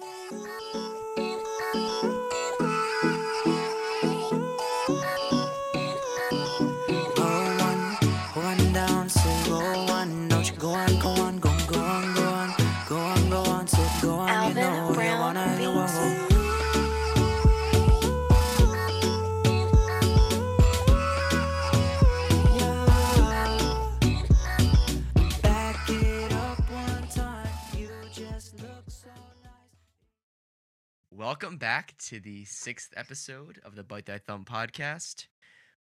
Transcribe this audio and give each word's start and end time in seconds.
Welcome 31.23 31.55
back 31.55 31.95
to 32.09 32.19
the 32.19 32.43
sixth 32.43 32.93
episode 32.97 33.57
of 33.63 33.75
the 33.75 33.83
Bite 33.83 34.07
That 34.07 34.25
Thumb 34.25 34.43
podcast. 34.43 35.27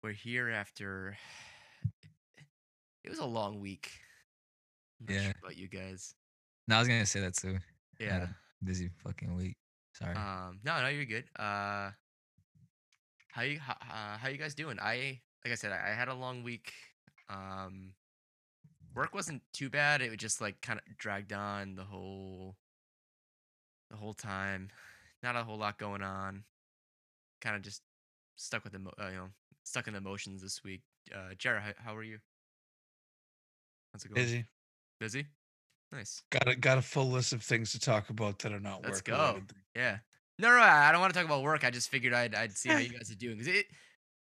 We're 0.03 0.11
here 0.11 0.51
after 0.51 1.17
it 3.05 3.09
was 3.09 3.21
a 3.21 3.25
long 3.25 3.61
week. 3.61 3.89
I'm 5.01 5.15
not 5.15 5.21
sure 5.21 5.23
Yeah. 5.29 5.33
about 5.41 5.57
you 5.57 5.69
guys. 5.69 6.17
No, 6.67 6.75
I 6.75 6.79
was 6.81 6.89
gonna 6.89 7.07
say 7.07 7.21
that 7.21 7.37
too. 7.37 7.59
Yeah. 8.01 8.27
busy 8.65 8.91
fucking 9.05 9.37
week. 9.37 9.57
Sorry. 9.93 10.17
Um. 10.17 10.59
No, 10.65 10.83
no, 10.83 10.89
you're 10.89 11.05
good. 11.05 11.27
Uh. 11.39 11.91
How 13.31 13.43
you 13.43 13.61
how, 13.61 13.75
uh, 13.75 14.19
how 14.19 14.29
you 14.31 14.39
guys 14.39 14.57
doing? 14.57 14.79
I 14.83 15.21
like 15.45 15.53
I 15.53 15.55
said, 15.55 15.71
I, 15.71 15.93
I 15.93 15.95
had 15.95 16.09
a 16.09 16.15
long 16.15 16.43
week. 16.43 16.73
Um. 17.31 17.93
Work 18.93 19.15
wasn't 19.15 19.43
too 19.53 19.71
bad. 19.71 20.03
It 20.03 20.09
was 20.09 20.19
just 20.19 20.41
like 20.41 20.61
kind 20.63 20.81
of 20.81 20.99
dragged 20.99 21.33
on 21.33 21.77
the 21.77 21.85
whole. 21.85 22.57
The 23.93 23.97
whole 23.97 24.15
time, 24.15 24.69
not 25.23 25.37
a 25.37 25.45
whole 25.45 25.59
lot 25.59 25.79
going 25.79 26.03
on. 26.03 26.45
Kind 27.41 27.57
of 27.57 27.63
just 27.63 27.83
stuck 28.37 28.65
with 28.65 28.73
the 28.73 28.79
mo- 28.79 28.95
uh, 29.01 29.09
you 29.09 29.17
know 29.17 29.29
stuck 29.65 29.87
in 29.89 29.95
the 29.95 30.01
motions 30.01 30.43
this 30.43 30.63
week. 30.65 30.83
Uh, 31.15 31.35
Jared, 31.39 31.63
how, 31.63 31.73
how 31.91 31.97
are 31.97 32.03
you? 32.03 32.19
How's 33.93 34.05
it 34.05 34.09
going? 34.09 34.25
Busy. 34.25 34.45
Busy. 35.01 35.27
Nice. 35.93 36.23
Got 36.31 36.49
a 36.49 36.57
got 36.57 36.79
a 36.79 36.83
full 36.83 37.09
list 37.09 37.33
of 37.33 37.43
things 37.43 37.73
to 37.73 37.81
talk 37.81 38.11
about 38.11 38.39
that 38.41 38.53
are 38.53 38.61
not 38.61 38.83
Let's 38.83 38.99
work 38.99 39.05
go. 39.05 39.17
related. 39.17 39.53
Yeah. 39.75 39.99
No, 40.39 40.49
no, 40.51 40.61
I 40.61 40.93
don't 40.93 41.01
want 41.01 41.13
to 41.13 41.19
talk 41.19 41.27
about 41.27 41.43
work. 41.43 41.65
I 41.65 41.71
just 41.71 41.89
figured 41.89 42.13
I'd 42.13 42.35
I'd 42.35 42.57
see 42.57 42.69
how 42.69 42.79
you 42.79 42.91
guys 42.99 43.11
are 43.11 43.17
doing 43.17 43.39
because 43.39 43.55
it. 43.55 43.67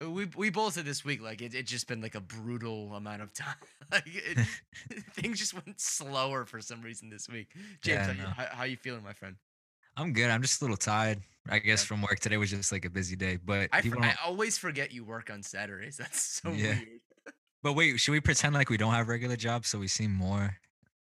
We 0.01 0.25
we 0.37 0.51
both 0.51 0.73
said 0.73 0.85
this 0.85 1.05
week 1.05 1.23
like 1.23 1.43
it 1.43 1.55
it's 1.55 1.71
just 1.71 1.87
been 1.87 2.01
like 2.01 2.17
a 2.17 2.21
brutal 2.21 2.93
amount 2.95 3.23
of 3.23 3.33
time. 3.33 3.55
like 3.93 4.03
it, 4.07 4.39
things 5.13 5.39
just 5.39 5.55
went 5.55 5.81
slower 5.81 6.45
for 6.45 6.61
some 6.61 6.83
reason 6.83 7.09
this 7.09 7.29
week. 7.29 7.51
James, 7.83 8.09
Yeah, 8.09 8.13
how, 8.13 8.13
you, 8.13 8.27
how, 8.27 8.57
how 8.57 8.65
you 8.65 8.77
feeling, 8.77 9.05
my 9.05 9.13
friend? 9.13 9.37
I'm 9.97 10.13
good. 10.13 10.31
I'm 10.31 10.43
just 10.43 10.61
a 10.61 10.65
little 10.65 10.77
tired. 10.77 11.21
I 11.49 11.59
guess 11.59 11.83
Yeah. 11.83 11.87
from 11.89 12.03
work 12.03 12.21
today 12.21 12.37
was 12.37 12.51
just 12.51 12.71
like 12.73 12.85
a 12.85 12.91
busy 12.91 13.17
day. 13.17 13.37
But 13.45 13.69
I, 13.73 13.81
people 13.81 14.01
for, 14.01 14.07
I 14.07 14.15
always 14.25 14.57
forget 14.59 14.93
you 14.93 15.05
work 15.05 15.31
on 15.31 15.43
Saturdays. 15.43 15.97
That's 15.99 16.23
so 16.43 16.51
Yeah. 16.53 16.75
weird. 16.77 16.89
but 17.63 17.73
wait, 17.75 17.99
should 17.99 18.13
we 18.13 18.21
pretend 18.21 18.55
like 18.55 18.71
we 18.71 18.77
don't 18.77 18.95
have 18.95 19.09
regular 19.09 19.37
jobs 19.37 19.69
so 19.69 19.79
we 19.79 19.89
seem 19.89 20.13
more? 20.13 20.57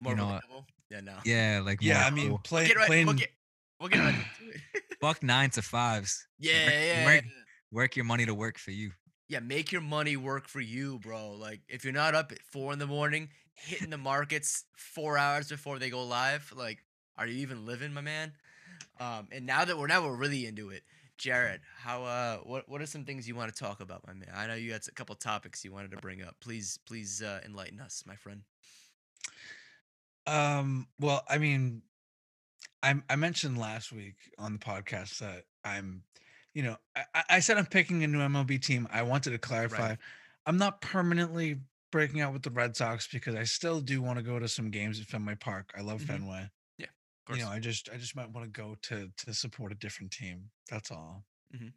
More 0.01 0.15
know, 0.15 0.25
relatable? 0.25 0.65
Yeah, 0.89 1.01
no. 1.01 1.15
Yeah, 1.25 1.61
like 1.65 1.79
Yeah, 1.81 1.95
more 1.99 2.03
I 2.03 2.09
mean, 2.11 2.29
cool. 2.29 2.37
play, 2.39 2.67
Get 2.67 2.77
right, 2.77 2.87
playing. 2.87 3.05
we'll 3.07 3.15
get 3.15 3.29
we'll 3.79 3.89
get 3.89 3.99
right 3.99 4.15
it. 4.41 4.61
fuck 5.01 5.21
nine 5.23 5.49
to 5.51 5.61
fives. 5.61 6.25
yeah, 6.37 6.65
Work- 6.65 6.73
yeah, 6.73 7.05
work- 7.05 7.23
yeah. 7.25 7.31
Work 7.71 7.95
your 7.95 8.05
money 8.05 8.25
to 8.25 8.33
work 8.33 8.57
for 8.57 8.71
you. 8.71 8.91
yeah, 9.27 9.39
make 9.39 9.71
your 9.71 9.81
money 9.81 10.17
work 10.17 10.47
for 10.47 10.59
you, 10.61 10.97
bro. 10.99 11.31
Like 11.33 11.61
if 11.69 11.83
you're 11.83 11.93
not 11.93 12.15
up 12.15 12.31
at 12.31 12.39
four 12.51 12.73
in 12.73 12.79
the 12.79 12.87
morning, 12.87 13.29
hitting 13.53 13.89
the 13.91 13.97
markets 13.97 14.63
four 14.75 15.17
hours 15.17 15.49
before 15.49 15.77
they 15.79 15.89
go 15.91 16.03
live, 16.03 16.51
like, 16.55 16.79
are 17.17 17.27
you 17.27 17.39
even 17.41 17.65
living, 17.65 17.93
my 17.93 18.01
man? 18.01 18.31
Um, 18.99 19.27
and 19.31 19.45
now 19.45 19.65
that 19.65 19.77
we're 19.77 19.87
now 19.87 20.03
we're 20.05 20.15
really 20.15 20.45
into 20.45 20.69
it, 20.69 20.83
Jared, 21.17 21.61
how 21.77 22.03
uh, 22.03 22.37
what 22.37 22.67
what 22.67 22.81
are 22.81 22.85
some 22.85 23.05
things 23.05 23.27
you 23.27 23.35
want 23.35 23.53
to 23.53 23.57
talk 23.63 23.79
about, 23.79 24.05
my 24.05 24.13
man? 24.13 24.29
I 24.35 24.47
know 24.47 24.55
you 24.55 24.71
had 24.73 24.81
a 24.87 24.91
couple 24.91 25.15
topics 25.15 25.63
you 25.63 25.71
wanted 25.71 25.91
to 25.91 25.97
bring 25.97 26.21
up. 26.21 26.35
Please, 26.41 26.79
please 26.85 27.21
uh, 27.21 27.39
enlighten 27.45 27.79
us, 27.79 28.03
my 28.05 28.15
friend. 28.15 28.41
Um. 30.27 30.87
Well, 30.99 31.23
I 31.29 31.37
mean, 31.37 31.81
I 32.83 32.95
I 33.09 33.15
mentioned 33.15 33.57
last 33.57 33.91
week 33.91 34.15
on 34.37 34.53
the 34.53 34.59
podcast 34.59 35.19
that 35.19 35.45
I'm, 35.63 36.03
you 36.53 36.63
know, 36.63 36.77
I, 36.95 37.23
I- 37.29 37.39
said 37.39 37.57
I'm 37.57 37.65
picking 37.65 38.03
a 38.03 38.07
new 38.07 38.19
MLB 38.19 38.61
team. 38.61 38.87
I 38.91 39.01
wanted 39.03 39.31
to 39.31 39.37
clarify, 39.39 39.95
I'm 40.45 40.57
not 40.57 40.81
permanently 40.81 41.57
breaking 41.91 42.21
out 42.21 42.33
with 42.33 42.43
the 42.43 42.51
Red 42.51 42.75
Sox 42.75 43.07
because 43.07 43.33
I 43.35 43.43
still 43.45 43.81
do 43.81 44.01
want 44.01 44.17
to 44.19 44.23
go 44.23 44.37
to 44.37 44.47
some 44.47 44.69
games 44.69 44.99
at 44.99 45.07
Fenway 45.07 45.35
Park. 45.35 45.71
I 45.75 45.81
love 45.81 46.01
Mhm. 46.01 46.07
Fenway. 46.07 46.49
You 47.29 47.43
know, 47.43 47.49
I 47.49 47.59
just 47.59 47.89
I 47.89 47.97
just 47.97 48.15
might 48.15 48.31
want 48.31 48.45
to 48.45 48.51
go 48.51 48.75
to 48.83 49.11
to 49.17 49.33
support 49.33 49.71
a 49.71 49.75
different 49.75 50.11
team. 50.11 50.51
That's 50.69 50.91
all. 50.91 51.25
Mhm. 51.53 51.73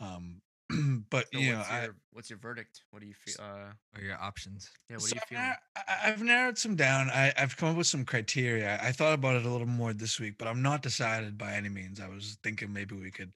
Um, 0.00 0.42
but 1.10 1.26
So 1.32 1.40
you 1.40 1.52
know, 1.52 1.58
what's 1.58 1.70
I, 1.70 1.84
your 1.84 1.96
what's 2.10 2.30
your 2.30 2.38
verdict? 2.38 2.84
What 2.90 3.00
do 3.00 3.06
you 3.06 3.14
feel? 3.14 3.36
Uh, 3.38 3.72
Or 3.94 4.02
your 4.02 4.20
options. 4.20 4.70
yeah, 4.88 4.96
what 4.98 5.04
so 5.04 5.12
are 5.12 5.14
you 5.14 5.20
feeling? 5.20 5.56
I- 5.76 6.00
I've 6.04 6.22
narrowed 6.22 6.58
some 6.58 6.76
down. 6.76 7.10
I, 7.10 7.32
I've 7.36 7.56
come 7.56 7.70
up 7.70 7.76
with 7.76 7.86
some 7.86 8.04
criteria. 8.04 8.80
I 8.82 8.92
thought 8.92 9.12
about 9.14 9.36
it 9.36 9.44
a 9.46 9.50
little 9.50 9.66
more 9.66 9.92
this 9.92 10.18
week, 10.18 10.36
but 10.38 10.48
I'm 10.48 10.62
not 10.62 10.82
decided 10.82 11.36
by 11.38 11.52
any 11.54 11.68
means. 11.68 12.00
I 12.00 12.08
was 12.08 12.38
thinking 12.42 12.72
maybe 12.72 12.96
we 12.96 13.10
could 13.10 13.32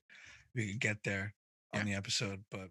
we 0.55 0.73
could 0.73 0.81
get 0.81 1.05
there 1.05 1.35
on 1.73 1.85
the 1.85 1.95
episode, 1.95 2.45
but 2.51 2.71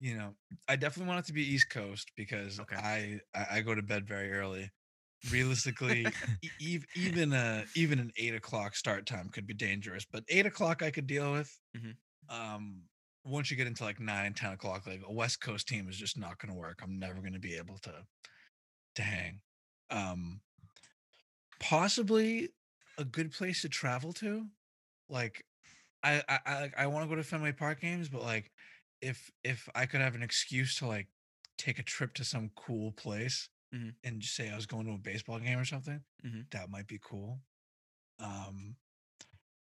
you 0.00 0.16
know, 0.16 0.36
I 0.68 0.76
definitely 0.76 1.08
want 1.08 1.26
it 1.26 1.28
to 1.28 1.34
be 1.34 1.44
East 1.44 1.70
Coast 1.70 2.12
because 2.16 2.60
Okay. 2.60 2.76
I, 2.76 3.20
I 3.34 3.46
I 3.58 3.62
go 3.62 3.74
to 3.74 3.82
bed 3.82 4.06
very 4.08 4.32
early. 4.32 4.70
Realistically, 5.30 6.06
e- 6.60 6.80
even 6.94 7.32
a 7.32 7.64
even 7.74 7.98
an 7.98 8.10
eight 8.16 8.34
o'clock 8.34 8.74
start 8.74 9.06
time 9.06 9.28
could 9.28 9.46
be 9.46 9.54
dangerous, 9.54 10.06
but 10.10 10.24
eight 10.28 10.46
o'clock 10.46 10.82
I 10.82 10.90
could 10.90 11.06
deal 11.06 11.32
with. 11.32 11.60
Mhm. 11.76 11.96
Um, 12.28 12.84
once 13.24 13.50
you 13.50 13.56
get 13.56 13.66
into 13.66 13.84
like 13.84 14.00
nine, 14.00 14.32
10 14.32 14.52
o'clock, 14.52 14.86
like 14.86 15.02
a 15.04 15.12
West 15.12 15.40
Coast 15.42 15.68
team 15.68 15.88
is 15.88 15.96
just 15.98 16.16
not 16.18 16.38
going 16.38 16.52
to 16.52 16.58
work. 16.58 16.80
I'm 16.82 16.98
never 16.98 17.20
going 17.20 17.34
to 17.34 17.38
be 17.38 17.56
able 17.56 17.78
to 17.78 18.06
to 18.96 19.02
hang. 19.02 19.42
Um, 19.90 20.40
possibly 21.58 22.50
a 22.98 23.04
good 23.04 23.32
place 23.32 23.62
to 23.62 23.68
travel 23.68 24.12
to. 24.14 24.46
Like, 25.08 25.44
I 26.02 26.22
I 26.28 26.40
I, 26.46 26.72
I 26.78 26.86
want 26.86 27.04
to 27.04 27.08
go 27.08 27.16
to 27.16 27.24
Fenway 27.24 27.52
Park 27.52 27.80
games, 27.80 28.08
but 28.08 28.22
like, 28.22 28.52
if 29.00 29.30
if 29.44 29.68
I 29.74 29.86
could 29.86 30.00
have 30.00 30.14
an 30.14 30.22
excuse 30.22 30.76
to 30.78 30.86
like 30.86 31.08
take 31.58 31.78
a 31.78 31.82
trip 31.84 32.14
to 32.14 32.24
some 32.24 32.50
cool 32.56 32.92
place 32.92 33.48
Mhm. 33.72 33.94
and 34.04 34.20
just 34.22 34.34
say 34.34 34.50
I 34.50 34.56
was 34.56 34.66
going 34.66 34.86
to 34.86 34.92
a 34.92 34.98
baseball 34.98 35.38
game 35.40 35.58
or 35.58 35.64
something, 35.64 36.04
Mhm. 36.22 36.46
that 36.50 36.70
might 36.70 36.86
be 36.86 36.98
cool. 37.02 37.42
Um, 38.18 38.76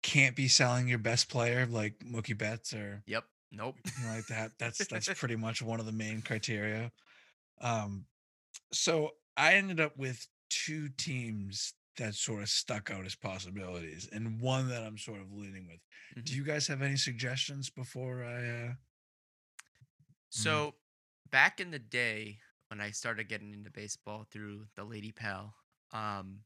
can't 0.03 0.35
be 0.35 0.47
selling 0.47 0.87
your 0.87 0.99
best 0.99 1.29
player 1.29 1.65
like 1.65 1.99
Mookie 1.99 2.37
Betts 2.37 2.73
or 2.73 3.03
Yep. 3.05 3.29
Nope. 3.51 3.77
like 4.05 4.27
that. 4.27 4.53
That's 4.59 4.87
that's 4.87 5.09
pretty 5.13 5.35
much 5.35 5.61
one 5.61 5.79
of 5.79 5.85
the 5.85 5.91
main 5.91 6.21
criteria. 6.21 6.91
Um, 7.61 8.07
so 8.73 9.11
I 9.37 9.55
ended 9.55 9.79
up 9.79 9.97
with 9.97 10.27
two 10.49 10.89
teams 10.89 11.73
that 11.97 12.15
sort 12.15 12.43
of 12.43 12.49
stuck 12.49 12.91
out 12.91 13.05
as 13.05 13.15
possibilities, 13.15 14.07
and 14.11 14.41
one 14.41 14.69
that 14.69 14.83
I'm 14.83 14.97
sort 14.97 15.21
of 15.21 15.31
leaning 15.33 15.67
with. 15.67 15.81
Mhm. 16.15 16.23
Do 16.25 16.35
you 16.35 16.43
guys 16.43 16.67
have 16.67 16.81
any 16.81 16.97
suggestions 16.97 17.69
before 17.69 18.23
I? 18.23 18.49
uh 18.69 18.73
So 20.29 20.75
back 21.29 21.59
in 21.59 21.71
the 21.71 21.79
day 21.79 22.39
when 22.69 22.81
I 22.81 22.91
started 22.91 23.29
getting 23.29 23.53
into 23.53 23.69
baseball 23.71 24.25
through 24.31 24.65
the 24.75 24.83
Lady 24.83 25.11
Pal, 25.11 25.53
um, 25.93 26.39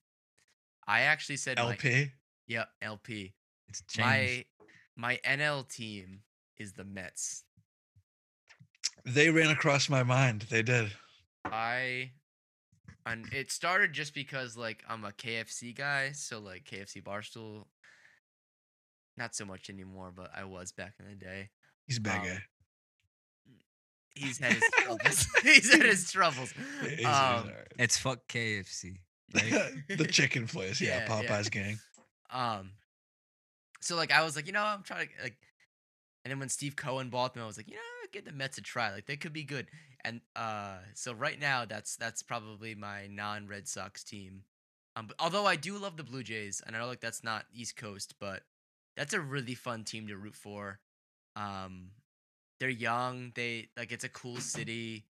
I 0.88 1.02
actually 1.02 1.38
said 1.38 1.58
my- 1.58 1.64
LP. 1.74 2.12
yeah, 2.48 2.66
LP. 2.82 3.34
It's 3.68 3.82
changed. 3.90 4.02
My 4.06 4.46
my 4.96 5.20
NL 5.26 5.64
team 5.70 6.24
is 6.58 6.74
the 6.74 6.84
Mets. 6.84 7.46
They 9.06 9.30
ran 9.30 9.50
across 9.50 9.90
my 9.90 10.04
mind. 10.04 10.44
They 10.50 10.62
did. 10.62 10.92
I 11.46 12.12
and 13.06 13.32
it 13.34 13.52
started 13.52 13.94
just 13.94 14.14
because 14.14 14.56
like 14.58 14.84
I'm 14.88 15.06
a 15.06 15.12
KFC 15.12 15.74
guy, 15.76 16.12
so 16.12 16.40
like 16.40 16.66
KFC 16.66 17.02
Barstool. 17.02 17.66
Not 19.18 19.36
so 19.36 19.46
much 19.46 19.70
anymore, 19.70 20.12
but 20.16 20.32
I 20.36 20.44
was 20.44 20.72
back 20.72 20.94
in 21.00 21.08
the 21.08 21.16
day. 21.16 21.50
He's 21.88 21.98
a 21.98 22.02
bad 22.02 22.22
Um, 22.22 22.28
guy. 22.28 22.44
He's 24.16 24.38
had 24.40 24.54
his 24.54 24.64
troubles. 24.78 25.28
he's 25.44 25.72
had 25.74 25.86
his 25.86 26.12
troubles. 26.12 26.54
Yeah, 26.84 26.88
he's- 26.90 26.98
he's 26.98 27.06
Um, 27.06 27.14
alright. 27.14 27.68
It's 27.80 27.98
fuck 27.98 28.28
KFC. 28.28 28.98
Right? 29.34 29.72
the 29.98 30.06
chicken 30.08 30.48
place, 30.48 30.82
yeah, 30.82 31.06
Yeah, 31.08 31.22
yeah. 31.22 31.28
Popeye's 31.40 31.50
gang. 31.50 31.80
Um, 32.30 32.72
so 33.80 33.96
like 33.96 34.12
I 34.12 34.24
was 34.24 34.36
like, 34.36 34.48
you 34.48 34.54
know, 34.54 34.62
I'm 34.64 34.84
trying 34.84 35.08
to 35.08 35.24
like, 35.24 35.38
and 36.24 36.32
then 36.32 36.40
when 36.40 36.50
Steve 36.50 36.76
Cohen 36.76 37.10
bought 37.10 37.34
them, 37.34 37.44
I 37.44 37.48
was 37.48 37.58
like, 37.58 37.68
you 37.70 37.76
know, 37.76 37.82
give 38.12 38.26
the 38.26 38.32
Mets 38.32 38.58
a 38.58 38.62
try. 38.62 38.92
Like 38.94 39.06
they 39.06 39.16
could 39.16 39.34
be 39.34 39.44
good. 39.44 39.68
And 40.04 40.22
uh, 40.36 40.78
so 40.94 41.14
right 41.14 41.40
now, 41.40 41.66
that's 41.66 41.96
that's 41.96 42.22
probably 42.24 42.76
my 42.76 43.08
non-Red 43.08 43.68
Sox 43.68 44.04
team. 44.04 44.44
Um, 44.96 45.08
but 45.08 45.16
although 45.20 45.46
I 45.46 45.56
do 45.56 45.78
love 45.78 45.96
the 45.96 46.04
Blue 46.04 46.24
Jays, 46.24 46.62
and 46.66 46.76
I 46.76 46.80
know 46.80 46.88
like 46.88 47.00
that's 47.02 47.24
not 47.24 47.46
East 47.54 47.78
Coast, 47.78 48.16
but 48.20 48.44
that's 48.98 49.14
a 49.14 49.22
really 49.22 49.56
fun 49.56 49.84
team 49.86 50.08
to 50.08 50.18
root 50.18 50.36
for. 50.36 50.80
Um, 51.36 51.92
they're 52.62 52.70
young. 52.70 53.32
They 53.36 53.70
like 53.76 53.92
it's 53.92 54.04
a 54.06 54.10
cool 54.10 54.38
city. 54.38 55.04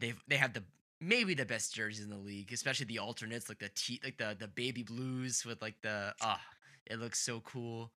They've 0.00 0.18
they 0.26 0.36
have 0.38 0.54
the 0.54 0.64
maybe 1.02 1.34
the 1.34 1.44
best 1.44 1.74
jerseys 1.74 2.02
in 2.02 2.08
the 2.10 2.16
league, 2.16 2.50
especially 2.52 2.86
the 2.86 2.98
alternates 2.98 3.48
like 3.50 3.58
the 3.58 3.68
t 3.74 4.00
like 4.02 4.16
the 4.16 4.34
the 4.38 4.48
baby 4.48 4.82
blues 4.82 5.44
with 5.44 5.60
like 5.60 5.76
the 5.82 6.14
ah 6.22 6.40
It 6.86 6.98
looks 6.98 7.20
so 7.20 7.40
cool. 7.40 7.92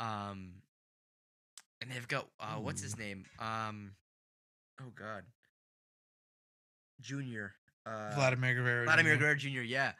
Um, 0.00 0.56
and 1.80 1.90
they've 1.90 2.06
got 2.06 2.28
uh, 2.38 2.56
what's 2.56 2.82
his 2.82 2.98
name? 2.98 3.24
Um, 3.38 3.92
oh 4.82 4.92
God, 4.94 5.24
Junior. 7.00 7.54
Uh, 7.86 8.12
Vladimir 8.14 8.54
Guerrero. 8.54 8.84
Vladimir. 8.84 9.16
Guerrero 9.16 9.34
Jr. 9.34 9.60
Yeah, 9.60 9.92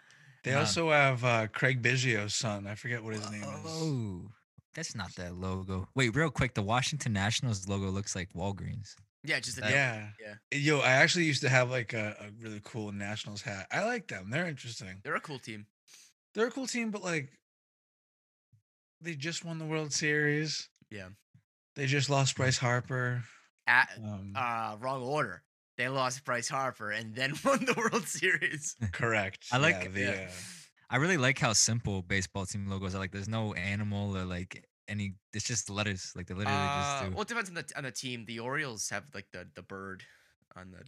They 0.42 0.52
Um, 0.52 0.60
also 0.60 0.90
have 0.90 1.24
uh, 1.24 1.46
Craig 1.48 1.82
Biggio's 1.82 2.34
son. 2.34 2.66
I 2.66 2.74
forget 2.74 3.02
what 3.02 3.14
his 3.14 3.30
name 3.30 3.42
is. 3.42 3.48
Oh, 3.66 4.30
that's 4.74 4.94
not 4.94 5.14
that 5.16 5.34
logo. 5.36 5.88
Wait, 5.94 6.14
real 6.14 6.30
quick. 6.30 6.54
The 6.54 6.62
Washington 6.62 7.12
Nationals 7.12 7.68
logo 7.68 7.88
looks 7.90 8.14
like 8.16 8.32
Walgreens. 8.34 8.94
yeah, 9.24 9.40
just 9.40 9.58
a 9.58 9.62
That- 9.62 9.70
Yeah. 9.70 10.08
yeah. 10.20 10.58
Yo, 10.58 10.80
I 10.80 10.92
actually 10.92 11.24
used 11.24 11.42
to 11.42 11.48
have 11.48 11.70
like 11.70 11.92
a, 11.92 12.16
a 12.20 12.30
really 12.42 12.60
cool 12.64 12.92
Nationals 12.92 13.42
hat. 13.42 13.66
I 13.72 13.84
like 13.84 14.08
them. 14.08 14.30
They're 14.30 14.46
interesting. 14.46 15.00
They're 15.02 15.14
a 15.16 15.20
cool 15.20 15.38
team. 15.38 15.66
They're 16.34 16.48
a 16.48 16.50
cool 16.50 16.66
team, 16.66 16.90
but 16.90 17.02
like 17.02 17.30
they 19.00 19.14
just 19.14 19.44
won 19.44 19.58
the 19.58 19.64
World 19.66 19.92
Series. 19.92 20.68
Yeah. 20.90 21.08
They 21.76 21.86
just 21.86 22.08
lost 22.10 22.36
Bryce 22.36 22.58
Harper. 22.58 23.24
At 23.66 23.88
Um, 24.02 24.32
uh, 24.36 24.76
wrong 24.80 25.02
order. 25.02 25.42
They 25.76 25.88
lost 25.88 26.24
Bryce 26.24 26.48
Harper 26.48 26.90
and 26.90 27.14
then 27.14 27.32
won 27.44 27.64
the 27.64 27.74
World 27.74 28.06
Series. 28.06 28.76
correct. 28.92 29.46
I 29.52 29.58
like- 29.58 29.82
yeah, 29.84 29.88
the, 29.88 30.00
yeah. 30.00 30.28
uh, 30.28 30.30
I 30.94 30.98
really 30.98 31.16
like 31.16 31.38
how 31.40 31.52
simple 31.54 32.02
baseball 32.02 32.46
team 32.46 32.68
logos 32.68 32.94
are. 32.94 32.98
Like, 32.98 33.10
there's 33.10 33.28
no 33.28 33.52
animal 33.54 34.16
or 34.16 34.24
like 34.24 34.64
any. 34.86 35.14
It's 35.32 35.44
just 35.44 35.68
letters. 35.68 36.12
Like 36.14 36.26
they 36.28 36.34
literally 36.34 36.56
Uh, 36.56 36.82
just 36.82 37.04
do. 37.04 37.10
well, 37.14 37.22
it 37.22 37.28
depends 37.28 37.48
on 37.50 37.54
the 37.56 37.66
on 37.76 37.82
the 37.82 37.90
team. 37.90 38.24
The 38.26 38.38
Orioles 38.38 38.88
have 38.90 39.04
like 39.12 39.26
the 39.32 39.42
the 39.58 39.62
bird 39.62 40.04
on 40.54 40.70
the 40.70 40.84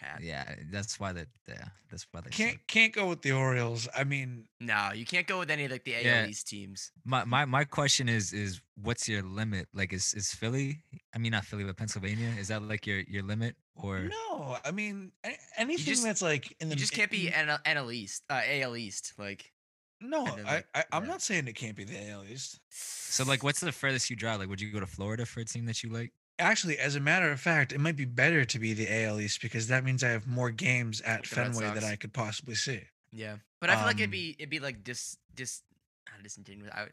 hat. 0.00 0.20
yeah, 0.22 0.54
that's 0.70 0.98
why 0.98 1.12
that. 1.12 1.28
Yeah, 1.48 1.64
that's 1.90 2.06
why 2.10 2.20
they. 2.22 2.30
can't 2.30 2.58
can't 2.66 2.92
go 2.92 3.08
with 3.08 3.22
the 3.22 3.32
Orioles. 3.32 3.88
I 3.96 4.04
mean, 4.04 4.46
No, 4.60 4.90
you 4.94 5.04
can't 5.04 5.26
go 5.26 5.38
with 5.38 5.50
any 5.50 5.64
of 5.66 5.70
like 5.70 5.84
the 5.84 5.94
AL 5.96 6.02
Yeah. 6.02 6.26
East 6.26 6.48
teams. 6.48 6.90
My 7.04 7.24
my 7.24 7.44
my 7.44 7.64
question 7.64 8.08
is 8.08 8.32
is 8.32 8.60
what's 8.80 9.08
your 9.08 9.22
limit? 9.22 9.68
Like, 9.74 9.92
is 9.92 10.14
is 10.14 10.32
Philly? 10.32 10.82
I 11.14 11.18
mean, 11.18 11.32
not 11.32 11.44
Philly, 11.44 11.64
but 11.64 11.76
Pennsylvania. 11.76 12.30
Is 12.38 12.48
that 12.48 12.62
like 12.62 12.86
your 12.86 13.00
your 13.00 13.22
limit 13.22 13.56
or? 13.74 14.08
no. 14.08 14.56
I 14.64 14.70
mean, 14.70 15.12
anything 15.56 15.84
just- 15.84 16.02
that's 16.04 16.22
like 16.22 16.56
in 16.60 16.68
the 16.68 16.74
You 16.74 16.80
just 16.80 16.92
can't 16.92 17.10
be 17.10 17.28
in- 17.28 17.32
NL, 17.34 17.62
NL 17.64 17.92
East, 17.94 18.24
uh, 18.30 18.40
AL 18.44 18.76
East. 18.76 19.12
Like 19.18 19.52
No, 20.00 20.24
then, 20.24 20.46
I, 20.46 20.54
like, 20.54 20.66
I 20.74 20.84
I'm 20.92 21.02
yeah. 21.04 21.08
not 21.10 21.22
saying 21.22 21.46
it 21.48 21.54
can't 21.56 21.76
be 21.76 21.84
the 21.84 21.98
AL 22.10 22.24
East. 22.24 22.58
So 22.70 23.24
like, 23.24 23.42
what's 23.42 23.60
the 23.60 23.72
furthest 23.72 24.08
you 24.10 24.16
drive? 24.16 24.38
Like, 24.40 24.48
would 24.48 24.60
you 24.60 24.72
go 24.72 24.80
to 24.80 24.86
Florida 24.86 25.26
for 25.26 25.40
a 25.40 25.44
team 25.44 25.66
that 25.66 25.82
you 25.82 25.90
like? 25.90 26.12
Actually, 26.40 26.78
as 26.78 26.96
a 26.96 27.00
matter 27.00 27.30
of 27.30 27.40
fact, 27.40 27.72
it 27.72 27.78
might 27.78 27.96
be 27.96 28.04
better 28.04 28.44
to 28.44 28.58
be 28.58 28.72
the 28.72 28.88
AL 29.04 29.20
East 29.20 29.40
because 29.42 29.68
that 29.68 29.84
means 29.84 30.02
I 30.02 30.08
have 30.08 30.26
more 30.26 30.50
games 30.50 31.00
at 31.02 31.26
Fenway 31.26 31.72
that 31.74 31.84
I 31.84 31.96
could 31.96 32.12
possibly 32.12 32.54
see. 32.54 32.80
Yeah, 33.12 33.36
but 33.60 33.70
I 33.70 33.76
feel 33.76 33.84
like 33.84 33.96
it'd 33.96 34.06
Um, 34.06 34.10
be 34.12 34.36
it'd 34.38 34.50
be 34.50 34.58
like 34.60 34.82
dis 34.82 35.16
dis 35.34 35.62
not 36.10 36.22
disingenuous. 36.22 36.72
I, 36.74 36.86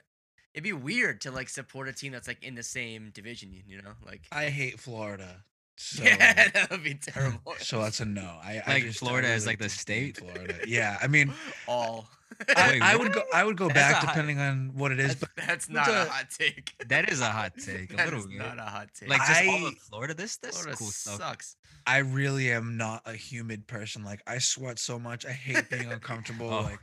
it'd 0.54 0.64
be 0.64 0.74
weird 0.74 1.22
to 1.22 1.32
like 1.32 1.50
support 1.50 1.88
a 1.88 1.94
team 1.94 2.12
that's 2.12 2.28
like 2.28 2.44
in 2.44 2.56
the 2.56 2.64
same 2.64 3.12
division. 3.12 3.52
You 3.68 3.82
know, 3.82 3.94
like 4.06 4.28
I 4.32 4.50
hate 4.50 4.80
Florida. 4.80 5.44
So, 5.80 6.04
yeah, 6.04 6.50
that 6.54 6.72
would 6.72 6.84
be 6.84 6.96
terrible. 6.96 7.54
so 7.60 7.82
that's 7.82 8.00
a 8.00 8.06
no. 8.06 8.22
I, 8.44 8.62
I 8.66 8.74
Like 8.74 8.84
just- 8.84 9.00
Florida 9.00 9.28
really 9.30 9.46
like, 9.46 9.60
the 9.60 9.70
state? 9.70 10.18
Florida. 10.18 10.56
Yeah, 10.68 10.98
I 11.02 11.08
mean, 11.08 11.34
all. 11.68 12.08
I, 12.56 12.70
Wait, 12.72 12.82
I 12.82 12.96
would 12.96 13.14
go. 13.14 13.24
I 13.34 13.44
would 13.44 13.58
go 13.58 13.70
back 13.70 13.92
a 13.92 13.96
hot- 14.06 14.08
depending 14.16 14.40
on 14.40 14.72
what 14.76 14.92
it 14.92 15.00
is. 15.00 15.16
that's, 15.16 15.20
But 15.36 15.46
that's 15.48 15.70
not 15.70 15.88
a 15.88 15.92
the- 15.92 16.06
hot 16.06 16.26
take. 16.38 16.74
That 16.88 17.10
is 17.10 17.22
a 17.22 17.26
hot 17.30 17.54
take. 17.64 17.94
A 17.94 17.96
That 17.96 18.14
is 18.14 18.26
bit. 18.28 18.38
not 18.38 18.58
a 18.60 18.64
hot 18.64 18.90
take. 18.94 19.10
Like 19.10 19.22
just 19.28 19.46
all 19.48 19.68
of 19.68 19.78
Florida. 19.78 20.14
This 20.14 20.38
this 20.38 20.56
Florida 20.58 20.78
cool 20.78 20.88
stuff. 20.88 21.18
sucks. 21.18 21.56
I 21.88 22.00
really 22.00 22.52
am 22.52 22.76
not 22.78 23.02
a 23.06 23.14
humid 23.14 23.66
person. 23.68 24.04
Like 24.04 24.22
I 24.28 24.40
sweat 24.40 24.78
so 24.78 25.00
much. 25.00 25.26
I 25.26 25.32
hate 25.32 25.70
being 25.70 25.92
uncomfortable. 25.92 26.50
Oh. 26.50 26.62
Like 26.64 26.80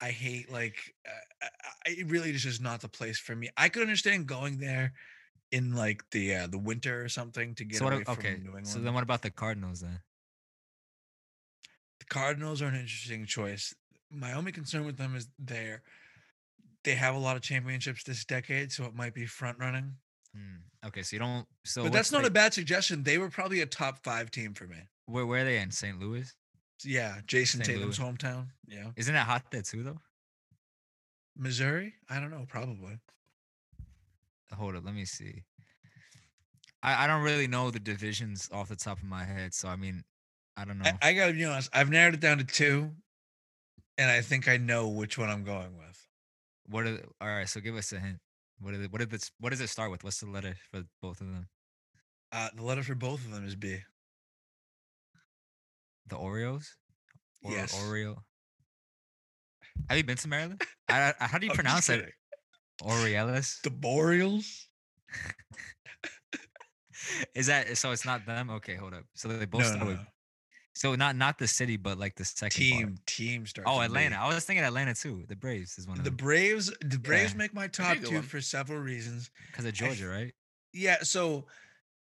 I 0.00 0.10
hate 0.10 0.52
like 0.52 0.76
uh, 1.06 1.10
I, 1.42 1.48
I, 1.90 1.94
it 2.00 2.06
really 2.10 2.30
is 2.30 2.42
just 2.42 2.56
is 2.56 2.60
not 2.60 2.80
the 2.80 2.88
place 2.88 3.18
for 3.18 3.34
me. 3.34 3.50
I 3.56 3.68
could 3.68 3.82
understand 3.82 4.26
going 4.26 4.58
there 4.58 4.92
in 5.52 5.74
like 5.74 6.02
the 6.10 6.34
uh, 6.34 6.46
the 6.46 6.58
winter 6.58 7.02
or 7.04 7.08
something 7.08 7.54
to 7.54 7.64
get 7.64 7.78
So 7.78 7.84
what? 7.84 7.94
away 7.94 8.04
a- 8.06 8.14
from 8.14 8.22
New 8.24 8.30
England. 8.30 8.68
So 8.68 8.78
then, 8.80 8.94
what 8.94 9.02
about 9.02 9.22
the 9.22 9.30
Cardinals 9.30 9.80
then? 9.80 10.00
the 11.98 12.04
Cardinals 12.06 12.60
are 12.62 12.66
an 12.66 12.74
interesting 12.74 13.24
choice. 13.26 13.74
My 14.10 14.32
only 14.34 14.52
concern 14.52 14.84
with 14.84 14.96
them 14.98 15.16
is 15.16 15.28
they're 15.38 15.82
they 16.84 16.94
have 16.94 17.14
a 17.14 17.18
lot 17.18 17.36
of 17.36 17.42
championships 17.42 18.04
this 18.04 18.24
decade, 18.24 18.70
so 18.70 18.84
it 18.84 18.94
might 18.94 19.14
be 19.14 19.26
front 19.26 19.58
running. 19.58 19.94
Hmm, 20.34 20.86
Okay, 20.86 21.02
so 21.02 21.16
you 21.16 21.20
don't. 21.20 21.46
So 21.64 21.82
but 21.84 21.92
that's 21.92 22.12
not 22.12 22.24
a 22.24 22.30
bad 22.30 22.54
suggestion. 22.54 23.02
They 23.02 23.18
were 23.18 23.30
probably 23.30 23.60
a 23.60 23.66
top 23.66 24.04
five 24.04 24.30
team 24.30 24.54
for 24.54 24.66
me. 24.66 24.76
Where 25.06 25.26
where 25.26 25.42
are 25.42 25.44
they 25.44 25.58
in 25.58 25.70
St. 25.70 25.98
Louis? 25.98 26.32
Yeah, 26.84 27.16
Jayson 27.26 27.64
St. 27.64 27.78
Tatum's 27.78 27.98
Louis. 27.98 28.10
hometown. 28.10 28.48
Yeah, 28.68 28.90
Isn't 28.96 29.14
it 29.14 29.18
hot 29.20 29.44
there 29.50 29.62
too 29.62 29.82
though? 29.82 29.98
Missouri. 31.36 31.94
I 32.08 32.20
don't 32.20 32.30
know. 32.30 32.44
Probably. 32.48 32.98
Hold 34.54 34.76
up, 34.76 34.84
let 34.84 34.94
me 34.94 35.04
see. 35.04 35.42
I 36.82 37.04
I 37.04 37.06
don't 37.06 37.22
really 37.22 37.46
know 37.48 37.70
the 37.70 37.80
divisions 37.80 38.48
off 38.52 38.68
the 38.68 38.76
top 38.76 38.98
of 38.98 39.04
my 39.04 39.24
head, 39.24 39.54
so 39.54 39.68
I 39.68 39.76
mean, 39.76 40.02
I 40.56 40.64
don't 40.64 40.78
know. 40.78 40.90
I, 41.02 41.08
I 41.08 41.12
gotta 41.12 41.32
be 41.32 41.44
honest. 41.44 41.70
I've 41.72 41.90
narrowed 41.90 42.14
it 42.14 42.20
down 42.20 42.38
to 42.38 42.44
two, 42.44 42.90
and 43.98 44.10
I 44.10 44.20
think 44.20 44.48
I 44.48 44.56
know 44.56 44.88
which 44.88 45.18
one 45.18 45.28
I'm 45.28 45.44
going 45.44 45.76
with. 45.76 46.06
what 46.68 46.84
are 46.86 46.92
the, 46.92 47.02
all 47.20 47.28
right? 47.28 47.48
So 47.48 47.60
give 47.60 47.76
us 47.76 47.92
a 47.92 47.98
hint. 48.00 48.18
What 48.60 48.72
are 48.74 48.78
the, 48.78 48.88
what 48.88 48.98
did 49.00 49.10
this 49.10 49.30
what 49.40 49.50
does 49.50 49.60
it 49.60 49.68
start 49.68 49.90
with? 49.90 50.04
What's 50.04 50.20
the 50.20 50.26
letter 50.30 50.54
for 50.70 50.84
both 51.02 51.20
of 51.20 51.26
them? 51.26 51.48
Uh, 52.32 52.48
the 52.54 52.62
letter 52.62 52.82
for 52.82 52.94
both 52.94 53.24
of 53.24 53.32
them 53.32 53.46
is 53.46 53.54
B. 53.54 53.78
The 56.08 56.16
Oreos? 56.16 56.66
Or 57.42 57.52
Yes. 57.52 57.74
Oreo. 57.74 58.16
Have 59.88 59.98
you 59.98 60.04
been 60.04 60.16
to 60.16 60.28
Maryland? 60.28 60.62
I, 60.88 61.12
I, 61.20 61.26
how 61.26 61.38
do 61.38 61.46
you 61.46 61.52
pronounce 61.52 61.88
it? 61.88 62.12
Orioles? 62.82 63.58
The 63.62 63.70
Boreals. 63.70 64.64
Is 67.34 67.46
that 67.46 67.76
so? 67.78 67.92
It's 67.92 68.04
not 68.04 68.26
them. 68.26 68.50
Okay, 68.50 68.74
hold 68.74 68.94
up. 68.94 69.04
So 69.14 69.28
they 69.28 69.44
both 69.44 69.60
No, 69.62 69.66
start 69.66 69.80
no, 69.80 69.86
with 69.86 69.96
no. 69.98 70.04
so 70.74 70.94
not 70.94 71.14
not 71.14 71.38
the 71.38 71.46
city, 71.46 71.76
but 71.76 71.98
like 71.98 72.16
the 72.16 72.24
second 72.24 72.48
part. 72.70 72.80
Team. 72.80 72.94
Team 73.06 73.46
starts. 73.46 73.70
Oh. 73.70 73.80
Atlanta. 73.80 74.16
I 74.16 74.26
was 74.34 74.44
thinking 74.44 74.64
Atlanta 74.64 74.94
too. 74.94 75.24
The 75.28 75.36
Braves 75.36 75.78
is 75.78 75.86
one 75.86 75.98
of 75.98 76.04
The 76.04 76.10
them 76.10 76.16
Braves. 76.16 76.72
The 76.80 76.98
Braves 76.98 77.32
Yeah. 77.32 77.38
make 77.38 77.54
my 77.54 77.68
top 77.68 77.98
two 77.98 78.14
one. 78.16 78.22
for 78.22 78.40
several 78.40 78.80
reasons. 78.80 79.30
because 79.50 79.64
of 79.66 79.72
Georgia, 79.74 80.08
right? 80.08 80.32
Yeah, 80.72 80.96
so 81.02 81.46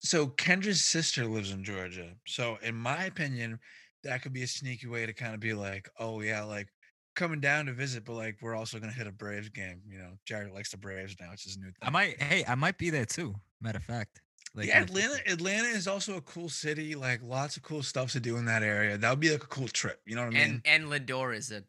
so 0.00 0.28
Kendra's 0.28 0.84
sister 0.84 1.24
lives 1.24 1.50
in 1.50 1.64
Georgia. 1.64 2.14
So 2.26 2.58
in 2.62 2.74
my 2.74 3.04
opinion, 3.04 3.58
that 4.02 4.22
could 4.22 4.32
be 4.32 4.42
a 4.42 4.46
sneaky 4.46 4.86
way 4.86 5.06
to 5.06 5.12
kind 5.14 5.34
of 5.34 5.40
be 5.40 5.54
like, 5.54 5.88
oh 5.98 6.20
yeah, 6.20 6.42
like 6.42 6.68
coming 7.16 7.40
down 7.40 7.66
to 7.66 7.72
visit, 7.72 8.04
but 8.04 8.14
like 8.14 8.36
we're 8.40 8.54
also 8.54 8.78
gonna 8.78 8.92
hit 8.92 9.06
a 9.06 9.12
Braves 9.12 9.48
game. 9.48 9.82
You 9.88 9.98
know, 9.98 10.10
Jared 10.26 10.52
likes 10.52 10.70
the 10.70 10.76
Braves 10.78 11.16
now. 11.20 11.30
It's 11.32 11.44
his 11.44 11.56
new 11.58 11.66
thing. 11.66 11.74
I 11.82 11.90
might. 11.90 12.20
Hey, 12.22 12.44
I 12.46 12.54
might 12.54 12.78
be 12.78 12.90
there 12.90 13.04
too. 13.06 13.34
Matter 13.60 13.78
of 13.78 13.84
fact. 13.84 14.20
Like 14.54 14.66
yeah, 14.66 14.82
Atlanta. 14.82 15.16
Atlanta 15.26 15.68
is 15.68 15.86
also 15.86 16.16
a 16.16 16.20
cool 16.22 16.48
city. 16.48 16.94
Like 16.94 17.20
lots 17.22 17.56
of 17.56 17.62
cool 17.62 17.82
stuff 17.82 18.12
to 18.12 18.20
do 18.20 18.36
in 18.36 18.46
that 18.46 18.62
area. 18.62 18.96
That 18.98 19.10
would 19.10 19.20
be 19.20 19.30
like 19.30 19.44
a 19.44 19.48
cool 19.48 19.68
trip. 19.68 20.00
You 20.06 20.16
know 20.16 20.22
what 20.22 20.34
I 20.34 20.46
mean? 20.46 20.62
And 20.66 20.84
and 20.90 21.06
Lindor 21.06 21.36
is 21.36 21.50
a 21.52 21.62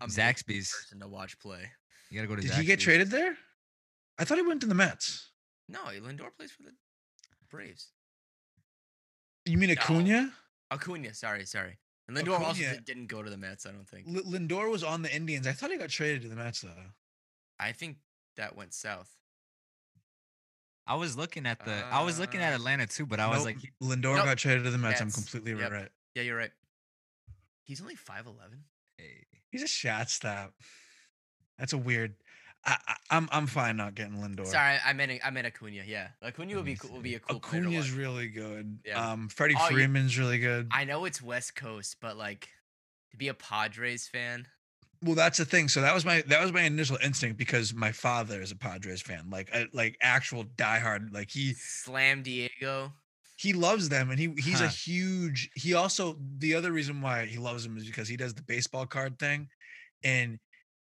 amazing 0.00 0.24
Zaxby's. 0.24 0.70
person 0.72 1.00
to 1.00 1.08
watch 1.08 1.38
play. 1.40 1.70
You 2.10 2.16
gotta 2.18 2.28
go 2.28 2.36
to. 2.36 2.42
Did 2.42 2.52
he 2.52 2.64
get 2.64 2.78
traded 2.80 3.10
there? 3.10 3.36
I 4.18 4.24
thought 4.24 4.38
he 4.38 4.42
went 4.42 4.60
to 4.60 4.66
the 4.66 4.74
Mets. 4.74 5.30
No, 5.68 5.80
Lindor 5.80 6.28
plays 6.36 6.52
for 6.52 6.62
the 6.62 6.72
Braves. 7.50 7.88
You 9.46 9.58
mean 9.58 9.70
No. 9.70 9.74
Acuna? 9.80 10.32
Acuna, 10.70 11.14
sorry, 11.14 11.44
sorry. 11.46 11.78
And 12.08 12.16
Lindor 12.16 12.38
also 12.40 12.62
Acuna- 12.62 12.76
di- 12.78 12.82
didn't 12.84 13.06
go 13.06 13.22
to 13.22 13.30
the 13.30 13.36
Mets. 13.36 13.64
I 13.66 13.70
don't 13.70 13.88
think. 13.88 14.06
L- 14.08 14.22
Lindor 14.24 14.70
was 14.70 14.82
on 14.82 15.02
the 15.02 15.14
Indians. 15.14 15.46
I 15.46 15.52
thought 15.52 15.70
he 15.70 15.76
got 15.78 15.88
traded 15.90 16.22
to 16.22 16.28
the 16.28 16.36
Mets 16.36 16.60
though. 16.62 16.70
I 17.60 17.72
think 17.72 17.98
that 18.36 18.56
went 18.56 18.74
south. 18.74 19.10
I 20.86 20.96
was 20.96 21.16
looking 21.16 21.46
at 21.46 21.64
the. 21.64 21.72
I 21.72 22.02
was 22.02 22.18
looking 22.18 22.40
at 22.40 22.52
Uh, 22.52 22.56
Atlanta 22.56 22.86
too, 22.86 23.06
but 23.06 23.20
I 23.20 23.28
was 23.28 23.44
like, 23.44 23.58
Lindor 23.80 24.16
Nope. 24.16 24.24
got 24.24 24.38
traded 24.38 24.64
to 24.64 24.70
the 24.70 24.78
Mets. 24.78 25.00
I'm 25.00 25.10
completely 25.12 25.52
Yep. 25.54 25.70
right. 25.70 25.88
Yeah, 26.14 26.22
you're 26.22 26.36
right. 26.36 26.50
He's 27.62 27.80
only 27.80 27.94
five 27.94 28.26
eleven. 28.26 28.64
hey, 28.98 29.24
He's 29.50 29.62
a 29.62 29.68
shortstop. 29.68 30.54
That's 31.58 31.72
a 31.72 31.78
weird. 31.78 32.16
I, 32.64 32.76
I, 32.86 32.94
I'm 33.10 33.28
I'm 33.32 33.46
fine 33.46 33.76
not 33.76 33.94
getting 33.94 34.18
Lindor. 34.18 34.46
Sorry, 34.46 34.76
I 34.84 34.92
meant 34.92 35.12
I 35.24 35.30
meant 35.30 35.46
Acuna. 35.46 35.82
Yeah, 35.86 36.08
Acuna 36.22 36.54
would 36.56 36.64
me 36.64 36.72
be 36.72 36.76
cool, 36.78 36.92
would 36.94 37.02
be 37.02 37.14
a 37.16 37.20
cool 37.20 37.38
Acuna's 37.38 37.90
really 37.90 38.28
good. 38.28 38.78
Yeah. 38.86 39.12
Um, 39.12 39.28
Freddie 39.28 39.54
Oh, 39.58 39.62
yeah. 39.64 39.68
Freeman's 39.74 40.18
really 40.18 40.38
good. 40.38 40.68
I 40.72 40.84
know 40.84 41.04
it's 41.04 41.20
West 41.20 41.56
Coast, 41.56 41.96
but 42.00 42.16
like 42.16 42.48
to 43.10 43.16
be 43.16 43.28
a 43.28 43.34
Padres 43.34 44.06
fan. 44.08 44.46
well, 45.02 45.16
that's 45.16 45.38
the 45.38 45.44
thing. 45.44 45.68
So 45.68 45.80
that 45.80 45.92
was 45.92 46.04
my 46.04 46.22
that 46.28 46.40
was 46.40 46.52
my 46.52 46.62
initial 46.62 46.98
instinct 47.02 47.36
because 47.36 47.74
my 47.74 47.90
father 47.90 48.40
is 48.40 48.52
a 48.52 48.56
Padres 48.56 49.02
fan, 49.02 49.28
like 49.28 49.50
a, 49.52 49.66
like 49.72 49.96
actual 50.00 50.44
diehard. 50.44 51.12
Like 51.12 51.30
he 51.32 51.54
Slam 51.54 52.22
Diego. 52.22 52.92
he 53.36 53.52
loves 53.54 53.88
them, 53.88 54.10
and 54.10 54.20
he 54.20 54.32
he's 54.38 54.60
a 54.60 54.68
huge. 54.68 55.50
He 55.56 55.74
also 55.74 56.16
the 56.38 56.54
other 56.54 56.70
reason 56.70 57.00
why 57.02 57.24
he 57.26 57.38
loves 57.38 57.64
them 57.64 57.76
is 57.76 57.84
because 57.86 58.06
he 58.08 58.16
does 58.16 58.34
the 58.34 58.42
baseball 58.42 58.86
card 58.86 59.18
thing, 59.18 59.48
and 60.04 60.38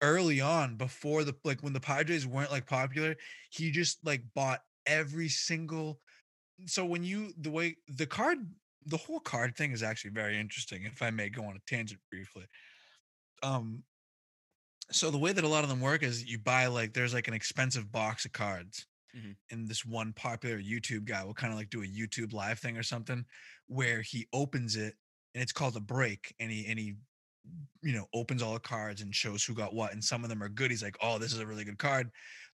early 0.02 0.42
on 0.42 0.78
before 0.78 1.24
the 1.24 1.36
like 1.44 1.64
when 1.64 1.74
the 1.74 1.80
Padres 1.80 2.28
weren't 2.28 2.52
like 2.52 2.68
popular, 2.68 3.16
he 3.52 3.72
just 3.72 4.06
like 4.06 4.24
bought 4.34 4.62
every 4.86 5.30
single. 5.30 6.02
So 6.68 6.86
when 6.86 7.04
you 7.04 7.34
the 7.38 7.52
way 7.52 7.78
the 7.88 8.08
card 8.08 8.40
the 8.86 8.98
whole 8.98 9.20
card 9.22 9.58
thing 9.58 9.72
is 9.74 9.84
actually 9.84 10.12
very 10.12 10.40
interesting. 10.40 10.86
If 10.86 11.02
I 11.02 11.12
may 11.12 11.30
go 11.30 11.46
on 11.46 11.58
a 11.58 11.62
tangent 11.68 12.02
briefly, 12.12 12.48
um, 13.44 13.84
So 14.92 15.12
the 15.12 15.18
way 15.18 15.34
that 15.34 15.44
a 15.44 15.48
lot 15.50 15.64
of 15.64 15.70
them 15.70 15.82
work 15.82 16.02
is 16.02 16.24
you 16.26 16.40
buy 16.40 16.68
like 16.68 16.94
there's 16.94 17.14
like 17.14 17.28
an 17.28 17.34
expensive 17.34 17.92
box 17.92 18.26
of 18.26 18.32
cards, 18.32 18.88
Mhm. 19.14 19.38
and 19.52 19.68
this 19.70 19.86
one 19.86 20.14
popular 20.14 20.60
YouTube 20.60 21.06
guy 21.06 21.24
will 21.24 21.36
kind 21.36 21.54
of 21.54 21.60
like 21.60 21.70
do 21.70 21.84
a 21.84 21.88
YouTube 21.88 22.34
live 22.34 22.60
thing 22.60 22.78
or 22.78 22.84
something, 22.84 23.26
where 23.68 24.02
he 24.02 24.28
opens 24.34 24.76
it 24.78 24.96
and 25.34 25.44
it's 25.44 25.54
called 25.54 25.78
a 25.78 25.82
break, 25.82 26.36
and 26.40 26.52
he 26.52 26.68
and 26.68 26.80
he 26.80 26.96
you 27.82 27.94
know 27.94 28.06
opens 28.14 28.42
all 28.42 28.54
the 28.54 28.60
cards 28.60 29.02
and 29.02 29.14
shows 29.14 29.44
who 29.44 29.54
got 29.54 29.74
what, 29.74 29.94
and 29.94 30.04
some 30.04 30.24
of 30.24 30.30
them 30.30 30.44
are 30.44 30.50
good. 30.50 30.72
He's 30.72 30.84
like, 30.84 30.98
oh, 31.02 31.18
this 31.18 31.34
is 31.34 31.40
a 31.40 31.46
really 31.48 31.64
good 31.64 31.78
card. 31.78 32.10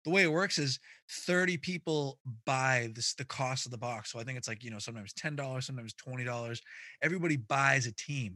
The 0.06 0.12
way 0.12 0.24
it 0.24 0.32
works 0.32 0.58
is 0.58 0.80
30 1.10 1.58
people 1.58 2.20
buy 2.46 2.90
this 2.94 3.14
the 3.14 3.26
cost 3.26 3.66
of 3.66 3.72
the 3.72 3.78
box. 3.78 4.12
So 4.12 4.20
I 4.20 4.24
think 4.24 4.38
it's 4.38 4.48
like 4.48 4.64
you 4.64 4.72
know 4.72 4.80
sometimes 4.80 5.14
ten 5.14 5.36
dollars, 5.36 5.66
sometimes 5.66 5.94
twenty 5.94 6.24
dollars. 6.24 6.62
Everybody 7.02 7.38
buys 7.38 7.88
a 7.88 7.94
team. 7.94 8.36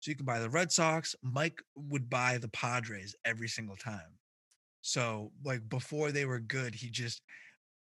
So 0.00 0.10
you 0.10 0.16
can 0.16 0.26
buy 0.26 0.38
the 0.38 0.50
Red 0.50 0.70
Sox. 0.70 1.14
Mike 1.22 1.62
would 1.76 2.10
buy 2.10 2.36
the 2.36 2.48
Padres 2.48 3.16
every 3.24 3.48
single 3.48 3.76
time. 3.76 4.18
So 4.82 5.32
like 5.42 5.66
before 5.70 6.12
they 6.12 6.26
were 6.26 6.40
good, 6.40 6.74
he 6.74 6.90
just 6.90 7.22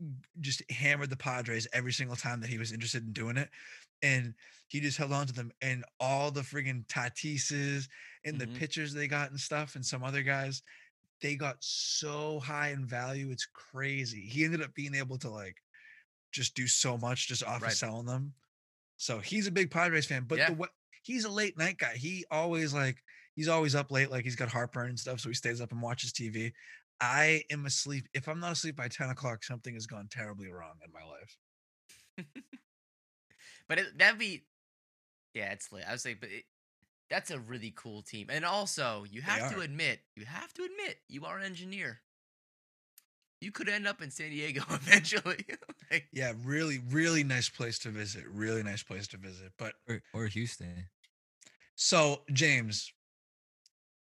mm, 0.00 0.14
just 0.40 0.62
hammered 0.70 1.10
the 1.10 1.16
Padres 1.16 1.66
every 1.72 1.92
single 1.92 2.14
time 2.14 2.40
that 2.40 2.50
he 2.50 2.58
was 2.58 2.72
interested 2.72 3.04
in 3.04 3.12
doing 3.12 3.36
it. 3.36 3.48
And 4.02 4.34
he 4.68 4.80
just 4.80 4.98
held 4.98 5.12
on 5.12 5.26
to 5.26 5.32
them 5.32 5.52
and 5.62 5.84
all 6.00 6.30
the 6.30 6.42
friggin' 6.42 6.86
Tatises 6.86 7.88
and 8.24 8.36
Mhm. 8.36 8.40
the 8.40 8.48
pitchers 8.48 8.92
they 8.92 9.08
got 9.08 9.30
and 9.30 9.40
stuff 9.40 9.74
and 9.76 9.84
some 9.86 10.04
other 10.04 10.22
guys, 10.22 10.62
they 11.20 11.36
got 11.36 11.58
so 11.62 12.40
high 12.40 12.70
in 12.70 12.86
value. 12.86 13.30
It's 13.30 13.46
crazy. 13.46 14.22
He 14.22 14.44
ended 14.44 14.62
up 14.62 14.74
being 14.74 14.94
able 14.94 15.18
to 15.18 15.30
like 15.30 15.62
just 16.32 16.54
do 16.54 16.66
so 16.66 16.98
much 16.98 17.28
just 17.28 17.44
off 17.44 17.62
Right. 17.62 17.72
of 17.72 17.74
selling 17.74 18.06
them. 18.06 18.34
So 18.96 19.20
he's 19.20 19.46
a 19.46 19.52
big 19.52 19.70
Padres 19.70 20.06
fan, 20.06 20.24
but 20.24 20.38
Yeah. 20.38 20.46
the 20.46 20.54
what 20.54 20.72
he's 21.02 21.24
a 21.24 21.30
late 21.30 21.58
night 21.58 21.78
guy. 21.78 21.96
He 21.96 22.24
always 22.30 22.74
like 22.74 23.02
he's 23.34 23.48
always 23.48 23.74
up 23.74 23.90
late, 23.90 24.10
like 24.10 24.24
he's 24.24 24.36
got 24.36 24.48
heartburn 24.50 24.90
and 24.90 25.00
stuff, 25.00 25.20
so 25.20 25.28
he 25.30 25.34
stays 25.34 25.60
up 25.60 25.72
and 25.72 25.82
watches 25.82 26.12
TV. 26.12 26.54
I 27.00 27.44
am 27.50 27.66
asleep. 27.66 28.08
If 28.14 28.28
I'm 28.28 28.40
not 28.40 28.52
asleep 28.52 28.76
by 28.76 28.88
10 28.88 29.10
o'clock, 29.10 29.44
something 29.44 29.74
has 29.74 29.86
gone 29.86 30.08
terribly 30.10 30.48
wrong 30.50 30.78
in 30.84 30.92
my 30.92 31.04
life. 31.04 31.38
But 33.68 33.78
it, 33.78 33.98
that'd 33.98 34.18
be, 34.18 34.44
yeah, 35.34 35.52
it's 35.52 35.72
lit. 35.72 35.84
I 35.88 35.92
was 35.92 36.04
like, 36.04 36.20
but 36.20 36.30
it, 36.30 36.44
that's 37.10 37.30
a 37.30 37.38
really 37.38 37.72
cool 37.76 38.02
team. 38.02 38.28
And 38.30 38.44
also, 38.44 39.04
you 39.10 39.22
have 39.22 39.52
to 39.54 39.60
admit, 39.60 40.00
you 40.16 40.24
have 40.24 40.52
to 40.54 40.62
admit, 40.62 40.98
you 41.08 41.24
are 41.24 41.38
an 41.38 41.44
engineer. 41.44 42.00
You 43.40 43.52
could 43.52 43.68
end 43.68 43.86
up 43.86 44.00
in 44.00 44.10
San 44.10 44.30
Diego 44.30 44.62
eventually. 44.70 45.44
like, 45.90 46.06
Yeah, 46.12 46.32
really, 46.44 46.80
really 46.90 47.22
nice 47.24 47.48
place 47.48 47.78
to 47.80 47.90
visit. 47.90 48.24
Really 48.26 48.62
nice 48.62 48.82
place 48.82 49.06
to 49.08 49.16
visit. 49.18 49.52
But 49.58 49.74
Or, 49.88 50.02
or 50.14 50.26
Houston. 50.26 50.88
so 51.74 52.22
James, 52.32 52.92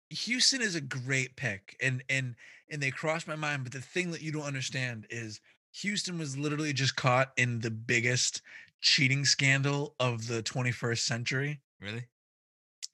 Houston 0.09 0.61
is 0.61 0.75
a 0.75 0.81
great 0.81 1.35
pick, 1.35 1.75
and 1.81 2.03
and 2.09 2.35
and 2.69 2.81
they 2.81 2.91
crossed 2.91 3.27
my 3.27 3.35
mind. 3.35 3.63
But 3.63 3.73
the 3.73 3.81
thing 3.81 4.11
that 4.11 4.21
you 4.21 4.31
don't 4.31 4.43
understand 4.43 5.07
is 5.09 5.41
Houston 5.81 6.17
was 6.17 6.37
literally 6.37 6.73
just 6.73 6.95
caught 6.95 7.31
in 7.37 7.59
the 7.59 7.71
biggest 7.71 8.41
cheating 8.85 9.25
scandal 9.25 9.95
of 9.99 10.27
the 10.27 10.43
21st 10.43 10.99
century. 10.99 11.59
Really? 11.81 12.05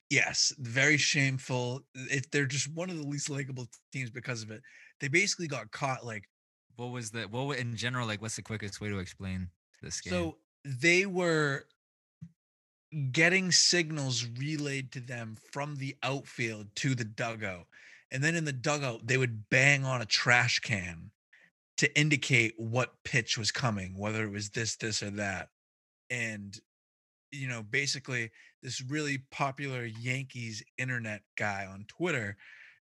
Yes, 0.08 0.52
very 0.58 0.96
shameful. 0.96 1.82
It, 1.94 2.32
they're 2.32 2.46
just 2.46 2.74
one 2.74 2.88
of 2.88 2.96
the 2.96 3.06
least 3.06 3.28
likable 3.28 3.66
teams 3.92 4.10
because 4.10 4.42
of 4.42 4.50
it. 4.50 4.62
They 5.00 5.08
basically 5.08 5.48
got 5.48 5.70
caught 5.70 6.04
like 6.04 6.24
What 6.76 6.86
was 6.86 7.10
the 7.10 7.22
what 7.24 7.58
in 7.58 7.76
general? 7.76 8.06
Like, 8.06 8.22
what's 8.22 8.36
the 8.36 8.42
quickest 8.42 8.80
way 8.80 8.88
to 8.88 8.98
explain 8.98 9.48
this 9.82 10.00
game? 10.00 10.12
so 10.12 10.36
they 10.64 11.06
were 11.06 11.66
getting 13.10 13.52
signals 13.52 14.26
relayed 14.38 14.92
to 14.92 15.00
them 15.00 15.36
from 15.52 15.76
the 15.76 15.96
outfield 16.02 16.68
to 16.76 16.94
the 16.94 17.04
dugout. 17.04 17.66
And 18.10 18.22
then 18.22 18.34
in 18.34 18.44
the 18.44 18.52
dugout, 18.52 19.06
they 19.06 19.16
would 19.18 19.48
bang 19.50 19.84
on 19.84 20.02
a 20.02 20.06
trash 20.06 20.60
can 20.60 21.10
to 21.78 21.98
indicate 21.98 22.54
what 22.58 23.02
pitch 23.04 23.38
was 23.38 23.50
coming, 23.50 23.96
whether 23.96 24.24
it 24.24 24.30
was 24.30 24.50
this, 24.50 24.76
this, 24.76 25.02
or 25.02 25.10
that. 25.10 25.48
And, 26.12 26.60
you 27.30 27.48
know, 27.48 27.62
basically, 27.62 28.30
this 28.62 28.82
really 28.82 29.18
popular 29.30 29.86
Yankees 29.86 30.62
internet 30.76 31.22
guy 31.36 31.66
on 31.70 31.86
Twitter, 31.88 32.36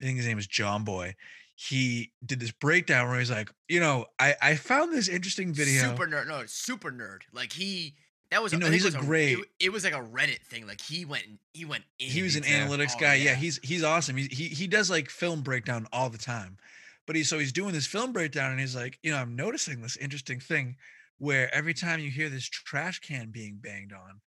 I 0.00 0.04
think 0.04 0.16
his 0.16 0.26
name 0.26 0.38
is 0.38 0.46
Jomboy. 0.46 1.14
He 1.56 2.12
did 2.24 2.38
this 2.38 2.52
breakdown 2.52 3.08
where 3.08 3.18
he's 3.18 3.30
like, 3.30 3.50
you 3.68 3.80
know, 3.80 4.06
I, 4.20 4.36
I 4.40 4.54
found 4.54 4.92
this 4.92 5.08
interesting 5.08 5.52
video. 5.52 5.82
Super 5.82 6.06
nerd. 6.06 6.28
No, 6.28 6.44
super 6.46 6.92
nerd. 6.92 7.22
Like 7.32 7.52
he, 7.52 7.94
that 8.30 8.42
was. 8.42 8.52
You 8.52 8.60
know, 8.60 8.70
he's 8.70 8.84
it 8.84 8.94
a 8.94 8.98
was 8.98 9.06
great- 9.06 9.38
It, 9.38 9.48
it 9.58 9.72
was 9.72 9.82
like 9.82 9.94
a 9.94 10.02
Reddit 10.02 10.42
thing. 10.42 10.66
Like 10.66 10.80
he 10.80 11.04
went. 11.04 11.24
He 11.52 11.64
went. 11.64 11.82
In 11.98 12.08
he 12.08 12.22
was 12.22 12.36
an 12.36 12.44
analytics 12.44 12.92
oh, 12.96 13.00
guy. 13.00 13.14
Yeah. 13.14 13.34
he's 13.34 13.58
he's 13.62 13.82
awesome. 13.82 14.16
He, 14.16 14.28
he 14.30 14.44
he 14.44 14.66
does 14.68 14.88
like 14.88 15.10
film 15.10 15.40
breakdown 15.42 15.88
all 15.92 16.10
the 16.10 16.18
time. 16.18 16.58
But 17.06 17.16
he's 17.16 17.28
so 17.28 17.38
he's 17.38 17.52
doing 17.52 17.72
this 17.72 17.86
film 17.86 18.12
breakdown 18.12 18.50
and 18.50 18.60
he's 18.60 18.76
like, 18.76 18.98
you 19.02 19.10
know, 19.10 19.18
I'm 19.18 19.34
noticing 19.34 19.80
this 19.80 19.96
interesting 19.96 20.38
thing 20.40 20.76
where 21.18 21.52
every 21.54 21.74
time 21.74 22.00
you 22.00 22.10
hear 22.10 22.28
this 22.28 22.48
trash 22.48 23.00
can 23.00 23.30
being 23.30 23.58
banged 23.60 23.92
on, 23.92 24.20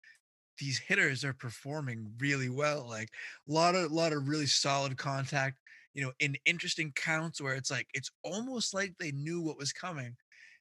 these 0.59 0.79
hitters 0.79 1.25
are 1.25 1.35
performing 1.35 2.13
really 2.19 2.49
well. 2.49 2.89
Like 2.89 3.11
a 3.49 3.53
lot 3.53 3.75
of 3.75 3.93
lot 3.93 4.13
of 4.13 4.29
really 4.29 4.47
solid 4.47 4.97
contact, 4.97 5.57
you 5.95 6.03
know, 6.03 6.13
in 6.21 6.37
interesting 6.47 6.93
counts 6.95 7.41
where 7.41 7.55
it's 7.55 7.71
like 7.71 7.89
it's 7.95 8.11
almost 8.25 8.75
like 8.75 8.95
they 8.99 9.13
knew 9.13 9.43
what 9.43 9.59
was 9.59 9.73
coming. 9.73 10.17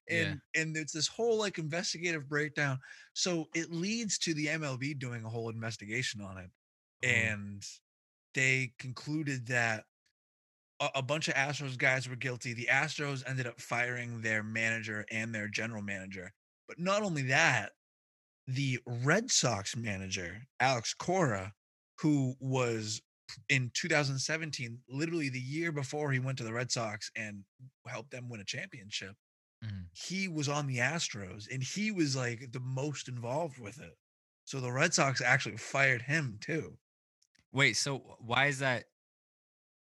Yeah. 0.08 0.22
And 0.22 0.40
and 0.54 0.76
it's 0.76 0.92
this 0.92 1.08
whole 1.08 1.38
like 1.38 1.58
investigative 1.58 2.28
breakdown. 2.28 2.78
So 3.14 3.46
it 3.54 3.70
leads 3.70 4.18
to 4.18 4.34
the 4.34 4.46
MLB 4.46 4.98
doing 4.98 5.24
a 5.24 5.30
whole 5.30 5.48
investigation 5.48 6.20
on 6.20 6.38
it 6.38 6.50
Oh, 7.04 7.08
and 7.08 7.62
they 8.34 8.72
concluded 8.78 9.46
that 9.48 9.84
a, 10.80 10.88
a 10.96 11.02
bunch 11.02 11.28
of 11.28 11.34
Astros 11.34 11.76
guys 11.78 12.08
were 12.08 12.16
guilty. 12.16 12.52
The 12.54 12.68
Astros 12.70 13.22
ended 13.26 13.46
up 13.46 13.60
firing 13.60 14.20
their 14.20 14.42
manager 14.42 15.04
and 15.10 15.34
their 15.34 15.48
general 15.48 15.82
manager. 15.82 16.32
But 16.68 16.78
not 16.78 17.02
only 17.02 17.22
that, 17.22 17.72
the 18.46 18.78
Red 18.86 19.30
Sox 19.30 19.76
manager, 19.76 20.42
Alex 20.60 20.94
Cora, 20.94 21.52
who 22.00 22.34
was 22.40 23.00
in 23.48 23.70
2017, 23.74 24.78
literally 24.88 25.28
the 25.28 25.40
year 25.40 25.72
before 25.72 26.12
he 26.12 26.18
went 26.20 26.38
to 26.38 26.44
the 26.44 26.52
Red 26.52 26.70
Sox 26.70 27.10
and 27.16 27.44
helped 27.88 28.10
them 28.10 28.28
win 28.28 28.40
a 28.40 28.44
championship, 28.44 29.16
Mhm. 29.64 29.86
he 29.92 30.28
was 30.28 30.48
on 30.48 30.66
the 30.66 30.78
Astros 30.78 31.46
and 31.50 31.62
he 31.62 31.90
was 31.90 32.14
like 32.14 32.52
the 32.52 32.60
most 32.60 33.08
involved 33.08 33.58
with 33.58 33.80
it. 33.80 33.96
So 34.44 34.60
the 34.60 34.70
Red 34.70 34.94
Sox 34.94 35.20
actually 35.20 35.56
fired 35.56 36.02
him 36.02 36.38
too. 36.40 36.78
Wait, 37.52 37.76
so 37.76 37.98
why 38.20 38.46
is 38.46 38.58
that? 38.60 38.84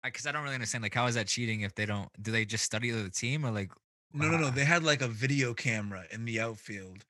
Because 0.05 0.27
I 0.27 0.33
don't 0.33 0.43
really 0.43 0.55
understand. 0.55 0.83
Like, 0.83 0.95
how 0.95 1.07
is 1.07 1.15
that 1.15 1.27
cheating 1.29 1.61
if 1.61 1.75
they 1.75 1.87
don't? 1.87 2.09
Do 2.21 2.33
they 2.33 2.45
just 2.45 2.65
study 2.65 2.91
the 2.91 3.09
team 3.11 3.45
or 3.47 3.51
like? 3.51 3.71
No, 4.13 4.29
no, 4.29 4.37
no. 4.37 4.51
They 4.51 4.65
had 4.65 4.83
like 4.83 5.01
a 5.03 5.09
video 5.09 5.55
camera 5.55 6.05
in 6.11 6.25
the 6.25 6.41
outfield 6.41 7.05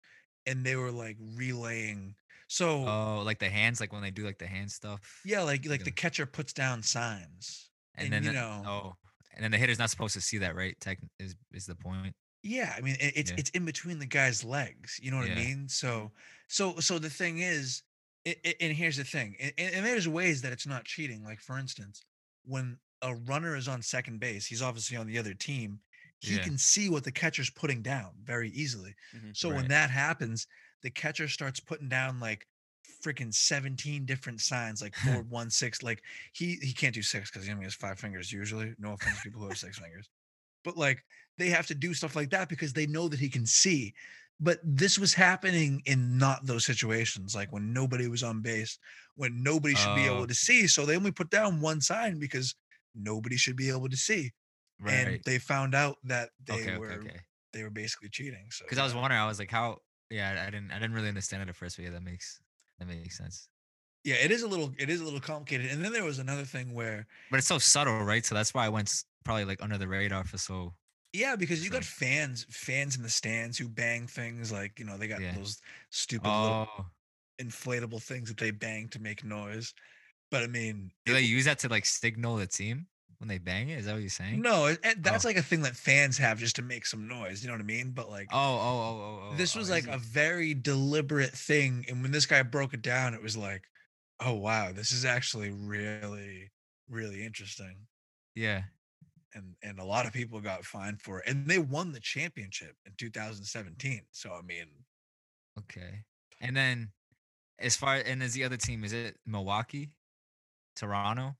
and 0.46 0.64
they 0.64 0.76
were 0.76 0.90
like 0.92 1.16
relaying. 1.36 2.14
So 2.48 2.86
Oh, 2.86 3.22
like 3.24 3.38
the 3.38 3.48
hands, 3.48 3.80
like 3.80 3.92
when 3.92 4.02
they 4.02 4.10
do 4.10 4.24
like 4.24 4.38
the 4.38 4.46
hand 4.46 4.70
stuff. 4.70 5.00
yeah, 5.24 5.40
like 5.42 5.66
like 5.66 5.84
the 5.84 5.90
catcher 5.90 6.26
puts 6.26 6.52
down 6.52 6.82
signs. 6.82 7.70
and, 7.96 8.04
and, 8.06 8.12
then 8.12 8.22
you 8.24 8.38
know- 8.38 8.62
oh, 8.66 8.92
and 9.34 9.42
then 9.42 9.50
the 9.50 9.56
hitter's 9.58 9.78
not 9.78 9.88
supposed 9.90 10.12
to 10.14 10.20
see 10.20 10.38
that, 10.38 10.54
right? 10.54 10.76
Tech 10.80 10.98
is 11.18 11.34
is 11.52 11.64
the 11.66 11.74
point. 11.74 12.14
Yeah, 12.42 12.74
I 12.76 12.80
mean 12.82 12.96
it, 13.00 13.12
it's 13.16 13.30
Yeah. 13.30 13.36
it's 13.38 13.50
in 13.50 13.64
between 13.64 13.98
the 13.98 14.06
guy's 14.06 14.44
legs. 14.44 14.98
You 15.02 15.10
know 15.10 15.16
what 15.18 15.30
I 15.30 15.34
mean? 15.34 15.68
So 15.68 16.12
so 16.48 16.78
so 16.80 16.98
the 16.98 17.08
thing 17.10 17.38
is, 17.38 17.82
i 18.26 18.36
i- 18.44 18.54
and 18.60 18.72
here's 18.76 18.98
the 18.98 19.04
thing, 19.04 19.36
and, 19.40 19.52
and 19.58 19.86
there's 19.86 20.06
ways 20.08 20.42
that 20.42 20.52
it's 20.52 20.66
not 20.66 20.84
cheating. 20.84 21.24
Like 21.24 21.40
for 21.40 21.58
instance, 21.58 22.04
when 22.44 22.78
a 23.02 23.14
runner 23.14 23.56
is 23.56 23.68
on 23.68 23.82
second 23.82 24.20
base, 24.20 24.46
he's 24.46 24.62
obviously 24.62 24.96
on 24.96 25.06
the 25.06 25.18
other 25.18 25.34
team. 25.34 25.80
He 26.18 26.34
Yeah. 26.34 26.44
can 26.44 26.56
see 26.58 26.88
what 26.88 27.04
the 27.04 27.12
catcher's 27.12 27.50
putting 27.50 27.82
down 27.82 28.14
very 28.22 28.50
easily. 28.50 28.94
Mhm. 29.14 29.36
So 29.36 29.50
when 29.50 29.68
that 29.68 29.90
happens, 29.90 30.46
the 30.82 30.90
catcher 30.90 31.28
starts 31.28 31.60
putting 31.60 31.88
down 31.88 32.20
like 32.20 32.46
freaking 33.04 33.34
17 33.34 34.06
different 34.06 34.40
signs, 34.40 34.80
like 34.80 34.94
four, 34.94 35.22
one, 35.24 35.50
six. 35.50 35.82
Like 35.82 36.02
he 36.32 36.56
he 36.62 36.72
can't 36.72 36.94
do 36.94 37.02
six 37.02 37.30
because 37.30 37.46
he 37.46 37.52
only 37.52 37.64
has 37.64 37.74
five 37.74 37.98
fingers 37.98 38.32
usually. 38.32 38.74
No 38.78 38.92
offense 38.92 39.16
to 39.18 39.22
people 39.22 39.40
who 39.42 39.48
have 39.48 39.58
six 39.58 39.78
fingers. 39.78 40.08
But 40.64 40.76
like 40.76 41.04
they 41.38 41.50
have 41.50 41.66
to 41.68 41.74
do 41.74 41.94
stuff 41.94 42.16
like 42.16 42.30
that 42.30 42.48
because 42.48 42.72
they 42.72 42.86
know 42.86 43.08
that 43.08 43.20
he 43.20 43.30
can 43.30 43.46
see. 43.46 43.94
But 44.42 44.58
this 44.64 44.98
was 44.98 45.14
happening 45.14 45.82
in 45.86 46.18
not 46.18 46.44
those 46.46 46.66
situations, 46.66 47.34
like 47.34 47.52
when 47.52 47.72
nobody 47.72 48.08
was 48.08 48.22
on 48.24 48.42
base, 48.42 48.76
when 49.14 49.42
nobody 49.42 49.74
should 49.74 49.94
be 49.94 50.08
Oh. 50.08 50.16
able 50.16 50.26
to 50.26 50.34
see. 50.34 50.66
So 50.66 50.84
they 50.84 50.96
only 50.96 51.12
put 51.12 51.30
down 51.30 51.60
one 51.60 51.80
sign 51.80 52.18
because 52.18 52.54
nobody 52.94 53.36
should 53.36 53.56
be 53.56 53.70
able 53.70 53.88
to 53.88 53.96
see. 53.96 54.32
right. 54.80 54.92
And 54.94 55.20
they 55.24 55.38
found 55.38 55.74
out 55.74 55.96
that 56.04 56.30
they 56.44 56.54
okay. 56.54 56.76
were 56.76 56.92
Okay. 56.92 57.08
Okay. 57.10 57.20
they 57.52 57.62
were 57.62 57.70
basically 57.70 58.08
cheating. 58.10 58.46
So 58.50 58.64
Because 58.64 58.78
I 58.78 58.84
was 58.84 58.94
wondering, 58.94 59.20
I 59.20 59.26
was 59.26 59.38
like, 59.38 59.50
how? 59.50 59.78
Yeah, 60.10 60.44
I 60.46 60.50
didn't. 60.50 60.72
I 60.72 60.78
didn't 60.80 60.94
really 60.94 61.08
understand 61.08 61.42
it 61.44 61.48
at 61.48 61.56
first, 61.56 61.76
but 61.76 61.84
yeah, 61.84 61.90
that 61.92 62.02
makes 62.02 62.40
that 62.78 62.88
makes 62.88 63.16
sense. 63.16 63.48
yeah 64.04 64.16
it 64.16 64.32
is 64.32 64.42
a 64.42 64.48
little 64.48 64.72
it 64.78 64.90
is 64.90 65.00
a 65.00 65.04
little 65.04 65.20
complicated 65.20 65.70
and 65.70 65.84
then 65.84 65.92
there 65.92 66.02
was 66.04 66.18
another 66.18 66.44
thing 66.44 66.74
where 66.74 67.06
But 67.30 67.38
it's 67.38 67.46
so 67.46 67.58
subtle, 67.58 68.02
right? 68.02 68.26
So 68.26 68.34
that's 68.34 68.52
why 68.52 68.66
I 68.66 68.68
went 68.68 69.04
probably 69.24 69.44
like 69.44 69.62
under 69.62 69.78
the 69.78 69.86
radar 69.86 70.24
for 70.24 70.36
so. 70.38 70.74
Yeah 71.12 71.36
because 71.36 71.64
you 71.64 71.70
got 71.70 71.84
fans 71.84 72.46
fans 72.50 72.96
in 72.96 73.02
the 73.02 73.08
stands 73.10 73.58
who 73.58 73.68
bang 73.68 74.06
things 74.06 74.50
like 74.52 74.78
you 74.78 74.84
know 74.84 74.96
they 74.96 75.08
got 75.08 75.20
Yeah. 75.20 75.34
those 75.36 75.60
stupid 75.90 76.28
little 76.28 76.68
Oh, 76.78 76.86
inflatable 77.40 78.02
things 78.02 78.28
that 78.28 78.38
they 78.38 78.50
bang 78.50 78.88
to 78.90 78.98
make 79.00 79.24
noise 79.24 79.74
but 80.30 80.42
i 80.42 80.46
mean 80.46 80.90
do 81.06 81.12
it- 81.12 81.16
they 81.16 81.22
use 81.22 81.44
that 81.46 81.58
to 81.60 81.68
like 81.68 81.84
signal 81.86 82.36
the 82.36 82.46
team? 82.46 82.86
when 83.18 83.28
they 83.28 83.38
bang 83.38 83.68
it? 83.68 83.78
Is 83.78 83.86
that 83.86 83.92
what 83.92 84.00
you're 84.00 84.08
saying? 84.10 84.42
No, 84.42 84.66
it, 84.66 84.80
it- 84.82 85.00
that's 85.00 85.24
Oh. 85.24 85.28
like 85.28 85.36
a 85.36 85.42
thing 85.44 85.62
that 85.62 85.76
fans 85.76 86.18
have 86.18 86.40
just 86.40 86.56
to 86.56 86.62
make 86.62 86.84
some 86.84 87.06
noise. 87.06 87.40
You 87.40 87.46
know 87.46 87.54
what 87.54 87.60
I 87.60 87.64
mean? 87.64 87.92
But 87.92 88.10
like, 88.10 88.26
Oh, 88.32 88.36
oh, 88.36 88.58
oh, 88.58 89.00
oh, 89.00 89.30
oh. 89.30 89.36
this 89.36 89.54
oh, 89.54 89.58
oh 89.58 89.60
was 89.60 89.68
is 89.68 89.70
like 89.70 89.86
a 89.86 89.98
very 89.98 90.54
deliberate 90.54 91.30
thing. 91.30 91.84
And 91.88 92.02
when 92.02 92.10
this 92.10 92.26
guy 92.26 92.42
broke 92.42 92.74
it 92.74 92.82
down, 92.82 93.14
it 93.14 93.22
was 93.22 93.36
like, 93.36 93.62
oh 94.18 94.32
wow, 94.32 94.72
this 94.72 94.90
is 94.90 95.04
actually 95.04 95.50
really, 95.52 96.50
really 96.90 97.24
interesting. 97.24 97.86
yeah. 98.34 98.62
And 99.34 99.54
and 99.62 99.78
a 99.78 99.84
lot 99.84 100.06
of 100.06 100.12
people 100.12 100.40
got 100.40 100.64
fined 100.64 101.00
for 101.00 101.20
it. 101.20 101.28
And 101.28 101.46
they 101.46 101.58
won 101.58 101.92
the 101.92 102.00
championship 102.00 102.76
in 102.86 102.92
2017. 102.98 104.02
So 104.10 104.32
I 104.32 104.42
mean, 104.42 104.66
Okay. 105.58 106.04
And 106.40 106.56
then, 106.56 106.90
as 107.58 107.76
far 107.76 107.96
and 107.96 108.22
as 108.22 108.32
the 108.32 108.44
other 108.44 108.56
team, 108.56 108.84
is 108.84 108.92
it 108.92 109.16
Milwaukee, 109.26 109.90
Toronto? 110.76 111.36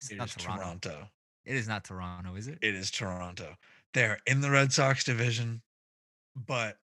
It's 0.00 0.10
it 0.10 0.16
not 0.16 0.28
is 0.28 0.34
Toronto. 0.34 0.62
Toronto. 0.62 1.08
It 1.44 1.56
is 1.56 1.68
not 1.68 1.84
Toronto, 1.84 2.34
is 2.36 2.48
it? 2.48 2.58
It 2.62 2.74
is 2.74 2.90
Toronto. 2.90 3.54
They're 3.92 4.18
in 4.26 4.40
the 4.40 4.50
Red 4.50 4.72
Sox 4.72 5.04
division, 5.04 5.62
but 6.34 6.78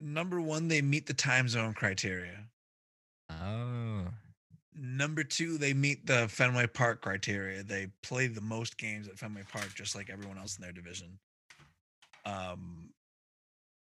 number 0.00 0.40
one, 0.40 0.68
they 0.68 0.82
meet 0.82 1.06
the 1.06 1.14
time 1.14 1.48
zone 1.48 1.72
criteria. 1.72 2.46
Oh, 3.30 3.89
Number 4.82 5.22
two, 5.22 5.58
they 5.58 5.74
meet 5.74 6.06
the 6.06 6.26
Fenway 6.28 6.66
Park 6.66 7.02
criteria. 7.02 7.62
They 7.62 7.88
play 8.02 8.28
the 8.28 8.40
most 8.40 8.78
games 8.78 9.08
at 9.08 9.18
Fenway 9.18 9.42
Park, 9.52 9.68
just 9.74 9.94
like 9.94 10.08
everyone 10.08 10.38
else 10.38 10.56
in 10.56 10.62
their 10.62 10.72
division. 10.72 11.18
Um, 12.24 12.88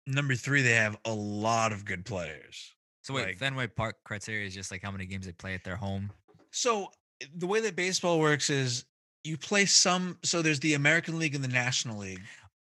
number 0.08 0.34
three, 0.36 0.63
they 0.63 0.74
have 0.74 0.98
a 1.05 1.13
lot 1.13 1.72
of 1.72 1.86
good 1.86 2.05
players. 2.05 2.74
so 3.03 3.13
wait, 3.13 3.25
Like- 3.25 3.38
Fenway 3.38 3.67
Park 3.67 3.98
criteria 4.03 4.48
is 4.48 4.53
just 4.55 4.72
like 4.72 4.81
how 4.81 4.89
many 4.91 5.05
games 5.05 5.25
they 5.27 5.31
play 5.31 5.53
at 5.53 5.63
their 5.63 5.75
home. 5.75 6.12
So 6.51 6.91
eh, 7.22 7.25
the 7.36 7.46
way 7.48 7.62
that 7.62 7.75
baseball 7.75 8.19
works 8.19 8.50
is 8.50 8.86
you 9.24 9.38
play 9.38 9.65
some. 9.65 10.17
So 10.24 10.41
there's 10.41 10.60
the 10.60 10.74
American 10.74 11.19
League 11.19 11.36
and 11.36 11.43
the 11.43 11.48
National 11.50 12.00
League. 12.00 12.22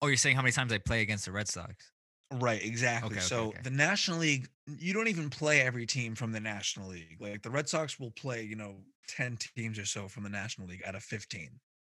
Oh, 0.01 0.07
you're 0.07 0.17
saying 0.17 0.37
how 0.37 0.43
many 0.43 0.53
times 0.53 0.71
they 0.71 0.79
play 0.79 1.03
against 1.03 1.25
the 1.27 1.33
Red 1.33 1.49
Sox? 1.49 1.93
Right, 2.33 2.63
exactly. 2.63 3.13
okay, 3.13 3.21
so 3.21 3.49
okay. 3.49 3.59
the 3.63 3.71
National 3.71 4.19
League, 4.19 4.49
you 4.79 4.93
don't 4.93 5.09
even 5.09 5.31
play 5.31 5.61
every 5.61 5.87
team 5.87 6.15
from 6.15 6.33
the 6.33 6.41
National 6.41 6.89
League. 6.89 7.19
Like 7.21 7.43
the 7.43 7.51
Red 7.51 7.69
Sox 7.69 8.01
will 8.01 8.11
play, 8.11 8.43
you 8.43 8.57
know, 8.57 8.77
10 9.09 9.39
teams 9.57 9.79
or 9.79 9.85
so 9.85 10.09
from 10.09 10.25
the 10.25 10.29
National 10.29 10.67
League 10.67 10.83
out 10.85 10.97
of 10.97 11.05
15. 11.05 11.51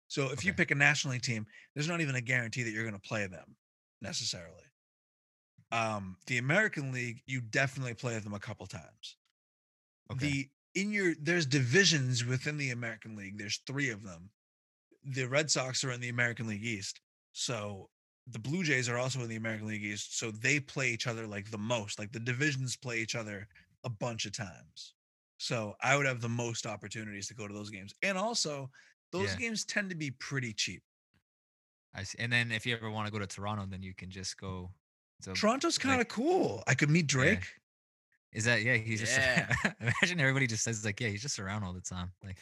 So 0.07 0.31
if 0.31 0.43
you 0.43 0.53
pick 0.53 0.71
a 0.71 0.75
National 0.75 1.13
League 1.13 1.21
team, 1.21 1.45
there's 1.73 1.87
not 1.87 2.01
even 2.01 2.15
a 2.15 2.21
guarantee 2.21 2.63
that 2.63 2.71
you're 2.71 2.83
going 2.83 2.99
to 2.99 3.07
play 3.07 3.27
them 3.27 3.55
necessarily. 4.01 4.63
Um, 5.71 6.17
the 6.27 6.37
American 6.37 6.91
League, 6.91 7.21
you 7.25 7.41
definitely 7.41 7.93
play 7.95 8.17
them 8.19 8.33
a 8.33 8.39
couple 8.39 8.65
times. 8.67 9.17
Okay. 10.11 10.27
The 10.27 10.49
in 10.75 10.91
your 10.91 11.13
there's 11.21 11.45
divisions 11.45 12.25
within 12.25 12.57
the 12.57 12.71
American 12.71 13.15
League. 13.15 13.37
There's 13.37 13.61
three 13.65 13.89
of 13.89 14.03
them. 14.03 14.29
The 15.03 15.25
Red 15.25 15.49
Sox 15.49 15.83
are 15.83 15.91
in 15.91 16.01
the 16.01 16.09
American 16.09 16.47
League 16.47 16.63
East. 16.63 16.99
So 17.31 17.89
the 18.27 18.39
Blue 18.39 18.63
Jays 18.63 18.87
are 18.89 18.97
also 18.97 19.19
in 19.21 19.27
the 19.29 19.35
American 19.35 19.67
League 19.67 19.83
East. 19.83 20.17
So 20.17 20.31
they 20.31 20.59
play 20.59 20.89
each 20.89 21.07
other 21.07 21.27
like 21.27 21.51
the 21.51 21.57
most. 21.57 21.99
Like 21.99 22.11
the 22.11 22.19
divisions 22.19 22.75
play 22.75 22.99
each 22.99 23.15
other 23.15 23.47
a 23.83 23.89
bunch 23.89 24.25
of 24.25 24.31
times. 24.31 24.93
So 25.37 25.75
I 25.81 25.97
would 25.97 26.05
have 26.05 26.21
the 26.21 26.29
most 26.29 26.65
opportunities 26.65 27.27
to 27.27 27.33
go 27.33 27.47
to 27.47 27.53
those 27.53 27.69
games. 27.69 27.93
And 28.01 28.17
also, 28.17 28.69
those 29.11 29.33
Yeah. 29.33 29.39
games 29.39 29.65
tend 29.65 29.89
to 29.89 29.95
be 29.95 30.11
pretty 30.11 30.53
cheap. 30.53 30.83
I 31.93 32.03
see. 32.03 32.17
And 32.19 32.31
then 32.31 32.51
if 32.51 32.65
you 32.65 32.75
ever 32.75 32.89
want 32.89 33.07
to 33.07 33.11
go 33.11 33.19
to 33.19 33.27
Toronto, 33.27 33.65
then 33.69 33.83
you 33.83 33.93
can 33.93 34.09
just 34.09 34.37
go. 34.39 34.71
To, 35.23 35.33
Toronto's 35.33 35.77
kind 35.77 35.93
of 35.95 35.99
like- 35.99 36.09
cool. 36.09 36.63
I 36.65 36.73
could 36.75 36.89
meet 36.89 37.07
Drake. 37.07 37.45
Is 38.31 38.45
that 38.45 38.63
yeah? 38.63 38.75
He's 38.77 38.99
just 39.01 39.15
Yeah. 39.17 39.53
imagine 39.79 40.19
everybody 40.19 40.47
just 40.47 40.63
says 40.63 40.83
like 40.83 40.99
yeah, 40.99 41.09
he's 41.09 41.21
just 41.21 41.37
around 41.39 41.63
all 41.63 41.73
the 41.73 41.81
time. 41.81 42.11
Like 42.23 42.37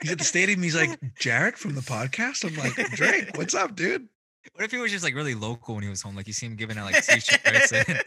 He's 0.00 0.12
at 0.12 0.18
the 0.18 0.24
stadium. 0.24 0.62
He's 0.62 0.74
like, 0.74 0.98
Jared 1.18 1.58
from 1.58 1.74
the 1.74 1.82
podcast. 1.82 2.44
I'm 2.48 2.56
like, 2.56 2.74
Drake, 2.92 3.36
what's 3.36 3.54
up, 3.54 3.74
dude? 3.76 4.08
What 4.54 4.64
if 4.64 4.70
he 4.70 4.78
was 4.78 4.90
just 4.90 5.04
like 5.04 5.14
really 5.14 5.34
local 5.34 5.74
when 5.74 5.84
he 5.84 5.90
was 5.90 6.02
home? 6.02 6.16
Like 6.16 6.26
you 6.26 6.32
see 6.32 6.46
him 6.46 6.56
giving 6.56 6.78
out 6.78 6.92
like 6.92 7.04
t-shirts. 7.04 7.72
and- 7.88 8.02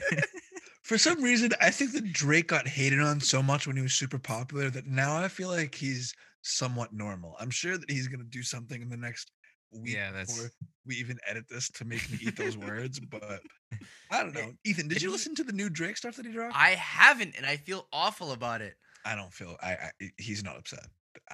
For 0.84 0.98
some 1.00 1.24
reason, 1.24 1.50
I 1.60 1.72
think 1.72 1.94
that 1.94 2.14
Drake 2.14 2.48
got 2.50 2.68
hated 2.68 3.00
on 3.00 3.20
so 3.20 3.42
much 3.42 3.66
when 3.66 3.76
he 3.76 3.82
was 3.82 3.94
super 3.94 4.20
popular 4.20 4.70
that 4.70 4.86
now 4.86 5.18
I 5.18 5.28
feel 5.28 5.50
like 5.50 5.74
he's 5.74 6.14
somewhat 6.44 6.94
normal. 6.94 7.36
I'm 7.40 7.50
sure 7.50 7.76
that 7.78 7.90
he's 7.90 8.08
gonna 8.08 8.24
do 8.26 8.44
something 8.44 8.82
in 8.82 8.90
the 8.90 8.98
next 8.98 9.32
week 9.72 9.96
Yeah, 9.96 10.12
that's- 10.12 10.32
before 10.36 10.52
we 10.86 10.96
even 10.98 11.18
edit 11.28 11.46
this 11.50 11.72
to 11.72 11.86
make 11.86 12.08
me 12.12 12.20
eat 12.22 12.36
those 12.38 12.56
words. 12.56 13.00
But 13.00 13.42
I 14.12 14.22
don't 14.22 14.36
know. 14.36 14.54
Ethan, 14.64 14.88
did 14.88 14.96
Did 14.96 15.02
you 15.04 15.12
listen 15.12 15.34
to 15.36 15.44
the 15.44 15.54
new 15.54 15.70
Drake 15.72 15.98
stuff 15.98 16.18
that 16.18 16.26
he 16.28 16.32
dropped? 16.32 16.56
I 16.56 16.72
haven't, 16.72 17.36
and 17.36 17.46
I 17.48 17.58
feel 17.58 17.88
awful 17.92 18.32
about 18.32 18.62
it. 18.62 18.76
I 19.04 19.16
don't 19.16 19.34
feel 19.34 19.58
I, 19.64 19.72
I 19.72 19.92
he's 20.18 20.44
not 20.44 20.56
upset. 20.58 20.86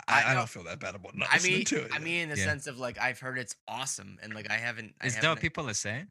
I 0.08 0.22
I, 0.24 0.32
I 0.32 0.34
don't 0.34 0.50
feel 0.50 0.64
that 0.66 0.80
bad 0.80 0.96
about 0.96 1.16
not 1.16 1.30
I 1.30 1.36
listening 1.36 1.54
mean, 1.58 1.66
to 1.66 1.82
it. 1.86 1.92
I 1.94 2.00
mean, 2.00 2.22
in 2.22 2.30
the 2.30 2.38
Yeah. 2.38 2.46
sense 2.46 2.68
of 2.68 2.78
like 2.80 2.98
I've 3.00 3.20
heard 3.20 3.38
it's 3.38 3.56
awesome, 3.68 4.18
and 4.24 4.34
like 4.34 4.50
I 4.50 4.56
haven't. 4.58 4.96
I 5.02 5.08
Is 5.08 5.14
that 5.16 5.24
haven't 5.24 5.30
what 5.38 5.42
people 5.42 5.70
are 5.70 5.74
saying? 5.74 6.08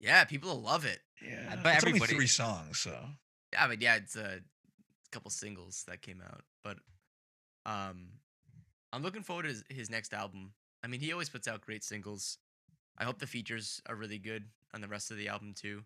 Yeah, 0.00 0.24
people 0.24 0.60
love 0.60 0.84
it. 0.84 1.00
yeah, 1.22 1.56
but 1.62 1.74
it's 1.74 1.84
only 1.84 1.96
everybody- 1.96 2.14
three 2.14 2.26
songs, 2.26 2.78
so 2.80 2.94
Yeah, 3.52 3.64
I 3.64 3.68
mean, 3.68 3.80
yeah, 3.80 3.96
it's 3.96 4.16
a 4.16 4.40
couple 5.12 5.30
singles 5.30 5.84
that 5.88 6.02
came 6.02 6.20
out, 6.20 6.42
but 6.62 6.78
um, 7.64 8.08
I'm 8.92 9.02
looking 9.02 9.22
forward 9.22 9.44
to 9.44 9.48
his, 9.48 9.64
his 9.70 9.90
next 9.90 10.12
album. 10.12 10.52
I 10.84 10.88
mean, 10.88 11.00
he 11.00 11.12
always 11.12 11.28
puts 11.30 11.48
out 11.48 11.60
great 11.62 11.82
singles. 11.82 12.38
I 12.98 13.04
hope 13.04 13.18
the 13.18 13.26
features 13.26 13.80
are 13.88 13.94
really 13.96 14.18
good 14.18 14.44
on 14.74 14.80
the 14.80 14.88
rest 14.88 15.10
of 15.10 15.16
the 15.16 15.28
album 15.28 15.54
too. 15.54 15.84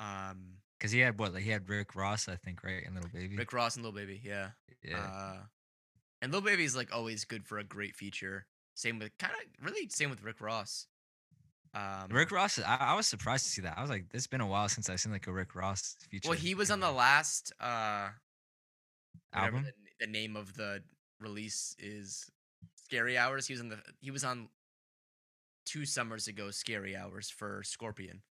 Um, 0.00 0.56
Because 0.78 0.92
he 0.92 1.00
had 1.00 1.18
what? 1.18 1.34
Like 1.34 1.42
he 1.42 1.50
had 1.50 1.68
Rick 1.68 1.94
Ross, 1.94 2.28
I 2.28 2.36
think, 2.36 2.64
right? 2.64 2.82
And 2.84 2.94
Lil 2.94 3.04
Baby. 3.12 3.36
Rick 3.36 3.52
Ross 3.52 3.76
and 3.76 3.84
Lil 3.84 3.92
Baby, 3.92 4.20
yeah. 4.24 4.50
yeah. 4.82 4.98
Uh, 4.98 5.36
and 6.22 6.32
Lil 6.32 6.40
Baby 6.40 6.64
is 6.64 6.76
like 6.76 6.94
always 6.94 7.24
good 7.24 7.44
for 7.46 7.58
a 7.58 7.64
great 7.64 7.96
feature. 7.96 8.46
Same 8.74 8.98
with 8.98 9.16
kind 9.18 9.32
of 9.32 9.64
really 9.64 9.88
same 9.88 10.10
with 10.10 10.22
Rick 10.22 10.40
Ross. 10.40 10.86
Um, 11.72 12.08
Rick 12.10 12.32
Ross, 12.32 12.58
I, 12.58 12.76
I 12.80 12.94
was 12.94 13.06
surprised 13.06 13.44
to 13.44 13.50
see 13.50 13.62
that. 13.62 13.78
I 13.78 13.80
was 13.80 13.90
like, 13.90 14.06
it's 14.12 14.26
been 14.26 14.40
a 14.40 14.46
while 14.46 14.68
since 14.68 14.90
I've 14.90 14.98
seen 15.00 15.12
like 15.12 15.28
a 15.28 15.32
Rick 15.32 15.54
Ross 15.54 15.96
feature. 16.08 16.28
Well, 16.28 16.38
he 16.38 16.54
was 16.54 16.70
on 16.70 16.80
the 16.80 16.90
last 16.90 17.52
uh 17.60 18.08
album. 19.32 19.64
The, 19.64 20.06
the 20.06 20.10
name 20.10 20.36
of 20.36 20.54
the 20.56 20.82
release 21.20 21.76
is 21.78 22.30
Scary 22.84 23.16
Hours. 23.16 23.46
He 23.46 23.52
was 23.52 23.60
on 23.60 23.68
the 23.68 23.78
he 24.00 24.10
was 24.10 24.24
on 24.24 24.48
two 25.64 25.84
summers 25.84 26.26
ago 26.26 26.50
Scary 26.50 26.96
Hours 26.96 27.30
for 27.30 27.62
Scorpion. 27.62 28.22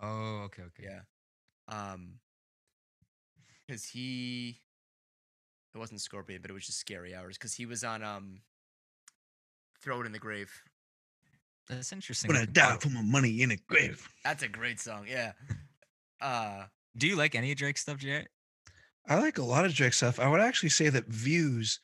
Oh, 0.00 0.42
okay, 0.44 0.62
okay. 0.62 0.84
Yeah. 0.84 1.00
Um 1.68 2.20
cuz 3.68 3.84
he 3.86 4.60
it 5.74 5.78
wasn't 5.78 6.00
Scorpion, 6.00 6.40
but 6.42 6.50
it 6.50 6.54
was 6.54 6.66
just 6.66 6.78
Scary 6.78 7.14
Hours 7.14 7.38
cuz 7.38 7.54
he 7.54 7.66
was 7.66 7.84
on 7.84 8.02
um 8.02 8.42
Throw 9.80 10.00
It 10.00 10.06
in 10.06 10.12
the 10.12 10.18
Grave. 10.18 10.62
That's 11.68 11.92
interesting. 11.92 12.28
when 12.28 12.36
I 12.36 12.46
die, 12.46 12.76
for 12.78 12.88
my 12.90 13.02
money 13.02 13.42
in 13.42 13.52
a 13.52 13.56
grave. 13.56 14.08
That's 14.24 14.42
a 14.42 14.48
great 14.48 14.80
song. 14.80 15.06
Yeah. 15.08 15.32
Uh 16.20 16.66
Do 16.94 17.06
you 17.06 17.16
like 17.16 17.34
any 17.34 17.54
Drake 17.54 17.78
stuff, 17.78 17.96
Jared? 17.96 18.28
I 19.08 19.18
like 19.18 19.38
a 19.38 19.42
lot 19.42 19.64
of 19.64 19.72
Drake 19.72 19.94
stuff. 19.94 20.20
I 20.20 20.28
would 20.28 20.40
actually 20.40 20.68
say 20.68 20.90
that 20.90 21.06
Views 21.06 21.80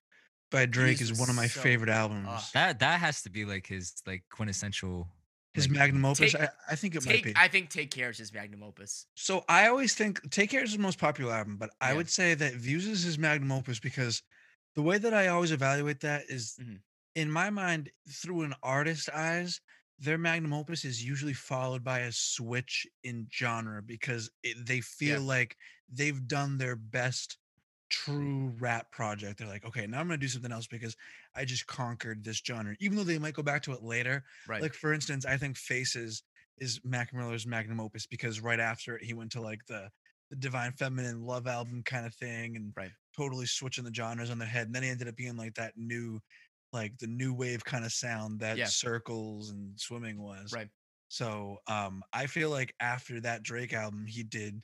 by 0.50 0.66
Drake 0.66 0.98
Views 0.98 1.12
is 1.12 1.18
one 1.18 1.30
of 1.30 1.36
my 1.36 1.46
so 1.46 1.60
favorite 1.62 1.88
albums. 1.88 2.26
Ah. 2.28 2.50
That 2.52 2.78
that 2.80 3.00
has 3.00 3.22
to 3.22 3.30
be 3.30 3.46
like 3.46 3.66
his 3.66 3.94
like 4.06 4.24
quintessential. 4.30 5.08
His 5.56 5.68
like, 5.68 5.78
magnum 5.78 6.04
opus. 6.04 6.32
Take- 6.32 6.40
I, 6.42 6.48
I 6.70 6.74
think 6.76 6.94
it 6.94 7.04
might 7.04 7.12
take 7.12 7.24
be. 7.24 7.32
I 7.36 7.48
think 7.48 7.70
Take 7.70 7.90
Care 7.90 8.10
is 8.10 8.18
his 8.18 8.32
magnum 8.32 8.62
opus. 8.62 9.06
So 9.14 9.44
I 9.48 9.66
always 9.68 9.94
think 9.94 10.30
Take 10.30 10.50
Care 10.50 10.62
is 10.62 10.70
his 10.70 10.78
most 10.78 10.98
popular 10.98 11.32
album, 11.32 11.56
but 11.56 11.70
I 11.80 11.90
Yeah. 11.90 11.96
would 11.96 12.08
say 12.10 12.34
that 12.34 12.54
Views 12.54 12.86
is 12.86 13.02
his 13.02 13.18
magnum 13.18 13.50
opus 13.52 13.80
because 13.80 14.22
the 14.74 14.82
way 14.82 14.98
that 14.98 15.12
I 15.14 15.28
always 15.28 15.50
evaluate 15.52 16.00
that 16.00 16.24
is, 16.28 16.56
Mhm. 16.60 16.80
in 17.14 17.30
my 17.30 17.50
mind, 17.50 17.90
through 18.08 18.42
an 18.42 18.54
artist's 18.62 19.08
eyes, 19.08 19.60
their 19.98 20.18
magnum 20.18 20.52
opus 20.52 20.84
is 20.84 21.02
usually 21.02 21.32
followed 21.32 21.82
by 21.82 22.00
a 22.00 22.12
switch 22.12 22.86
in 23.02 23.26
genre 23.32 23.82
because 23.82 24.30
it, 24.42 24.66
they 24.66 24.80
feel 24.82 25.22
like 25.22 25.56
they've 25.90 26.28
done 26.28 26.58
their 26.58 26.76
best 26.76 27.38
true 27.88 28.48
rap 28.58 28.90
project. 28.90 29.38
They're 29.38 29.48
like, 29.48 29.64
okay, 29.64 29.86
now 29.86 30.00
I'm 30.00 30.08
gonna 30.08 30.18
do 30.18 30.28
something 30.28 30.52
else 30.52 30.66
because 30.66 30.96
I 31.36 31.44
just 31.44 31.66
conquered 31.66 32.24
this 32.24 32.42
genre, 32.46 32.76
even 32.80 32.96
though 32.96 33.04
they 33.04 33.18
might 33.18 33.34
go 33.34 33.42
back 33.42 33.62
to 33.64 33.72
it 33.72 33.82
later. 33.82 34.24
Right. 34.46 34.66
Like 34.66 34.74
for 34.74 34.92
instance, 34.92 35.24
I 35.26 35.36
think 35.36 35.56
Faces 35.56 36.22
is 36.58 36.80
Mac 36.84 37.12
Miller's 37.12 37.46
magnum 37.46 37.80
opus 37.80 38.06
because 38.06 38.40
right 38.40 38.60
after 38.60 38.96
it, 38.96 39.04
he 39.04 39.14
went 39.14 39.32
to 39.32 39.40
like 39.40 39.60
the 39.68 39.90
the 40.30 40.36
Divine 40.36 40.72
Feminine 40.72 41.22
love 41.22 41.46
album 41.46 41.82
kind 41.84 42.06
of 42.06 42.14
thing 42.14 42.56
and 42.56 42.74
Right. 42.76 42.92
totally 43.16 43.46
switching 43.46 43.84
the 43.84 43.94
genres 43.94 44.30
on 44.30 44.38
their 44.38 44.48
head. 44.48 44.66
And 44.66 44.74
then 44.74 44.82
he 44.82 44.88
ended 44.88 45.08
up 45.08 45.16
being 45.16 45.36
like 45.36 45.54
that 45.54 45.74
new, 45.76 46.20
like 46.72 46.98
the 46.98 47.06
new 47.06 47.34
wave 47.34 47.64
kind 47.64 47.84
of 47.84 47.92
sound 47.92 48.40
that 48.40 48.58
Yeah. 48.58 48.66
circles 48.66 49.50
and 49.50 49.78
swimming 49.80 50.20
was. 50.20 50.56
Right. 50.56 50.70
So 51.08 51.58
um 51.68 52.02
I 52.12 52.26
feel 52.26 52.50
like 52.50 52.74
after 52.80 53.20
that 53.20 53.42
Drake 53.42 53.72
album, 53.72 54.06
he 54.06 54.22
did 54.22 54.62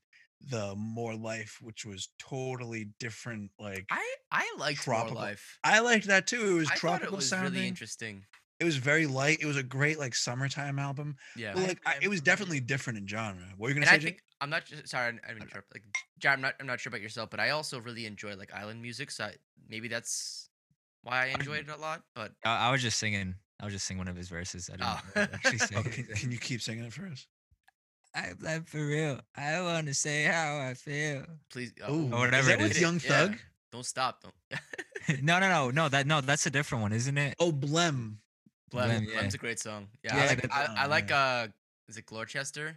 the 0.50 0.74
More 0.76 1.14
Life, 1.14 1.58
which 1.62 1.84
was 1.84 2.08
totally 2.18 2.88
different. 2.98 3.50
Like 3.58 3.86
I, 3.90 3.96
I 4.30 4.42
I 4.42 4.54
liked 4.58 4.86
More 4.86 4.96
Tropical- 4.96 5.16
Life. 5.20 5.58
I 5.64 5.80
liked 5.80 6.06
that 6.08 6.26
too. 6.26 6.44
It 6.50 6.52
was 6.54 6.68
I 6.68 6.74
thought 6.74 6.78
tropical 6.80 7.14
it 7.14 7.16
was 7.16 7.28
sounding. 7.28 7.52
really 7.54 7.68
interesting. 7.68 8.24
it 8.60 8.64
was 8.64 8.76
very 8.76 9.06
light. 9.06 9.38
It 9.40 9.46
was 9.46 9.56
a 9.56 9.62
great 9.62 9.98
like 9.98 10.14
summertime 10.14 10.78
album. 10.78 11.16
Yeah. 11.36 11.52
But 11.54 11.62
like 11.68 11.80
I, 11.86 11.90
I- 11.92 11.98
it 12.02 12.08
was 12.08 12.20
definitely 12.20 12.60
different 12.60 12.98
in 12.98 13.06
genre. 13.06 13.44
What 13.56 13.66
were 13.66 13.68
you 13.68 13.74
gonna 13.74 13.86
and 13.86 13.90
say? 13.90 13.94
I 13.94 13.98
Jake? 13.98 14.04
think 14.14 14.22
I'm 14.40 14.50
not 14.50 14.64
ju- 14.66 14.76
sorry. 14.84 15.18
I 15.24 15.28
didn't 15.28 15.42
interrupt. 15.44 15.72
Like, 15.72 15.84
Jared, 16.18 16.36
I'm 16.38 16.42
not. 16.42 16.54
I'm 16.60 16.66
not 16.66 16.80
sure 16.80 16.90
about 16.90 17.00
yourself, 17.00 17.30
but 17.30 17.38
I 17.40 17.50
also 17.50 17.78
really 17.80 18.06
enjoy 18.06 18.34
like 18.36 18.52
island 18.52 18.82
music. 18.82 19.10
So 19.12 19.24
I, 19.24 19.34
maybe 19.68 19.86
that's 19.88 20.48
why 21.02 21.24
I 21.24 21.26
enjoyed 21.38 21.60
it 21.68 21.70
a 21.70 21.76
lot. 21.76 22.02
But 22.16 22.32
I, 22.44 22.68
I 22.68 22.70
was 22.72 22.82
just 22.82 22.98
singing. 22.98 23.36
I 23.60 23.64
was 23.66 23.74
just 23.74 23.86
singing 23.86 23.98
one 23.98 24.08
of 24.08 24.16
his 24.16 24.28
verses. 24.28 24.68
I 24.72 24.76
didn't 24.76 24.88
Oh. 24.88 25.00
really 25.14 25.28
actually 25.34 25.58
say 25.58 25.74
Oh, 25.76 25.82
can, 25.84 26.04
can 26.04 26.32
you 26.32 26.38
keep 26.38 26.60
singing 26.60 26.82
it 26.84 26.92
for 26.92 27.06
us? 27.06 27.28
I, 28.14 28.32
I'm 28.46 28.64
for 28.64 28.84
real. 28.86 29.20
I 29.36 29.60
want 29.62 29.86
to 29.86 29.94
say 29.94 30.24
how 30.24 30.58
I 30.58 30.74
feel. 30.74 31.24
please, 31.50 31.72
uh, 31.86 31.90
Ooh, 31.92 32.08
Or 32.12 32.20
whatever 32.20 32.38
is 32.40 32.46
that 32.46 32.60
it 32.60 32.62
with 32.62 32.70
is. 32.72 32.80
Young 32.80 33.00
Yeah. 33.02 33.08
Thug? 33.28 33.36
don't 33.72 33.86
stop. 33.86 34.22
Don't. 34.22 35.22
no, 35.22 35.38
no, 35.38 35.48
no, 35.48 35.70
no. 35.70 35.88
That 35.88 36.06
no, 36.06 36.20
that's 36.20 36.44
a 36.46 36.50
different 36.50 36.82
one, 36.82 36.92
isn't 36.92 37.16
it? 37.16 37.34
Oh, 37.38 37.50
Blem. 37.52 38.16
Blem, 38.72 38.88
Blem, 38.90 39.06
yeah. 39.08 39.20
Blem's 39.22 39.34
a 39.34 39.38
great 39.38 39.58
song. 39.58 39.88
Yeah, 40.04 40.16
Yeah, 40.16 40.22
I 40.22 40.26
like. 40.26 40.42
that- 40.42 40.52
I, 40.52 40.64
I 40.82 40.84
oh, 40.86 40.88
like. 40.88 41.10
yeah. 41.10 41.44
Uh, 41.44 41.48
is 41.88 41.96
it 41.96 42.06
Glorchester? 42.06 42.74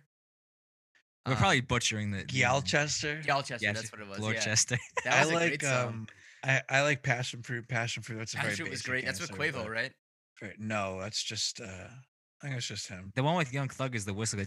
We're 1.25 1.33
Uh, 1.33 1.37
probably 1.37 1.61
butchering 1.61 2.11
the 2.11 2.17
the 2.17 2.23
name. 2.23 2.27
Gyalchester. 2.45 3.25
Yeah, 3.25 3.73
that's 3.73 3.91
what 3.91 4.01
it 4.01 4.07
was. 4.07 4.19
Lorchester. 4.19 4.77
Yeah, 4.77 5.01
that 5.11 5.13
I 5.13 5.19
was 5.25 5.29
a 5.31 5.33
like 5.33 5.47
great 5.49 5.61
song. 5.63 5.87
um 5.87 6.07
I, 6.43 6.61
I 6.69 6.81
like 6.83 7.01
passion 7.03 7.41
fruit. 7.41 7.67
Passion 7.67 8.03
fruit. 8.03 8.19
That's 8.19 8.33
a 8.35 8.37
very 8.37 8.49
Passion 8.51 8.65
was 8.65 8.71
basic 8.81 8.85
great. 8.85 9.05
That's 9.05 9.19
with 9.19 9.31
Quavo, 9.31 9.63
but- 9.63 9.69
right? 9.69 9.91
Right, 10.41 10.59
No, 10.59 10.99
that's 11.01 11.21
just 11.23 11.59
uh 11.61 11.87
I 12.45 12.49
think 12.49 12.57
it's 12.59 12.67
just 12.67 12.87
him. 12.87 13.11
the 13.15 13.23
one 13.23 13.35
with 13.37 13.51
Young 13.51 13.69
Thug 13.69 13.95
is 13.95 14.05
the 14.05 14.13
whistle, 14.13 14.39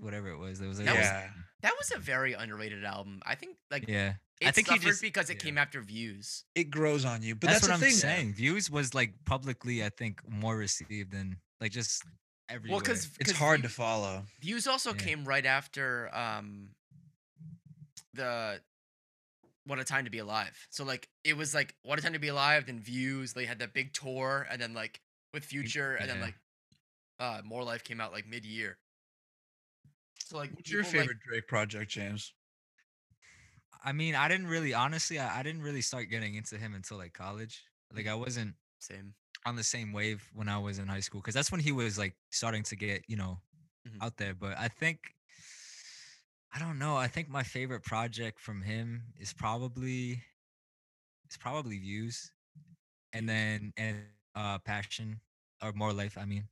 whatever 0.00 0.28
it 0.30 0.38
was. 0.38 0.60
It 0.62 0.66
was 0.66 0.78
like, 0.78 0.86
That 0.86 0.96
was- 0.96 1.04
yeah. 1.04 1.28
That 1.60 1.72
was 1.78 1.92
a 1.94 1.98
very 1.98 2.32
underrated 2.32 2.84
album. 2.84 3.20
I 3.26 3.34
think 3.34 3.56
like 3.70 3.86
yeah. 3.86 4.14
it 4.40 4.48
I 4.48 4.50
think 4.50 4.68
he 4.68 4.76
suffered 4.76 4.86
just 4.88 5.02
because 5.02 5.28
it 5.28 5.34
yeah. 5.34 5.40
came 5.44 5.58
after 5.58 5.82
Views. 5.82 6.44
it 6.54 6.70
grows 6.70 7.04
on 7.04 7.22
you. 7.22 7.34
But 7.34 7.48
that's, 7.48 7.60
that's, 7.60 7.70
what 7.70 7.80
the 7.80 7.86
I'm 7.86 7.90
thing. 7.90 7.98
saying. 8.00 8.32
Views 8.32 8.70
was 8.70 8.94
like 8.94 9.12
publicly, 9.26 9.84
I 9.84 9.90
think, 9.90 10.22
more 10.26 10.56
received 10.56 11.12
than 11.12 11.36
like 11.60 11.70
just 11.72 12.02
everywhere. 12.48 12.76
Well, 12.76 12.80
because 12.80 13.10
It's 13.20 13.32
hard 13.32 13.62
to 13.64 13.68
follow. 13.68 14.22
Views 14.40 14.66
also 14.66 14.92
Yeah. 14.92 14.96
came 14.96 15.24
right 15.26 15.44
after 15.44 16.08
um 16.16 16.70
the 18.14 18.60
What 19.66 19.78
a 19.78 19.84
Time 19.84 20.06
to 20.06 20.10
Be 20.10 20.18
Alive. 20.18 20.66
So 20.70 20.84
like 20.84 21.08
it 21.24 21.36
was 21.36 21.54
like 21.54 21.74
What 21.82 21.98
a 21.98 22.02
Time 22.02 22.14
to 22.14 22.18
Be 22.18 22.28
Alive, 22.28 22.66
then 22.66 22.80
Views. 22.80 23.34
They 23.34 23.44
had 23.44 23.58
that 23.58 23.74
big 23.74 23.92
tour, 23.92 24.46
and 24.50 24.60
then 24.60 24.72
like 24.72 25.00
with 25.34 25.44
Future, 25.44 25.94
and 25.94 26.08
then 26.08 26.20
like 26.20 26.34
uh 27.20 27.42
More 27.44 27.62
Life 27.62 27.84
came 27.84 28.00
out 28.00 28.12
like 28.12 28.26
mid 28.26 28.44
year. 28.44 28.78
So 30.24 30.36
like 30.38 30.50
What's 30.54 30.70
your 30.70 30.82
people, 30.82 30.98
like- 31.00 31.08
favorite 31.08 31.18
Drake 31.28 31.46
project, 31.48 31.90
James? 31.92 32.32
I 33.84 33.92
mean, 33.92 34.14
I 34.14 34.28
didn't 34.28 34.48
really, 34.48 34.74
honestly, 34.74 35.18
I, 35.18 35.40
I 35.40 35.42
didn't 35.42 35.62
really 35.62 35.80
start 35.80 36.10
getting 36.10 36.34
into 36.34 36.58
him 36.58 36.74
until 36.74 36.98
like 36.98 37.14
college. 37.14 37.64
Like 37.94 38.06
I 38.06 38.14
wasn't 38.14 38.54
same. 38.78 39.14
on 39.46 39.56
the 39.56 39.64
same 39.64 39.92
wave 39.92 40.28
when 40.34 40.48
I 40.48 40.58
was 40.58 40.78
in 40.78 40.86
high 40.86 41.00
school 41.00 41.20
because 41.20 41.34
that's 41.34 41.50
when 41.50 41.60
he 41.60 41.72
was 41.72 41.98
like 41.98 42.14
starting 42.30 42.62
to 42.64 42.76
get, 42.76 43.04
you 43.08 43.16
know, 43.16 43.40
Mhm. 43.88 44.02
out 44.02 44.16
there. 44.18 44.34
But 44.34 44.58
I 44.58 44.68
think, 44.68 44.98
I 46.52 46.58
don't 46.58 46.78
know. 46.78 46.96
I 46.96 47.08
think 47.08 47.28
my 47.28 47.42
favorite 47.42 47.82
project 47.82 48.38
from 48.38 48.62
him 48.62 49.14
is 49.18 49.32
probably, 49.32 50.22
it's 51.24 51.36
probably 51.38 51.78
Views, 51.78 52.32
and 53.14 53.28
then 53.28 53.72
and 53.76 53.96
uh 54.34 54.58
Passion 54.58 55.20
or 55.62 55.72
More 55.72 55.92
Life. 55.92 56.18
I 56.18 56.26
mean, 56.26 56.48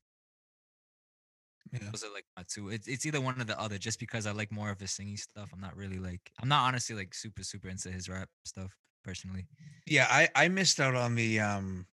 Yeah. 1.72 1.80
those 1.90 2.04
are 2.04 2.12
like 2.12 2.24
my 2.36 2.44
two. 2.48 2.70
It's 2.70 2.88
it's 2.88 3.06
either 3.06 3.20
one 3.20 3.40
or 3.40 3.44
the 3.44 3.58
other. 3.60 3.78
Just 3.78 3.98
because 3.98 4.26
I 4.26 4.32
like 4.32 4.52
more 4.52 4.70
of 4.70 4.80
his 4.80 4.92
singing 4.92 5.16
stuff. 5.16 5.50
I'm 5.52 5.60
not 5.60 5.76
really 5.76 5.98
like 5.98 6.30
I'm 6.40 6.48
not 6.48 6.66
honestly 6.66 6.96
like 6.96 7.14
super 7.14 7.42
super 7.42 7.68
into 7.68 7.90
his 7.90 8.08
rap 8.08 8.28
stuff 8.44 8.76
personally. 9.04 9.46
Yeah, 9.86 10.06
I 10.10 10.28
I 10.34 10.48
missed 10.48 10.80
out 10.80 10.94
on 10.94 11.14
the 11.14 11.40
um 11.40 11.86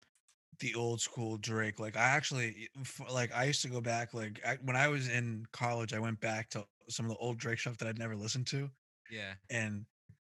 the 0.59 0.75
old 0.75 1.01
school 1.01 1.37
Drake. 1.37 1.79
Like 1.79 1.97
I 1.97 2.03
actually 2.05 2.69
like 3.11 3.33
I 3.33 3.45
used 3.45 3.61
to 3.63 3.69
go 3.69 3.81
back 3.81 4.13
like 4.13 4.39
I, 4.45 4.57
when 4.63 4.75
I 4.75 4.87
was 4.87 5.09
in 5.09 5.45
college, 5.51 5.93
I 5.93 5.99
went 5.99 6.19
back 6.19 6.49
to 6.51 6.65
some 6.89 7.05
of 7.05 7.11
the 7.11 7.17
old 7.17 7.37
Drake 7.37 7.59
stuff 7.59 7.77
that 7.77 7.87
I'd 7.87 7.99
never 7.99 8.15
listened 8.15 8.47
to, 8.47 8.69
Yeah, 9.09 9.33
and 9.49 9.85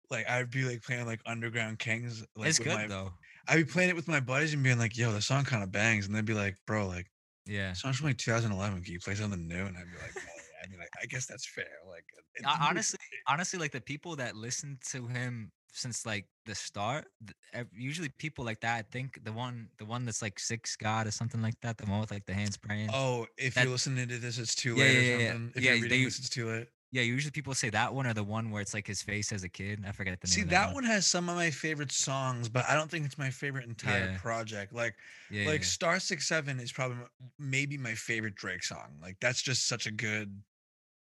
like 0.09 0.29
I'd 0.29 0.49
be 0.51 0.63
like 0.63 0.83
playing 0.83 1.05
like 1.05 1.21
Underground 1.25 1.79
Kings. 1.79 2.25
Like, 2.35 2.49
it's 2.49 2.59
with 2.59 2.67
good 2.69 2.73
my, 2.75 2.87
though. 2.87 3.13
I'd 3.47 3.57
be 3.57 3.63
playing 3.65 3.89
it 3.89 3.95
with 3.95 4.07
my 4.07 4.19
buddies 4.19 4.53
and 4.53 4.63
being 4.63 4.77
like, 4.79 4.97
"Yo, 4.97 5.11
the 5.11 5.21
song 5.21 5.45
kind 5.45 5.63
of 5.63 5.71
bangs," 5.71 6.05
and 6.07 6.15
they'd 6.15 6.25
be 6.25 6.33
like, 6.33 6.57
"Bro, 6.65 6.87
like 6.87 7.07
Yeah. 7.47 7.73
song's 7.73 7.97
from 7.97 8.07
like 8.07 8.17
2011. 8.17 8.83
Can 8.83 8.93
you 8.93 8.99
play 8.99 9.15
something 9.15 9.47
new?" 9.47 9.65
And 9.65 9.77
I'd 9.77 9.85
be 9.85 9.97
like, 10.01 10.11
"Oh, 10.15 10.21
yeah." 10.25 10.63
I 10.63 10.67
mean, 10.69 10.79
like, 10.79 10.89
I 11.01 11.05
guess 11.05 11.25
that's 11.25 11.47
fair. 11.47 11.65
Like, 11.87 12.05
uh, 12.43 12.49
Hon- 12.49 12.69
honestly, 12.69 12.99
honestly, 13.27 13.59
like 13.59 13.71
the 13.71 13.81
people 13.81 14.15
that 14.17 14.35
listen 14.35 14.77
to 14.91 15.07
him 15.07 15.51
since 15.71 16.05
like 16.05 16.25
the 16.45 16.55
start, 16.55 17.05
usually 17.73 18.09
people 18.17 18.43
like 18.43 18.59
that. 18.61 18.75
I 18.77 18.81
think 18.91 19.23
the 19.23 19.31
one, 19.31 19.69
the 19.77 19.85
one 19.85 20.05
that's 20.05 20.21
like 20.21 20.39
Six 20.39 20.75
God 20.75 21.05
or 21.07 21.11
something 21.11 21.41
like 21.41 21.53
that, 21.61 21.77
the 21.77 21.85
one 21.85 21.99
with 22.01 22.09
like 22.11 22.25
the 22.25 22.33
hands 22.33 22.57
praying. 22.57 22.89
Oh, 22.91 23.27
if 23.37 23.53
That- 23.53 23.63
you're 23.63 23.71
listening 23.73 24.07
to 24.07 24.17
this, 24.17 24.37
it's 24.39 24.55
too 24.55 24.75
Yeah, 24.75 24.83
late 24.83 24.97
or 24.97 25.01
yeah, 25.01 25.09
yeah, 25.09 25.17
yeah. 25.17 25.31
something. 25.33 25.51
If 25.55 25.63
Yeah, 25.63 25.73
you're 25.73 25.83
reading 25.83 25.99
they- 25.99 26.05
this, 26.05 26.19
it's 26.19 26.29
too 26.29 26.49
late. 26.49 26.67
Yeah, 26.91 27.01
usually 27.01 27.31
people 27.31 27.53
say 27.53 27.69
that 27.71 27.93
one 27.93 28.07
or 28.07 28.13
the 28.13 28.23
one 28.23 28.49
where 28.49 28.61
it's 28.61 28.73
like 28.73 28.87
his 28.87 29.01
face 29.01 29.33
as 29.33 29.43
a 29.43 29.49
kid. 29.49 29.83
I 29.85 29.91
forget 29.91 30.19
the 30.21 30.27
name. 30.27 30.31
See, 30.33 30.41
of 30.43 30.49
that 30.51 30.73
one 30.73 30.85
has 30.85 31.05
some 31.05 31.27
of 31.27 31.35
my 31.35 31.51
favorite 31.51 31.91
songs, 31.91 32.47
but 32.47 32.63
I 32.69 32.75
don't 32.75 32.89
think 32.89 33.05
it's 33.05 33.17
my 33.17 33.29
favorite 33.29 33.65
entire 33.67 34.11
Yeah. 34.11 34.17
project. 34.19 34.71
Like, 34.73 34.95
Yeah, 35.29 35.47
like 35.47 35.61
yeah. 35.61 35.65
Star 35.67 35.99
Six 35.99 36.27
Seven 36.27 36.59
is 36.61 36.71
probably 36.71 36.97
maybe 37.37 37.77
my 37.77 37.93
favorite 37.93 38.35
Drake 38.35 38.63
song. 38.63 38.97
Like, 39.01 39.17
that's 39.19 39.41
just 39.41 39.67
such 39.67 39.85
a 39.85 39.91
good, 39.91 40.41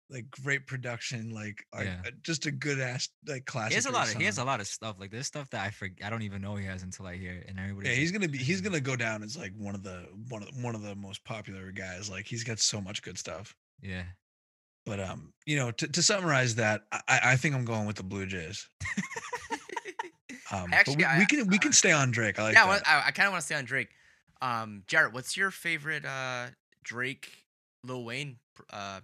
like, 0.09 0.31
great 0.31 0.67
production. 0.67 1.31
Like, 1.35 1.67
like, 1.75 1.87
uh, 1.89 2.11
just 2.23 2.47
a 2.47 2.51
good 2.51 2.81
ass 2.81 3.11
like 3.27 3.45
classic. 3.45 3.73
he 3.73 3.75
has 3.77 3.85
a 3.87 3.91
lot 3.91 4.09
of 4.11 4.15
he 4.17 4.25
has 4.25 4.39
a 4.39 4.45
lot 4.45 4.61
of 4.61 4.67
stuff. 4.67 4.97
Like 4.99 5.11
there's 5.11 5.27
stuff 5.27 5.51
that 5.51 5.67
I 5.67 5.71
forget. 5.71 6.07
I 6.07 6.11
don't 6.11 6.23
even 6.23 6.41
know 6.41 6.57
he 6.57 6.65
has 6.65 6.83
until 6.83 7.07
I 7.07 7.17
hear 7.17 7.33
it, 7.33 7.47
and 7.49 7.59
everybody. 7.59 7.91
Yeah, 7.91 7.95
he's 7.97 8.11
gonna 8.11 8.29
be. 8.29 8.39
He's 8.39 8.63
gonna 8.63 8.81
go 8.81 8.97
down 8.97 9.23
as 9.23 9.37
like 9.37 9.53
one 9.59 9.75
of 9.75 9.83
the 9.83 10.09
one 10.31 10.43
of 10.43 10.49
the, 10.55 10.63
one 10.63 10.75
of 10.75 10.81
the 10.81 10.95
most 10.97 11.23
popular 11.25 11.71
guys. 11.73 12.09
Like, 12.09 12.27
he's 12.27 12.43
got 12.43 12.59
so 12.59 12.81
much 12.81 13.03
good 13.03 13.19
stuff. 13.19 13.55
Yeah. 13.83 14.05
But 14.87 15.01
um, 15.01 15.33
you 15.47 15.57
know, 15.57 15.71
to, 15.71 15.89
to 15.89 16.03
summarize 16.03 16.57
that, 16.57 16.83
I, 16.93 17.01
I 17.09 17.21
I 17.33 17.37
think 17.37 17.55
I'm 17.55 17.65
going 17.65 17.87
with 17.87 17.97
the 17.97 18.03
Blue 18.03 18.27
Jays. 18.27 18.69
Um, 20.53 20.73
Actually, 20.73 20.97
we, 20.97 21.05
I- 21.05 21.19
we 21.19 21.27
can 21.27 21.49
we 21.49 21.57
uh, 21.57 21.61
can 21.61 21.73
stay 21.73 21.91
on 21.91 22.11
Drake. 22.11 22.39
I 22.39 22.43
like 22.45 22.55
yeah, 22.55 22.67
that. 22.67 22.87
I, 22.87 23.09
I 23.09 23.11
kind 23.11 23.27
of 23.27 23.33
want 23.33 23.41
to 23.41 23.47
stay 23.47 23.55
on 23.55 23.65
Drake. 23.65 23.89
Um, 24.43 24.83
Jared, 24.87 25.13
what's 25.15 25.37
your 25.37 25.51
favorite 25.51 26.05
uh 26.05 26.47
Drake 26.83 27.31
Lil 27.83 28.05
Wayne 28.05 28.37
uh, 28.71 29.01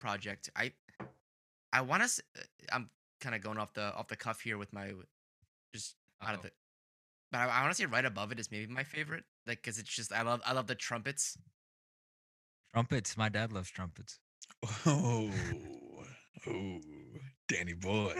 project? 0.00 0.50
I 0.54 0.72
I 1.72 1.80
want 1.80 2.02
to. 2.08 2.22
I'm 2.70 2.90
kind 3.20 3.34
of 3.34 3.40
going 3.42 3.58
off 3.58 3.72
the 3.72 3.92
off 3.94 4.08
the 4.08 4.16
cuff 4.16 4.42
here 4.42 4.58
with 4.58 4.72
my 4.72 4.92
just 5.74 5.96
out 6.22 6.34
of 6.34 6.40
Uh-oh. 6.40 6.42
the. 6.44 6.50
But 7.32 7.38
I, 7.38 7.44
I 7.46 7.62
want 7.62 7.72
to 7.74 7.82
say 7.82 7.86
right 7.86 8.04
above 8.04 8.30
it 8.30 8.38
is 8.38 8.50
maybe 8.50 8.72
my 8.72 8.84
favorite, 8.84 9.24
like 9.46 9.62
because 9.62 9.78
it's 9.78 9.90
just 9.90 10.12
I 10.12 10.22
love 10.22 10.42
I 10.44 10.52
love 10.52 10.66
the 10.66 10.74
trumpets. 10.74 11.38
Trumpets. 12.74 13.16
My 13.16 13.30
dad 13.30 13.50
loves 13.52 13.70
trumpets. 13.70 14.20
Oh, 14.86 15.30
oh, 16.46 16.78
Danny 17.48 17.72
boy. 17.72 18.14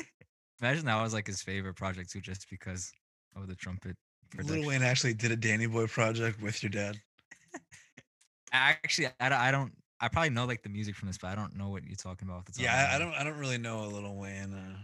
Imagine 0.60 0.86
that 0.86 1.02
was 1.02 1.12
like 1.12 1.26
his 1.26 1.42
favorite 1.42 1.74
project 1.74 2.10
too, 2.10 2.20
just 2.20 2.48
because 2.50 2.92
of 3.36 3.48
the 3.48 3.54
trumpet. 3.54 3.96
Production. 4.30 4.66
Wayne 4.66 4.82
actually 4.82 5.14
did 5.14 5.30
a 5.30 5.36
Danny 5.36 5.66
Boy 5.66 5.86
project 5.86 6.40
with 6.40 6.62
your 6.62 6.70
dad. 6.70 6.98
I 8.52 8.70
actually, 8.84 9.08
I, 9.20 9.28
don't- 9.28 9.38
I 9.38 9.50
don't. 9.50 9.72
I 10.00 10.08
probably 10.08 10.30
know 10.30 10.46
like 10.46 10.62
the 10.62 10.68
music 10.68 10.96
from 10.96 11.08
this, 11.08 11.18
but 11.18 11.28
I 11.28 11.34
don't 11.34 11.54
know 11.56 11.68
what 11.68 11.84
you're 11.84 11.96
talking 11.96 12.26
about. 12.26 12.38
Off 12.38 12.44
the 12.46 12.52
top 12.52 12.60
of 12.60 12.64
Yeah, 12.64 12.88
I, 12.90 12.96
I 12.96 12.98
don't 12.98 13.12
I 13.14 13.24
don't 13.24 13.38
really 13.38 13.58
know 13.58 13.84
a 13.84 13.86
Lil 13.86 14.14
Wayne. 14.16 14.54
Uh, 14.54 14.78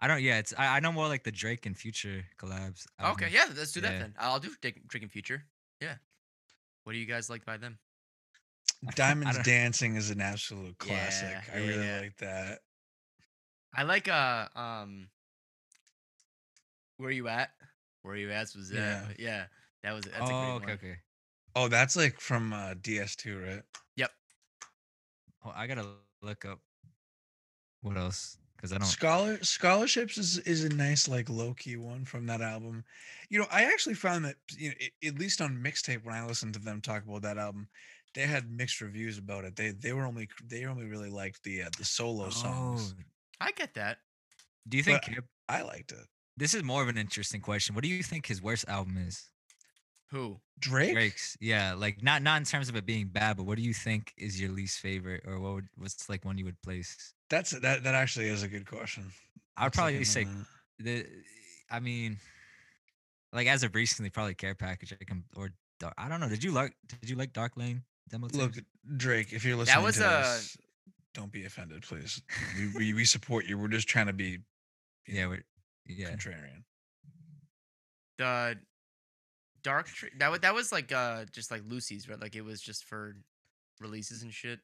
I 0.00 0.08
don't. 0.08 0.22
Yeah, 0.22 0.38
it's. 0.38 0.52
I, 0.58 0.76
I 0.76 0.80
know 0.80 0.92
more 0.92 1.08
like 1.08 1.22
the 1.22 1.30
Drake 1.30 1.66
and 1.66 1.76
Future 1.76 2.24
collabs. 2.38 2.86
Okay, 3.02 3.26
know. 3.26 3.30
yeah, 3.32 3.44
let's 3.56 3.72
do 3.72 3.80
that 3.82 3.98
then. 3.98 4.14
I'll 4.18 4.40
do 4.40 4.50
Drake 4.60 5.02
and 5.02 5.10
Future. 5.10 5.44
Yeah. 5.80 5.94
What 6.84 6.92
do 6.92 6.98
you 6.98 7.06
guys 7.06 7.30
like 7.30 7.44
by 7.44 7.56
them? 7.56 7.78
Diamonds 8.88 9.38
Dancing 9.38 9.96
is 9.96 10.10
an 10.10 10.20
absolute 10.20 10.78
classic. 10.78 11.38
Yeah, 11.38 11.42
I 11.52 11.58
yeah, 11.58 11.58
really 11.58 11.90
yeah. 11.90 12.00
like 12.00 12.16
that. 12.18 12.60
I 13.74 13.82
like 13.82 14.08
uh 14.08 14.48
um. 14.54 15.08
Where 16.96 17.10
you 17.10 17.28
at? 17.28 17.50
Where 18.02 18.16
you 18.16 18.30
at 18.30 18.54
was 18.56 18.70
that? 18.70 18.98
Yeah. 19.00 19.12
Yeah, 19.18 19.46
that 19.82 19.92
was 19.92 20.04
that's 20.06 20.30
a 20.30 20.34
oh, 20.34 20.34
great 20.34 20.58
okay, 20.58 20.72
one. 20.72 20.74
okay. 20.74 20.96
Oh, 21.54 21.68
that's 21.68 21.96
like 21.96 22.20
from 22.20 22.52
uh, 22.52 22.74
DS2, 22.80 23.38
right? 23.38 23.62
Yep. 23.96 24.10
Oh, 25.44 25.52
I 25.54 25.66
gotta 25.66 25.82
look 25.82 26.06
up 26.08 26.30
what 27.82 27.96
else 27.96 28.38
because 28.56 28.72
I 28.72 28.78
don't. 28.78 28.78
Scholar 28.82 29.42
scholarships 29.42 30.16
is 30.16 30.38
is 30.38 30.64
a 30.64 30.68
nice 30.70 31.06
like 31.08 31.28
low 31.28 31.52
key 31.54 31.76
one 31.76 32.04
from 32.04 32.26
that 32.26 32.40
album. 32.40 32.84
You 33.28 33.38
know, 33.40 33.46
I 33.50 33.64
actually 33.64 33.94
found 33.94 34.24
that 34.24 34.36
you 34.56 34.70
know, 34.70 34.74
i- 34.80 35.06
at 35.06 35.18
least 35.18 35.40
on 35.40 35.56
mixtape 35.62 36.04
when 36.04 36.14
I 36.14 36.24
listened 36.26 36.54
to 36.54 36.60
them 36.60 36.80
talk 36.80 37.04
about 37.04 37.22
that 37.22 37.36
album, 37.38 37.68
they 38.14 38.22
had 38.26 38.50
mixed 38.50 38.80
reviews 38.80 39.18
about 39.18 39.44
it. 39.44 39.56
They 39.56 39.70
they 39.70 39.92
were 39.92 40.04
only 40.04 40.28
they 40.44 40.64
only 40.66 40.86
really 40.86 41.10
liked 41.10 41.42
the 41.44 41.62
uh, 41.62 41.68
the 41.78 41.84
solo 41.84 42.30
songs. 42.30 42.94
Oh, 42.98 43.02
I 43.40 43.52
get 43.52 43.74
that. 43.74 43.98
do 44.68 44.76
you 44.76 44.82
think 44.82 45.00
But- 45.06 45.24
I 45.48 45.62
liked 45.62 45.92
it. 45.92 46.06
this 46.36 46.54
is 46.54 46.62
more 46.62 46.82
of 46.82 46.88
an 46.88 46.96
interesting 46.98 47.40
question? 47.40 47.74
What 47.74 47.82
do 47.82 47.88
you 47.90 48.02
think 48.02 48.26
his 48.26 48.40
worst 48.42 48.68
album 48.68 48.96
is? 48.98 49.30
Who? 50.10 50.40
Drake? 50.58 50.92
Drake's, 50.92 51.36
yeah, 51.40 51.74
like 51.74 52.02
not 52.02 52.22
not 52.22 52.38
in 52.38 52.44
terms 52.44 52.68
of 52.68 52.76
it 52.76 52.84
being 52.84 53.06
bad, 53.08 53.36
but 53.36 53.44
what 53.46 53.56
do 53.56 53.62
you 53.62 53.72
think 53.72 54.12
is 54.18 54.40
your 54.40 54.50
least 54.50 54.80
favorite, 54.80 55.22
or 55.26 55.38
what 55.40 55.54
would 55.54 55.68
what's 55.76 56.08
like 56.08 56.24
one 56.24 56.36
you 56.36 56.44
would 56.44 56.60
place? 56.62 57.14
That's 57.30 57.50
that 57.50 57.84
that 57.84 57.94
actually 57.94 58.28
is 58.28 58.42
a 58.42 58.48
good 58.48 58.66
question. 58.66 59.12
I'd 59.56 59.72
probably 59.72 59.94
into 59.96 60.06
say 60.06 60.24
that. 60.24 60.46
the, 60.80 61.06
I 61.70 61.78
mean, 61.80 62.18
like 63.32 63.46
as 63.46 63.62
of 63.62 63.74
recently, 63.74 64.10
probably 64.10 64.34
Care 64.34 64.54
Package. 64.56 64.92
I 65.00 65.04
can 65.04 65.22
or 65.36 65.50
I 65.96 66.08
don't 66.08 66.20
know. 66.20 66.28
Did 66.28 66.42
you 66.44 66.50
like 66.52 66.74
Did 67.00 67.08
you 67.08 67.16
like 67.16 67.32
Dark 67.32 67.56
Lane 67.56 67.82
demo? 68.10 68.28
Look. 68.32 68.54
Drake, 68.96 69.32
if 69.32 69.44
you're 69.44 69.56
listening 69.56 69.84
was 69.84 69.96
to 69.96 70.06
a- 70.06 70.22
this, 70.22 70.56
don't 71.14 71.32
be 71.32 71.44
offended, 71.44 71.82
please. 71.82 72.22
We, 72.56 72.72
we 72.76 72.94
we 72.94 73.04
support 73.04 73.46
you. 73.46 73.58
We're 73.58 73.68
just 73.68 73.88
trying 73.88 74.06
to 74.06 74.12
be 74.12 74.38
yeah, 75.06 75.22
know, 75.22 75.28
we're, 75.30 75.44
yeah. 75.86 76.10
contrarian. 76.10 76.62
The 78.18 78.56
Dark 79.62 79.88
Tree. 79.88 80.10
That 80.18 80.30
was 80.30 80.40
that 80.40 80.54
was 80.54 80.72
like 80.72 80.92
uh 80.92 81.24
just 81.32 81.50
like 81.50 81.62
Lucy's, 81.68 82.08
right? 82.08 82.20
Like 82.20 82.36
it 82.36 82.44
was 82.44 82.60
just 82.60 82.84
for 82.84 83.16
releases 83.80 84.22
and 84.22 84.32
shit. 84.32 84.60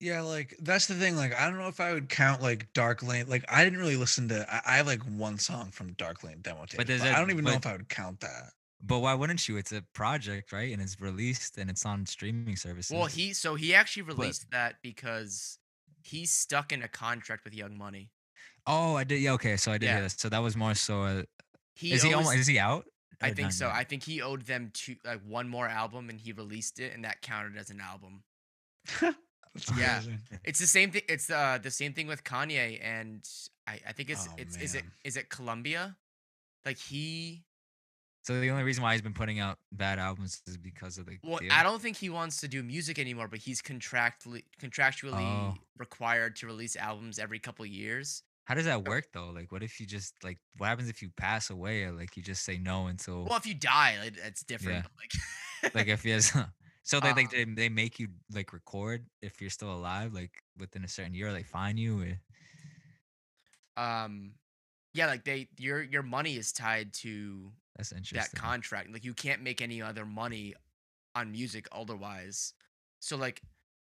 Yeah, 0.00 0.22
like 0.22 0.56
that's 0.60 0.86
the 0.86 0.94
thing. 0.94 1.16
Like, 1.16 1.34
I 1.34 1.48
don't 1.48 1.58
know 1.58 1.68
if 1.68 1.80
I 1.80 1.92
would 1.92 2.08
count 2.08 2.42
like 2.42 2.72
Dark 2.74 3.02
Lane. 3.02 3.26
Like, 3.28 3.44
I 3.48 3.64
didn't 3.64 3.78
really 3.78 3.96
listen 3.96 4.28
to. 4.28 4.46
I, 4.52 4.74
I 4.74 4.76
have 4.76 4.86
like 4.86 5.02
one 5.02 5.38
song 5.38 5.70
from 5.70 5.92
Dark 5.92 6.24
Lane 6.24 6.40
demo 6.42 6.66
tape, 6.66 6.78
but, 6.78 6.86
does 6.86 7.02
I 7.02 7.18
don't 7.18 7.30
even 7.30 7.44
know 7.44 7.52
if 7.52 7.66
I 7.66 7.72
would 7.72 7.88
count 7.88 8.20
that. 8.20 8.52
But 8.86 8.98
why 9.00 9.14
wouldn't 9.14 9.48
you? 9.48 9.56
It's 9.56 9.72
a 9.72 9.82
project, 9.94 10.52
right? 10.52 10.72
And 10.72 10.82
it's 10.82 11.00
released 11.00 11.56
and 11.58 11.70
it's 11.70 11.86
on 11.86 12.04
streaming 12.06 12.56
services. 12.56 12.94
Well, 12.94 13.06
he 13.06 13.32
so 13.32 13.54
he 13.54 13.74
actually 13.74 14.02
released 14.02 14.50
that 14.50 14.76
because 14.82 15.58
he's 16.02 16.30
stuck 16.30 16.72
in 16.72 16.82
a 16.82 16.88
contract 16.88 17.44
with 17.44 17.54
Young 17.54 17.78
Money. 17.78 18.10
Oh, 18.66 18.94
I 18.96 19.04
did. 19.04 19.20
Yeah, 19.20 19.32
okay. 19.32 19.56
So 19.56 19.72
I 19.72 19.78
did 19.78 19.86
Yeah. 19.86 19.94
hear 19.94 20.02
this. 20.02 20.16
So 20.18 20.28
that 20.28 20.38
was 20.42 20.56
more 20.56 20.74
so. 20.74 21.02
Uh, 21.02 21.22
He 21.74 21.92
is 21.92 22.02
he 22.02 22.12
almost? 22.14 22.36
Is 22.36 22.46
he 22.46 22.58
out? 22.58 22.84
I 23.22 23.30
think 23.32 23.52
so. 23.52 23.66
yet? 23.68 23.74
I 23.74 23.84
think 23.84 24.02
he 24.02 24.20
owed 24.20 24.42
them 24.46 24.70
two 24.74 24.96
like 25.04 25.22
one 25.24 25.48
more 25.48 25.66
album, 25.68 26.10
and 26.10 26.20
he 26.20 26.32
released 26.32 26.78
it, 26.78 26.92
and 26.94 27.04
that 27.04 27.22
counted 27.22 27.56
as 27.56 27.70
an 27.70 27.80
album. 27.80 28.22
Yeah. 29.78 30.02
It's 30.42 30.58
the 30.58 30.66
same 30.66 30.90
thing. 30.90 31.02
It's 31.08 31.30
uh 31.30 31.58
the 31.62 31.70
same 31.70 31.92
thing 31.94 32.08
with 32.08 32.24
Kanye, 32.24 32.80
and 32.82 33.24
I 33.68 33.78
I 33.86 33.92
think 33.92 34.10
it's 34.10 34.26
Oh, 34.28 34.34
it's 34.36 34.56
is 34.56 34.74
it 34.74 34.82
man. 34.84 34.92
is 35.04 35.16
it 35.16 35.28
Columbia? 35.28 35.96
Like 36.66 36.78
he 36.78 37.44
So 38.24 38.40
the 38.40 38.50
only 38.50 38.62
reason 38.62 38.82
why 38.82 38.92
he's 38.94 39.02
been 39.02 39.12
putting 39.12 39.38
out 39.38 39.58
bad 39.70 39.98
albums 39.98 40.40
is 40.46 40.56
because 40.56 40.96
of 40.96 41.04
the. 41.04 41.18
well, 41.22 41.38
deal? 41.38 41.52
I 41.52 41.62
don't 41.62 41.80
think 41.80 41.98
he 41.98 42.08
wants 42.08 42.40
to 42.40 42.48
do 42.48 42.62
music 42.62 42.98
anymore, 42.98 43.28
but 43.28 43.38
he's 43.38 43.60
contractually 43.60 44.44
contractually 44.58 45.12
Oh. 45.20 45.54
required 45.76 46.34
to 46.36 46.46
release 46.46 46.74
albums 46.74 47.18
every 47.18 47.38
couple 47.38 47.66
years. 47.66 48.22
How 48.46 48.54
does 48.54 48.64
that 48.64 48.88
work 48.88 49.08
though? 49.12 49.28
Like, 49.28 49.52
what 49.52 49.62
if 49.62 49.78
you 49.78 49.86
just 49.86 50.14
like? 50.24 50.38
What 50.56 50.68
happens 50.68 50.88
if 50.88 51.02
you 51.02 51.10
pass 51.10 51.50
away? 51.50 51.84
Or, 51.84 51.92
like, 51.92 52.16
you 52.16 52.22
just 52.22 52.44
say 52.44 52.56
no 52.56 52.86
until 52.86 53.24
Well, 53.24 53.36
if 53.36 53.46
you 53.46 53.54
die, 53.54 53.98
like, 54.02 54.16
it's 54.16 54.42
different. 54.42 54.86
Yeah. 54.86 55.70
Like, 55.70 55.74
like 55.74 55.86
if 55.88 56.02
he 56.02 56.10
has. 56.10 56.32
so 56.82 57.00
they 57.00 57.12
like 57.12 57.26
Uh, 57.26 57.30
they, 57.32 57.44
they 57.44 57.68
make 57.68 57.98
you 57.98 58.08
like 58.32 58.54
record 58.54 59.04
if 59.20 59.40
you're 59.42 59.50
still 59.50 59.72
alive, 59.72 60.14
like 60.14 60.32
within 60.58 60.82
a 60.84 60.88
certain 60.88 61.12
year, 61.14 61.30
they 61.32 61.42
fine 61.42 61.76
you. 61.76 62.18
Or, 63.76 63.82
um, 63.82 64.32
yeah, 64.94 65.06
like 65.06 65.24
they 65.24 65.48
your 65.58 65.82
your 65.82 66.02
money 66.02 66.36
is 66.36 66.52
tied 66.52 66.92
to 66.94 67.52
that's 67.76 67.92
that 68.12 68.32
contract. 68.34 68.92
Like 68.92 69.04
you 69.04 69.14
can't 69.14 69.42
make 69.42 69.60
any 69.60 69.82
other 69.82 70.04
money 70.04 70.54
on 71.14 71.32
music 71.32 71.66
otherwise. 71.72 72.54
So 73.00 73.16
like 73.16 73.42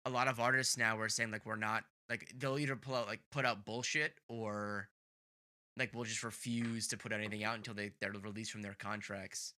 a 0.05 0.11
lot 0.11 0.29
of 0.29 0.41
artists 0.41 0.77
now 0.77 0.99
are 0.99 1.09
saying 1.09 1.31
like 1.31 1.47
we're 1.47 1.57
not 1.57 1.85
like 2.09 2.33
they'll 2.39 2.59
either 2.59 2.77
pull 2.77 2.95
out 2.95 3.07
like 3.07 3.21
put 3.31 3.45
out 3.45 3.65
bullshit 3.65 4.15
or 4.29 4.89
like 5.77 5.91
we'll 5.95 6.05
just 6.05 6.25
refuse 6.25 6.89
to 6.89 6.97
put 6.97 7.13
anything 7.13 7.45
out 7.45 7.57
until 7.57 7.75
they 7.75 7.93
they're 8.01 8.13
released 8.13 8.51
from 8.51 8.63
their 8.63 8.77
contracts. 8.79 9.55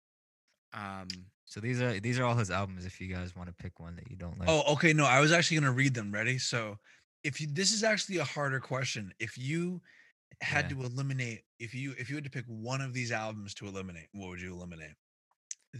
Um 0.74 1.08
so 1.50 1.60
these 1.60 1.82
are 1.82 2.00
these 2.00 2.20
are 2.20 2.26
all 2.26 2.36
his 2.36 2.52
albums. 2.52 2.86
If 2.86 3.02
you 3.02 3.08
guys 3.08 3.36
want 3.36 3.50
to 3.50 3.54
pick 3.54 3.80
one 3.80 3.96
that 3.96 4.10
you 4.10 4.16
don't 4.16 4.40
like. 4.40 4.48
Oh, 4.48 4.74
okay. 4.74 4.94
No, 4.94 5.06
I 5.06 5.20
was 5.20 5.32
actually 5.32 5.60
gonna 5.60 5.72
read 5.72 5.96
them. 5.96 6.12
Ready? 6.12 6.38
So, 6.38 6.78
if 7.24 7.42
you 7.42 7.48
this 7.52 7.72
is 7.72 7.84
actually 7.84 8.18
a 8.18 8.24
harder 8.24 8.60
question. 8.60 9.12
If 9.20 9.36
you 9.36 9.82
had 10.42 10.66
Yeah. 10.72 10.78
to 10.78 10.84
eliminate, 10.84 11.44
if 11.60 11.74
you 11.74 11.94
if 11.98 12.10
you 12.10 12.16
had 12.16 12.24
to 12.24 12.30
pick 12.30 12.46
one 12.48 12.82
of 12.82 12.94
these 12.94 13.12
albums 13.12 13.54
to 13.56 13.68
eliminate, 13.68 14.08
what 14.14 14.30
would 14.30 14.42
you 14.42 14.54
eliminate? 14.54 14.96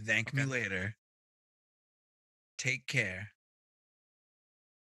Thank 0.04 0.32
me 0.34 0.44
later. 0.44 0.96
Take 2.58 2.86
care. 2.86 3.30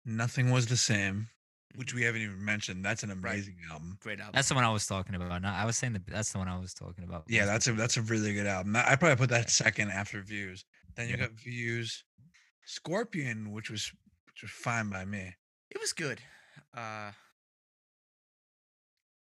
Nothing 0.05 0.51
was 0.51 0.67
the 0.67 0.77
same, 0.77 1.29
which 1.75 1.93
we 1.95 2.03
haven't 2.03 2.23
even 2.23 2.45
mentioned. 2.45 2.85
That's 2.85 3.03
an 3.03 3.11
Right. 3.21 3.35
amazing 3.35 3.59
album. 3.71 3.99
great 4.01 4.21
album. 4.21 4.33
That's 4.35 4.49
the 4.49 4.55
one 4.55 4.65
I 4.65 4.71
was 4.73 4.87
talking 4.87 5.15
about. 5.15 5.43
No, 5.43 5.49
I 5.49 5.65
was 5.65 5.77
saying 5.77 5.93
that 5.95 6.07
that's 6.07 6.33
the 6.33 6.39
one 6.39 6.49
I 6.49 6.59
was 6.59 6.75
talking 6.75 7.05
about. 7.05 7.25
Yeah, 7.29 7.45
that's 7.45 7.67
a 7.67 7.73
that's 7.73 7.97
a 7.97 8.03
really 8.03 8.35
good 8.35 8.47
album. 8.47 8.75
I 8.77 8.97
probably 8.97 9.17
put 9.17 9.31
that 9.31 9.51
second 9.51 9.91
after 9.91 10.23
Views. 10.23 10.65
Then 10.95 11.09
you 11.09 11.15
Yeah. 11.17 11.27
got 11.29 11.33
Views, 11.33 12.05
Scorpion, 12.65 13.53
which 13.53 13.71
was 13.71 13.93
which 14.27 14.43
was 14.43 14.51
fine 14.51 14.89
by 14.91 15.05
me. 15.05 15.37
it 15.71 15.79
was 15.81 15.93
good. 15.93 16.23
Uh 16.75 17.13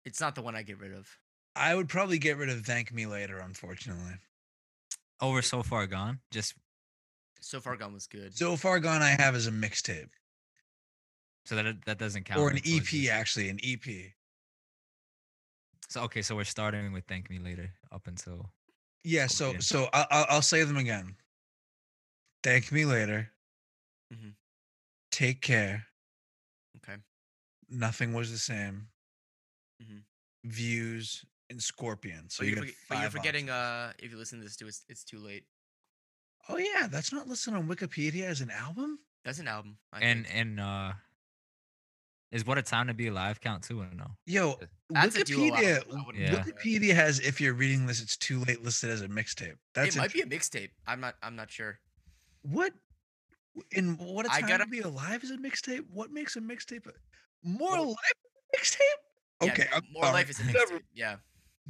it's 0.05 0.21
not 0.21 0.35
the 0.35 0.43
one 0.43 0.55
I 0.55 0.63
get 0.63 0.79
rid 0.79 0.93
of. 0.93 1.09
I 1.55 1.75
would 1.75 1.89
probably 1.89 2.19
get 2.19 2.39
rid 2.39 2.49
of 2.49 2.65
Thank 2.65 2.93
Me 2.93 3.07
Later, 3.07 3.39
unfortunately. 3.39 4.15
over 5.21 5.43
so 5.43 5.63
far 5.63 5.87
gone. 5.87 6.19
Just 6.31 6.55
So 7.41 7.61
far 7.61 7.77
gone 7.77 7.93
was 7.93 8.07
good. 8.07 8.37
So 8.37 8.57
far 8.57 8.81
gone, 8.81 9.03
I 9.03 9.11
have 9.11 9.35
as 9.35 9.47
a 9.47 9.51
mixtape 9.51 10.09
so 11.45 11.57
that 11.57 11.85
that 11.87 11.99
doesn't 11.99 12.25
count. 12.25 12.41
or 12.41 12.51
an 12.51 12.61
EP, 12.65 13.11
actually, 13.11 13.49
an 13.49 13.59
EP. 13.65 14.13
So 15.89 16.03
okay, 16.03 16.23
so 16.23 16.37
we're 16.37 16.45
starting 16.45 16.93
with 16.93 17.05
"Thank 17.07 17.29
Me 17.29 17.39
Later" 17.39 17.71
up 17.91 18.07
until 18.07 18.51
Yeah. 19.05 19.27
So 19.27 19.55
so 19.59 19.89
I'll 19.93 20.07
I'll, 20.11 20.27
I'll 20.31 20.43
say 20.43 20.65
them 20.65 20.77
again. 20.77 21.17
Thank 22.43 22.73
Me 22.73 22.85
Later. 22.85 23.31
Mm-hmm. 24.13 24.31
Take 25.11 25.43
care. 25.43 25.87
Okay. 26.79 26.99
Nothing 27.69 28.13
was 28.13 28.31
the 28.31 28.39
same. 28.39 28.89
Mhm. 29.83 30.03
Views 30.45 31.25
and 31.51 31.63
Scorpion. 31.63 32.29
So 32.31 32.41
but 32.43 32.47
you 32.49 32.55
you're, 32.55 32.65
got 32.65 32.75
forge- 32.75 32.87
but 32.89 33.01
you're 33.01 33.11
forgetting 33.11 33.51
options. 33.51 33.93
uh 34.01 34.05
if 34.05 34.11
you 34.11 34.17
listen 34.19 34.39
to 34.39 34.45
this 34.45 34.57
too, 34.57 34.67
it's, 34.69 34.85
it's 34.89 35.05
too 35.05 35.19
late. 35.19 35.45
Oh 36.49 36.57
yeah, 36.59 36.89
that's 36.91 37.13
not 37.13 37.29
listed 37.29 37.55
on 37.55 37.69
Wikipedia 37.69 38.25
as 38.25 38.41
an 38.41 38.51
album. 38.51 38.99
That's 39.25 39.39
an 39.39 39.47
album. 39.49 39.79
I 39.93 40.01
and 40.01 40.25
think. 40.27 40.37
and 40.37 40.61
uh, 40.61 40.93
is 42.33 42.45
"What 42.45 42.59
a 42.59 42.63
Time 42.63 42.89
to 42.89 42.95
Be 42.95 43.07
Alive" 43.09 43.41
count 43.41 43.63
too 43.63 43.81
or 43.81 43.89
no? 43.95 44.07
Yo, 44.27 44.59
That's 44.91 45.17
Wikipedia. 45.17 45.77
album. 45.79 46.01
I 46.01 46.07
wouldn't 46.07 46.25
Yeah. 46.25 46.35
count 46.35 46.47
that. 46.47 46.57
Wikipedia 46.57 46.95
has 46.95 47.21
if 47.21 47.41
you're 47.41 47.55
reading 47.55 47.87
this, 47.87 48.03
it's 48.03 48.17
too 48.17 48.41
late 48.41 48.63
listed 48.65 48.91
as 48.91 49.03
a 49.03 49.09
mixtape. 49.09 49.55
That's 49.75 49.95
it 49.95 49.99
might 49.99 50.13
be 50.13 50.23
a 50.23 50.27
mixtape. 50.27 50.71
I'm 50.87 51.01
not. 51.01 51.15
I'm 51.23 51.37
not 51.37 51.51
sure. 51.51 51.79
what. 52.43 52.73
In 53.73 53.99
what 53.99 54.25
a 54.27 54.33
I 54.33 54.41
time 54.41 54.49
gotta- 54.49 54.65
to 54.65 54.71
be 54.71 54.81
alive 54.81 55.23
is 55.23 55.31
a 55.31 55.37
mixtape. 55.37 55.85
What 55.93 56.11
makes 56.11 56.35
a 56.37 56.41
mixtape? 56.41 56.91
More 57.45 57.71
Well- 57.73 57.89
life 57.91 58.57
mixtape? 58.57 58.79
Yeah, 59.43 59.53
Okay, 59.53 59.67
I'm 59.75 59.83
more 59.93 60.05
sorry. 60.05 60.15
life 60.15 60.31
is 60.31 60.41
a 60.41 60.45
Never 60.45 60.59
mixtape. 60.59 60.81
Yeah. 60.95 61.17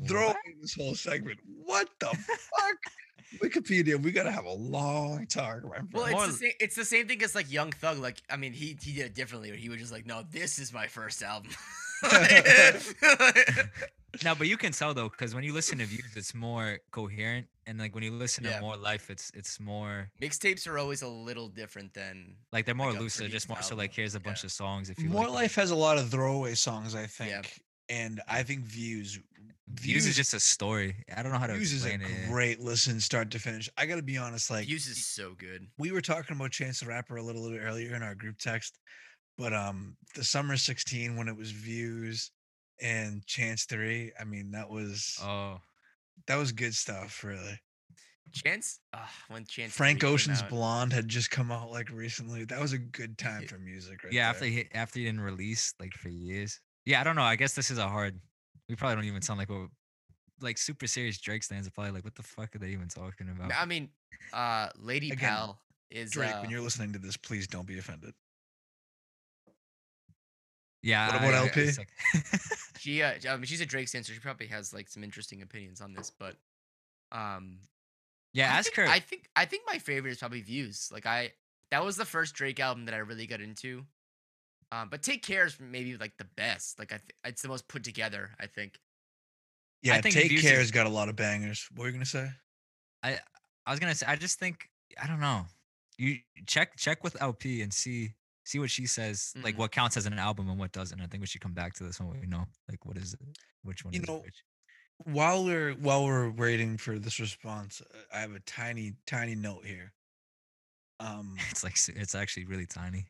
throw 0.06 0.26
away 0.28 0.36
this 0.60 0.74
whole 0.74 0.94
segment. 0.94 1.38
What 1.64 1.88
the 2.00 2.06
fuck? 2.06 2.76
Wikipedia, 3.42 4.00
we 4.00 4.12
gotta 4.12 4.30
have 4.30 4.44
a 4.44 4.52
long 4.52 5.26
talk, 5.26 5.62
my. 5.64 5.78
Well, 5.92 6.04
it's 6.04 6.12
More 6.12 6.26
the 6.26 6.32
same. 6.34 6.52
It's 6.60 6.76
the 6.76 6.84
same 6.84 7.08
thing 7.08 7.22
as 7.22 7.34
like 7.34 7.50
Young 7.50 7.72
Thug. 7.72 7.98
Like, 7.98 8.20
I 8.28 8.36
mean, 8.36 8.52
he 8.52 8.76
he 8.82 8.92
did 8.92 9.06
it 9.06 9.14
differently. 9.14 9.56
He 9.56 9.70
was 9.70 9.78
just 9.78 9.92
like, 9.92 10.04
no, 10.06 10.22
this 10.30 10.58
is 10.58 10.70
my 10.72 10.86
first 10.86 11.22
album. 11.22 11.50
No, 14.24 14.34
but 14.34 14.46
you 14.46 14.56
can 14.56 14.72
tell 14.72 14.92
though, 14.94 15.08
because 15.08 15.34
when 15.34 15.44
you 15.44 15.52
listen 15.52 15.78
to 15.78 15.86
views, 15.86 16.12
it's 16.16 16.34
more 16.34 16.78
coherent, 16.90 17.46
and 17.66 17.78
like 17.78 17.94
when 17.94 18.04
you 18.04 18.12
listen 18.12 18.44
Yeah. 18.44 18.56
to 18.56 18.60
more 18.60 18.76
life, 18.76 19.08
it's 19.10 19.30
it's 19.34 19.58
more 19.58 20.10
Mixtapes 20.20 20.66
are 20.68 20.78
always 20.78 21.02
a 21.02 21.08
little 21.08 21.48
different 21.48 21.94
than. 21.94 22.36
like 22.52 22.66
they're 22.66 22.74
more 22.74 22.92
Like 22.92 23.00
a 23.00 23.28
just 23.28 23.48
more 23.48 23.56
produced 23.56 23.68
so 23.70 23.76
like 23.76 23.94
here's 23.94 24.14
a 24.14 24.20
bunch 24.20 24.42
yeah. 24.42 24.48
of 24.48 24.52
songs. 24.52 24.90
If 24.90 24.98
you 24.98 25.08
More 25.08 25.22
like 25.22 25.26
them. 25.28 25.34
Life 25.34 25.54
has 25.54 25.70
a 25.70 25.76
lot 25.76 25.96
of 25.98 26.10
throwaway 26.10 26.54
songs, 26.54 26.94
I 26.94 27.06
think. 27.06 27.62
And 27.88 28.20
I 28.28 28.42
think 28.42 28.60
Views 28.60 29.18
Views 29.68 30.06
is 30.06 30.16
just 30.16 30.34
a 30.34 30.40
story. 30.40 30.94
I 31.16 31.22
don't 31.22 31.32
know 31.32 31.38
how 31.38 31.46
to 31.46 31.54
Views 31.54 31.72
is 31.72 31.86
a 31.86 31.94
it. 31.94 32.00
great 32.28 32.60
listen 32.60 33.00
start 33.00 33.30
to 33.30 33.38
finish. 33.38 33.70
I 33.78 33.86
gotta 33.86 34.02
be 34.02 34.18
honest, 34.18 34.50
like 34.50 34.66
Views 34.66 34.86
is 34.86 35.06
so 35.06 35.34
good. 35.38 35.66
we 35.78 35.90
were 35.92 36.02
talking 36.02 36.36
about 36.36 36.50
Chance 36.50 36.80
the 36.80 36.86
Rapper 36.86 37.16
a 37.16 37.22
little, 37.22 37.48
bit 37.50 37.60
earlier 37.60 37.94
in 37.94 38.02
our 38.02 38.14
group 38.14 38.36
text, 38.38 38.78
but 39.38 39.54
um 39.54 39.96
the 40.14 40.24
summer 40.24 40.56
16 40.58 41.16
when 41.16 41.28
it 41.28 41.36
was 41.36 41.50
views 41.50 42.30
and 42.82 43.24
Chance 43.26 43.64
3, 43.64 44.12
I 44.20 44.24
mean 44.24 44.50
that 44.52 44.68
was 44.68 45.18
Oh, 45.22 45.58
that 46.26 46.36
was 46.36 46.52
good 46.52 46.74
stuff, 46.74 47.24
really. 47.24 47.58
Chance, 48.32 48.80
uh, 48.94 48.98
when 49.28 49.44
Chance. 49.44 49.74
Frank 49.74 50.00
3 50.00 50.08
came 50.08 50.14
Ocean's 50.14 50.42
Blonde 50.44 50.92
had 50.92 51.06
just 51.06 51.30
come 51.30 51.52
out 51.52 51.70
like 51.70 51.90
recently. 51.90 52.44
That 52.44 52.60
was 52.60 52.72
a 52.72 52.78
good 52.78 53.18
time 53.18 53.46
for 53.46 53.58
music, 53.58 54.02
right? 54.04 54.12
yeah. 54.12 54.28
After 54.28 54.46
he 54.46 54.66
after 54.74 54.98
he 54.98 55.04
didn't 55.04 55.20
release 55.20 55.74
like 55.78 55.92
for 55.94 56.08
years. 56.08 56.60
Yeah, 56.84 57.00
I 57.00 57.04
don't 57.04 57.16
know. 57.16 57.22
I 57.22 57.36
guess 57.36 57.54
this 57.54 57.70
is 57.70 57.78
a 57.78 57.88
hard. 57.88 58.18
We 58.68 58.74
probably 58.74 58.96
don't 58.96 59.04
even 59.04 59.22
sound 59.22 59.38
like 59.38 59.50
what 59.50 59.68
like 60.42 60.58
super 60.58 60.86
serious 60.86 61.18
Drake 61.18 61.42
stands 61.42 61.66
are 61.66 61.70
probably 61.70 61.92
like, 61.92 62.04
what 62.04 62.14
the 62.14 62.22
fuck 62.22 62.54
are 62.54 62.58
they 62.58 62.70
even 62.70 62.88
talking 62.88 63.28
about? 63.28 63.52
I 63.54 63.64
mean, 63.64 63.88
uh, 64.32 64.68
Lady 64.78 65.10
Again, 65.10 65.28
Pal 65.28 65.60
is 65.90 66.10
Drake, 66.10 66.34
uh, 66.34 66.40
when 66.40 66.50
you're 66.50 66.60
listening 66.60 66.92
to 66.92 66.98
this, 66.98 67.16
please 67.16 67.46
don't 67.46 67.66
be 67.66 67.78
offended. 67.78 68.14
Yeah. 70.82 71.06
What 71.06 71.14
I- 71.14 71.18
about 71.28 71.34
I- 71.34 71.46
LP? 71.48 71.60
it's 71.60 71.78
like- 71.78 71.88
she. 72.78 73.02
Uh, 73.02 73.14
I 73.28 73.36
mean, 73.36 73.44
she's 73.44 73.60
a 73.60 73.66
Drake 73.66 73.88
fan, 73.88 74.02
so 74.04 74.12
she 74.12 74.18
probably 74.20 74.46
has 74.48 74.72
like 74.74 74.88
some 74.88 75.04
interesting 75.04 75.42
opinions 75.42 75.80
on 75.80 75.92
this. 75.94 76.10
But, 76.10 76.36
um, 77.12 77.58
yeah, 78.32 78.52
I 78.52 78.58
ask 78.58 78.72
think, 78.72 78.88
her. 78.88 78.92
I 78.92 78.98
think 79.00 79.28
I 79.36 79.44
think 79.44 79.62
my 79.66 79.78
favorite 79.78 80.10
is 80.12 80.18
probably 80.18 80.40
Views. 80.40 80.88
Like 80.92 81.06
I, 81.06 81.32
that 81.70 81.84
was 81.84 81.96
the 81.96 82.04
first 82.04 82.34
Drake 82.34 82.60
album 82.60 82.86
that 82.86 82.94
I 82.94 82.98
really 82.98 83.26
got 83.26 83.40
into. 83.40 83.84
Um, 84.72 84.88
but 84.90 85.02
Take 85.02 85.22
Care 85.22 85.44
is 85.46 85.58
maybe 85.60 85.96
like 85.98 86.16
the 86.16 86.26
best. 86.36 86.78
Like 86.78 86.92
I, 86.92 86.96
th- 86.96 87.10
it's 87.24 87.42
the 87.42 87.48
most 87.48 87.68
put 87.68 87.84
together. 87.84 88.30
I 88.40 88.46
think. 88.46 88.78
Yeah, 89.82 90.00
think 90.00 90.14
Take 90.14 90.28
Views 90.28 90.42
Care's 90.42 90.64
is- 90.64 90.70
got 90.70 90.86
a 90.86 90.90
lot 90.90 91.08
of 91.08 91.16
bangers. 91.16 91.68
What 91.74 91.82
were 91.82 91.86
you 91.88 91.92
gonna 91.92 92.04
say? 92.06 92.28
I 93.02 93.18
I 93.66 93.70
was 93.70 93.80
gonna 93.80 93.94
say 93.94 94.06
I 94.06 94.16
just 94.16 94.38
think 94.38 94.68
I 95.00 95.06
don't 95.06 95.20
know. 95.20 95.44
You 95.98 96.16
check 96.46 96.76
check 96.76 97.04
with 97.04 97.20
LP 97.20 97.60
and 97.62 97.72
see 97.72 98.14
see 98.44 98.58
what 98.58 98.70
she 98.70 98.86
says, 98.86 99.32
like 99.42 99.54
Mhm. 99.54 99.58
what 99.58 99.72
counts 99.72 99.96
as 99.96 100.06
an 100.06 100.18
album 100.18 100.48
and 100.48 100.58
what 100.58 100.72
doesn't. 100.72 101.00
I 101.00 101.06
think 101.06 101.20
we 101.20 101.26
should 101.26 101.40
come 101.40 101.54
back 101.54 101.74
to 101.74 101.84
this 101.84 102.00
one. 102.00 102.18
We 102.20 102.26
know 102.26 102.46
like 102.68 102.84
what 102.84 102.96
is 102.96 103.14
it, 103.14 103.20
which 103.62 103.84
one 103.84 103.94
You 103.94 104.00
is 104.02 104.08
know, 104.08 104.18
which. 104.18 104.42
while 105.04 105.44
we're 105.44 105.72
while 105.74 106.04
we're 106.04 106.30
waiting 106.30 106.76
for 106.78 106.98
this 106.98 107.18
response, 107.20 107.80
uh, 107.80 107.98
I 108.12 108.20
have 108.20 108.32
a 108.32 108.40
tiny 108.40 108.94
tiny 109.06 109.34
note 109.34 109.64
here. 109.66 109.92
Um, 111.00 111.36
It's 111.50 111.64
like 111.64 111.76
it's 111.96 112.14
actually 112.14 112.44
really 112.44 112.66
tiny 112.66 113.06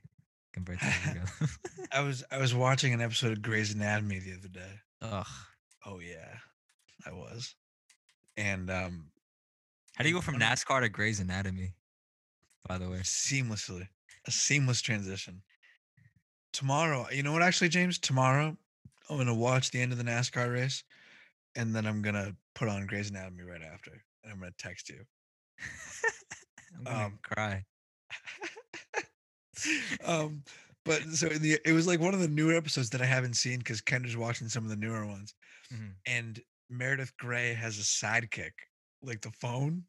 compared 0.55 0.81
to. 0.81 0.87
I 1.93 2.01
was 2.01 2.25
I 2.31 2.39
was 2.39 2.55
watching 2.55 2.95
an 2.95 3.03
episode 3.03 3.33
of 3.33 3.43
Grey's 3.43 3.75
Anatomy 3.75 4.19
the 4.19 4.33
other 4.35 4.49
day. 4.49 4.81
Ugh. 5.03 5.27
Oh 5.85 5.99
yeah, 5.99 6.39
I 7.05 7.13
was, 7.13 7.55
and 8.39 8.71
um, 8.71 9.11
How 9.97 10.05
do 10.05 10.09
you 10.09 10.15
go 10.15 10.21
from 10.23 10.39
NASCAR 10.39 10.81
to 10.81 10.89
Grey's 10.89 11.21
Anatomy? 11.21 11.75
By 12.67 12.79
the 12.79 12.89
way. 12.89 12.99
seamlessly 13.01 13.89
a 14.27 14.31
seamless 14.31 14.81
transition. 14.83 15.43
Tomorrow, 16.53 17.07
you 17.11 17.23
know 17.23 17.33
what? 17.33 17.43
Actually, 17.43 17.71
James, 17.71 17.99
tomorrow 17.99 18.57
I'm 19.09 19.17
gonna 19.17 19.35
watch 19.35 19.71
the 19.71 19.81
end 19.81 19.93
of 19.93 19.99
the 19.99 20.05
NASCAR 20.05 20.53
race, 20.53 20.85
and 21.57 21.75
then 21.75 21.87
I'm 21.87 22.03
gonna 22.03 22.37
put 22.55 22.69
on 22.69 22.87
Grey's 22.87 23.11
Anatomy 23.11 23.43
right 23.45 23.63
after, 23.63 23.93
and 24.23 24.33
I'm 24.33 24.39
gonna 24.39 24.53
text 24.59 24.89
you. 24.89 25.05
I'm 26.77 26.85
gonna 26.85 27.05
Um, 27.07 27.19
cry. 27.23 27.65
um, 30.05 30.43
but 30.85 31.03
so 31.03 31.29
in 31.29 31.43
the 31.43 31.59
it 31.65 31.73
was 31.73 31.87
like 31.87 32.01
one 32.01 32.15
of 32.15 32.21
the 32.21 32.29
newer 32.29 32.55
episodes 32.55 32.91
that 32.91 33.01
I 33.03 33.07
haven't 33.07 33.35
seen 33.35 33.59
because 33.59 33.81
Kendra's 33.81 34.17
watching 34.17 34.49
some 34.49 34.65
of 34.65 34.71
the 34.71 34.77
newer 34.77 35.07
ones, 35.07 35.35
Mhm. 35.73 35.95
and 36.07 36.41
Meredith 36.69 37.17
Grey 37.17 37.55
has 37.55 37.79
a 37.79 37.83
sidekick, 37.83 38.53
like 39.03 39.21
the 39.23 39.31
phone, 39.33 39.85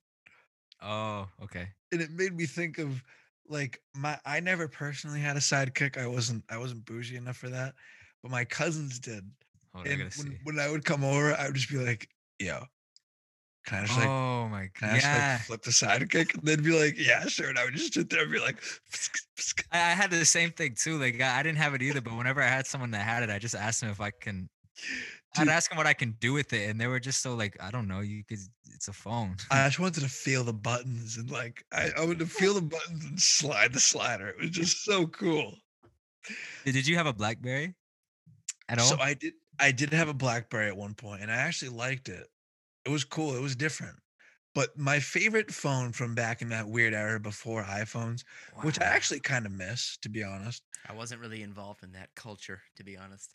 Oh, 0.81 1.29
okay. 1.41 1.67
and 1.91 2.01
it 2.01 2.11
made 2.11 2.33
me 2.33 2.45
think 2.45 2.77
of 2.77 3.03
like 3.47 3.81
my 3.95 4.19
I 4.25 4.39
never 4.39 4.67
personally 4.67 5.19
had 5.19 5.37
a 5.37 5.39
sidekick. 5.39 5.97
I 5.97 6.07
wasn't 6.07 6.45
I 6.49 6.57
wasn't 6.57 6.85
bougie 6.85 7.17
enough 7.17 7.37
for 7.37 7.49
that, 7.49 7.75
but 8.21 8.31
my 8.31 8.45
cousins 8.45 8.99
did. 8.99 9.31
Oh, 9.73 9.79
I 9.81 9.85
And 9.85 10.11
when, 10.15 10.27
see. 10.27 10.37
when 10.43 10.59
I 10.59 10.69
would 10.71 10.85
come 10.85 11.03
over, 11.03 11.33
I 11.33 11.47
would 11.47 11.55
just 11.55 11.69
be 11.69 11.77
like, 11.77 12.09
"Yo, 12.39 12.65
can 13.65 13.79
I 13.79 13.85
just 13.85 13.97
like 13.97 14.09
oh 14.09 14.49
my 14.49 14.67
god. 14.79 14.89
I 14.91 14.95
just 14.95 15.11
Yeah. 15.11 15.13
like 15.13 15.29
flip 15.29 15.61
the 15.63 15.71
sidekick?" 15.71 16.35
And 16.35 16.43
they'd 16.43 16.63
be 16.63 16.77
like, 16.79 16.95
"Yeah, 16.97 17.25
sure." 17.27 17.49
And 17.49 17.59
I 17.59 17.65
would 17.65 17.75
just 17.75 17.93
sit 17.93 18.09
there 18.09 18.23
and 18.23 18.31
be 18.31 18.39
like, 18.39 18.61
I, 19.71 19.77
I 19.77 19.95
had 19.95 20.11
the 20.11 20.25
same 20.25 20.51
thing 20.51 20.75
too. 20.75 20.97
Like 20.97 21.19
I, 21.21 21.39
I 21.39 21.43
didn't 21.43 21.57
have 21.59 21.73
it 21.73 21.81
either, 21.81 22.01
but 22.01 22.15
whenever 22.17 22.41
I 22.41 22.47
had 22.47 22.65
someone 22.67 22.91
that 22.91 23.05
had 23.05 23.23
it, 23.23 23.29
I 23.29 23.39
just 23.39 23.55
asked 23.55 23.81
them 23.81 23.89
if 23.89 24.01
I 24.01 24.11
can. 24.11 24.49
I'd 25.37 25.47
ask 25.47 25.69
them 25.69 25.77
what 25.77 25.87
I 25.87 25.93
can 25.93 26.15
do 26.19 26.33
with 26.33 26.53
it, 26.53 26.69
and 26.69 26.79
they 26.79 26.87
were 26.87 26.99
just 26.99 27.21
so 27.21 27.35
like, 27.35 27.57
I 27.61 27.71
don't 27.71 27.87
know. 27.87 28.01
You 28.01 28.23
could. 28.23 28.39
It's 28.73 28.87
a 28.87 28.93
phone. 28.93 29.37
I 29.49 29.65
just 29.67 29.79
wanted 29.79 30.01
to 30.01 30.09
feel 30.09 30.43
the 30.43 30.53
buttons 30.53 31.17
and 31.17 31.29
like 31.31 31.65
I, 31.71 31.89
I 31.97 32.01
wanted 32.01 32.19
to 32.19 32.25
feel 32.41 32.53
the 32.53 32.61
buttons 32.61 33.05
and 33.05 33.19
slide 33.19 33.73
the 33.73 33.79
slider. 33.79 34.29
It 34.29 34.39
was 34.39 34.49
just 34.51 34.83
so 34.83 35.07
cool. 35.07 35.55
Did 36.65 36.73
did 36.73 36.87
you 36.87 36.97
have 36.97 37.07
a 37.07 37.13
BlackBerry? 37.13 37.73
At 38.69 38.79
all? 38.79 38.85
So 38.85 38.97
I 38.99 39.13
did 39.15 39.33
I 39.59 39.71
did 39.71 39.91
have 39.93 40.09
a 40.09 40.13
BlackBerry 40.13 40.67
at 40.67 40.77
one 40.77 40.93
point, 40.93 41.21
and 41.21 41.31
I 41.31 41.35
actually 41.35 41.69
liked 41.69 42.09
it. 42.09 42.27
It 42.85 42.89
was 42.89 43.03
cool. 43.03 43.35
It 43.35 43.41
was 43.41 43.55
different. 43.55 43.95
But 44.55 44.77
my 44.77 44.99
favorite 44.99 45.51
phone 45.51 45.91
from 45.93 46.13
back 46.13 46.43
in 46.43 46.49
that 46.49 46.67
weird 46.67 46.93
era 46.93 47.19
before 47.19 47.63
iPhones, 47.63 48.23
which 48.61 48.79
I 48.79 48.83
actually 48.83 49.19
kind 49.19 49.47
of 49.47 49.51
miss, 49.51 49.97
to 50.03 50.09
be 50.09 50.23
honest. 50.23 50.61
I 50.87 50.93
wasn't 50.93 51.21
really 51.21 51.41
involved 51.41 51.83
in 51.83 51.91
that 51.93 52.13
culture, 52.15 52.61
to 52.75 52.83
be 52.83 52.95
honest. 52.95 53.33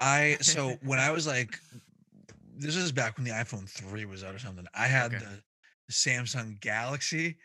I 0.00 0.36
so 0.40 0.78
when 0.82 0.98
I 0.98 1.10
was 1.10 1.26
like, 1.26 1.58
this 2.56 2.76
is 2.76 2.92
back 2.92 3.16
when 3.16 3.24
the 3.24 3.32
iPhone 3.32 3.68
three 3.68 4.04
was 4.04 4.24
out 4.24 4.34
or 4.34 4.38
something. 4.38 4.66
I 4.74 4.86
had 4.86 5.14
Okay. 5.14 5.24
the, 5.24 5.42
the 5.88 5.92
Samsung 5.92 6.60
Galaxy. 6.60 7.36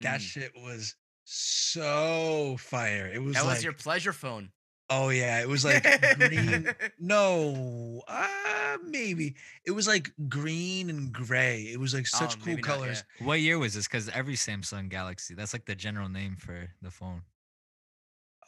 That 0.00 0.20
Mm. 0.20 0.24
shit 0.24 0.52
was 0.56 0.94
so 1.24 2.56
fire. 2.58 3.10
It 3.12 3.22
was 3.22 3.34
that 3.34 3.44
like, 3.44 3.54
was 3.56 3.64
your 3.64 3.72
pleasure 3.72 4.12
phone. 4.12 4.50
oh 4.90 5.08
yeah, 5.10 5.40
it 5.40 5.48
was 5.48 5.64
like 5.64 5.82
green. 6.18 6.70
No, 6.98 8.02
uh, 8.08 8.78
maybe 8.84 9.36
it 9.64 9.72
was 9.72 9.86
like 9.86 10.10
green 10.28 10.88
and 10.90 11.12
gray. 11.12 11.62
It 11.72 11.78
was 11.80 11.94
like 11.94 12.06
such 12.06 12.34
Oh, 12.34 12.38
cool 12.44 12.46
maybe 12.54 12.62
not, 12.62 12.68
yeah. 12.68 12.74
colors. 12.76 13.04
What 13.20 13.40
year 13.40 13.58
was 13.58 13.74
this? 13.74 13.86
Because 13.86 14.08
every 14.10 14.34
Samsung 14.34 14.88
Galaxy, 14.88 15.34
that's 15.34 15.52
like 15.52 15.66
the 15.66 15.74
general 15.74 16.08
name 16.08 16.36
for 16.36 16.70
the 16.82 16.90
phone. 16.90 17.22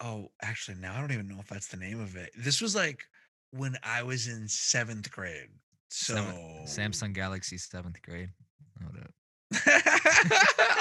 Oh, 0.00 0.30
actually, 0.42 0.78
now 0.78 0.94
I 0.96 1.00
don't 1.00 1.12
even 1.12 1.28
know 1.28 1.40
if 1.40 1.48
that's 1.48 1.68
the 1.68 1.76
name 1.76 2.00
of 2.00 2.16
it. 2.16 2.30
This 2.36 2.60
was 2.62 2.74
like 2.74 3.04
when 3.50 3.76
I 3.82 4.02
was 4.02 4.28
in 4.28 4.48
seventh 4.48 5.10
grade. 5.10 5.48
So 5.88 6.14
Samsung 6.66 7.12
Galaxy 7.12 7.58
seventh 7.58 8.00
grade. 8.02 8.30
Hold 8.82 8.96
up. 9.02 9.10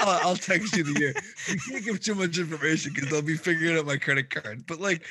I'll, 0.00 0.28
I'll 0.30 0.36
text 0.36 0.76
you 0.76 0.84
the 0.84 0.98
year. 1.00 1.14
You 1.48 1.58
can't 1.58 1.84
give 1.84 2.00
too 2.00 2.14
much 2.14 2.38
information 2.38 2.92
because 2.94 3.10
they'll 3.10 3.22
be 3.22 3.36
figuring 3.36 3.76
out 3.76 3.86
my 3.86 3.96
credit 3.96 4.30
card. 4.30 4.64
But 4.66 4.80
like, 4.80 5.04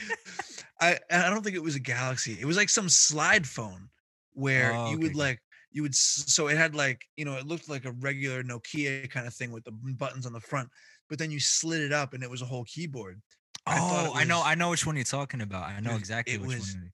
I 0.80 0.98
I 1.12 1.30
don't 1.30 1.44
think 1.44 1.56
it 1.56 1.64
was 1.64 1.76
a 1.76 1.80
Galaxy. 1.80 2.38
It 2.40 2.46
was 2.46 2.58
like 2.58 2.70
some 2.70 2.88
slide 2.90 3.46
phone 3.46 3.90
where 4.34 4.74
Oh, 4.74 4.92
you 4.92 4.96
okay, 4.96 5.04
would 5.04 5.16
like 5.16 5.40
you 5.72 5.82
would 5.82 5.94
so 5.94 6.48
it 6.48 6.58
had 6.58 6.76
like 6.76 7.02
you 7.18 7.26
know 7.26 7.34
it 7.36 7.46
looked 7.46 7.70
like 7.70 7.86
a 7.86 7.92
regular 7.92 8.44
Nokia 8.44 9.10
kind 9.10 9.28
of 9.28 9.34
thing 9.34 9.52
with 9.52 9.66
the 9.66 9.72
buttons 9.72 10.26
on 10.26 10.34
the 10.34 10.40
front, 10.40 10.70
but 11.10 11.20
then 11.20 11.30
you 11.32 11.40
slid 11.40 11.82
it 11.82 11.92
up 11.92 12.14
and 12.14 12.24
it 12.24 12.30
was 12.30 12.42
a 12.42 12.46
whole 12.46 12.64
keyboard. 12.64 13.22
I 13.66 13.76
thought 13.78 14.08
Oh, 14.08 14.14
I 14.16 14.24
know. 14.24 14.42
I 14.44 14.56
know 14.56 14.70
which 14.70 14.86
one 14.86 14.96
you're 14.96 15.04
talking 15.04 15.42
about. 15.42 15.64
I 15.64 15.80
know 15.82 15.96
exactly 15.96 16.36
it 16.36 16.42
which 16.42 16.56
was 16.56 16.76
one. 16.76 16.92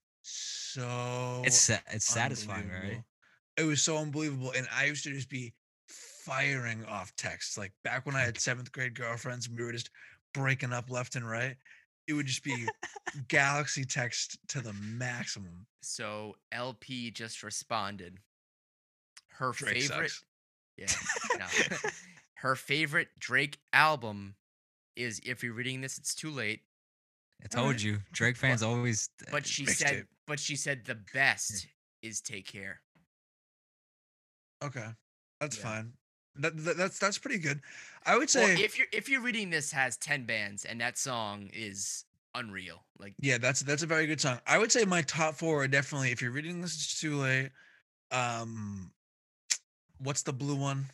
So 0.76 1.42
It's 1.46 1.58
sa- 1.58 1.80
it's 1.92 2.06
satisfying, 2.06 2.70
right? 2.70 3.02
It 3.56 3.64
was 3.64 3.82
so 3.82 3.96
unbelievable. 3.98 4.52
And 4.58 4.68
I 4.76 4.86
used 4.86 5.06
to 5.06 5.12
just 5.12 5.30
be 5.30 5.54
firing 5.88 6.84
off 6.86 7.16
texts. 7.16 7.58
Like 7.58 7.72
back 7.86 8.06
when 8.06 8.14
I 8.14 8.22
had 8.22 8.38
seventh 8.42 8.74
grade 8.74 8.94
girlfriends 8.94 9.48
and 9.48 9.58
we 9.58 9.64
were 9.64 9.72
just 9.72 9.90
breaking 10.34 10.74
up 10.74 10.90
left 10.90 11.16
and 11.16 11.26
right, 11.26 11.56
it 12.08 12.14
would 12.14 12.26
just 12.26 12.44
be 12.44 12.68
galaxy 13.30 13.86
text 13.86 14.38
to 14.50 14.60
the 14.60 14.74
maximum. 14.74 15.66
So 15.82 16.36
LP 16.52 17.10
just 17.12 17.42
responded. 17.42 18.18
Her 19.30 19.54
Drake 19.54 19.84
favorite, 19.84 20.12
sucks. 20.12 20.24
yeah, 20.78 21.38
no. 21.40 21.78
her 22.36 22.56
favorite 22.56 23.08
Drake 23.18 23.60
album 23.72 24.36
is. 24.98 25.20
If 25.26 25.42
you're 25.44 25.54
reading 25.54 25.80
this, 25.82 25.98
it's 25.98 26.16
too 26.16 26.32
late. 26.32 26.62
I 27.44 27.48
told 27.48 27.66
Alright. 27.66 27.84
you, 27.84 28.00
Drake 28.14 28.38
fans 28.38 28.64
always. 28.64 29.10
Uh, 29.22 29.32
but 29.32 29.46
she 29.46 29.66
Mixtape. 29.66 29.76
said, 29.76 30.06
but 30.28 30.40
she 30.40 30.56
said 30.56 30.86
the 30.86 30.96
best 31.14 31.68
is 32.02 32.22
Take 32.22 32.48
Care. 32.48 32.82
Okay. 34.64 34.88
That's 35.40 35.58
Yeah. 35.58 35.64
fine. 35.64 35.94
That, 36.38 36.58
that- 36.66 36.78
that's 36.78 37.00
that's 37.00 37.18
pretty 37.18 37.40
good. 37.40 37.62
I 38.06 38.14
would 38.18 38.30
Well, 38.36 38.46
say 38.46 38.62
if 38.62 38.78
you're 38.78 38.88
if 38.92 39.08
you're 39.08 39.22
reading 39.22 39.50
this 39.50 39.72
has 39.72 39.96
ten 39.98 40.26
bands 40.26 40.66
and 40.66 40.82
that 40.82 40.98
song 40.98 41.50
is 41.54 42.04
unreal. 42.34 42.86
Like 43.00 43.14
yeah, 43.20 43.38
that's 43.38 43.62
that's 43.62 43.84
a 43.84 43.88
very 43.88 44.06
good 44.06 44.20
song. 44.20 44.40
I 44.46 44.58
would 44.58 44.72
say 44.72 44.84
my 44.84 45.02
top 45.04 45.36
four 45.36 45.64
are 45.64 45.68
definitely 45.68 46.12
if 46.12 46.22
you're 46.22 46.32
reading 46.32 46.62
this 46.62 46.76
it's 46.76 47.00
too 47.00 47.16
late. 47.18 47.52
Um 48.12 48.92
what's 50.00 50.24
the 50.24 50.34
blue 50.34 50.56
one 50.58 50.88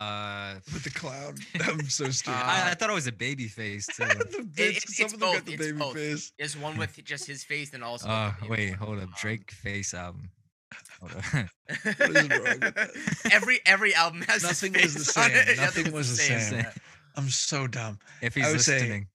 Uh, 0.00 0.54
with 0.72 0.84
the 0.84 0.90
clown? 0.90 1.34
I'm 1.66 1.88
so 1.88 2.08
stupid. 2.10 2.38
I, 2.38 2.68
I 2.68 2.70
Uh, 2.70 2.74
thut 2.76 2.90
it 2.90 2.92
was 2.92 3.06
a 3.08 3.12
baby 3.12 3.48
face 3.48 3.86
too. 3.86 4.04
the 4.06 4.46
bitch, 4.54 4.76
it's- 4.76 4.96
some 4.96 5.04
it's 5.06 5.14
of 5.14 5.20
them 5.20 5.32
got 5.32 5.44
the 5.44 5.52
it's 5.54 5.62
baby 5.66 5.78
both. 5.78 5.94
face. 5.94 6.32
there's 6.38 6.56
one 6.56 6.76
with 6.78 7.02
just 7.04 7.26
his 7.26 7.42
face 7.44 7.74
and 7.74 7.82
also. 7.82 8.06
Oh 8.08 8.32
wait, 8.48 8.70
one. 8.70 8.78
hold 8.78 8.98
up, 9.00 9.10
Drake 9.20 9.50
face 9.50 9.94
album. 9.94 10.30
Hold 11.00 11.12
up. 11.16 11.24
What 11.24 12.16
is 12.16 12.28
wrong 12.28 12.60
with 12.60 12.60
that? 12.74 12.90
every 13.32 13.58
every 13.66 13.94
album 13.94 14.22
has 14.22 14.42
his 14.42 14.62
Nothing 14.62 14.72
was 14.82 14.94
the 14.94 15.04
same. 15.04 15.30
it. 15.32 15.56
Nothing 15.56 15.92
was 15.92 16.10
the 16.10 16.22
same. 16.22 16.58
yeah. 16.60 16.72
I'm 17.16 17.28
so 17.30 17.66
dumb. 17.66 17.98
if 18.22 18.34
he's 18.34 18.46
would 18.52 18.60
say- 18.60 18.74
listening, 18.80 19.06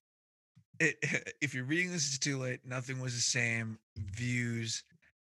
It, 0.80 0.96
if 1.40 1.54
you're 1.54 1.64
reading 1.64 1.92
this, 1.92 2.06
it's 2.08 2.18
too 2.18 2.36
late. 2.38 2.60
Nothing 2.66 3.00
was 3.00 3.14
the 3.14 3.20
same. 3.20 3.78
Views 3.96 4.82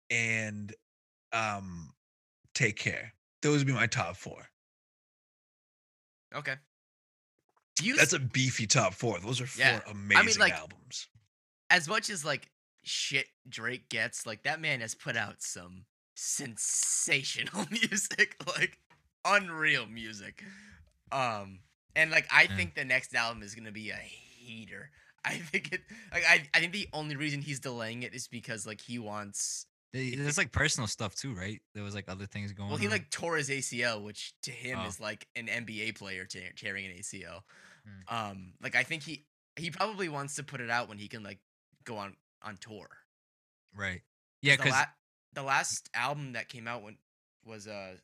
and 0.10 0.74
um, 1.34 1.92
take 2.56 2.78
care. 2.78 3.14
Those 3.44 3.60
would 3.60 3.68
be 3.68 3.74
my 3.74 3.86
top 3.88 4.16
four. 4.16 4.48
Okay. 6.36 6.56
Views, 7.82 7.98
That's 7.98 8.14
a 8.14 8.20
beefy 8.20 8.68
top 8.68 8.94
four. 8.94 9.20
Those 9.20 9.42
are 9.42 9.48
four 9.48 9.66
Yeah. 9.66 9.82
amazing 9.90 10.40
like, 10.40 10.54
albums. 10.54 11.08
as 11.70 11.88
much 11.88 12.10
as 12.10 12.24
like 12.24 12.50
shit 12.84 13.26
Drake 13.50 13.90
gets, 13.90 14.26
like 14.26 14.44
that 14.44 14.62
man 14.62 14.80
has 14.82 14.96
put 14.96 15.18
out 15.18 15.42
some 15.42 15.86
sensational 16.16 17.66
music, 17.72 18.36
like 18.58 18.78
unreal 19.26 19.86
music. 19.88 20.44
Um, 21.12 21.60
and 21.96 22.12
like 22.12 22.28
I 22.32 22.48
think 22.48 22.76
the 22.76 22.86
next 22.86 23.14
album 23.16 23.44
is 23.44 23.56
gonna 23.56 23.72
be 23.72 23.90
a 23.90 23.96
heater. 23.96 24.90
I 25.26 25.36
think 25.38 25.74
it 25.74 25.82
like 26.14 26.24
I, 26.28 26.44
I 26.54 26.60
think 26.60 26.72
the 26.72 26.88
only 26.94 27.16
reason 27.16 27.42
he's 27.42 27.60
delaying 27.60 28.04
it 28.04 28.14
is 28.14 28.28
because 28.28 28.66
like 28.66 28.80
he 28.82 29.00
wants 29.00 29.66
there's 29.96 30.38
like 30.38 30.52
personal 30.52 30.88
stuff 30.88 31.16
too, 31.16 31.34
right? 31.34 31.62
There 31.74 31.84
was 31.84 31.96
like 31.96 32.06
other 32.10 32.26
things 32.26 32.52
going 32.52 32.68
well 32.70 32.76
on. 32.76 32.82
he 32.82 32.88
like 32.88 33.10
tore 33.12 33.38
his 33.38 33.50
ACL, 33.50 34.04
which 34.04 34.34
to 34.44 34.52
him 34.52 34.80
Oh. 34.82 34.88
is 34.88 35.00
like 35.00 35.28
an 35.36 35.48
NBA 35.48 35.98
player 35.98 36.26
te- 36.26 36.42
tearing 36.58 36.86
an 36.86 36.92
ACL. 36.98 37.42
Hmm. 38.10 38.16
Um, 38.16 38.54
like 38.62 38.76
I 38.76 38.84
think 38.84 39.04
he 39.04 39.26
he 39.56 39.72
probably 39.72 40.10
wants 40.10 40.36
to 40.36 40.44
put 40.44 40.60
it 40.60 40.70
out 40.70 40.90
when 40.90 40.98
he 40.98 41.08
can 41.08 41.24
like 41.24 41.40
go 41.86 41.98
on 41.98 42.16
on 42.42 42.58
tour. 42.58 42.88
right. 43.76 44.02
Yeah, 44.42 44.54
the, 44.58 44.64
because 44.64 44.74
la- 44.74 44.86
the 45.34 45.44
last 45.44 45.90
album 45.96 46.34
that 46.34 46.50
came 46.50 46.68
out 46.68 46.84
when 46.84 46.98
was 47.46 47.68
uh 47.68 47.96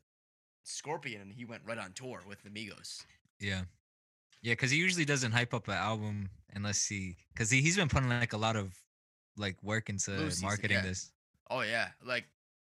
Scorpion, 0.64 1.22
and 1.22 1.34
he 1.34 1.46
went 1.46 1.64
right 1.66 1.78
on 1.78 1.92
tour 1.94 2.22
with 2.28 2.42
the 2.44 2.50
Migos. 2.50 3.04
yeah, 3.40 3.62
yeah, 4.42 4.54
because 4.54 4.72
he 4.72 4.78
usually 4.78 5.06
doesn't 5.06 5.32
hype 5.32 5.54
up 5.54 5.68
an 5.68 5.74
album 5.74 6.30
unless 6.54 6.86
he, 6.88 7.18
because 7.34 7.50
he 7.50 7.62
he's 7.62 7.76
been 7.76 7.90
putting 7.90 8.10
like 8.10 8.34
a 8.34 8.38
lot 8.38 8.56
of 8.56 8.74
like 9.38 9.62
work 9.64 9.90
into 9.90 10.18
season, 10.30 10.46
marketing 10.46 10.78
yeah. 10.78 10.84
this. 10.84 11.12
Oh 11.52 11.62
yeah, 11.62 11.90
like 12.06 12.26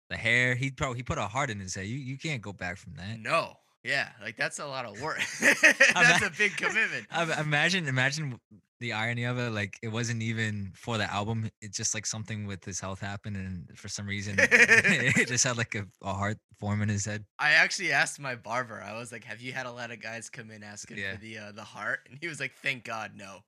the 0.09 0.17
hair. 0.17 0.55
He 0.55 0.71
probably 0.71 0.97
he 0.97 1.03
put 1.03 1.19
a 1.19 1.27
heart 1.27 1.51
in 1.51 1.59
his 1.59 1.75
head. 1.75 1.85
You 1.85 1.97
you 1.97 2.17
can't 2.17 2.41
go 2.41 2.51
back 2.51 2.77
from 2.77 2.95
that. 2.95 3.19
No. 3.19 3.53
Yeah, 3.83 4.09
like 4.21 4.37
that's 4.37 4.59
a 4.59 4.65
lot 4.65 4.85
of 4.85 5.01
work. 5.01 5.19
that's 5.41 6.23
a 6.23 6.31
big 6.37 6.55
commitment. 6.57 7.07
Imagine 7.39 7.87
imagine 7.87 8.39
the 8.81 8.91
irony 8.93 9.23
of 9.23 9.37
it. 9.37 9.51
Like 9.51 9.77
it 9.81 9.87
wasn't 9.87 10.21
even 10.21 10.73
for 10.75 10.97
the 10.97 11.05
album. 11.09 11.49
It's 11.61 11.77
just 11.77 11.93
like 11.93 12.05
something 12.05 12.45
with 12.47 12.65
his 12.65 12.79
health 12.81 12.99
happened, 12.99 13.37
and 13.37 13.69
for 13.77 13.87
some 13.87 14.05
reason, 14.05 14.35
it 14.39 15.27
just 15.29 15.45
had 15.45 15.55
like 15.57 15.75
a, 15.75 15.85
a 16.03 16.13
heart 16.13 16.37
form 16.59 16.81
in 16.81 16.89
his 16.89 17.05
head. 17.05 17.23
I 17.39 17.51
actually 17.51 17.93
asked 17.93 18.19
my 18.19 18.35
barber. 18.35 18.83
I 18.85 18.97
was 18.97 19.11
like, 19.13 19.23
"Have 19.23 19.39
you 19.39 19.53
had 19.53 19.65
a 19.67 19.71
lot 19.71 19.91
of 19.91 20.01
guys 20.01 20.29
come 20.29 20.51
in 20.51 20.63
asking 20.63 20.97
Yeah. 20.97 21.13
for 21.15 21.21
the 21.21 21.37
uh, 21.37 21.51
the 21.53 21.63
heart?" 21.63 21.99
And 22.09 22.17
he 22.19 22.27
was 22.27 22.39
like, 22.41 22.51
"Thank 22.61 22.83
God, 22.83 23.11
no." 23.15 23.39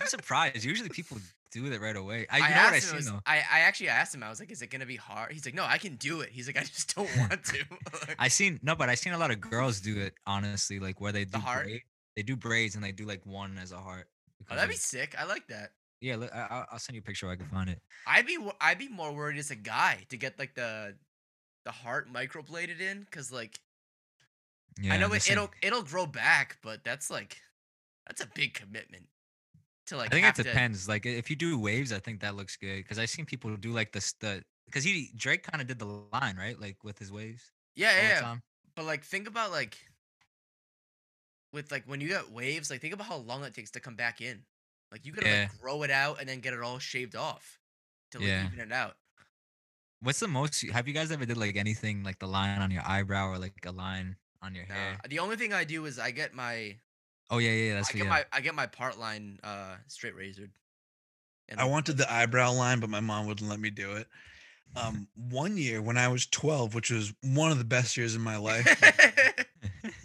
I'm 0.00 0.06
surprised. 0.06 0.64
Usually 0.64 0.88
people 0.88 1.18
do 1.52 1.66
it 1.72 1.80
right 1.80 1.96
away. 1.96 2.26
I, 2.30 2.38
I 2.40 2.50
know 2.54 2.64
what 2.64 2.72
I 2.74 2.78
seen 2.78 2.96
was- 2.96 3.06
though. 3.06 3.20
I, 3.26 3.36
I 3.38 3.60
actually 3.60 3.88
asked 3.88 4.14
him. 4.14 4.22
I 4.22 4.30
was 4.30 4.40
like, 4.40 4.50
"Is 4.50 4.62
it 4.62 4.70
gonna 4.70 4.86
be 4.86 4.96
hard?" 4.96 5.32
He's 5.32 5.44
like, 5.44 5.54
"No, 5.54 5.64
I 5.64 5.78
can 5.78 5.96
do 5.96 6.20
it." 6.20 6.30
He's 6.32 6.46
like, 6.46 6.56
"I 6.58 6.62
just 6.64 6.94
don't 6.94 7.10
want 7.18 7.44
to." 7.44 7.64
I 8.18 8.28
seen 8.28 8.60
no, 8.62 8.74
but 8.76 8.88
I 8.88 8.94
seen 8.94 9.12
a 9.12 9.18
lot 9.18 9.30
of 9.30 9.40
girls 9.40 9.80
do 9.80 9.98
it. 9.98 10.14
Honestly, 10.26 10.78
like 10.78 11.00
where 11.00 11.12
they 11.12 11.24
do 11.24 11.38
heart? 11.38 11.64
braid- 11.64 11.82
they 12.16 12.22
do 12.22 12.34
braids 12.36 12.74
and 12.76 12.82
they 12.84 12.92
do 12.92 13.04
like 13.04 13.26
one 13.26 13.58
as 13.58 13.72
a 13.72 13.76
heart. 13.78 14.08
Oh, 14.50 14.54
that'd 14.54 14.70
be 14.70 14.76
sick. 14.76 15.14
I 15.18 15.24
like 15.24 15.46
that. 15.48 15.70
yeah. 16.00 16.16
Look, 16.16 16.34
I, 16.34 16.46
I'll- 16.50 16.66
I'll 16.72 16.78
send 16.78 16.94
you 16.94 17.00
a 17.00 17.04
picture. 17.04 17.26
Where 17.26 17.34
I 17.34 17.36
can 17.36 17.46
find 17.48 17.68
it. 17.70 17.80
I'd 18.06 18.26
be 18.26 18.38
I'd 18.60 18.78
be 18.78 18.88
more 18.88 19.12
worried 19.12 19.38
as 19.38 19.50
a 19.50 19.56
guy 19.56 20.06
to 20.10 20.16
get 20.16 20.38
like 20.38 20.54
the 20.54 20.94
the 21.64 21.72
heart 21.72 22.12
microbladed 22.12 22.80
in 22.80 23.00
because 23.00 23.32
like 23.32 23.58
Yeah, 24.80 24.94
I 24.94 24.98
know 24.98 25.12
it, 25.12 25.28
it'll 25.30 25.50
it'll 25.62 25.82
grow 25.82 26.06
back, 26.06 26.58
but 26.62 26.84
that's 26.84 27.10
like 27.10 27.38
that's 28.06 28.20
a 28.22 28.28
big 28.34 28.54
commitment 28.54 29.06
to 29.86 29.96
like. 29.96 30.08
I 30.12 30.14
think 30.14 30.26
it 30.26 30.34
to- 30.36 30.42
depends. 30.44 30.88
Like 30.88 31.06
if 31.06 31.30
you 31.30 31.36
do 31.36 31.58
waves, 31.58 31.92
I 31.92 31.98
think 31.98 32.20
that 32.20 32.36
looks 32.36 32.56
good 32.56 32.76
because 32.78 32.98
I've 32.98 33.10
seen 33.10 33.24
people 33.24 33.54
do 33.56 33.72
like 33.72 33.92
the 33.92 33.98
s- 33.98 34.14
the 34.20 34.42
because 34.66 34.84
he 34.84 35.10
Drake 35.16 35.42
kind 35.44 35.60
of 35.62 35.66
did 35.66 35.78
the 35.78 35.86
line 36.12 36.36
right, 36.36 36.60
like 36.60 36.84
with 36.84 36.98
his 36.98 37.10
waves. 37.10 37.52
Yeah, 37.74 37.92
yeah, 37.96 38.08
yeah. 38.20 38.36
But 38.74 38.84
like, 38.84 39.04
think 39.04 39.26
about 39.28 39.50
like 39.50 39.76
with 41.56 41.72
like 41.72 41.82
when 41.86 42.00
you 42.00 42.06
get 42.08 42.30
waves, 42.30 42.70
like 42.70 42.80
think 42.80 42.94
about 42.94 43.06
how 43.08 43.16
long 43.16 43.42
it 43.42 43.54
takes 43.54 43.70
to 43.72 43.80
come 43.80 43.96
back 43.96 44.20
in. 44.20 44.42
Like 44.92 45.04
you 45.04 45.12
gotta 45.12 45.28
Yeah. 45.28 45.40
like 45.50 45.60
grow 45.60 45.82
it 45.82 45.90
out 45.90 46.20
and 46.20 46.28
then 46.28 46.38
get 46.40 46.52
it 46.54 46.60
all 46.60 46.78
shaved 46.78 47.16
off 47.16 47.58
to 48.12 48.18
like 48.18 48.28
Yeah. 48.28 48.46
even 48.46 48.60
it 48.60 48.72
out. 48.72 48.96
What's 50.00 50.20
the 50.20 50.28
most? 50.28 50.62
Have 50.70 50.86
you 50.86 50.94
guys 50.94 51.10
ever 51.10 51.24
did 51.26 51.36
like 51.38 51.56
anything 51.56 52.04
like 52.04 52.18
the 52.20 52.28
line 52.28 52.60
on 52.60 52.70
your 52.70 52.82
eyebrow 52.86 53.28
or 53.30 53.38
like 53.38 53.54
a 53.66 53.72
line 53.72 54.16
on 54.42 54.54
your 54.54 54.66
Nah, 54.68 54.74
hair? 54.74 55.00
the 55.08 55.18
only 55.18 55.36
thing 55.36 55.52
I 55.52 55.64
do 55.64 55.86
is 55.86 55.98
I 55.98 56.10
get 56.12 56.34
my 56.34 56.76
Oh 57.30 57.38
yeah, 57.38 57.50
yeah, 57.50 57.74
that's 57.74 57.90
I 57.90 57.92
get 57.94 58.04
yeah. 58.04 58.10
my 58.10 58.24
I 58.32 58.40
get 58.40 58.54
my 58.54 58.66
part 58.66 58.98
line 58.98 59.40
uh 59.42 59.76
straight 59.88 60.14
razored. 60.14 60.52
And 61.48 61.58
I 61.58 61.64
then- 61.64 61.72
wanted 61.72 61.96
the 61.96 62.12
eyebrow 62.12 62.52
line, 62.52 62.78
but 62.80 62.90
my 62.90 63.00
mom 63.00 63.26
wouldn't 63.26 63.48
let 63.50 63.58
me 63.60 63.70
do 63.70 63.92
it. 63.96 64.06
Um, 64.74 65.06
one 65.14 65.56
year 65.56 65.80
when 65.80 65.96
I 65.96 66.08
was 66.08 66.26
12, 66.26 66.74
which 66.74 66.90
was 66.90 67.14
one 67.22 67.52
of 67.52 67.56
the 67.58 67.64
best 67.64 67.96
years 67.96 68.14
in 68.16 68.20
my 68.20 68.36
life, 68.36 68.66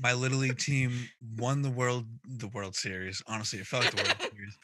my 0.02 0.14
little 0.14 0.39
league 0.39 0.58
team 0.58 0.91
won 1.38 1.62
the 1.62 1.70
world 1.70 2.06
the 2.26 2.47
World 2.47 2.76
Series. 2.76 3.22
Honestly, 3.28 3.60
it 3.60 3.68
felt 3.68 3.86
like 3.86 3.95
the 3.95 4.04
World 4.04 4.32
Series. 4.36 4.58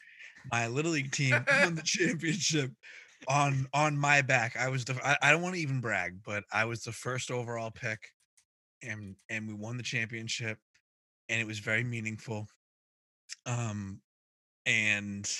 My 0.50 0.66
little 0.66 0.92
league 0.92 1.12
team 1.12 1.32
won 1.62 1.74
the 1.74 1.82
championship 1.82 2.72
on 3.28 3.66
on 3.72 3.96
my 3.96 4.22
back. 4.22 4.56
I 4.56 4.68
was 4.68 4.84
the 4.84 4.98
I, 5.04 5.16
I 5.22 5.30
don't 5.30 5.42
want 5.42 5.54
to 5.54 5.60
even 5.60 5.80
brag, 5.80 6.18
but 6.24 6.44
I 6.52 6.64
was 6.64 6.82
the 6.82 6.92
first 6.92 7.30
overall 7.30 7.70
pick, 7.70 8.12
and 8.82 9.16
and 9.30 9.46
we 9.46 9.54
won 9.54 9.76
the 9.76 9.82
championship, 9.82 10.58
and 11.28 11.40
it 11.40 11.46
was 11.46 11.60
very 11.60 11.84
meaningful. 11.84 12.48
Um, 13.46 14.00
and 14.66 15.30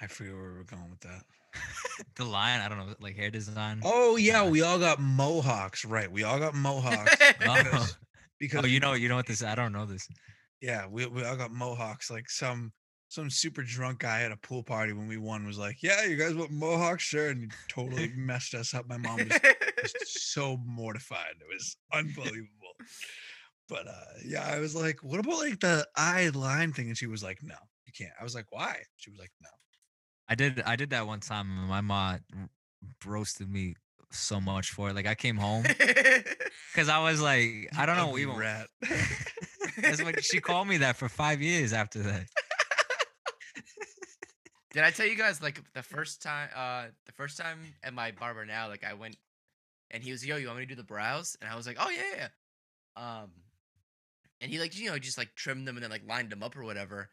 I 0.00 0.06
forget 0.06 0.32
where 0.32 0.52
we 0.52 0.58
were 0.58 0.64
going 0.64 0.90
with 0.90 1.00
that. 1.00 1.24
the 2.16 2.24
line. 2.24 2.60
I 2.60 2.68
don't 2.68 2.78
know, 2.78 2.94
like 3.00 3.16
hair 3.16 3.30
design. 3.30 3.80
Oh 3.84 4.16
yeah, 4.16 4.48
we 4.48 4.62
all 4.62 4.78
got 4.78 5.00
mohawks, 5.00 5.84
right? 5.84 6.10
We 6.10 6.24
all 6.24 6.38
got 6.38 6.54
mohawks 6.54 7.16
Oh, 7.46 7.62
because, 7.62 7.98
because 8.38 8.64
oh, 8.64 8.66
you 8.66 8.80
know, 8.80 8.94
you 8.94 9.08
know 9.08 9.16
what 9.16 9.26
this? 9.26 9.42
I 9.42 9.54
don't 9.54 9.72
know 9.72 9.86
this. 9.86 10.08
Yeah, 10.60 10.86
we 10.90 11.06
we 11.06 11.24
all 11.24 11.36
got 11.36 11.52
mohawks. 11.52 12.10
Like 12.10 12.28
some 12.28 12.72
some 13.08 13.30
super 13.30 13.62
drunk 13.62 14.00
guy 14.00 14.22
at 14.22 14.32
a 14.32 14.36
pool 14.36 14.62
party 14.62 14.92
when 14.92 15.08
we 15.08 15.16
won 15.16 15.46
was 15.46 15.58
like, 15.58 15.82
"Yeah, 15.82 16.04
you 16.04 16.16
guys 16.16 16.34
want 16.34 16.50
mohawks, 16.50 17.04
sure," 17.04 17.28
and 17.28 17.50
totally 17.68 18.12
messed 18.16 18.54
us 18.54 18.74
up. 18.74 18.86
My 18.88 18.98
mom 18.98 19.16
was 19.18 19.92
just 19.92 20.32
so 20.32 20.58
mortified. 20.64 21.34
It 21.40 21.46
was 21.52 21.76
unbelievable. 21.92 22.48
But 23.68 23.86
uh 23.86 24.18
yeah, 24.24 24.46
I 24.46 24.58
was 24.60 24.74
like, 24.74 25.02
"What 25.02 25.20
about 25.20 25.38
like 25.38 25.60
the 25.60 25.86
eye 25.96 26.30
line 26.34 26.72
thing?" 26.72 26.88
And 26.88 26.98
she 26.98 27.06
was 27.06 27.22
like, 27.22 27.38
"No, 27.42 27.56
you 27.86 27.92
can't." 27.96 28.12
I 28.20 28.24
was 28.24 28.34
like, 28.34 28.46
"Why?" 28.50 28.82
She 28.96 29.10
was 29.10 29.18
like, 29.18 29.32
"No." 29.40 29.48
I 30.28 30.34
did. 30.34 30.60
I 30.60 30.76
did 30.76 30.90
that 30.90 31.06
one 31.06 31.20
time. 31.20 31.58
and 31.58 31.68
My 31.68 31.80
mom 31.80 32.20
roasted 33.04 33.50
me 33.50 33.74
so 34.10 34.40
much 34.40 34.70
for 34.70 34.90
it. 34.90 34.94
Like 34.94 35.06
I 35.06 35.14
came 35.14 35.36
home 35.36 35.62
because 36.72 36.88
I 36.88 37.02
was 37.02 37.20
like, 37.20 37.70
I 37.76 37.86
don't 37.86 37.96
know. 37.96 38.18
Even 38.18 38.36
rat. 38.36 38.68
that's 39.78 40.02
what 40.02 40.22
she 40.24 40.40
called 40.40 40.68
me 40.68 40.78
that 40.78 40.96
for 40.96 41.08
five 41.08 41.40
years 41.40 41.72
after 41.72 42.00
that. 42.00 42.26
Did 44.72 44.84
I 44.84 44.90
tell 44.90 45.06
you 45.06 45.16
guys 45.16 45.42
like 45.42 45.60
the 45.72 45.82
first 45.82 46.22
time 46.22 46.48
uh 46.54 46.84
the 47.06 47.12
first 47.12 47.38
time 47.38 47.58
at 47.82 47.94
my 47.94 48.12
barber 48.12 48.44
now, 48.44 48.68
like 48.68 48.84
I 48.84 48.94
went 48.94 49.16
and 49.90 50.02
he 50.02 50.10
was 50.12 50.24
yo, 50.24 50.36
you 50.36 50.46
want 50.46 50.58
me 50.58 50.66
to 50.66 50.68
do 50.68 50.74
the 50.76 50.84
brows? 50.84 51.36
And 51.40 51.50
I 51.50 51.56
was 51.56 51.66
like, 51.66 51.76
Oh 51.80 51.90
yeah, 51.90 52.02
yeah. 52.16 52.28
yeah." 52.96 53.22
Um 53.22 53.30
and 54.40 54.50
he 54.50 54.58
like, 54.60 54.78
you 54.78 54.90
know, 54.90 54.98
just 54.98 55.18
like 55.18 55.34
trimmed 55.34 55.66
them 55.66 55.76
and 55.76 55.82
then 55.82 55.90
like 55.90 56.06
lined 56.06 56.30
them 56.30 56.42
up 56.42 56.56
or 56.56 56.64
whatever. 56.64 57.10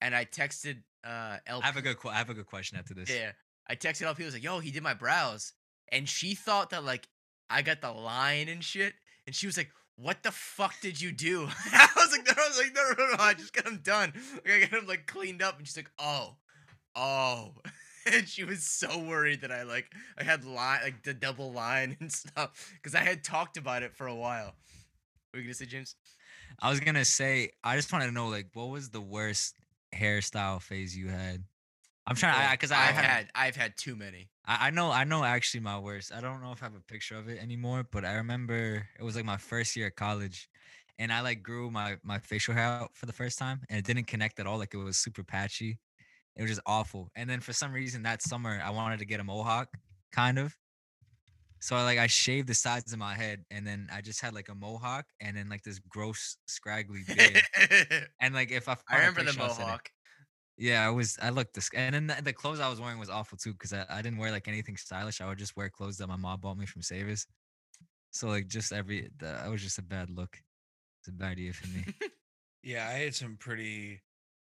And 0.00 0.14
I 0.14 0.24
texted 0.24 0.82
uh 1.04 1.38
LP. 1.46 1.62
I 1.62 1.66
have 1.66 1.76
a 1.76 1.82
good. 1.82 1.96
I 2.06 2.18
have 2.18 2.30
a 2.30 2.34
good 2.34 2.46
question 2.46 2.78
after 2.78 2.94
this. 2.94 3.10
Yeah. 3.10 3.32
I 3.70 3.76
texted 3.76 4.02
LP, 4.02 4.24
I 4.24 4.26
was 4.26 4.34
like, 4.34 4.42
yo, 4.42 4.58
he 4.58 4.72
did 4.72 4.82
my 4.82 4.94
brows. 4.94 5.52
And 5.92 6.08
she 6.08 6.34
thought 6.34 6.70
that 6.70 6.84
like 6.84 7.06
I 7.48 7.62
got 7.62 7.80
the 7.80 7.92
line 7.92 8.48
and 8.48 8.64
shit. 8.64 8.94
And 9.26 9.34
she 9.34 9.46
was 9.46 9.56
like, 9.56 9.70
what 9.94 10.24
the 10.24 10.32
fuck 10.32 10.74
did 10.80 11.00
you 11.00 11.12
do? 11.12 11.46
I 11.72 11.88
was 11.96 12.10
like, 12.10 12.26
no, 12.26 12.32
I 12.36 12.48
was 12.48 12.58
like, 12.58 12.74
no, 12.74 12.82
no, 12.82 12.94
no, 13.06 13.16
no, 13.16 13.22
I 13.22 13.34
just 13.34 13.52
got 13.52 13.66
him 13.66 13.80
done. 13.84 14.12
Like, 14.34 14.54
I 14.54 14.60
got 14.60 14.82
him 14.82 14.88
like 14.88 15.06
cleaned 15.06 15.40
up. 15.40 15.58
And 15.58 15.66
she's 15.66 15.76
like, 15.76 15.90
oh, 15.98 16.36
oh. 16.96 17.54
And 18.06 18.26
she 18.26 18.44
was 18.44 18.64
so 18.64 18.98
worried 18.98 19.42
that 19.42 19.52
I 19.52 19.62
like 19.62 19.92
I 20.16 20.24
had 20.24 20.46
line 20.46 20.80
like 20.82 21.02
the 21.02 21.12
double 21.12 21.52
line 21.52 21.98
and 22.00 22.10
stuff. 22.10 22.72
Cause 22.82 22.94
I 22.94 23.00
had 23.00 23.22
talked 23.22 23.58
about 23.58 23.82
it 23.82 23.94
for 23.94 24.06
a 24.06 24.14
while. 24.14 24.46
What 24.46 25.34
were 25.34 25.40
you 25.40 25.44
gonna 25.44 25.54
say, 25.54 25.66
James? 25.66 25.96
I 26.60 26.70
was 26.70 26.80
gonna 26.80 27.04
say. 27.04 27.50
I 27.62 27.76
just 27.76 27.92
wanted 27.92 28.06
to 28.06 28.12
know, 28.12 28.28
like, 28.28 28.48
what 28.54 28.70
was 28.70 28.88
the 28.88 29.02
worst 29.02 29.54
hairstyle 29.94 30.60
phase 30.60 30.96
you 30.96 31.08
had? 31.08 31.44
I'm 32.06 32.16
trying. 32.16 32.34
Oh, 32.34 32.48
I 32.50 32.54
because 32.54 32.72
I, 32.72 32.88
I've 32.88 32.94
had 32.96 33.30
I've 33.34 33.56
had 33.56 33.76
too 33.76 33.94
many. 33.94 34.30
I, 34.46 34.68
I 34.68 34.70
know 34.70 34.90
I 34.90 35.04
know 35.04 35.22
actually 35.24 35.60
my 35.60 35.78
worst. 35.78 36.12
I 36.12 36.20
don't 36.20 36.42
know 36.42 36.52
if 36.52 36.62
I 36.62 36.66
have 36.66 36.74
a 36.74 36.80
picture 36.80 37.16
of 37.16 37.28
it 37.28 37.40
anymore, 37.40 37.86
but 37.90 38.04
I 38.04 38.14
remember 38.14 38.86
it 38.98 39.02
was 39.02 39.16
like 39.16 39.24
my 39.24 39.36
first 39.36 39.76
year 39.76 39.86
at 39.86 39.96
college 39.96 40.48
and 40.98 41.12
I 41.12 41.20
like 41.20 41.42
grew 41.42 41.70
my 41.70 41.98
my 42.02 42.18
facial 42.18 42.54
hair 42.54 42.64
out 42.64 42.90
for 42.94 43.06
the 43.06 43.12
first 43.12 43.38
time 43.38 43.62
and 43.68 43.78
it 43.78 43.84
didn't 43.84 44.06
connect 44.06 44.40
at 44.40 44.46
all. 44.46 44.58
Like 44.58 44.74
it 44.74 44.78
was 44.78 44.98
super 44.98 45.22
patchy. 45.22 45.78
It 46.36 46.42
was 46.42 46.50
just 46.50 46.62
awful. 46.66 47.10
And 47.14 47.28
then 47.28 47.40
for 47.40 47.52
some 47.52 47.72
reason 47.72 48.02
that 48.04 48.22
summer 48.22 48.60
I 48.64 48.70
wanted 48.70 48.98
to 49.00 49.04
get 49.04 49.20
a 49.20 49.24
mohawk, 49.24 49.68
kind 50.12 50.38
of. 50.38 50.56
So 51.60 51.76
I 51.76 51.84
like 51.84 51.98
I 51.98 52.06
shaved 52.06 52.48
the 52.48 52.54
sides 52.54 52.92
of 52.92 52.98
my 52.98 53.14
head 53.14 53.44
and 53.50 53.66
then 53.66 53.88
I 53.92 54.00
just 54.00 54.20
had 54.20 54.34
like 54.34 54.48
a 54.48 54.54
mohawk 54.54 55.06
and 55.20 55.36
then 55.36 55.48
like 55.48 55.62
this 55.62 55.78
gross 55.78 56.38
scraggly 56.46 57.02
beard. 57.06 57.42
and 58.20 58.34
like 58.34 58.50
if 58.50 58.68
I 58.68 58.76
I 58.88 58.96
remember 58.96 59.20
the 59.20 59.26
picture, 59.26 59.42
I'll 59.42 59.50
send 59.50 59.68
it. 59.68 59.74
mohawk. 59.74 59.90
Yeah, 60.56 60.86
I 60.86 60.90
was. 60.90 61.18
I 61.22 61.30
looked 61.30 61.54
this, 61.54 61.70
and 61.74 61.94
then 61.94 62.06
the, 62.08 62.22
the 62.22 62.32
clothes 62.34 62.60
I 62.60 62.68
was 62.68 62.80
wearing 62.80 62.98
was 62.98 63.08
awful 63.08 63.38
too, 63.38 63.52
because 63.52 63.72
I, 63.72 63.86
I 63.88 64.02
didn't 64.02 64.18
wear 64.18 64.30
like 64.30 64.46
anything 64.48 64.76
stylish. 64.76 65.20
I 65.20 65.26
would 65.28 65.38
just 65.38 65.56
wear 65.56 65.70
clothes 65.70 65.96
that 65.98 66.08
my 66.08 66.16
mom 66.16 66.40
bought 66.40 66.58
me 66.58 66.66
from 66.66 66.82
Savers. 66.82 67.26
So 68.10 68.28
like 68.28 68.48
just 68.48 68.72
every, 68.72 69.10
that 69.18 69.48
was 69.50 69.62
just 69.62 69.78
a 69.78 69.82
bad 69.82 70.10
look. 70.10 70.38
It's 71.00 71.08
a 71.08 71.12
bad 71.12 71.32
idea 71.32 71.52
for 71.52 71.68
me. 71.68 71.84
Yeah, 72.62 72.88
I 72.88 72.92
had 72.92 73.14
some 73.14 73.36
pretty 73.36 74.02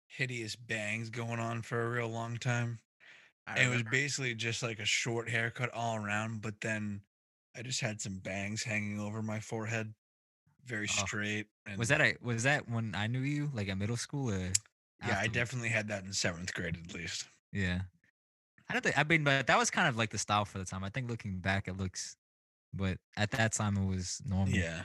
hideous 0.06 0.56
bangs 0.56 1.10
going 1.10 1.40
on 1.40 1.62
for 1.62 1.82
a 1.82 1.90
real 1.90 2.08
long 2.08 2.36
time. 2.38 2.80
It 3.57 3.68
was 3.68 3.82
basically 3.82 4.34
just 4.34 4.62
like 4.62 4.78
a 4.78 4.84
short 4.84 5.28
haircut 5.28 5.70
all 5.74 5.97
around, 5.97 6.43
but 6.43 6.61
then 6.61 7.03
I 7.57 7.62
just 7.62 7.80
had 7.80 8.01
some 8.01 8.18
bangs 8.18 8.62
hanging 8.62 9.01
over 9.01 9.20
my 9.22 9.40
forehead, 9.40 9.93
very 10.64 10.86
Oh. 10.88 11.05
straight. 11.05 11.47
And 11.66 11.78
was 11.78 11.88
that 11.88 12.01
a 12.01 12.16
was 12.22 12.45
that 12.45 12.68
when 12.68 12.95
I 12.95 13.07
knew 13.09 13.20
you, 13.20 13.51
like 13.53 13.68
at 13.68 13.76
middle 13.78 13.97
school? 13.97 14.30
Or 14.32 14.53
yeah, 15.07 15.18
I 15.18 15.26
definitely 15.26 15.68
had 15.70 15.88
that 15.88 16.05
in 16.05 16.12
seventh 16.12 16.55
grade 16.55 16.78
at 16.82 16.95
least. 16.95 17.26
Yeah. 17.53 17.82
I 18.68 18.72
don't 18.74 18.82
think 18.82 18.97
I 18.97 19.03
mean, 19.05 19.24
but 19.24 19.47
that 19.49 19.59
was 19.59 19.70
kind 19.70 19.88
of 19.88 19.97
like 19.97 20.11
the 20.11 20.18
style 20.18 20.45
for 20.45 20.59
the 20.59 20.64
time. 20.64 20.84
I 20.84 20.88
think 20.88 21.11
looking 21.11 21.38
back, 21.40 21.66
it 21.68 21.76
looks, 21.76 22.16
but 22.72 22.99
at 23.16 23.32
that 23.32 23.53
time 23.53 23.76
it 23.76 23.86
was 23.86 24.22
normal. 24.24 24.55
Yeah. 24.55 24.84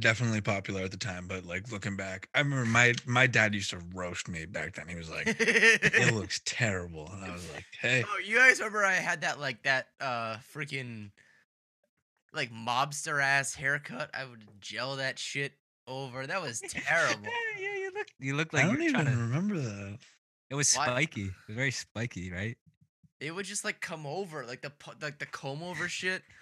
Definitely 0.00 0.40
popular 0.40 0.82
at 0.82 0.90
the 0.90 0.96
time, 0.96 1.28
but 1.28 1.44
like 1.44 1.70
looking 1.70 1.96
back, 1.96 2.28
I 2.34 2.40
remember 2.40 2.66
my 2.66 2.94
my 3.06 3.28
dad 3.28 3.54
used 3.54 3.70
to 3.70 3.78
roast 3.94 4.28
me 4.28 4.44
back 4.44 4.74
then. 4.74 4.88
He 4.88 4.96
was 4.96 5.08
like, 5.08 5.26
"It 5.38 6.12
looks 6.14 6.40
terrible," 6.44 7.08
and 7.12 7.24
I 7.24 7.32
was 7.32 7.48
like, 7.52 7.64
"Hey, 7.80 8.02
Oh, 8.04 8.18
you 8.18 8.36
guys 8.36 8.58
remember 8.58 8.84
I 8.84 8.94
had 8.94 9.20
that 9.20 9.38
like 9.38 9.62
that 9.62 9.86
uh 10.00 10.38
freaking 10.52 11.12
like 12.32 12.50
mobster 12.52 13.22
ass 13.22 13.54
haircut? 13.54 14.10
I 14.12 14.24
would 14.24 14.42
gel 14.60 14.96
that 14.96 15.20
shit 15.20 15.52
over. 15.86 16.26
That 16.26 16.42
was 16.42 16.60
terrible. 16.68 17.28
yeah, 17.56 17.62
yeah, 17.68 17.76
you 17.76 17.92
look 17.94 18.08
you 18.18 18.34
look 18.36 18.52
like 18.52 18.64
I 18.64 18.68
like 18.68 18.76
don't 18.78 18.82
even 18.82 18.94
trying 19.04 19.06
to. 19.14 19.22
remember 19.22 19.58
that." 19.60 19.98
It 20.50 20.54
was 20.56 20.74
What? 20.74 20.86
spiky. 20.86 21.26
It 21.26 21.32
was 21.46 21.56
very 21.56 21.70
spiky, 21.70 22.32
right? 22.32 22.58
it 23.20 23.34
would 23.34 23.46
just 23.46 23.64
like 23.64 23.80
come 23.80 24.04
over 24.04 24.44
like 24.44 24.60
the 24.62 24.72
like 25.00 25.18
the 25.20 25.26
comb 25.26 25.62
over 25.62 25.88
shit. 25.88 26.22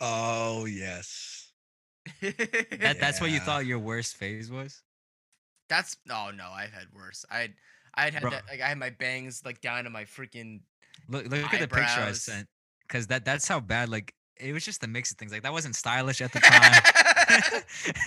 Oh 0.00 0.64
yes. 0.66 1.43
That 2.20 2.96
that's 3.00 3.20
what 3.20 3.30
you 3.30 3.40
thought 3.46 3.66
your 3.66 3.78
worst 3.78 4.16
phase 4.16 4.50
was. 4.50 4.82
That's 5.68 5.96
oh 6.10 6.30
no, 6.34 6.48
I've 6.50 6.72
had 6.72 6.86
worse. 6.94 7.24
I 7.30 7.38
had 7.38 7.54
I 7.94 8.04
had 8.04 8.14
had 8.14 8.22
that 8.24 8.42
like 8.50 8.60
I 8.60 8.68
had 8.68 8.78
my 8.78 8.90
bangs 8.90 9.42
like 9.44 9.60
down 9.60 9.84
to 9.84 9.90
my 9.90 10.04
freaking 10.04 10.60
Look 11.08 11.26
look 11.28 11.52
at 11.52 11.60
the 11.60 11.68
picture 11.68 12.00
I 12.00 12.12
sent, 12.12 12.46
because 12.86 13.08
that 13.08 13.24
that's 13.24 13.48
how 13.48 13.60
bad. 13.60 13.88
Like 13.88 14.14
it 14.36 14.52
was 14.52 14.64
just 14.64 14.82
a 14.84 14.86
mix 14.86 15.10
of 15.10 15.16
things. 15.16 15.32
Like 15.32 15.42
that 15.42 15.52
wasn't 15.52 15.74
stylish 15.76 16.20
at 16.20 16.32
the 16.32 16.40
time. 16.40 16.82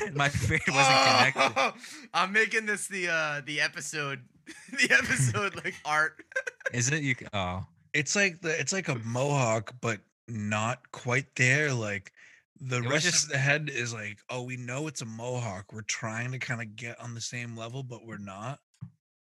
My 0.14 0.30
beard 0.48 0.62
wasn't 0.68 0.98
connected. 1.06 1.54
Oh, 1.58 1.74
I'm 2.14 2.32
making 2.32 2.66
this 2.66 2.88
the 2.88 3.10
uh 3.10 3.42
the 3.46 3.60
episode 3.62 4.22
the 4.72 4.92
episode 4.92 5.56
like 5.64 5.76
art. 5.86 6.24
Is 6.74 6.92
it? 6.92 7.02
You? 7.04 7.16
c- 7.16 7.26
Oh, 7.34 7.66
It's 7.94 8.16
like 8.16 8.42
the 8.42 8.58
it's 8.60 8.72
like 8.74 8.88
a 8.88 8.96
mohawk, 9.00 9.74
but 9.82 10.00
not 10.28 10.92
quite 10.92 11.36
there. 11.36 11.74
Like 11.74 12.14
the 12.60 12.78
It 12.78 12.90
rest 12.90 13.06
just- 13.06 13.26
of 13.26 13.32
the 13.32 13.38
head 13.38 13.70
is 13.70 13.94
like, 13.94 14.20
oh, 14.30 14.42
we 14.44 14.58
know 14.58 14.88
it's 14.88 15.02
a 15.02 15.06
mohawk. 15.06 15.72
We're 15.74 15.82
trying 15.82 16.32
to 16.32 16.40
kind 16.40 16.62
of 16.62 16.76
get 16.76 17.00
on 17.00 17.14
the 17.14 17.22
same 17.22 17.56
level, 17.56 17.84
but 17.84 18.06
we're 18.06 18.18
not. 18.18 18.60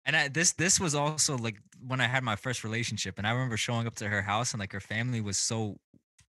and 0.05 0.15
I, 0.15 0.27
this 0.29 0.53
this 0.53 0.79
was 0.79 0.95
also 0.95 1.37
like 1.37 1.57
when 1.85 1.99
I 2.01 2.07
had 2.07 2.23
my 2.23 2.35
first 2.35 2.63
relationship, 2.63 3.17
and 3.17 3.27
I 3.27 3.31
remember 3.31 3.57
showing 3.57 3.87
up 3.87 3.95
to 3.95 4.07
her 4.07 4.21
house, 4.21 4.53
and 4.53 4.59
like 4.59 4.71
her 4.73 4.79
family 4.79 5.21
was 5.21 5.37
so 5.37 5.77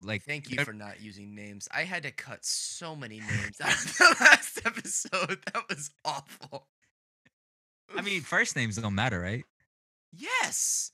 like. 0.02 0.24
Thank 0.24 0.50
you 0.52 0.64
for 0.64 0.74
not 0.74 1.00
using 1.02 1.34
names. 1.36 1.68
I 1.72 1.84
had 1.84 2.04
to 2.04 2.12
cut 2.12 2.44
so 2.44 2.96
many 2.96 3.20
names 3.32 3.60
out 3.62 3.74
of 3.74 3.98
the 3.98 4.16
last 4.20 4.60
episode. 4.66 5.40
That 5.54 5.64
was 5.70 5.90
awful. 6.04 6.68
I 7.96 8.02
mean, 8.02 8.22
first 8.36 8.56
names 8.56 8.76
don't 8.78 8.96
matter, 8.96 9.20
right? 9.20 9.44
Yes. 10.16 10.92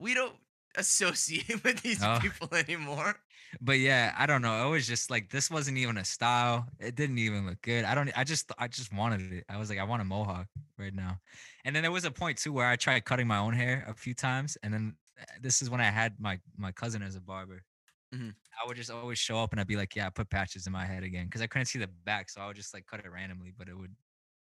We 0.00 0.14
don't 0.14 0.34
associate 0.76 1.62
with 1.64 1.82
these 1.82 2.02
Oh. 2.02 2.18
people 2.20 2.48
anymore. 2.56 3.16
But 3.60 3.78
yeah, 3.78 4.14
I 4.16 4.26
don't 4.26 4.42
know. 4.42 4.66
It 4.66 4.70
was 4.70 4.86
just 4.86 5.10
like 5.10 5.30
this 5.30 5.50
wasn't 5.50 5.78
even 5.78 5.98
a 5.98 6.04
style. 6.04 6.68
It 6.78 6.94
didn't 6.94 7.18
even 7.18 7.46
look 7.46 7.60
good. 7.62 7.84
I 7.84 7.94
don't. 7.94 8.10
I 8.16 8.24
just 8.24 8.50
I 8.58 8.68
just 8.68 8.92
wanted 8.92 9.32
it. 9.32 9.44
I 9.48 9.58
was 9.58 9.68
like, 9.70 9.78
I 9.78 9.84
want 9.84 10.02
a 10.02 10.04
mohawk 10.04 10.48
right 10.78 10.94
now. 10.94 11.18
And 11.64 11.74
then 11.76 11.82
there 11.82 11.92
was 11.92 12.04
a 12.04 12.10
point 12.10 12.38
too 12.38 12.52
where 12.52 12.66
I 12.68 12.76
tried 12.76 13.04
cutting 13.04 13.26
my 13.26 13.38
own 13.38 13.54
hair 13.54 13.84
a 13.86 13.94
few 13.94 14.14
times, 14.14 14.56
and 14.62 14.72
then 14.72 14.96
uh, 15.20 15.24
this 15.40 15.60
is 15.62 15.70
when 15.70 15.80
I 15.80 15.90
had 15.90 16.18
my 16.18 16.40
my 16.56 16.72
cousin 16.72 17.02
as 17.02 17.14
a 17.16 17.20
barber. 17.20 17.64
Mhm. 18.12 18.36
I 18.62 18.66
would 18.66 18.76
just 18.76 18.90
always 18.90 19.18
show 19.18 19.38
up 19.38 19.52
and 19.52 19.60
I'd 19.60 19.66
be 19.66 19.76
like, 19.76 19.96
yeah, 19.96 20.06
I 20.06 20.10
put 20.10 20.30
patches 20.30 20.66
in 20.66 20.72
my 20.72 20.84
head 20.84 21.02
again 21.04 21.26
because 21.26 21.42
I 21.42 21.46
couldn't 21.46 21.66
see 21.66 21.78
the 21.78 21.88
back, 21.88 22.30
so 22.30 22.40
I 22.40 22.46
would 22.46 22.56
just 22.56 22.74
like 22.74 22.86
cut 22.86 23.04
it 23.04 23.08
randomly, 23.10 23.52
but 23.56 23.68
it 23.68 23.74
would 23.76 23.94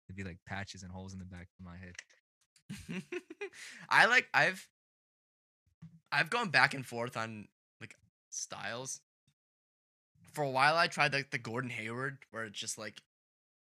it'd 0.09 0.17
be 0.17 0.25
like 0.25 0.39
patches 0.47 0.83
and 0.83 0.93
holes 0.93 1.13
in 1.13 1.19
the 1.21 1.25
back 1.25 1.49
of 1.59 1.65
my 1.65 1.77
head. 1.77 1.95
I 3.89 4.07
like 4.07 4.29
I've 4.35 4.69
I've 6.13 6.31
gone 6.31 6.51
back 6.51 6.75
and 6.75 6.85
forth 6.87 7.17
on 7.17 7.49
styles. 8.31 9.01
For 10.33 10.45
a 10.45 10.51
while 10.51 10.77
I 10.77 10.87
tried 10.87 11.13
like 11.13 11.31
the 11.31 11.39
Gordon 11.39 11.71
Hayward 11.71 12.19
where 12.31 12.45
it's 12.45 12.59
just 12.59 12.79
like 12.79 13.01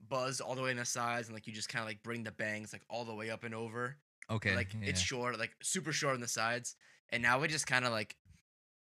buzz 0.10 0.41
all 0.41 0.56
the 0.56 0.62
way 0.62 0.72
in 0.72 0.78
the 0.78 0.86
sides 0.86 1.28
and 1.28 1.36
like 1.36 1.47
you 1.47 1.54
just 1.54 1.70
kind 1.70 1.82
of 1.82 1.88
like 1.88 2.04
bring 2.04 2.24
the 2.24 2.32
bangs 2.32 2.74
like 2.74 2.84
all 2.89 3.06
the 3.06 3.16
way 3.16 3.30
up 3.30 3.43
and 3.43 3.56
over. 3.56 3.97
Okay, 4.30 4.56
like 4.56 4.74
yeah. 4.74 4.89
it's 4.89 5.01
short, 5.01 5.38
like 5.38 5.51
super 5.62 5.91
short 5.91 6.14
on 6.14 6.22
the 6.22 6.28
sides. 6.28 6.76
And 7.12 7.22
now 7.22 7.39
we 7.39 7.47
just 7.47 7.68
kind 7.68 7.86
of 7.86 7.91
like 7.91 8.16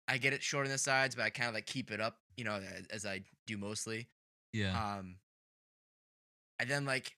I 0.07 0.18
get 0.18 0.34
it 0.34 0.43
short 0.43 0.66
on 0.66 0.72
the 0.72 0.78
sides, 0.78 1.16
but 1.16 1.24
I 1.24 1.30
kind 1.30 1.47
of 1.47 1.55
like 1.55 1.66
keep 1.66 1.91
it 1.91 2.01
up, 2.01 2.18
you 2.36 2.43
know, 2.43 2.55
as, 2.55 2.88
as 2.88 3.05
I 3.05 3.22
do 3.47 3.57
mostly. 3.57 4.09
yeah. 4.53 4.97
Um, 4.97 5.16
and 6.59 6.70
then 6.70 6.86
like 6.86 7.16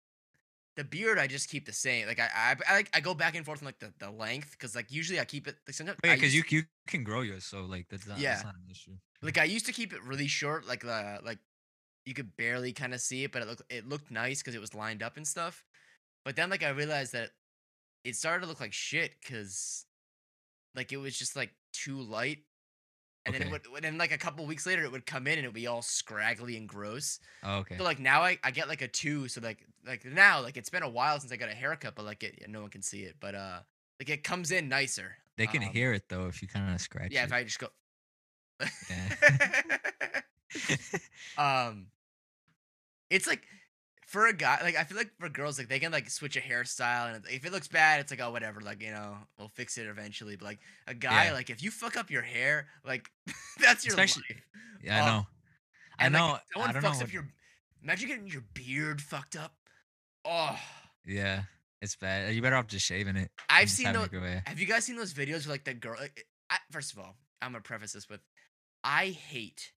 the 0.75 0.83
beard, 0.83 1.19
I 1.19 1.27
just 1.27 1.49
keep 1.49 1.65
the 1.65 1.73
same. 1.73 2.07
Like 2.07 2.19
I, 2.19 2.29
I, 2.35 2.55
I, 2.67 2.75
like, 2.75 2.89
I 2.93 2.99
go 2.99 3.13
back 3.13 3.35
and 3.35 3.45
forth 3.45 3.61
on 3.61 3.65
like 3.65 3.79
the, 3.79 3.93
the 3.99 4.09
length 4.09 4.51
because 4.51 4.75
like 4.75 4.91
usually 4.91 5.19
I 5.19 5.25
keep 5.25 5.47
it. 5.47 5.55
Like 5.67 5.75
sometimes, 5.75 5.99
oh, 6.03 6.07
yeah, 6.07 6.15
because 6.15 6.33
you 6.33 6.43
you 6.49 6.63
can 6.87 7.03
grow 7.03 7.21
yours, 7.21 7.45
so 7.45 7.61
like 7.65 7.87
that's 7.89 8.07
not, 8.07 8.17
Yeah. 8.19 8.33
that's 8.33 8.45
not 8.45 8.55
an 8.55 8.69
issue. 8.69 8.91
like 9.21 9.37
I 9.37 9.43
used 9.43 9.65
to 9.67 9.71
keep 9.71 9.93
it 9.93 10.03
really 10.03 10.27
short, 10.27 10.67
like 10.67 10.81
the 10.81 11.19
like 11.23 11.39
you 12.05 12.13
could 12.13 12.35
barely 12.35 12.73
kind 12.73 12.93
of 12.93 13.01
see 13.01 13.23
it, 13.23 13.31
but 13.31 13.41
it 13.41 13.47
looked 13.47 13.63
it 13.69 13.87
looked 13.87 14.11
nice 14.11 14.41
because 14.41 14.55
it 14.55 14.61
was 14.61 14.73
lined 14.73 15.03
up 15.03 15.17
and 15.17 15.27
stuff. 15.27 15.63
But 16.25 16.35
then 16.35 16.49
like 16.49 16.63
I 16.63 16.69
realized 16.69 17.13
that 17.13 17.29
it 18.03 18.15
started 18.15 18.41
to 18.41 18.47
look 18.47 18.59
like 18.59 18.73
shit 18.73 19.13
because 19.21 19.85
like 20.75 20.91
it 20.91 20.97
was 20.97 21.17
just 21.17 21.35
like 21.35 21.51
too 21.71 22.01
light. 22.01 22.39
And 23.25 23.33
then 23.33 23.41
it 23.41 23.49
would, 23.49 23.65
and 23.67 23.83
then 23.83 23.97
like 23.97 24.11
a 24.11 24.17
couple 24.17 24.45
weeks 24.45 24.65
later, 24.65 24.83
it 24.83 24.91
would 24.91 25.05
come 25.05 25.27
in 25.27 25.37
and 25.37 25.45
it 25.45 25.47
would 25.47 25.53
be 25.55 25.67
all 25.67 25.81
scraggly 25.81 26.57
and 26.57 26.67
gross. 26.67 27.19
Oh, 27.43 27.59
okay. 27.59 27.79
So 27.79 27.85
like 27.85 27.99
now 27.99 28.21
I, 28.23 28.39
I 28.43 28.51
get 28.51 28.67
like 28.69 28.81
a 28.81 28.87
two, 28.87 29.27
so 29.29 29.41
like 29.41 29.65
like 29.85 30.05
now 30.05 30.41
like 30.41 30.57
it's 30.57 30.69
been 30.69 30.83
a 30.83 30.89
while 30.89 31.19
since 31.19 31.31
I 31.33 31.37
got 31.37 31.49
a 31.49 31.55
haircut, 31.55 31.95
but 31.95 32.05
like 32.05 32.23
it 32.23 32.49
no 32.49 32.61
one 32.61 32.69
can 32.71 32.81
see 32.83 33.03
it, 33.03 33.17
but 33.19 33.35
uh 33.35 33.63
like 33.99 34.09
it 34.09 34.23
comes 34.23 34.51
in 34.51 34.69
nicer. 34.69 35.17
They 35.37 35.45
can 35.47 35.61
Um, 35.61 35.61
hear 35.61 35.93
it 35.93 36.09
though 36.09 36.25
if 36.27 36.41
you 36.41 36.47
kind 36.47 36.73
of 36.73 36.81
scratch 36.81 37.11
Yeah, 37.11 37.23
it. 37.23 37.25
if 37.25 37.31
I 37.33 37.43
just 37.43 37.59
go. 37.59 37.69
Yeah. 38.89 39.13
um, 41.37 41.91
it's 43.09 43.27
like 43.27 43.45
for 44.13 44.27
a 44.27 44.33
guy 44.33 44.59
like 44.61 44.75
I 44.77 44.83
feel 44.83 44.95
like 44.97 45.09
for 45.19 45.27
girls 45.27 45.57
like 45.57 45.69
they 45.69 45.79
can 45.79 45.91
like 45.91 46.07
switch 46.09 46.37
a 46.37 46.39
hairstyle 46.39 47.13
and 47.15 47.25
if 47.31 47.45
it 47.45 47.51
looks 47.51 47.67
bad 47.67 47.99
it's 47.99 48.11
like 48.11 48.21
oh 48.21 48.29
whatever 48.31 48.61
like 48.61 48.79
you 48.81 48.91
know 48.91 49.17
we'll 49.39 49.47
fix 49.47 49.77
it 49.79 49.87
eventually 49.87 50.35
but 50.35 50.45
like 50.45 50.59
a 50.87 50.93
guy 50.93 51.25
Yeah. 51.25 51.33
like 51.33 51.49
if 51.49 51.63
you 51.63 51.71
fuck 51.71 51.97
up 51.97 52.11
your 52.11 52.21
hair 52.21 52.67
like 52.85 53.09
that's 53.59 53.83
your 53.85 53.93
Especially- 53.93 54.23
life. 54.29 54.43
yeah, 54.83 54.97
I 54.97 55.01
uh, 55.01 55.05
know. 55.11 55.27
I 55.99 56.05
And 56.05 56.13
like, 56.13 56.21
know. 56.21 56.35
if 56.35 56.41
someone 56.53 56.69
I 56.69 56.73
don't 56.73 56.83
fucks 56.83 56.99
know. 56.99 57.05
up 57.05 57.13
your 57.13 57.27
imagine 57.83 58.07
getting 58.07 58.27
your 58.27 58.43
beard 58.53 59.01
fucked 59.01 59.35
up. 59.35 59.53
Oh. 60.25 60.57
Yeah, 61.05 61.41
it's 61.81 61.95
bad. 61.97 62.33
You 62.33 62.41
better 62.41 62.55
off 62.55 62.67
just 62.67 62.85
shaving 62.85 63.17
it. 63.17 63.29
I've 63.49 63.69
seen 63.69 63.91
those. 63.93 64.07
Have 64.45 64.59
you 64.59 64.65
guys 64.65 64.85
seen 64.85 64.95
those 64.95 65.13
videos 65.13 65.45
where 65.45 65.55
like 65.55 65.65
the 65.65 65.73
girl? 65.73 65.97
Like, 65.99 66.25
I, 66.49 66.57
first 66.71 66.93
of 66.93 66.99
all, 66.99 67.17
I'm 67.41 67.51
gonna 67.51 67.61
preface 67.61 67.91
this 67.93 68.07
with, 68.07 68.21
I 68.85 69.07
hate 69.07 69.73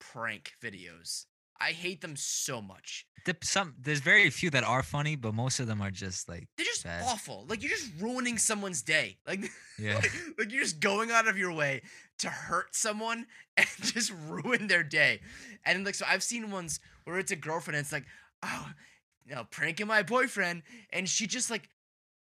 prank 0.00 0.52
videos. 0.62 1.26
I 1.60 1.72
hate 1.72 2.00
them 2.00 2.14
so 2.16 2.62
much. 2.62 3.04
Dep- 3.24 3.44
Some 3.44 3.74
there's 3.80 3.98
very 4.00 4.30
few 4.30 4.48
that 4.50 4.62
are 4.64 4.82
funny, 4.82 5.16
but 5.16 5.34
most 5.34 5.58
of 5.60 5.66
them 5.66 5.80
are 5.82 5.90
just 5.90 6.28
like 6.28 6.48
They're 6.56 6.64
just 6.64 6.84
bad. 6.84 7.02
awful. 7.04 7.44
Like 7.48 7.62
you're 7.62 7.70
just 7.70 7.90
ruining 8.00 8.38
someone's 8.38 8.80
day. 8.82 9.18
Like, 9.26 9.50
Yeah. 9.78 9.96
like, 9.96 10.12
like 10.38 10.52
you're 10.52 10.62
just 10.62 10.80
going 10.80 11.10
out 11.10 11.26
of 11.28 11.36
your 11.36 11.52
way 11.52 11.82
to 12.20 12.28
hurt 12.28 12.74
someone 12.74 13.26
and 13.56 13.66
just 13.80 14.12
ruin 14.28 14.66
their 14.68 14.82
day. 14.84 15.20
And 15.64 15.84
like 15.84 15.94
so, 15.96 16.04
I've 16.08 16.22
seen 16.22 16.50
ones 16.50 16.80
where 17.04 17.18
it's 17.18 17.32
a 17.32 17.36
girlfriend 17.36 17.76
and 17.76 17.84
it's 17.84 17.92
like, 17.92 18.06
oh, 18.42 18.68
you 19.26 19.34
know, 19.34 19.44
pranking 19.50 19.86
my 19.88 20.02
boyfriend, 20.02 20.62
and 20.90 21.06
she 21.08 21.26
just 21.26 21.50
like 21.50 21.68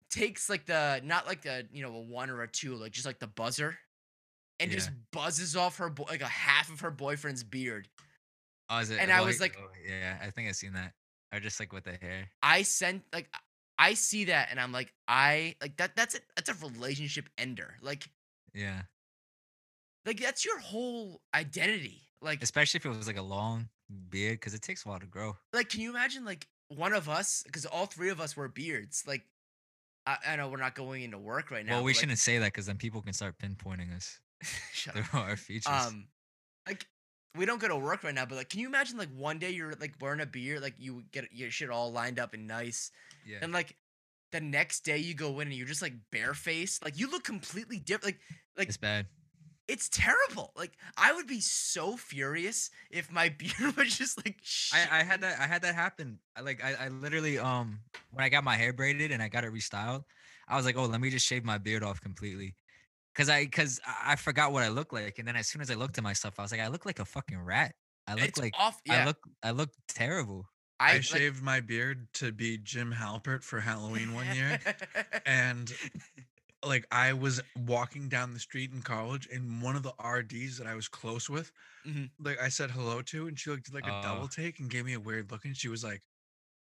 takes 0.10 0.50
like 0.50 0.66
the 0.68 1.02
not 1.04 1.26
like 1.28 1.42
the 1.42 1.68
you 1.74 1.82
know 1.84 1.94
a 1.96 2.00
one 2.02 2.30
or 2.30 2.42
a 2.44 2.48
two, 2.48 2.76
like 2.76 2.92
just 2.94 3.06
like 3.06 3.20
the 3.20 3.28
buzzer, 3.28 3.78
and 4.60 4.72
just 4.72 4.90
buzzes 5.12 5.56
off 5.58 5.78
her 5.80 5.90
bo- 5.90 6.06
like 6.08 6.22
a 6.22 6.26
half 6.28 6.72
of 6.72 6.80
her 6.82 6.92
boyfriend's 6.92 7.44
beard. 7.44 7.90
Oh, 8.70 8.80
is 8.80 8.90
it? 8.90 9.00
and 9.00 9.12
I 9.12 9.22
was 9.22 9.40
like- 9.40 9.58
oh, 9.60 9.68
yeah, 9.88 10.18
I 10.22 10.30
think 10.30 10.48
I've 10.50 10.56
seen 10.56 10.74
that. 10.74 10.94
Or 11.34 11.40
just 11.40 11.60
like 11.60 11.74
with 11.74 11.84
the 11.84 11.94
hair. 11.96 12.30
I 12.44 12.62
sent 12.62 13.04
like 13.12 13.28
I 13.80 13.96
see 13.96 14.26
that 14.26 14.50
and 14.52 14.60
I'm 14.60 14.72
like 14.72 14.94
I 15.08 15.56
like 15.62 15.78
that 15.78 15.96
that's 15.96 16.14
a 16.16 16.20
that's 16.36 16.50
a 16.50 16.54
relationship 16.68 17.28
ender. 17.40 17.76
Like 17.82 18.08
Yeah, 18.54 18.84
like 20.06 20.20
that's 20.20 20.46
your 20.46 20.60
whole 20.60 21.22
identity. 21.34 22.02
Like 22.22 22.44
especially 22.44 22.78
if 22.78 22.86
it 22.86 22.90
was 22.90 23.08
like 23.08 23.18
a 23.18 23.22
long 23.24 23.70
beard, 24.10 24.40
because 24.40 24.54
it 24.54 24.62
takes 24.62 24.86
a 24.86 24.90
while 24.90 25.00
to 25.00 25.06
grow. 25.08 25.36
like 25.54 25.70
can 25.70 25.82
you 25.82 25.90
imagine 25.90 26.24
like 26.24 26.48
one 26.70 26.94
of 26.94 27.10
us 27.10 27.42
because 27.46 27.66
all 27.66 27.86
three 27.88 28.10
of 28.10 28.22
us 28.22 28.38
wear 28.38 28.48
beards. 28.48 29.04
Like 29.08 29.24
I, 30.06 30.18
I 30.28 30.36
know 30.36 30.50
we're 30.50 30.58
not 30.58 30.76
going 30.76 31.02
into 31.04 31.18
work 31.18 31.50
right 31.50 31.66
now. 31.66 31.74
well, 31.78 31.84
we 31.84 31.94
shouldn't 31.96 32.20
say 32.20 32.38
that 32.38 32.46
because 32.54 32.68
then 32.68 32.78
people 32.78 33.02
can 33.02 33.14
start 33.14 33.40
pinpointing 33.40 33.96
us 33.96 34.20
shut 34.72 34.94
through 34.94 35.20
up. 35.20 35.28
our 35.30 35.36
features. 35.36 35.66
Um 35.68 36.06
like 36.68 36.86
we 37.38 37.46
don't 37.46 37.60
go 37.60 37.68
to 37.68 37.76
work 37.78 38.04
right 38.04 38.14
now, 38.14 38.26
but 38.26 38.36
like 38.38 38.50
can 38.50 38.60
you 38.60 38.68
imagine 38.68 38.98
like 38.98 39.10
one 39.16 39.40
day 39.40 39.50
you're 39.52 39.74
like 39.80 39.94
wearing 40.00 40.22
a 40.22 40.26
beard, 40.26 40.62
like 40.62 40.76
you 40.78 41.04
get 41.12 41.26
your 41.32 41.50
shit 41.52 41.70
all 41.70 41.92
lined 41.92 42.20
up 42.20 42.34
and 42.34 42.48
nice, 42.48 42.92
yeah, 43.26 43.38
and 43.42 43.52
like 43.52 43.76
the 44.32 44.42
next 44.42 44.82
day 44.82 44.98
you 44.98 45.14
go 45.14 45.40
in 45.40 45.48
and 45.48 45.56
you're 45.56 45.68
just 45.68 45.82
like 45.82 45.94
barefaced, 46.12 46.84
like 46.84 46.98
you 47.00 47.10
look 47.10 47.24
completely 47.24 47.80
different. 47.80 48.16
Like 48.16 48.20
like 48.58 48.68
it's 48.68 48.78
bad. 48.78 49.06
it's 49.68 49.90
terrible. 49.90 50.52
Like 50.56 50.74
I 50.98 51.14
would 51.14 51.28
be 51.28 51.40
so 51.40 51.98
furious 51.98 52.70
if 52.92 53.12
my 53.12 53.30
beard 53.38 53.76
was 53.78 53.98
just 53.98 54.24
like. 54.26 54.38
I, 54.74 55.00
I 55.00 55.04
had 55.04 55.22
that 55.22 55.40
I 55.40 55.48
had 55.48 55.62
that 55.64 55.76
happen. 55.76 56.20
I 56.36 56.42
like 56.42 56.64
I, 56.64 56.86
I 56.86 56.88
literally 56.90 57.38
um 57.40 57.80
when 58.12 58.24
I 58.24 58.30
got 58.30 58.44
my 58.44 58.56
hair 58.56 58.74
braided 58.74 59.12
and 59.12 59.22
I 59.24 59.28
got 59.30 59.44
it 59.44 59.54
restyled, 59.54 60.04
I 60.48 60.56
was 60.56 60.66
like, 60.66 60.78
oh, 60.78 60.86
let 60.86 61.02
me 61.02 61.10
just 61.10 61.26
shave 61.26 61.44
my 61.44 61.58
beard 61.58 61.84
off 61.84 62.02
completely. 62.02 62.56
Cause 63.16 63.30
I 63.30 63.46
cause 63.46 63.80
I 63.86 64.14
I 64.14 64.16
forgot 64.16 64.52
what 64.52 64.64
I 64.64 64.70
looked 64.70 64.92
like. 64.94 65.20
And 65.20 65.28
then 65.28 65.36
as 65.36 65.48
soon 65.48 65.62
as 65.62 65.70
I 65.70 65.76
looked 65.76 65.98
at 65.98 66.04
myself, 66.04 66.40
I 66.40 66.42
was 66.42 66.52
like, 66.52 66.62
I 66.62 66.68
look 66.68 66.86
like 66.86 67.00
a 67.00 67.06
fucking 67.06 67.40
rat. 67.40 67.76
I 68.08 68.16
look 68.16 68.24
It's 68.24 68.40
like 68.40 68.54
off. 68.60 68.82
Yeah, 68.86 69.04
I 69.04 69.06
look 69.06 69.18
I 69.44 69.52
look 69.52 69.70
terrible. 69.88 70.46
I, 70.80 70.90
I, 70.90 70.94
like- 70.94 71.04
shaved 71.04 71.42
my 71.44 71.60
beard 71.62 72.08
to 72.16 72.32
be 72.32 72.58
Jim 72.58 72.92
Halpert 72.92 73.44
for 73.44 73.60
Halloween 73.60 74.14
one 74.16 74.26
year, 74.36 74.60
and 75.26 75.72
like 76.66 76.86
I 76.92 77.14
was 77.14 77.40
walking 77.56 78.10
down 78.10 78.34
the 78.34 78.40
street 78.40 78.72
in 78.74 78.82
college, 78.82 79.30
and 79.32 79.62
one 79.62 79.76
of 79.76 79.84
the 79.84 79.94
RDs 80.04 80.58
that 80.58 80.66
I 80.68 80.74
was 80.76 80.88
close 80.88 81.30
with, 81.30 81.52
Mhm. 81.88 82.10
like 82.20 82.42
I 82.42 82.50
said 82.50 82.72
hello 82.72 83.02
to, 83.04 83.28
and 83.28 83.40
she 83.40 83.52
looked 83.52 83.72
like 83.74 83.86
a 83.86 83.94
Oh. 83.94 84.02
double 84.02 84.28
take 84.28 84.60
and 84.60 84.70
gave 84.70 84.86
me 84.86 84.94
a 84.94 85.00
weird 85.00 85.32
look, 85.32 85.46
and 85.46 85.56
she 85.56 85.68
was 85.70 85.84
like, 85.84 86.02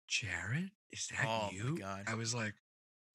"Jared, 0.07 0.71
is 0.91 1.07
that 1.07 1.25
Oh 1.25 1.47
my 1.47 1.51
you?" 1.51 1.77
God. 1.77 2.03
I 2.07 2.13
was 2.13 2.33
like, 2.35 2.53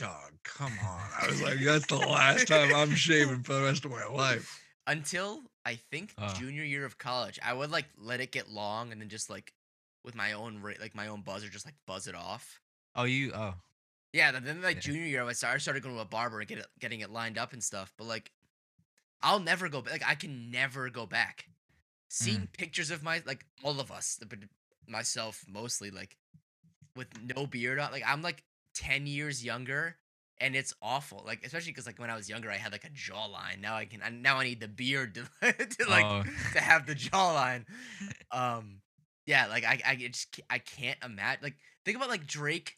"Dog, 0.03 0.33
come 0.43 0.73
on!" 0.85 1.09
I 1.21 1.27
was 1.29 1.43
like, 1.43 1.59
"That's 1.61 1.87
the 1.87 1.97
last 1.97 2.49
time 2.49 2.75
I'm 2.75 2.95
shaving 2.95 3.43
for 3.43 3.55
the 3.55 3.63
rest 3.63 3.85
of 3.85 3.91
my 3.91 4.07
life." 4.07 4.63
until 4.87 5.43
I 5.65 5.77
think 5.77 6.15
Oh. 6.19 6.35
junior 6.35 6.65
year 6.65 6.85
of 6.85 6.99
college, 6.99 7.39
I 7.43 7.53
would 7.53 7.71
like 7.71 7.87
let 7.97 8.21
it 8.21 8.33
get 8.33 8.49
long 8.49 8.93
and 8.93 9.01
then 9.01 9.09
just 9.09 9.31
like 9.31 9.55
with 10.03 10.15
my 10.15 10.33
own 10.33 10.61
rate, 10.61 10.81
like 10.81 10.95
my 10.95 11.07
own 11.07 11.23
buzzer, 11.23 11.49
just 11.49 11.65
like 11.65 11.77
buzz 11.87 12.07
it 12.07 12.15
off. 12.15 12.61
Oh, 12.95 13.05
you. 13.05 13.33
Oh, 13.33 13.55
Yeah, 14.13 14.33
then, 14.33 14.61
like 14.61 14.77
Yeah. 14.77 14.81
junior 14.83 15.05
year, 15.05 15.25
I 15.25 15.33
started, 15.33 15.55
I 15.55 15.59
started 15.59 15.83
going 15.83 15.95
to 15.95 16.01
a 16.03 16.05
barber 16.05 16.41
and 16.41 16.49
get 16.49 16.59
it, 16.59 16.67
getting 16.79 17.01
it 17.01 17.09
lined 17.09 17.39
up 17.39 17.55
and 17.55 17.65
stuff. 17.65 17.95
But 17.97 18.05
like, 18.05 18.31
I'll 19.23 19.41
never 19.41 19.71
go 19.71 19.81
back. 19.81 19.93
Like, 19.93 20.07
I 20.07 20.17
can 20.17 20.51
never 20.51 20.91
go 20.91 21.07
back. 21.07 21.49
Seeing 22.09 22.41
mm. 22.43 22.53
pictures 22.53 22.91
of 22.91 23.03
my 23.03 23.23
like 23.25 23.47
all 23.63 23.81
of 23.81 23.91
us, 23.91 24.19
but 24.29 24.41
myself 24.87 25.47
mostly, 25.49 25.91
like 25.91 26.19
with 26.95 27.09
no 27.23 27.47
beard 27.47 27.79
on. 27.79 27.91
Like 27.91 28.03
I'm 28.05 28.21
like 28.21 28.45
ten 28.75 29.07
years 29.07 29.45
younger, 29.45 29.97
and 30.41 30.55
it's 30.57 30.75
awful. 30.83 31.23
Like 31.27 31.45
especially 31.45 31.73
because 31.73 31.87
like 31.87 31.99
when 31.99 32.11
I 32.11 32.17
was 32.17 32.29
younger, 32.29 32.51
I 32.51 32.57
had 32.57 32.73
like 32.73 32.85
a 32.85 32.91
jawline. 32.91 33.61
Now 33.61 33.75
I 33.77 33.85
can. 33.85 34.03
I, 34.03 34.11
now 34.11 34.39
I 34.39 34.45
need 34.45 34.61
the 34.61 34.69
beard 34.69 35.15
to, 35.15 35.53
to 35.53 35.89
like 35.91 36.05
Oh. 36.05 36.23
to 36.55 36.61
have 36.61 36.87
the 36.87 36.95
jawline. 36.95 37.65
Um, 38.31 38.81
yeah, 39.27 39.47
like 39.47 39.65
I 39.65 39.81
I 39.87 39.97
just 39.97 40.41
I 40.51 40.59
can't 40.59 40.99
imagine. 41.05 41.41
Like 41.43 41.55
think 41.85 41.97
about 41.97 42.09
like 42.09 42.27
Drake. 42.27 42.77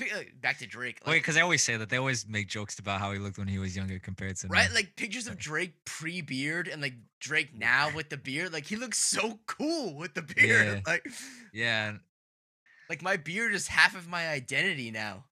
uh, 0.00 0.04
Back 0.40 0.58
to 0.58 0.66
Drake. 0.66 0.98
wait, 1.04 1.12
Like, 1.14 1.22
because 1.22 1.36
I 1.36 1.40
always 1.42 1.62
say 1.62 1.76
that 1.76 1.90
they 1.90 1.98
always 1.98 2.26
make 2.26 2.48
jokes 2.48 2.78
about 2.78 3.00
how 3.00 3.12
he 3.12 3.18
looked 3.18 3.36
when 3.38 3.48
he 3.48 3.58
was 3.58 3.76
younger 3.76 3.98
compared 3.98 4.36
to 4.36 4.46
right? 4.48 4.68
now. 4.68 4.74
Like 4.74 4.96
pictures 4.96 5.26
of 5.26 5.36
Drake 5.36 5.74
pre 5.84 6.20
beard 6.22 6.68
and 6.68 6.80
like 6.80 6.94
Drake 7.20 7.50
now 7.54 7.90
with 7.94 8.08
the 8.08 8.16
beard. 8.16 8.52
Like 8.52 8.64
he 8.66 8.76
looks 8.76 8.98
so 8.98 9.40
cool 9.46 9.94
with 9.96 10.14
the 10.14 10.22
beard. 10.36 10.66
Yeah. 10.66 10.80
Like 10.86 11.06
yeah, 11.52 11.92
like 12.88 13.02
my 13.02 13.16
beard 13.16 13.52
is 13.52 13.66
half 13.66 13.94
of 13.96 14.08
my 14.08 14.28
identity 14.28 14.90
now. 14.90 15.24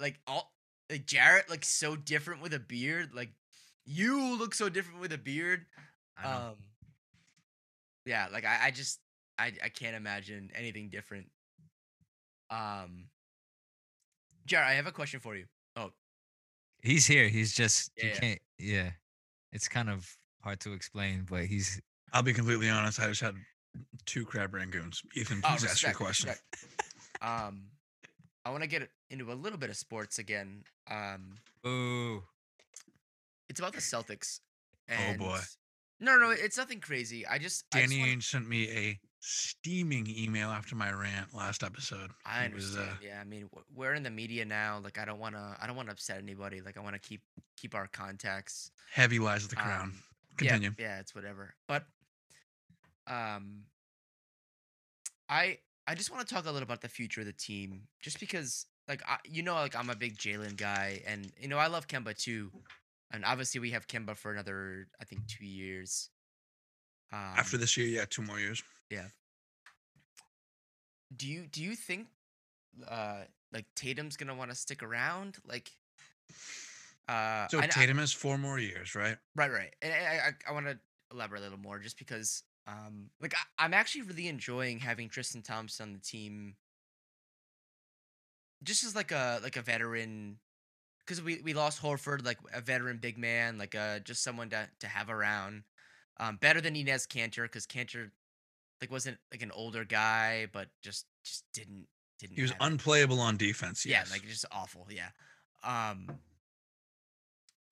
Like 0.00 0.18
all 0.26 0.52
like 0.90 1.06
Jared 1.06 1.48
looks 1.48 1.68
so 1.68 1.94
different 1.94 2.42
with 2.42 2.54
a 2.54 2.58
beard. 2.58 3.10
Like 3.14 3.30
you 3.84 4.36
look 4.36 4.54
so 4.54 4.68
different 4.68 5.00
with 5.00 5.12
a 5.12 5.18
beard. 5.18 5.66
Um 6.22 6.56
Yeah, 8.04 8.28
like 8.32 8.44
I, 8.44 8.66
I 8.66 8.70
just 8.70 9.00
I 9.38 9.52
I 9.62 9.68
can't 9.68 9.94
imagine 9.96 10.50
anything 10.54 10.88
different. 10.88 11.26
Um 12.50 13.06
Jared, 14.46 14.68
I 14.68 14.72
have 14.74 14.86
a 14.86 14.92
question 14.92 15.20
for 15.20 15.36
you. 15.36 15.44
Oh, 15.76 15.90
he's 16.82 17.06
here. 17.06 17.28
He's 17.28 17.52
just 17.52 17.92
Yeah, 17.96 18.04
you 18.04 18.10
yeah. 18.10 18.20
can't. 18.20 18.40
Yeah, 18.58 18.90
it's 19.52 19.68
kind 19.68 19.88
of 19.90 20.10
hard 20.42 20.60
to 20.60 20.72
explain, 20.72 21.26
but 21.28 21.44
he's. 21.44 21.80
I'll 22.12 22.22
be 22.22 22.32
completely 22.32 22.68
honest. 22.68 22.98
I 22.98 23.06
just 23.06 23.20
had 23.20 23.36
two 24.06 24.24
crab 24.24 24.52
rangoons. 24.52 25.04
Ethan, 25.14 25.40
oh 25.44 25.50
please 25.50 25.64
ask 25.64 25.82
your 25.82 25.92
question. 25.92 26.30
Um 27.22 27.66
I 28.44 28.50
want 28.50 28.62
to 28.62 28.68
get 28.68 28.88
into 29.10 29.30
a 29.32 29.34
little 29.34 29.58
bit 29.58 29.70
of 29.70 29.76
sports 29.76 30.18
again. 30.18 30.64
Um 30.90 31.36
Ooh. 31.66 32.22
it's 33.48 33.60
about 33.60 33.72
the 33.74 33.80
Celtics. 33.80 34.40
Oh, 34.90 35.14
boy. 35.18 35.38
No, 36.00 36.16
no, 36.16 36.30
it's 36.30 36.56
nothing 36.56 36.80
crazy. 36.80 37.26
I 37.26 37.38
just 37.38 37.64
I 37.74 37.80
just 37.82 37.90
Danny 37.90 38.00
wanna- 38.00 38.12
Ainge 38.16 38.22
sent 38.24 38.48
me 38.48 38.68
a 38.70 39.00
steaming 39.22 40.06
email 40.08 40.48
after 40.48 40.74
my 40.74 40.90
rant 40.90 41.34
last 41.34 41.62
episode. 41.62 42.10
I 42.24 42.44
It 42.46 42.54
was, 42.54 42.74
understand. 42.74 42.98
uh, 43.02 43.06
yeah, 43.06 43.20
I 43.20 43.24
mean, 43.24 43.50
we're 43.74 43.92
in 43.92 44.02
the 44.02 44.10
media 44.10 44.46
now. 44.46 44.80
Like, 44.82 44.96
I 44.98 45.04
don't 45.04 45.18
want 45.18 45.34
to. 45.34 45.56
I 45.60 45.66
don't 45.66 45.76
want 45.76 45.88
to 45.88 45.92
upset 45.92 46.16
anybody. 46.16 46.62
Like, 46.62 46.78
I 46.78 46.80
want 46.80 46.94
to 46.94 47.00
keep 47.06 47.20
keep 47.58 47.74
our 47.74 47.86
contacts. 47.86 48.70
heavy 48.90 49.18
lies 49.18 49.44
of 49.44 49.50
the 49.50 49.56
crown. 49.56 49.82
Um, 49.90 50.02
Continue. 50.38 50.74
Yeah, 50.78 50.86
yeah, 50.86 51.00
it's 51.00 51.14
whatever. 51.14 51.54
But, 51.68 51.84
um, 53.06 53.64
I 55.28 55.58
I 55.86 55.94
just 55.94 56.10
want 56.10 56.26
to 56.26 56.32
talk 56.34 56.44
a 56.44 56.50
little 56.50 56.62
about 56.62 56.80
the 56.82 56.88
future 56.88 57.20
of 57.20 57.26
the 57.26 57.32
team, 57.32 57.82
just 58.00 58.20
because, 58.20 58.66
like, 58.88 59.02
I, 59.08 59.16
you 59.24 59.42
know, 59.42 59.54
like 59.54 59.74
I'm 59.74 59.90
a 59.90 59.96
big 59.96 60.16
Jalen 60.16 60.56
guy, 60.56 61.02
and 61.06 61.32
you 61.40 61.48
know, 61.48 61.58
I 61.58 61.66
love 61.66 61.88
Kemba 61.88 62.16
too, 62.16 62.50
and 63.12 63.24
obviously 63.24 63.60
we 63.60 63.70
have 63.70 63.86
Kemba 63.88 64.16
for 64.16 64.32
another, 64.32 64.86
I 65.00 65.04
think, 65.04 65.26
two 65.26 65.44
years. 65.46 66.10
Um, 67.12 67.18
After 67.36 67.56
this 67.58 67.76
year, 67.76 67.86
yeah, 67.88 68.04
two 68.08 68.22
more 68.22 68.38
years. 68.38 68.62
Yeah. 68.90 69.06
Do 71.16 71.26
you 71.26 71.46
do 71.48 71.62
you 71.62 71.74
think 71.74 72.06
uh 72.86 73.22
like 73.52 73.66
Tatum's 73.74 74.16
gonna 74.16 74.34
want 74.34 74.50
to 74.50 74.56
stick 74.56 74.82
around? 74.82 75.38
Like, 75.44 75.72
uh, 77.08 77.48
So 77.48 77.58
kn- 77.58 77.64
I- 77.70 77.72
Tatum 77.72 77.98
has 77.98 78.12
four 78.12 78.38
more 78.38 78.60
years, 78.60 78.94
right? 78.94 79.16
right, 79.34 79.50
right. 79.50 79.74
And 79.82 79.92
I 79.92 80.28
I, 80.28 80.32
I 80.48 80.52
want 80.52 80.66
to 80.66 80.78
elaborate 81.10 81.40
a 81.40 81.42
little 81.42 81.58
more, 81.58 81.80
just 81.80 81.98
because 81.98 82.44
um 82.70 83.10
like 83.20 83.34
I, 83.34 83.64
I'm 83.64 83.74
actually 83.74 84.02
really 84.02 84.28
enjoying 84.28 84.78
having 84.78 85.08
Tristan 85.08 85.42
Thompson 85.42 85.88
on 85.88 85.92
the 85.92 85.98
team, 85.98 86.54
just 88.62 88.84
as 88.84 88.94
like 88.94 89.12
a 89.12 89.40
like 89.42 89.56
a 89.56 89.62
veteran. 89.62 90.38
Because 91.06 91.22
we, 91.22 91.40
we 91.42 91.54
lost 91.54 91.82
Horford, 91.82 92.24
like 92.24 92.38
a 92.54 92.60
veteran 92.60 92.98
big 92.98 93.18
man, 93.18 93.58
like 93.58 93.74
uh 93.74 93.98
just 93.98 94.22
someone 94.22 94.50
to, 94.50 94.68
to 94.78 94.86
have 94.86 95.10
around. 95.10 95.64
Um, 96.20 96.36
better 96.36 96.60
than 96.60 96.74
Enes 96.74 97.08
Kanter, 97.08 97.44
because 97.44 97.66
Kanter 97.66 98.10
like 98.80 98.90
wasn't 98.92 99.18
like 99.32 99.42
an 99.42 99.50
older 99.50 99.84
guy, 99.84 100.46
but 100.52 100.68
just 100.82 101.06
just 101.24 101.44
didn't 101.52 101.86
didn't. 102.18 102.36
He 102.36 102.42
was 102.42 102.52
have 102.52 102.60
it. 102.60 102.64
unplayable 102.64 103.18
on 103.18 103.36
defense. 103.36 103.84
Yeah, 103.84 104.04
like 104.10 104.22
just 104.26 104.44
awful. 104.52 104.86
Yeah. 104.90 105.08
Um. 105.64 106.18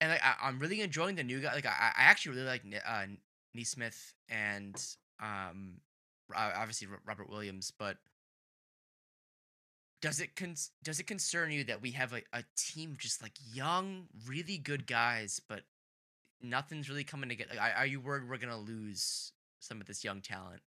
And 0.01 0.11
like, 0.11 0.21
I, 0.23 0.35
I'm 0.47 0.59
really 0.59 0.81
enjoying 0.81 1.15
the 1.15 1.23
new 1.23 1.39
guy. 1.39 1.53
Like 1.53 1.65
I, 1.65 1.91
I 1.97 2.03
actually 2.03 2.35
really 2.37 2.47
like 2.47 2.63
uh, 2.87 3.05
Nesmith 3.53 4.13
and 4.29 4.75
um, 5.21 5.75
obviously 6.35 6.87
Robert 7.05 7.29
Williams. 7.29 7.71
But 7.77 7.97
does 10.01 10.19
it 10.19 10.35
con- 10.35 10.55
does 10.83 10.99
it 10.99 11.07
concern 11.07 11.51
you 11.51 11.63
that 11.65 11.81
we 11.81 11.91
have 11.91 12.13
a, 12.13 12.21
a 12.33 12.43
team 12.55 12.95
just 12.97 13.21
like 13.21 13.33
young, 13.53 14.07
really 14.27 14.57
good 14.57 14.87
guys, 14.87 15.41
but 15.47 15.61
nothing's 16.41 16.89
really 16.89 17.03
coming 17.03 17.29
together? 17.29 17.51
Like, 17.57 17.73
are, 17.77 17.85
you 17.85 17.99
worried 17.99 18.29
we're 18.29 18.37
gonna 18.37 18.57
lose 18.57 19.33
some 19.59 19.81
of 19.81 19.87
this 19.87 20.03
young 20.03 20.21
talent? 20.21 20.61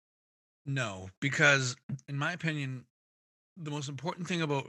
No, 0.66 1.10
because 1.20 1.76
in 2.08 2.16
my 2.18 2.32
opinion, 2.32 2.84
the 3.56 3.70
most 3.70 3.88
important 3.88 4.28
thing 4.28 4.42
about 4.42 4.66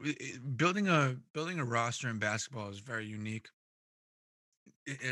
building 0.55 0.87
a 0.87 1.15
building 1.33 1.59
a 1.59 1.65
roster 1.65 2.09
in 2.09 2.19
basketball 2.19 2.69
is 2.69 2.79
very 2.79 3.05
unique 3.05 3.47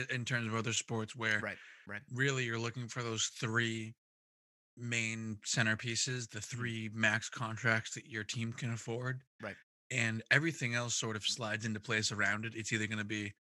in 0.10 0.26
terms 0.26 0.48
of 0.48 0.56
other 0.56 0.74
sports 0.74 1.16
where 1.16 1.40
Right, 1.40 1.58
right. 1.88 2.02
really 2.12 2.44
you're 2.46 2.60
looking 2.60 2.88
for 2.88 3.04
those 3.04 3.26
three 3.40 3.94
main 4.78 5.38
centerpieces, 5.46 6.30
the 6.30 6.42
three 6.42 6.90
max 6.94 7.30
contracts 7.30 7.94
that 7.96 8.08
your 8.08 8.24
team 8.24 8.54
can 8.54 8.72
afford. 8.74 9.22
Right. 9.42 9.56
And 9.90 10.24
everything 10.32 10.74
else 10.76 10.96
sort 10.96 11.16
of 11.16 11.24
slides 11.24 11.66
into 11.66 11.80
place 11.80 12.12
around 12.12 12.46
it. 12.46 12.54
It's 12.56 12.72
either 12.72 12.88
going 12.88 12.98
to 13.00 13.04
be 13.06 13.34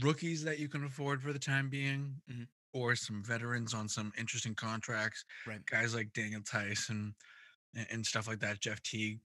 rookies 0.00 0.44
that 0.44 0.58
you 0.58 0.68
can 0.68 0.84
afford 0.84 1.22
for 1.22 1.32
the 1.32 1.38
time 1.38 1.70
being 1.70 2.20
Mhm. 2.28 2.46
or 2.72 2.94
some 2.96 3.22
veterans 3.24 3.72
on 3.72 3.88
some 3.88 4.12
interesting 4.18 4.54
contracts. 4.54 5.24
Right. 5.46 5.64
Guys 5.66 5.94
like 5.94 6.12
Daniel 6.12 6.42
Theis 6.42 6.90
and, 6.90 7.14
and 7.90 8.04
stuff 8.04 8.26
like 8.26 8.40
that, 8.40 8.60
Jeff 8.60 8.82
Teague. 8.82 9.20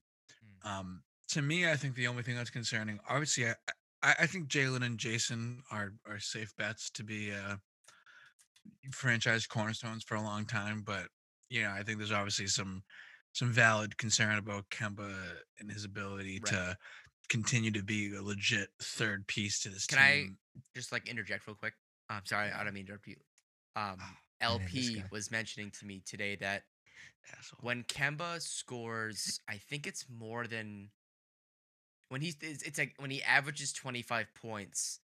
Mm. 0.64 0.66
Um, 0.70 1.04
to 1.28 1.42
me, 1.42 1.68
I 1.70 1.76
think 1.76 1.94
the 1.94 2.06
only 2.06 2.22
thing 2.22 2.36
that's 2.36 2.50
concerning, 2.50 2.98
obviously, 3.08 3.48
I, 3.48 3.54
I, 4.02 4.14
I 4.20 4.26
think 4.26 4.48
Jalen 4.48 4.84
and 4.84 4.98
Jayson 4.98 5.62
are 5.70 5.92
are 6.08 6.18
safe 6.18 6.54
bets 6.56 6.90
to 6.90 7.04
be 7.04 7.32
uh, 7.32 7.56
franchise 8.90 9.46
cornerstones 9.46 10.04
for 10.04 10.14
a 10.16 10.22
long 10.22 10.44
time. 10.44 10.82
But 10.84 11.06
you 11.48 11.62
know, 11.62 11.70
I 11.70 11.82
think 11.82 11.98
there's 11.98 12.12
obviously 12.12 12.46
some 12.46 12.82
some 13.32 13.50
valid 13.52 13.96
concern 13.96 14.38
about 14.38 14.68
Kemba 14.70 15.14
and 15.58 15.70
his 15.70 15.84
ability 15.84 16.40
Right. 16.44 16.52
to 16.52 16.76
continue 17.30 17.70
to 17.70 17.82
be 17.82 18.14
a 18.14 18.22
legit 18.22 18.68
third 18.82 19.26
piece 19.26 19.60
to 19.62 19.70
this 19.70 19.86
team. 19.86 19.98
Can 19.98 20.04
I- 20.06 20.60
just 20.74 20.92
like 20.92 21.08
interject 21.08 21.46
real 21.46 21.56
quick. 21.56 21.72
I'm 22.10 22.26
sorry, 22.26 22.50
I 22.52 22.62
don't 22.62 22.74
mean 22.74 22.84
to 22.84 22.92
interrupt 22.92 23.06
you. 23.06 23.16
Um, 23.74 23.96
man, 23.98 24.08
LP 24.42 24.96
guy. 24.96 25.04
was 25.10 25.30
mentioning 25.30 25.70
to 25.80 25.86
me 25.86 26.02
today 26.04 26.36
that 26.36 26.64
Asshole. 27.38 27.58
when 27.62 27.84
Kemba 27.84 28.42
scores, 28.42 29.40
I 29.48 29.56
think 29.56 29.86
it's 29.86 30.04
more 30.10 30.46
than 30.46 30.90
when 32.12 32.20
he's 32.20 32.36
it's, 32.42 32.62
it's 32.62 32.78
like 32.78 32.94
when 32.98 33.10
he 33.10 33.22
averages 33.22 33.72
25 33.72 34.34
points, 34.34 35.00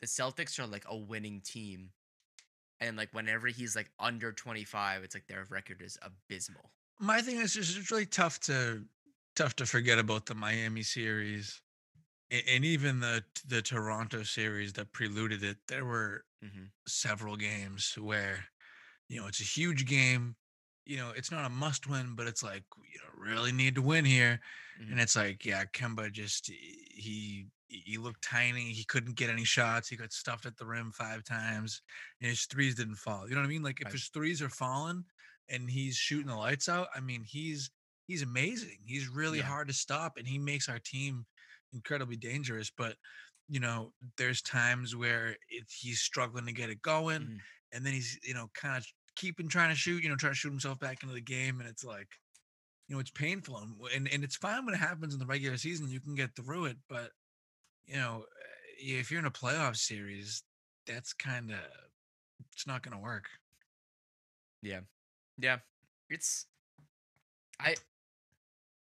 the 0.00 0.08
Celtics 0.08 0.58
are 0.58 0.66
like 0.66 0.84
a 0.88 0.96
winning 0.96 1.40
team. 1.40 1.90
And 2.80 2.96
like 2.96 3.10
whenever 3.12 3.46
he's 3.46 3.76
like 3.76 3.90
under 4.00 4.32
25, 4.32 5.04
it's 5.04 5.14
like 5.14 5.28
their 5.28 5.46
record 5.48 5.82
is 5.82 5.98
abysmal. 6.02 6.72
My 6.98 7.22
thing 7.22 7.36
is 7.36 7.54
just 7.54 7.76
it's 7.78 7.90
really 7.90 8.06
tough 8.06 8.40
to 8.40 8.84
tough 9.36 9.56
to 9.56 9.66
forget 9.66 9.98
about 9.98 10.26
the 10.26 10.34
Miami 10.34 10.82
series 10.82 11.62
and 12.30 12.64
even 12.64 13.00
the 13.00 13.24
the 13.46 13.62
Toronto 13.62 14.22
series 14.24 14.72
that 14.74 14.92
preluded 14.92 15.42
it. 15.44 15.58
There 15.68 15.84
were 15.84 16.24
hmm 16.42 16.66
several 16.86 17.36
games 17.36 17.94
where 17.98 18.46
you 19.08 19.20
know 19.20 19.28
it's 19.28 19.40
a 19.40 19.44
huge 19.44 19.86
game. 19.86 20.36
You 20.86 20.98
know, 20.98 21.12
it's 21.16 21.30
not 21.30 21.44
a 21.44 21.50
must 21.50 21.88
win, 21.88 22.14
but 22.16 22.26
it's 22.26 22.42
like 22.42 22.64
you 22.78 23.00
know 23.00 23.30
really 23.32 23.52
need 23.52 23.76
to 23.76 23.82
win 23.82 24.04
here. 24.04 24.40
Mhm. 24.82 24.92
And 24.92 25.00
it's 25.00 25.16
like, 25.16 25.44
yeah, 25.44 25.64
Kemba 25.64 26.12
just 26.12 26.46
he 26.48 27.48
he 27.68 27.96
looked 27.98 28.22
tiny. 28.22 28.72
He 28.72 28.84
couldn't 28.84 29.16
get 29.16 29.30
any 29.30 29.44
shots. 29.44 29.88
He 29.88 29.96
got 29.96 30.12
stuffed 30.12 30.44
at 30.46 30.56
the 30.58 30.66
rim 30.66 30.92
five 30.92 31.24
times, 31.24 31.82
and 32.20 32.28
his 32.30 32.44
threes 32.46 32.74
didn't 32.74 32.96
fall. 32.96 33.28
You 33.28 33.34
know 33.34 33.40
what 33.40 33.46
I 33.46 33.50
mean? 33.50 33.62
Like 33.62 33.80
if 33.80 33.90
Right. 33.90 33.92
his 33.92 34.08
threes 34.08 34.42
are 34.42 34.50
falling 34.50 35.04
and 35.48 35.70
he's 35.70 35.96
shooting 35.96 36.26
the 36.28 36.36
lights 36.36 36.68
out, 36.68 36.88
I 36.94 37.00
mean 37.00 37.24
he's 37.24 37.70
he's 38.06 38.22
amazing. 38.22 38.80
He's 38.86 39.08
really 39.08 39.40
Yeah. 39.40 39.42
hard 39.42 39.68
to 39.68 39.74
stop, 39.74 40.16
and 40.18 40.26
he 40.28 40.38
makes 40.38 40.68
our 40.68 40.78
team 40.78 41.26
incredibly 41.72 42.16
dangerous. 42.16 42.70
But 42.70 42.98
you 43.48 43.60
know, 43.60 43.94
there's 44.16 44.42
times 44.42 44.94
where 44.96 45.36
it, 45.48 45.66
he's 45.70 46.00
struggling 46.00 46.46
to 46.46 46.52
get 46.52 46.70
it 46.70 46.82
going, 46.82 47.30
Mhm. 47.30 47.42
and 47.72 47.84
then 47.86 47.92
he's 47.94 48.18
you 48.22 48.34
know 48.34 48.48
kind 48.54 48.76
of 48.76 48.86
keeping 49.16 49.48
trying 49.48 49.70
to 49.70 49.74
shoot, 49.76 50.02
you 50.02 50.08
know, 50.08 50.16
trying 50.16 50.32
to 50.32 50.36
shoot 50.38 50.50
himself 50.50 50.78
back 50.78 51.02
into 51.02 51.14
the 51.14 51.20
game, 51.20 51.60
and 51.60 51.68
it's 51.68 51.84
like, 51.84 52.08
you 52.92 52.96
know, 52.98 53.00
it's 53.00 53.10
painful, 53.10 53.56
and 53.56 53.72
and, 53.94 54.06
and 54.12 54.22
it's 54.22 54.36
fine 54.36 54.66
when 54.66 54.74
it 54.74 54.78
happens 54.78 55.14
in 55.14 55.18
the 55.18 55.24
regular 55.24 55.56
season. 55.56 55.88
You 55.88 55.98
can 55.98 56.14
get 56.14 56.36
through 56.36 56.66
it, 56.66 56.76
but 56.90 57.12
you 57.86 57.96
know, 57.96 58.26
eh, 58.78 58.98
if 58.98 59.10
you're 59.10 59.18
in 59.18 59.24
a 59.24 59.30
playoff 59.30 59.76
series, 59.76 60.42
that's 60.86 61.14
kind 61.14 61.52
of 61.52 61.56
it's 62.52 62.66
not 62.66 62.82
going 62.82 62.94
to 62.94 63.02
work. 63.02 63.30
Yeah. 64.60 64.80
Yeah. 65.38 65.60
It's 66.10 66.44
I 67.58 67.76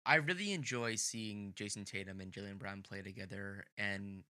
I 0.05 0.17
really 0.17 0.53
enjoy 0.53 0.97
seeing 0.97 1.53
Jayson 1.55 1.85
Tatum 1.85 2.21
and 2.21 2.33
Jalen 2.33 2.59
Brown 2.59 2.83
play 2.83 3.01
together 3.01 3.65
and 3.79 4.25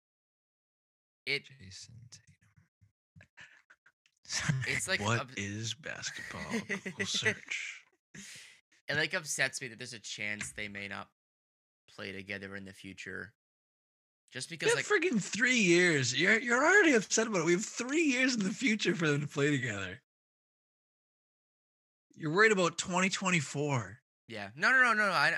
it 1.25 1.43
Jayson 1.45 1.93
Tatum. 4.35 4.63
it's 4.67 4.87
like 4.89 4.99
what 4.99 5.21
ob- 5.21 5.29
is 5.37 5.73
basketball? 5.73 6.41
Google 6.67 7.05
search. 7.05 7.79
It 8.89 8.95
like 8.97 9.13
upsets 9.13 9.61
me 9.61 9.67
that 9.69 9.77
there's 9.77 9.93
a 9.93 9.99
chance 9.99 10.51
they 10.55 10.67
may 10.67 10.87
not 10.87 11.07
play 11.95 12.11
together 12.11 12.55
in 12.55 12.65
the 12.65 12.73
future. 12.73 13.33
Just 14.31 14.49
because 14.49 14.73
like 14.75 14.85
freaking 14.85 15.21
three 15.21 15.57
years. 15.59 16.19
You're 16.19 16.39
you're 16.39 16.63
already 16.63 16.93
upset 16.93 17.27
about 17.27 17.39
it. 17.41 17.45
We 17.45 17.51
have 17.53 17.63
three 17.65 18.01
years 18.03 18.33
in 18.33 18.43
the 18.43 18.49
future 18.49 18.95
for 18.95 19.07
them 19.07 19.21
to 19.21 19.27
play 19.27 19.51
together. 19.51 20.01
You're 22.15 22.31
worried 22.31 22.51
about 22.51 22.77
2024. 22.77 23.99
yeah. 24.27 24.49
No 24.55 24.71
no 24.71 24.81
no 24.81 24.93
no 24.93 25.05
no. 25.07 25.11
I 25.11 25.33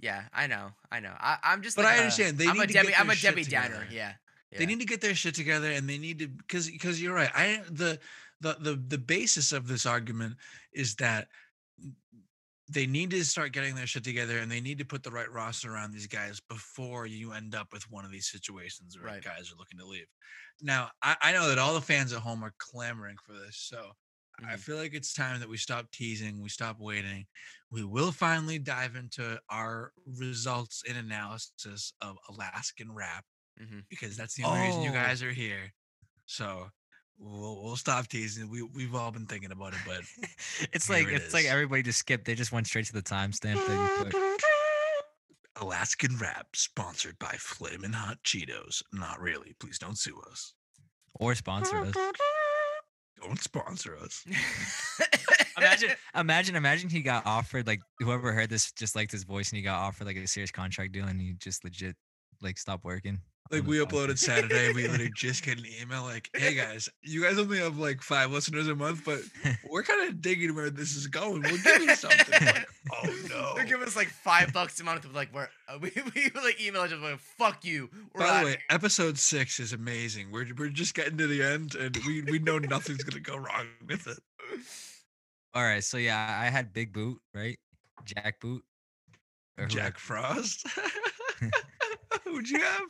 yeah, 0.00 0.24
I 0.32 0.46
know. 0.46 0.70
I 0.92 1.00
know. 1.00 1.12
I, 1.18 1.38
I'm 1.42 1.62
just 1.62 1.76
But 1.76 1.84
like 1.86 1.96
I 1.96 1.98
understand, 1.98 2.38
they 2.38 2.46
I'm 2.46 2.54
need 2.54 2.64
a 2.64 2.66
to 2.68 2.72
Debbie 2.72 2.88
get 2.88 3.00
I'm 3.00 3.06
their 3.08 3.14
a 3.14 3.16
shit 3.16 3.30
Debbie 3.30 3.44
Downer. 3.44 3.68
together. 3.68 3.86
Yeah. 3.90 4.12
They 4.58 4.66
need 4.66 4.78
to 4.80 4.86
get 4.86 5.00
their 5.00 5.14
shit 5.14 5.34
together, 5.34 5.70
and 5.70 5.88
they 5.88 5.98
need 5.98 6.20
to 6.20 6.28
because 6.28 6.70
because 6.70 7.02
you're 7.02 7.14
right. 7.14 7.30
I 7.34 7.62
the 7.70 7.98
the 8.40 8.56
the 8.60 8.74
the 8.76 8.98
basis 8.98 9.52
of 9.52 9.66
this 9.66 9.84
argument 9.86 10.36
is 10.72 10.94
that 10.96 11.28
they 12.68 12.86
need 12.86 13.10
to 13.10 13.24
start 13.24 13.52
getting 13.52 13.74
their 13.74 13.86
shit 13.86 14.04
together, 14.04 14.38
and 14.38 14.50
they 14.50 14.60
need 14.60 14.78
to 14.78 14.84
put 14.84 15.02
the 15.02 15.10
right 15.10 15.30
roster 15.30 15.72
around 15.72 15.92
these 15.92 16.06
guys 16.06 16.40
before 16.40 17.06
you 17.06 17.32
end 17.32 17.54
up 17.54 17.72
with 17.72 17.90
one 17.90 18.04
of 18.04 18.10
these 18.10 18.28
situations 18.30 18.96
where 18.96 19.06
Right. 19.06 19.22
guys 19.24 19.50
are 19.52 19.56
looking 19.56 19.78
to 19.78 19.86
leave. 19.86 20.06
Now, 20.60 20.90
I, 21.02 21.16
I 21.20 21.32
know 21.32 21.48
that 21.48 21.58
all 21.58 21.74
the 21.74 21.80
fans 21.80 22.12
at 22.12 22.20
home 22.20 22.42
are 22.44 22.54
clamoring 22.58 23.16
for 23.24 23.32
this, 23.32 23.56
so 23.56 23.92
I 24.44 24.54
Mhm. 24.54 24.60
feel 24.60 24.76
like 24.76 24.94
it's 24.94 25.14
time 25.14 25.40
that 25.40 25.48
we 25.48 25.56
stop 25.56 25.90
teasing, 25.90 26.40
we 26.40 26.48
stop 26.48 26.78
waiting. 26.78 27.26
We 27.70 27.84
will 27.84 28.12
finally 28.12 28.58
dive 28.58 28.96
into 28.96 29.40
our 29.50 29.92
results 30.06 30.82
and 30.86 30.96
analysis 30.96 31.92
of 32.00 32.18
Alaskan 32.28 32.92
rap 32.92 33.24
Mhm. 33.58 33.88
because 33.88 34.16
that's 34.16 34.34
the 34.34 34.44
only 34.44 34.60
reason 34.60 34.82
you 34.82 34.90
Oh. 34.90 34.92
guys 34.92 35.22
are 35.22 35.32
here. 35.32 35.74
So 36.26 36.70
we'll 37.18 37.62
we'll 37.62 37.76
stop 37.76 38.06
teasing. 38.08 38.50
We 38.50 38.62
we've 38.62 38.94
all 38.94 39.10
been 39.10 39.26
thinking 39.26 39.52
about 39.52 39.74
it, 39.74 39.80
but 39.86 40.00
it's 40.72 40.88
like 40.88 41.08
it 41.08 41.14
it's 41.14 41.34
like 41.34 41.46
everybody 41.46 41.82
just 41.82 41.98
skipped. 41.98 42.24
They 42.24 42.34
just 42.34 42.52
went 42.52 42.66
straight 42.66 42.86
to 42.86 42.92
the 42.92 43.02
timestamp 43.02 43.66
that 43.66 44.04
you 44.04 44.10
put. 44.10 44.42
Alaskan 45.60 46.16
rap 46.18 46.46
sponsored 46.54 47.18
by 47.18 47.34
Flamin' 47.38 47.92
Hot 47.92 48.18
Cheetos. 48.24 48.82
Not 48.92 49.20
really. 49.20 49.56
Please 49.58 49.78
don't 49.78 49.98
sue 49.98 50.20
us. 50.30 50.54
Or 51.14 51.34
sponsor 51.34 51.78
us. 51.78 51.94
Don't 53.20 53.42
sponsor 53.42 53.96
us. 53.96 54.24
Imagine, 55.58 55.90
imagine, 56.14 56.54
imagine 56.54 56.88
he 56.88 57.00
got 57.00 57.26
offered 57.26 57.66
like 57.66 57.80
whoever 57.98 58.32
heard 58.32 58.48
this 58.48 58.70
just 58.70 58.94
liked 58.94 59.10
his 59.10 59.24
voice 59.24 59.50
and 59.50 59.56
he 59.56 59.62
got 59.64 59.80
offered 59.80 60.06
like 60.06 60.16
a 60.16 60.24
serious 60.24 60.52
contract 60.52 60.92
deal 60.92 61.04
and 61.04 61.20
he 61.20 61.32
just 61.32 61.64
legit 61.64 61.96
like 62.40 62.58
stopped 62.58 62.84
working. 62.84 63.18
Like 63.50 63.66
we 63.66 63.78
uploaded 63.78 64.18
Saturday, 64.18 64.72
we 64.72 64.86
literally 64.86 65.10
just 65.14 65.42
get 65.42 65.58
an 65.58 65.64
email 65.80 66.02
like, 66.02 66.28
"Hey 66.34 66.54
guys, 66.56 66.88
you 67.02 67.22
guys 67.22 67.38
only 67.38 67.58
have 67.58 67.78
like 67.78 68.02
five 68.02 68.30
listeners 68.30 68.68
a 68.68 68.74
month, 68.74 69.04
but 69.04 69.20
we're 69.70 69.82
kind 69.82 70.08
of 70.08 70.20
digging 70.20 70.54
where 70.54 70.70
this 70.70 70.94
is 70.94 71.06
going. 71.06 71.42
We'll 71.42 71.62
give 71.62 71.82
you 71.82 71.94
something." 71.94 72.46
Like, 72.46 72.68
oh 72.92 73.26
no! 73.30 73.52
They're 73.54 73.64
giving 73.64 73.86
us 73.86 73.96
like 73.96 74.08
five 74.08 74.52
bucks 74.52 74.78
a 74.80 74.84
month. 74.84 75.06
With 75.06 75.16
like, 75.16 75.32
we're 75.34 75.48
uh, 75.68 75.78
we 75.80 75.90
we 76.14 76.30
like 76.42 76.60
email 76.60 76.84
each 76.84 76.92
other 76.92 77.02
like, 77.02 77.20
"Fuck 77.20 77.64
you." 77.64 77.88
We're 78.14 78.26
By 78.26 78.40
the 78.40 78.44
way, 78.44 78.50
here." 78.52 78.60
episode 78.70 79.18
six 79.18 79.60
is 79.60 79.72
amazing. 79.72 80.30
We're 80.30 80.46
we're 80.56 80.68
just 80.68 80.94
getting 80.94 81.16
to 81.18 81.26
the 81.26 81.42
end, 81.42 81.74
and 81.74 81.96
we 82.06 82.22
we 82.22 82.38
know 82.38 82.58
nothing's 82.58 83.02
gonna 83.02 83.20
go 83.20 83.36
wrong 83.36 83.66
with 83.86 84.06
it. 84.06 84.18
All 85.54 85.62
right, 85.62 85.82
so 85.82 85.96
yeah, 85.96 86.38
I 86.40 86.50
had 86.50 86.72
Big 86.72 86.92
Boot, 86.92 87.18
right? 87.34 87.58
Jack 88.04 88.40
Boot. 88.40 88.62
Jack 89.66 89.98
Frost. 89.98 90.66
Who'd 92.24 92.48
you 92.48 92.60
have? 92.60 92.82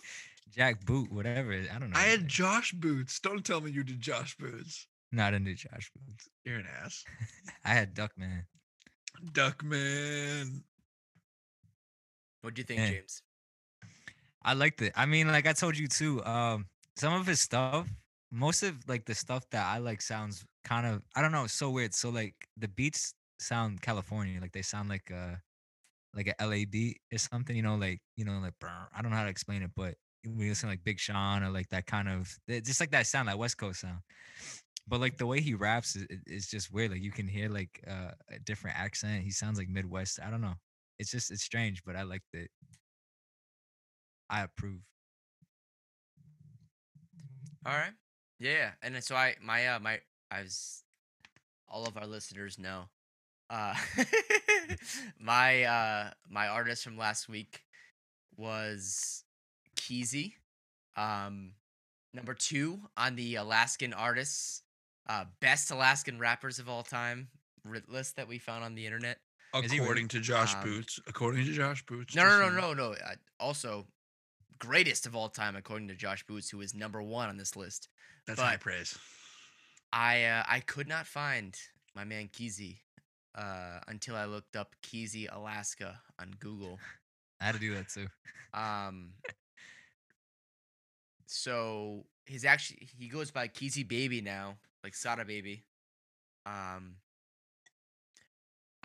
Jack 0.55 0.85
Boot, 0.85 1.11
whatever. 1.13 1.53
I 1.53 1.79
don't 1.79 1.91
know. 1.91 1.99
I 1.99 2.03
had. 2.05 2.29
Josh 2.29 2.73
Boots. 2.73 3.21
Don't 3.21 3.45
tell 3.45 3.61
me 3.61 3.71
you 3.71 3.85
did 3.85 4.01
Josh 4.01 4.37
Boots. 4.37 4.87
No, 5.13 5.25
I 5.25 5.31
didn't 5.31 5.47
do 5.47 5.55
Josh 5.55 5.91
Boots. 5.97 6.29
You're 6.45 6.59
an 6.59 6.67
ass. 6.83 7.05
I 7.65 7.71
had 7.71 7.95
Duckman. 7.95 8.43
Duckman. 9.33 10.63
What 12.43 12.55
do 12.55 12.61
you 12.61 12.65
think, 12.65 12.81
Yeah. 12.81 12.91
James? 12.91 13.23
I 14.43 14.55
liked 14.55 14.81
it. 14.83 14.93
I 14.97 15.07
mean, 15.07 15.29
like 15.29 15.47
I 15.47 15.53
told 15.53 15.77
you 15.77 15.89
too. 15.89 16.25
Um, 16.25 16.67
some 16.97 17.13
of 17.13 17.27
his 17.27 17.41
stuff, 17.41 17.89
most 18.31 18.63
of 18.63 18.77
like 18.89 19.05
the 19.05 19.15
stuff 19.15 19.45
that 19.51 19.67
I 19.67 19.79
like 19.79 20.01
sounds 20.01 20.45
kind 20.65 20.87
of 20.87 21.03
I 21.17 21.23
don't 21.23 21.33
know, 21.33 21.45
it's 21.45 21.55
so 21.55 21.71
weird. 21.71 21.95
So 21.95 22.11
like 22.11 22.35
the 22.57 22.69
beats 22.69 23.15
sound 23.41 23.83
California, 23.83 24.41
like 24.41 24.53
they 24.53 24.63
sound 24.63 24.89
like 24.89 25.11
uh 25.11 25.35
like 26.15 26.35
a 26.39 26.45
LA 26.45 26.65
beat 26.71 27.01
or 27.13 27.19
something, 27.19 27.57
you 27.57 27.63
know, 27.63 27.77
like 27.77 28.01
you 28.17 28.25
know, 28.25 28.39
like 28.41 28.55
I 28.63 29.03
don't 29.03 29.11
know 29.11 29.17
how 29.17 29.25
to 29.25 29.31
explain 29.31 29.63
it, 29.63 29.71
but 29.77 29.95
you 30.23 30.49
listen 30.49 30.69
like 30.69 30.85
Big 30.85 30.99
Sean 30.99 31.43
or 31.43 31.51
like 31.51 31.69
that 31.69 31.87
kind 31.87 32.09
of 32.09 32.35
eh, 32.49 32.61
just 32.61 32.81
like 32.81 32.91
that 32.91 33.07
sound, 33.07 33.29
that 33.29 33.39
West 33.39 33.59
Coast 33.59 33.81
sound. 33.81 33.99
But 34.87 35.01
like 35.01 35.19
the 35.19 35.27
way 35.27 35.41
he 35.41 35.55
raps 35.55 35.97
is, 35.97 36.07
is 36.27 36.49
just 36.49 36.73
weird. 36.73 36.93
Like 36.93 37.03
you 37.03 37.11
can 37.13 37.29
hear 37.29 37.49
like 37.49 37.83
uh, 37.87 38.13
a 38.31 38.39
different 38.45 38.79
accent. 38.79 39.23
He 39.23 39.31
sounds 39.31 39.59
like 39.59 39.69
Midwest. 39.69 40.19
I 40.25 40.31
don't 40.31 40.41
know. 40.41 40.55
It's 40.99 41.11
just 41.11 41.31
it's 41.31 41.43
strange, 41.43 41.83
but 41.85 41.95
I 41.95 42.03
like 42.03 42.23
it. 42.33 42.51
I 44.31 44.43
approve. 44.43 44.81
All 47.67 47.75
right. 47.75 47.93
Yeah. 48.39 48.71
And 48.83 49.03
so 49.03 49.15
I 49.15 49.37
my 49.43 49.67
uh 49.67 49.79
my 49.79 50.01
as 50.31 50.83
all 51.69 51.87
of 51.87 51.97
our 51.97 52.07
listeners 52.07 52.59
know, 52.59 52.85
uh 53.51 53.75
my 55.21 55.65
uh 55.65 56.11
my 56.29 56.49
artist 56.49 56.83
from 56.83 56.97
last 56.97 57.29
week 57.29 57.63
was 58.37 59.25
Keezy. 59.79 60.35
Um 60.97 61.53
number 62.13 62.35
2 62.35 62.81
on 62.97 63.17
the 63.17 63.37
Alaskan 63.37 63.93
artists 63.95 64.63
uh 65.09 65.25
best 65.41 65.71
Alaskan 65.71 66.19
rappers 66.19 66.59
of 66.59 66.69
all 66.69 66.83
time 66.83 67.29
list 67.89 68.17
that 68.17 68.29
we 68.29 68.39
found 68.39 68.65
on 68.65 68.75
the 68.75 68.85
internet. 68.85 69.19
Is 69.55 69.71
he 69.73 69.79
really? 69.79 69.85
According 69.87 70.09
to 70.09 70.21
Josh 70.21 70.55
Um, 70.55 70.63
Boots. 70.63 71.01
According 71.07 71.45
to 71.47 71.53
Josh 71.53 71.85
Boots. 71.87 72.15
No, 72.15 72.25
no, 72.25 72.51
no, 72.51 72.61
no, 72.61 72.75
no. 72.75 72.93
Uh, 72.93 73.15
also 73.41 73.87
greatest 74.59 75.07
of 75.07 75.15
all 75.15 75.29
time 75.29 75.55
according 75.57 75.89
to 75.89 75.95
Josh 75.95 76.25
Boots 76.27 76.51
who 76.51 76.61
is 76.61 76.75
number 76.75 77.01
1 77.03 77.29
on 77.29 77.37
this 77.37 77.57
list. 77.57 77.89
That's 78.27 78.41
high 78.41 78.57
praise. 78.57 78.99
I 79.93 80.25
uh, 80.25 80.43
I 80.47 80.61
could 80.61 80.89
not 80.89 81.07
find 81.07 81.57
my 81.95 82.05
man 82.05 82.29
Keezy 82.29 82.77
uh, 83.35 83.81
until 83.89 84.17
I 84.17 84.27
looked 84.27 84.55
up 84.57 84.75
Keezy, 84.83 85.29
Alaska 85.35 86.01
on 86.21 86.35
Google. 86.39 86.79
I 87.41 87.45
had 87.47 87.55
to 87.55 87.61
do 87.61 87.75
that 87.75 87.89
too. 87.89 88.07
Um, 88.53 89.13
so 91.29 92.07
he's 92.27 92.45
actually 92.45 92.89
he 92.99 93.09
goes 93.09 93.31
by 93.31 93.49
Keezy 93.49 93.87
Baby 93.87 94.21
now, 94.23 94.57
like 94.83 94.95
Sada 94.95 95.25
Baby. 95.25 95.65
Um, 96.47 96.97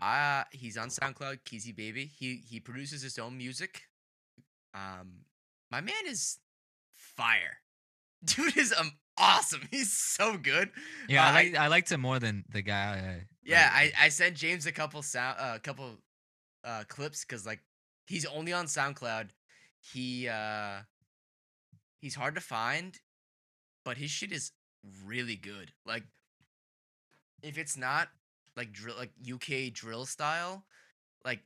uh 0.00 0.44
he's 0.50 0.76
on 0.76 0.88
SoundCloud, 0.88 1.40
Keezy 1.44 1.74
Baby. 1.74 2.06
He 2.18 2.36
he 2.48 2.60
produces 2.60 3.02
his 3.02 3.18
own 3.18 3.36
music. 3.38 3.82
Um, 4.74 5.24
my 5.70 5.80
man 5.80 6.06
is 6.06 6.38
fire. 6.94 7.58
Dude 8.24 8.56
is 8.56 8.74
um 8.78 8.92
awesome. 9.16 9.62
He's 9.70 9.92
so 9.92 10.36
good. 10.36 10.70
Yeah, 11.08 11.24
Uh, 11.24 11.28
I 11.28 11.32
like 11.32 11.56
I 11.56 11.66
liked 11.68 11.90
him 11.92 12.00
more 12.00 12.18
than 12.18 12.44
the 12.50 12.62
guy. 12.62 13.20
I, 13.20 13.26
Yeah, 13.44 13.70
I, 13.72 13.92
I 13.98 14.08
sent 14.08 14.36
James 14.36 14.66
a 14.66 14.72
couple 14.72 15.02
sound 15.02 15.38
a 15.40 15.58
couple 15.58 15.98
uh 16.64 16.84
clips 16.88 17.24
because 17.24 17.46
like 17.46 17.60
he's 18.06 18.26
only 18.26 18.52
on 18.52 18.66
SoundCloud. 18.66 19.30
He 19.80 20.28
uh 20.28 20.80
he's 22.04 22.14
hard 22.14 22.34
to 22.34 22.40
find, 22.42 23.00
but 23.82 23.96
his 23.96 24.10
shit 24.10 24.30
is 24.30 24.52
really 25.06 25.36
good. 25.36 25.72
Like 25.86 26.02
if 27.42 27.56
it's 27.56 27.78
not 27.78 28.08
like 28.58 28.72
drill 28.72 28.96
like 28.98 29.12
UK 29.26 29.72
drill 29.72 30.04
style, 30.04 30.66
like 31.24 31.40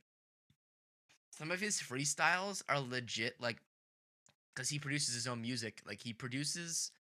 some 1.31 1.49
of 1.49 1.61
his 1.61 1.77
freestyles 1.77 2.61
are 2.67 2.77
legit 2.81 3.35
like 3.39 3.55
because 4.53 4.67
he 4.67 4.79
produces 4.79 5.15
his 5.15 5.27
own 5.27 5.41
music. 5.41 5.81
Like 5.87 6.01
he 6.03 6.11
produces 6.11 6.91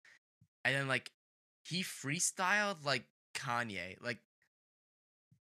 and 0.65 0.77
then 0.77 0.87
like 0.87 1.11
he 1.65 1.83
freestyled 1.83 2.85
like 2.85 3.07
Kanye. 3.35 4.01
Like 4.01 4.19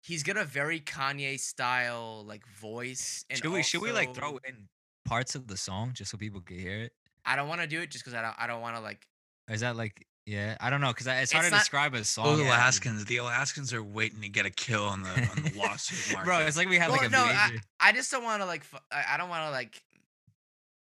he's 0.02 0.24
got 0.24 0.38
a 0.38 0.46
very 0.46 0.80
Kanye 0.80 1.38
style 1.38 2.24
like 2.26 2.48
voice. 2.48 3.26
And 3.30 3.40
should 3.40 3.52
we 3.52 3.62
should 3.62 3.82
we 3.82 3.92
like 3.92 4.16
throw 4.16 4.40
in 4.48 4.70
parts 5.04 5.36
of 5.36 5.48
the 5.48 5.58
song 5.58 5.92
just 5.94 6.12
so 6.12 6.18
people 6.18 6.40
can 6.40 6.58
hear 6.58 6.84
it? 6.84 6.94
I 7.26 7.36
don't 7.36 7.48
want 7.48 7.62
to 7.62 7.68
do 7.68 7.82
it 7.82 7.92
just 7.92 8.04
because 8.04 8.18
I 8.18 8.22
don't. 8.22 8.36
I 8.38 8.48
don't 8.48 8.62
want 8.62 8.76
to 8.76 8.82
like. 8.82 9.06
Is 9.50 9.62
that 9.62 9.76
like 9.76 10.06
Yeah, 10.26 10.58
I 10.60 10.70
don't 10.70 10.82
know 10.82 10.90
because 10.90 11.08
it's 11.08 11.32
hard 11.32 11.46
It's 11.46 11.50
to 11.50 11.56
not- 11.56 11.60
describe 11.62 11.94
a 11.94 12.04
song. 12.04 12.26
Those. 12.38 12.46
Alaskans, 12.46 13.06
the 13.06 13.18
Alaskans 13.18 13.74
are 13.74 13.84
waiting 13.84 14.22
to 14.22 14.30
get 14.30 14.46
a 14.46 14.50
kill 14.52 14.84
on 14.86 15.04
the 15.04 15.10
on 15.10 15.44
the 15.44 15.54
lawsuit 15.58 16.14
market. 16.14 16.26
Bro, 16.28 16.40
it's 16.40 16.58
like 16.58 16.70
we 16.70 16.78
have 16.78 16.92
well, 16.92 17.00
like 17.02 17.08
a 17.10 17.12
no, 17.12 17.24
I, 17.26 17.50
major- 17.50 17.64
I 17.80 17.92
just 17.92 18.12
don't 18.12 18.24
want 18.24 18.42
to 18.42 18.46
like. 18.46 18.64
Fu- 18.64 18.78
I 18.92 19.16
I 19.16 19.18
don't 19.18 19.30
want 19.30 19.44
to 19.46 19.52
like. 19.52 19.82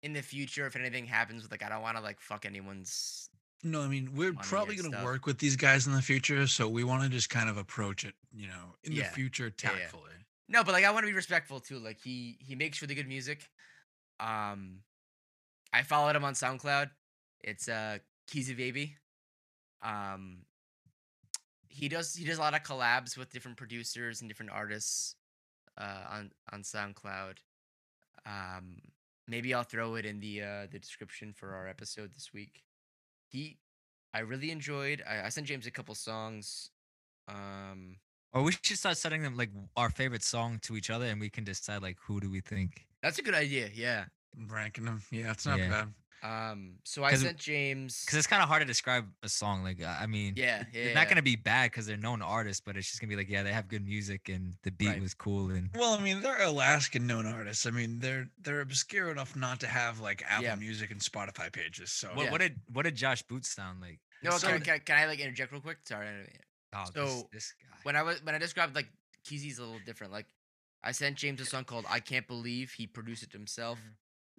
In 0.04 0.12
the 0.14 0.22
future, 0.22 0.66
if 0.66 0.74
anything 0.74 1.06
happens 1.06 1.42
with 1.44 1.52
like, 1.52 1.62
I 1.62 1.68
don't 1.68 1.80
want 1.82 1.96
to 1.96 2.02
like 2.02 2.20
fuck 2.20 2.44
anyone's. 2.44 3.28
No, 3.62 3.82
I 3.82 3.86
mean 3.86 4.10
we're 4.16 4.32
probably 4.32 4.74
going 4.74 4.90
to 4.90 4.96
stuff. 4.96 5.04
work 5.04 5.26
with 5.26 5.38
these 5.38 5.54
guys 5.54 5.86
in 5.86 5.92
the 5.92 6.02
future, 6.02 6.48
so 6.48 6.68
we 6.68 6.82
want 6.82 7.04
to 7.04 7.08
just 7.08 7.30
kind 7.30 7.48
of 7.48 7.56
approach 7.56 8.04
it, 8.04 8.14
you 8.34 8.48
know, 8.48 8.74
in 8.82 8.90
Yeah, 8.90 9.04
the 9.04 9.08
future 9.14 9.52
yeah, 9.62 9.70
yeah. 9.70 9.78
tactfully. 9.78 10.10
No, 10.48 10.64
but 10.64 10.72
like 10.72 10.84
I 10.84 10.90
want 10.90 11.04
to 11.04 11.06
be 11.06 11.14
respectful 11.14 11.60
too. 11.60 11.78
Like 11.78 12.00
he 12.02 12.36
he 12.40 12.56
makes 12.56 12.82
really 12.82 12.96
good 12.96 13.06
music. 13.06 13.48
Um, 14.18 14.80
I 15.72 15.82
followed 15.82 16.16
him 16.16 16.24
on 16.24 16.34
SoundCloud. 16.34 16.90
It's 17.42 17.68
uh 17.68 17.98
Keezy 18.30 18.56
Baby. 18.56 18.96
Um, 19.82 20.38
he 21.68 21.88
does 21.88 22.14
he 22.14 22.24
does 22.24 22.38
a 22.38 22.40
lot 22.40 22.54
of 22.54 22.62
collabs 22.62 23.16
with 23.16 23.32
different 23.32 23.56
producers 23.56 24.20
and 24.20 24.28
different 24.30 24.52
artists. 24.52 25.16
Uh, 25.78 26.04
on 26.10 26.30
on 26.52 26.62
SoundCloud. 26.62 27.38
Um, 28.26 28.76
maybe 29.26 29.54
I'll 29.54 29.62
throw 29.64 29.94
it 29.94 30.04
in 30.04 30.20
the 30.20 30.42
uh 30.42 30.66
the 30.70 30.78
description 30.78 31.32
for 31.32 31.54
our 31.54 31.66
episode 31.66 32.12
this 32.14 32.30
week. 32.34 32.62
He, 33.28 33.58
I 34.12 34.18
really 34.20 34.50
enjoyed. 34.50 35.02
I, 35.08 35.22
I 35.24 35.28
sent 35.30 35.46
James 35.46 35.66
a 35.66 35.70
couple 35.70 35.94
songs. 35.94 36.70
Um, 37.26 37.96
Or 38.34 38.42
we 38.42 38.52
should 38.62 38.76
start 38.76 38.98
setting 38.98 39.22
them 39.22 39.34
like 39.38 39.48
our 39.74 39.88
favorite 39.88 40.22
song 40.22 40.58
to 40.64 40.76
each 40.76 40.90
other, 40.90 41.06
and 41.06 41.18
we 41.18 41.30
can 41.30 41.44
decide 41.44 41.80
like 41.80 41.96
who 42.06 42.20
do 42.20 42.30
we 42.30 42.40
think. 42.40 42.86
that's 43.02 43.18
a 43.18 43.22
good 43.22 43.34
idea. 43.34 43.70
Yeah. 43.72 44.04
Ranking 44.36 44.84
them, 44.84 45.02
yeah, 45.10 45.30
it's 45.30 45.46
not 45.46 45.58
Yeah. 45.58 45.68
bad. 45.68 45.94
Um, 46.24 46.78
so 46.84 47.02
I 47.02 47.10
'Cause- 47.10 47.22
sent 47.22 47.36
James. 47.36 48.04
Because 48.04 48.18
it's 48.18 48.28
kind 48.28 48.40
of 48.42 48.48
hard 48.48 48.60
to 48.60 48.64
describe 48.66 49.12
a 49.24 49.28
song. 49.28 49.64
Like 49.64 49.82
I 49.82 50.02
I 50.02 50.06
mean, 50.06 50.34
yeah, 50.36 50.64
yeah, 50.72 50.82
it's 50.82 50.94
not 50.94 51.08
gonna 51.08 51.20
be 51.20 51.34
bad 51.34 51.72
because 51.72 51.84
they're 51.84 51.96
known 51.96 52.22
artists, 52.22 52.60
but 52.64 52.76
it's 52.76 52.88
just 52.88 53.00
gonna 53.00 53.08
be 53.10 53.16
like, 53.16 53.28
yeah, 53.28 53.42
they 53.42 53.52
have 53.52 53.66
good 53.66 53.84
music 53.84 54.28
and 54.28 54.54
the 54.62 54.70
beat 54.70 54.86
Right. 54.88 55.00
was 55.00 55.14
cool 55.14 55.50
and 55.50 55.68
Well, 55.74 55.94
I 55.94 56.00
mean, 56.00 56.20
they're 56.22 56.40
Alaskan 56.40 57.08
known 57.08 57.26
artists. 57.26 57.66
I 57.66 57.70
mean, 57.72 57.98
they're 57.98 58.30
they're 58.38 58.60
obscure 58.60 59.10
enough 59.10 59.34
not 59.34 59.58
to 59.60 59.66
have 59.66 59.98
like 59.98 60.22
Apple 60.22 60.44
Yeah. 60.44 60.54
Music 60.54 60.92
and 60.92 61.00
Spotify 61.00 61.52
pages. 61.52 61.90
So 61.92 62.14
what, 62.14 62.26
Yeah. 62.26 62.30
what 62.30 62.38
did 62.38 62.60
what 62.68 62.84
did 62.84 62.94
Josh 62.94 63.22
Boots 63.22 63.48
sound 63.48 63.80
like? 63.80 63.98
No, 64.22 64.38
So 64.38 64.46
can, 64.46 64.62
I- 64.62 64.64
can, 64.64 64.80
can 64.80 64.98
I 64.98 65.06
like 65.06 65.18
interject 65.18 65.50
real 65.50 65.60
quick? 65.60 65.78
Sorry. 65.84 66.06
I 66.08 66.12
don't- 66.12 66.36
Oh, 66.74 66.84
So, 66.94 67.04
this, 67.04 67.24
this 67.32 67.54
guy. 67.68 67.76
When 67.82 67.96
I 67.96 68.02
was 68.02 68.22
when 68.22 68.34
I 68.34 68.38
described 68.38 68.76
like 68.76 68.88
Keezy's 69.24 69.58
a 69.58 69.62
little 69.64 69.80
different. 69.80 70.12
Like 70.12 70.28
I 70.84 70.92
sent 70.92 71.18
James 71.18 71.40
a 71.40 71.44
song 71.46 71.64
called 71.64 71.84
"I 71.88 71.98
Can't 71.98 72.28
Believe" 72.28 72.72
he 72.72 72.86
produced 72.86 73.24
it 73.24 73.32
himself. 73.32 73.80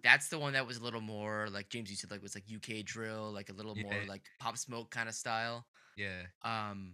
That's 0.04 0.28
the 0.28 0.38
one 0.38 0.52
that 0.52 0.66
was 0.66 0.76
a 0.76 0.82
little 0.84 1.00
more 1.00 1.48
like 1.50 1.70
James 1.70 1.90
you 1.90 1.96
said 1.96 2.10
like 2.10 2.22
was 2.22 2.36
like 2.36 2.44
UK 2.54 2.84
drill, 2.84 3.32
like 3.32 3.48
a 3.48 3.52
little 3.54 3.74
more 3.74 3.94
like 4.06 4.22
pop 4.38 4.56
smoke 4.58 4.90
kind 4.90 5.08
of 5.08 5.14
style. 5.16 5.66
yeah, 5.96 6.22
Um, 6.42 6.92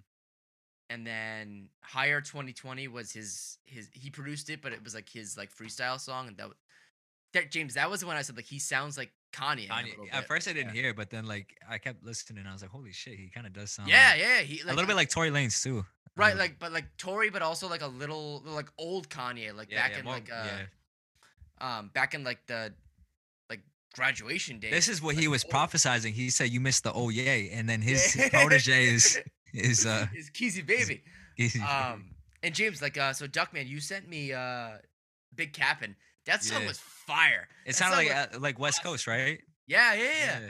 and 0.88 1.06
then 1.06 1.68
Higher 1.82 2.20
2020 2.20 2.88
was 2.88 3.12
his 3.12 3.58
his 3.66 3.88
he 3.92 4.10
produced 4.10 4.48
it, 4.48 4.62
but 4.62 4.72
it 4.72 4.82
was 4.82 4.94
like 4.94 5.08
his 5.08 5.36
like 5.36 5.50
freestyle 5.54 5.98
song, 6.00 6.28
and 6.28 6.36
that, 6.38 6.48
that 7.34 7.50
James 7.50 7.74
that 7.74 7.90
was 7.90 8.00
the 8.00 8.06
one 8.06 8.16
I 8.16 8.22
said 8.22 8.36
like 8.36 8.46
he 8.46 8.58
sounds 8.60 8.96
like 8.96 9.10
Kanye. 9.32 9.68
Kanye. 9.68 9.94
At 10.12 10.26
first 10.26 10.46
I 10.48 10.52
didn't 10.52 10.74
yeah. 10.74 10.82
hear, 10.82 10.94
but 10.94 11.10
then 11.10 11.26
like 11.26 11.56
I 11.68 11.78
kept 11.78 12.04
listening, 12.04 12.38
and 12.40 12.48
I 12.48 12.52
was 12.52 12.62
like, 12.62 12.70
holy 12.70 12.92
shit, 12.92 13.14
he 13.18 13.28
kind 13.28 13.46
of 13.46 13.52
does 13.52 13.70
sound. 13.72 13.88
Yeah, 13.88 14.10
like- 14.12 14.20
yeah, 14.20 14.38
he 14.40 14.60
a 14.60 14.66
little 14.66 14.86
bit 14.86 14.96
like 14.96 15.10
Tory 15.10 15.30
Lanez 15.30 15.60
too. 15.62 15.84
right, 16.16 16.36
like 16.36 16.58
but 16.60 16.72
like 16.72 16.96
Tory, 16.96 17.30
but 17.30 17.42
also 17.42 17.68
like 17.68 17.82
a 17.82 17.86
little 17.88 18.42
like 18.46 18.68
old 18.78 19.08
Kanye, 19.08 19.54
like 19.54 19.70
Yeah, 19.70 19.82
back 19.82 19.92
yeah, 19.92 19.98
in 19.98 20.04
more- 20.04 20.14
like 20.14 20.30
uh 20.32 20.44
yeah. 21.60 21.78
um 21.78 21.90
back 21.94 22.14
in 22.14 22.24
like 22.24 22.46
the 22.46 22.54
like 22.64 22.72
graduation 23.94 24.58
day. 24.58 24.70
This 24.70 24.88
is 24.88 25.00
what 25.02 25.14
like, 25.14 25.22
he 25.22 25.28
was 25.28 25.44
old- 25.44 25.52
prophesizing. 25.52 26.12
He 26.12 26.30
said 26.30 26.50
you 26.50 26.60
missed 26.60 26.84
the 26.84 26.92
oh 26.92 27.08
yay, 27.08 27.50
and 27.50 27.68
then 27.68 27.80
his 27.82 28.14
Yeah. 28.16 28.28
protege 28.32 28.84
is 28.86 29.18
is 29.52 29.86
uh 29.86 30.06
is 30.14 30.30
Keezy 30.30 30.64
baby. 30.64 31.02
he's, 31.36 31.56
Um 31.60 32.14
and 32.42 32.54
James 32.54 32.80
like 32.82 32.96
uh 32.98 33.12
so 33.12 33.26
Duckman, 33.26 33.68
you 33.68 33.80
sent 33.80 34.08
me 34.08 34.32
uh 34.32 34.78
Big 35.34 35.52
Cappin. 35.52 35.96
That 36.26 36.44
song 36.44 36.62
Yeah. 36.62 36.68
was 36.68 36.78
fire. 36.78 37.48
it 37.64 37.68
that 37.70 37.74
sounded 37.74 37.96
like 37.96 38.08
was 38.08 38.36
uh, 38.36 38.40
like 38.40 38.58
West 38.58 38.82
Coast, 38.82 39.06
right? 39.06 39.40
Yeah, 39.66 39.94
yeah, 39.94 40.02
yeah. 40.02 40.40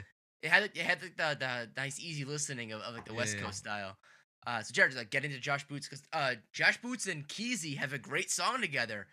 It 0.43 0.49
had 0.49 0.63
it 0.63 0.77
had 0.77 1.01
like, 1.01 1.17
the 1.17 1.37
the 1.39 1.69
nice 1.77 1.99
easy 1.99 2.25
listening 2.25 2.71
of, 2.71 2.81
of 2.81 2.93
like 2.95 3.05
the 3.05 3.13
West 3.13 3.35
Yeah. 3.37 3.43
Coast 3.43 3.59
style. 3.59 3.97
Uh, 4.47 4.61
so 4.63 4.71
Jared, 4.73 4.95
like 4.95 5.11
get 5.11 5.23
into 5.23 5.39
Josh 5.39 5.67
Boots 5.67 5.87
because 5.87 6.03
uh, 6.13 6.33
Josh 6.51 6.81
Boots 6.81 7.05
and 7.07 7.27
Keezy 7.27 7.77
have 7.77 7.93
a 7.93 7.99
great 7.99 8.31
song 8.31 8.59
together. 8.59 9.05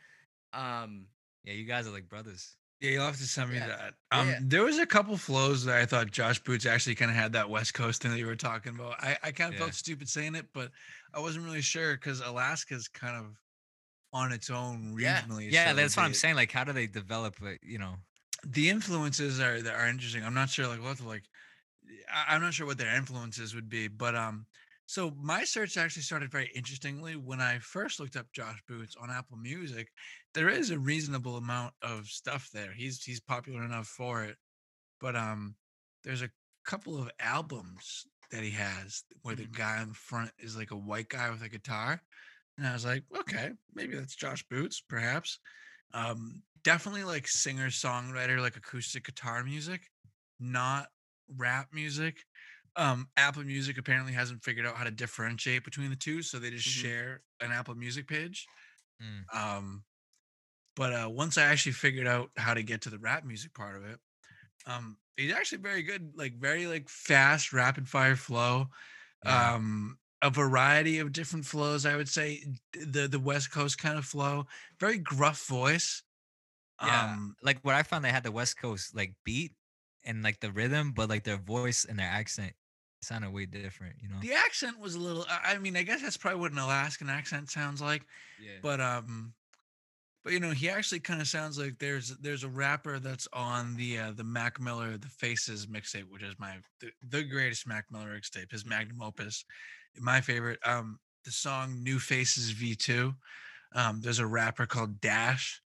Um, 0.54 1.06
Yeah, 1.44 1.52
you 1.52 1.64
guys 1.64 1.86
are 1.86 1.90
like 1.90 2.08
brothers. 2.08 2.56
Yeah, 2.80 2.90
you'll 2.90 3.04
have 3.06 3.16
to 3.16 3.24
send 3.24 3.50
me 3.50 3.56
Yeah. 3.56 3.66
that. 3.66 3.94
Um, 4.12 4.28
yeah. 4.28 4.38
there 4.40 4.62
was 4.62 4.78
a 4.78 4.86
couple 4.86 5.16
flows 5.16 5.64
that 5.64 5.76
I 5.78 5.84
thought 5.86 6.10
Josh 6.10 6.38
Boots 6.38 6.64
actually 6.64 6.94
kind 6.94 7.10
of 7.10 7.16
had 7.16 7.32
that 7.32 7.50
West 7.50 7.74
Coast 7.74 8.02
thing 8.02 8.12
that 8.12 8.18
you 8.18 8.26
were 8.26 8.36
talking 8.36 8.74
about. 8.74 9.02
I, 9.02 9.18
I 9.22 9.32
kind 9.32 9.48
of 9.52 9.54
Yeah. 9.58 9.66
felt 9.66 9.74
stupid 9.74 10.08
saying 10.08 10.34
it, 10.36 10.46
but 10.52 10.70
I 11.12 11.18
wasn't 11.20 11.44
really 11.44 11.60
sure 11.62 11.94
because 11.94 12.20
Alaska's 12.20 12.86
kind 12.88 13.16
of 13.16 13.36
on 14.12 14.32
its 14.32 14.48
own 14.48 14.94
regionally. 14.96 15.50
Yeah, 15.50 15.70
so 15.70 15.76
that's 15.76 15.96
what 15.96 16.04
I'm 16.04 16.14
saying. 16.14 16.36
Like, 16.36 16.52
how 16.52 16.64
do 16.64 16.72
they 16.72 16.86
develop? 16.86 17.36
You 17.62 17.78
know, 17.78 17.96
The 18.44 18.70
influences 18.70 19.40
are 19.40 19.60
that 19.60 19.74
are 19.74 19.88
interesting. 19.88 20.24
I'm 20.24 20.34
not 20.34 20.48
sure 20.48 20.68
like 20.68 20.80
what 20.82 20.98
to 20.98 21.08
like. 21.08 21.24
I, 22.12 22.34
I'm 22.34 22.40
not 22.40 22.54
sure 22.54 22.66
what 22.66 22.78
their 22.78 22.94
influences 22.94 23.54
would 23.54 23.68
be, 23.68 23.88
but 23.88 24.14
um. 24.14 24.46
So 24.86 25.10
my 25.10 25.44
search 25.44 25.76
actually 25.76 26.00
started 26.00 26.30
very 26.32 26.50
interestingly 26.54 27.14
when 27.16 27.42
I 27.42 27.58
first 27.58 28.00
looked 28.00 28.16
up 28.16 28.32
Josh 28.32 28.62
Boots 28.66 28.96
on 28.96 29.10
Apple 29.10 29.36
Music. 29.36 29.92
There 30.38 30.48
is 30.48 30.70
a 30.70 30.78
reasonable 30.78 31.36
amount 31.36 31.74
of 31.82 32.06
stuff 32.06 32.50
there. 32.52 32.72
He's 32.72 33.02
he's 33.04 33.20
popular 33.20 33.64
enough 33.64 33.88
for 33.88 34.24
it, 34.24 34.38
but 35.00 35.16
um, 35.16 35.56
there's 36.04 36.22
a 36.22 36.30
couple 36.64 36.98
of 37.00 37.10
albums 37.20 38.06
that 38.30 38.42
he 38.44 38.52
has 38.52 39.04
where 39.22 39.36
the 39.36 39.46
Mhm. 39.46 39.48
guy 39.48 39.82
in 39.82 39.94
front 39.94 40.32
is 40.38 40.56
like 40.56 40.70
a 40.72 40.76
white 40.76 41.08
guy 41.10 41.30
with 41.30 41.42
a 41.42 41.48
guitar, 41.50 42.02
and 42.58 42.66
I 42.66 42.74
was 42.74 42.84
like, 42.84 43.04
okay, 43.20 43.52
maybe 43.74 43.96
that's 43.96 44.16
Josh 44.16 44.44
Boots, 44.48 44.80
perhaps. 44.80 45.40
Um, 45.94 46.44
definitely 46.62 47.04
like 47.04 47.28
singer 47.28 47.68
songwriter, 47.68 48.40
like 48.40 48.56
acoustic 48.56 49.04
guitar 49.04 49.44
music, 49.44 49.90
not 50.40 50.88
rap 51.28 51.72
music. 51.72 52.24
Um, 52.76 53.10
Apple 53.16 53.44
Music 53.44 53.78
apparently 53.78 54.14
hasn't 54.14 54.44
figured 54.44 54.66
out 54.66 54.76
how 54.76 54.84
to 54.84 54.92
differentiate 54.92 55.64
between 55.64 55.90
the 55.90 55.96
two, 55.96 56.22
so 56.22 56.38
they 56.38 56.50
just 56.50 56.64
Mhm. 56.64 56.82
share 56.82 57.24
an 57.40 57.52
Apple 57.52 57.74
Music 57.76 58.08
page. 58.08 58.48
Mm. 59.00 59.28
Um, 59.32 59.84
but 60.78 60.92
uh, 60.92 61.10
once 61.10 61.36
I 61.36 61.42
actually 61.42 61.72
figured 61.72 62.06
out 62.06 62.30
how 62.36 62.54
to 62.54 62.62
get 62.62 62.82
to 62.82 62.90
the 62.90 63.00
rap 63.00 63.24
music 63.24 63.52
part 63.52 63.76
of 63.76 63.84
it, 63.84 63.98
um, 64.64 64.96
he's 65.16 65.32
actually 65.32 65.58
very 65.58 65.82
good, 65.82 66.12
like 66.14 66.34
very 66.38 66.68
like 66.68 66.88
fast, 66.88 67.52
rapid 67.52 67.88
fire 67.88 68.14
flow. 68.14 68.68
Yeah. 69.24 69.54
Um, 69.54 69.98
a 70.22 70.30
variety 70.30 71.00
of 71.00 71.12
different 71.12 71.46
flows, 71.46 71.84
I 71.84 71.96
would 71.96 72.08
say. 72.08 72.44
The 72.72 73.08
the 73.08 73.18
West 73.18 73.50
Coast 73.50 73.78
kind 73.78 73.98
of 73.98 74.04
flow, 74.04 74.46
very 74.78 74.98
gruff 74.98 75.44
voice. 75.46 76.04
yeah. 76.80 77.12
Um, 77.12 77.34
like 77.42 77.58
what 77.62 77.74
I 77.74 77.82
found, 77.82 78.04
they 78.04 78.10
had 78.10 78.22
the 78.22 78.30
West 78.30 78.56
Coast 78.56 78.94
like 78.94 79.14
beat 79.24 79.50
and 80.04 80.22
like 80.22 80.38
the 80.38 80.52
rhythm, 80.52 80.92
but 80.94 81.08
like 81.08 81.24
their 81.24 81.38
voice 81.38 81.86
and 81.88 81.98
their 81.98 82.06
accent 82.06 82.52
sounded 83.02 83.32
way 83.32 83.46
different. 83.46 83.96
You 84.00 84.10
know? 84.10 84.20
the 84.20 84.34
accent 84.34 84.78
was 84.78 84.94
a 84.94 85.00
little. 85.00 85.26
I 85.28 85.54
I 85.54 85.58
mean, 85.58 85.76
I 85.76 85.82
guess 85.82 86.02
that's 86.02 86.16
probably 86.16 86.38
what 86.38 86.52
an 86.52 86.58
Alaskan 86.58 87.10
accent 87.10 87.50
sounds 87.50 87.82
like. 87.82 88.04
yeah. 88.40 88.58
but 88.62 88.80
um 88.80 89.34
but 90.28 90.34
you 90.34 90.40
know 90.40 90.50
he 90.50 90.68
actually 90.68 91.00
kind 91.00 91.22
of 91.22 91.26
sounds 91.26 91.58
like 91.58 91.78
there's 91.78 92.14
there's 92.18 92.44
a 92.44 92.48
rapper 92.48 92.98
that's 92.98 93.26
on 93.32 93.74
the 93.76 93.98
uh 93.98 94.12
the 94.14 94.22
mac 94.22 94.60
miller 94.60 94.98
the 94.98 95.08
faces 95.08 95.66
mixtape 95.68 96.04
which 96.10 96.22
is 96.22 96.34
my 96.38 96.56
the, 96.82 96.90
the 97.08 97.22
greatest 97.22 97.66
mac 97.66 97.86
miller 97.90 98.14
mixtape 98.14 98.52
his 98.52 98.66
magnum 98.66 99.00
opus 99.00 99.42
my 99.98 100.20
favorite 100.20 100.58
um 100.66 100.98
the 101.24 101.30
song 101.30 101.82
new 101.82 101.98
faces 101.98 102.52
v2 102.52 103.14
um 103.74 104.02
there's 104.02 104.18
a 104.18 104.26
rapper 104.26 104.66
called 104.66 105.00
dash 105.00 105.62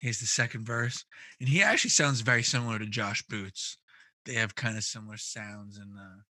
he's 0.00 0.18
the 0.18 0.26
second 0.26 0.66
verse 0.66 1.04
and 1.38 1.48
he 1.48 1.62
actually 1.62 1.90
sounds 1.90 2.22
very 2.22 2.42
similar 2.42 2.80
to 2.80 2.86
josh 2.86 3.22
boots 3.28 3.78
they 4.26 4.34
have 4.34 4.56
kind 4.56 4.76
of 4.76 4.82
similar 4.82 5.16
sounds 5.16 5.78
and 5.78 5.92
uh 5.96 6.22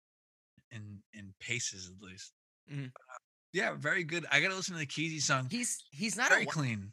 and 0.73 0.97
and 1.15 1.31
paces 1.39 1.89
at 1.89 2.05
least 2.05 2.33
Mhm. 2.69 2.87
Uh, 2.87 3.17
yeah 3.53 3.73
very 3.77 4.03
good 4.03 4.25
i 4.29 4.41
gotta 4.41 4.55
listen 4.55 4.73
to 4.73 4.79
the 4.79 4.85
keezy 4.85 5.21
song 5.21 5.47
he's 5.49 5.85
he's 5.91 6.17
not 6.17 6.27
very 6.27 6.43
a. 6.43 6.47
clean. 6.47 6.91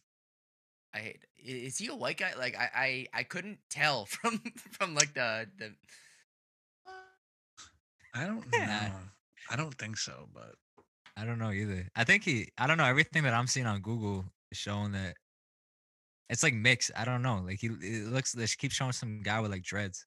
I 0.95 0.99
hate. 0.99 1.25
i- 1.39 1.51
Is 1.69 1.79
he 1.79 1.89
a 1.89 1.95
white 1.95 2.17
guy? 2.19 2.33
Like 2.39 2.57
I 2.57 2.71
I, 2.75 3.07
I 3.21 3.23
couldn't 3.23 3.59
tell 3.71 4.07
from 4.13 4.39
from 4.73 4.95
like 4.95 5.15
the 5.15 5.47
the. 5.59 5.75
I 8.15 8.27
don't 8.27 8.45
Yeah. 8.53 8.89
know. 8.89 8.95
I 9.51 9.57
don't 9.57 9.75
think 9.75 9.97
so, 9.97 10.29
but 10.35 10.55
I 11.17 11.25
don't 11.25 11.39
know 11.39 11.51
either. 11.51 11.89
I 11.97 12.05
think 12.05 12.25
he. 12.25 12.49
I 12.59 12.67
don't 12.67 12.77
know. 12.79 12.85
Everything 12.85 13.23
that 13.25 13.35
I'm 13.35 13.47
seeing 13.47 13.67
on 13.67 13.81
Google 13.81 14.25
is 14.51 14.59
showing 14.59 14.93
that 14.93 15.15
it's 16.29 16.43
like 16.43 16.55
mixed. 16.55 16.91
I 16.97 17.05
don't 17.05 17.23
know. 17.23 17.43
Like 17.45 17.59
he, 17.61 17.69
it 17.69 18.09
looks. 18.09 18.33
They 18.33 18.47
keep 18.47 18.73
showing 18.73 18.93
some 18.93 19.23
guy 19.23 19.41
with 19.41 19.51
like 19.51 19.63
dreads, 19.63 20.07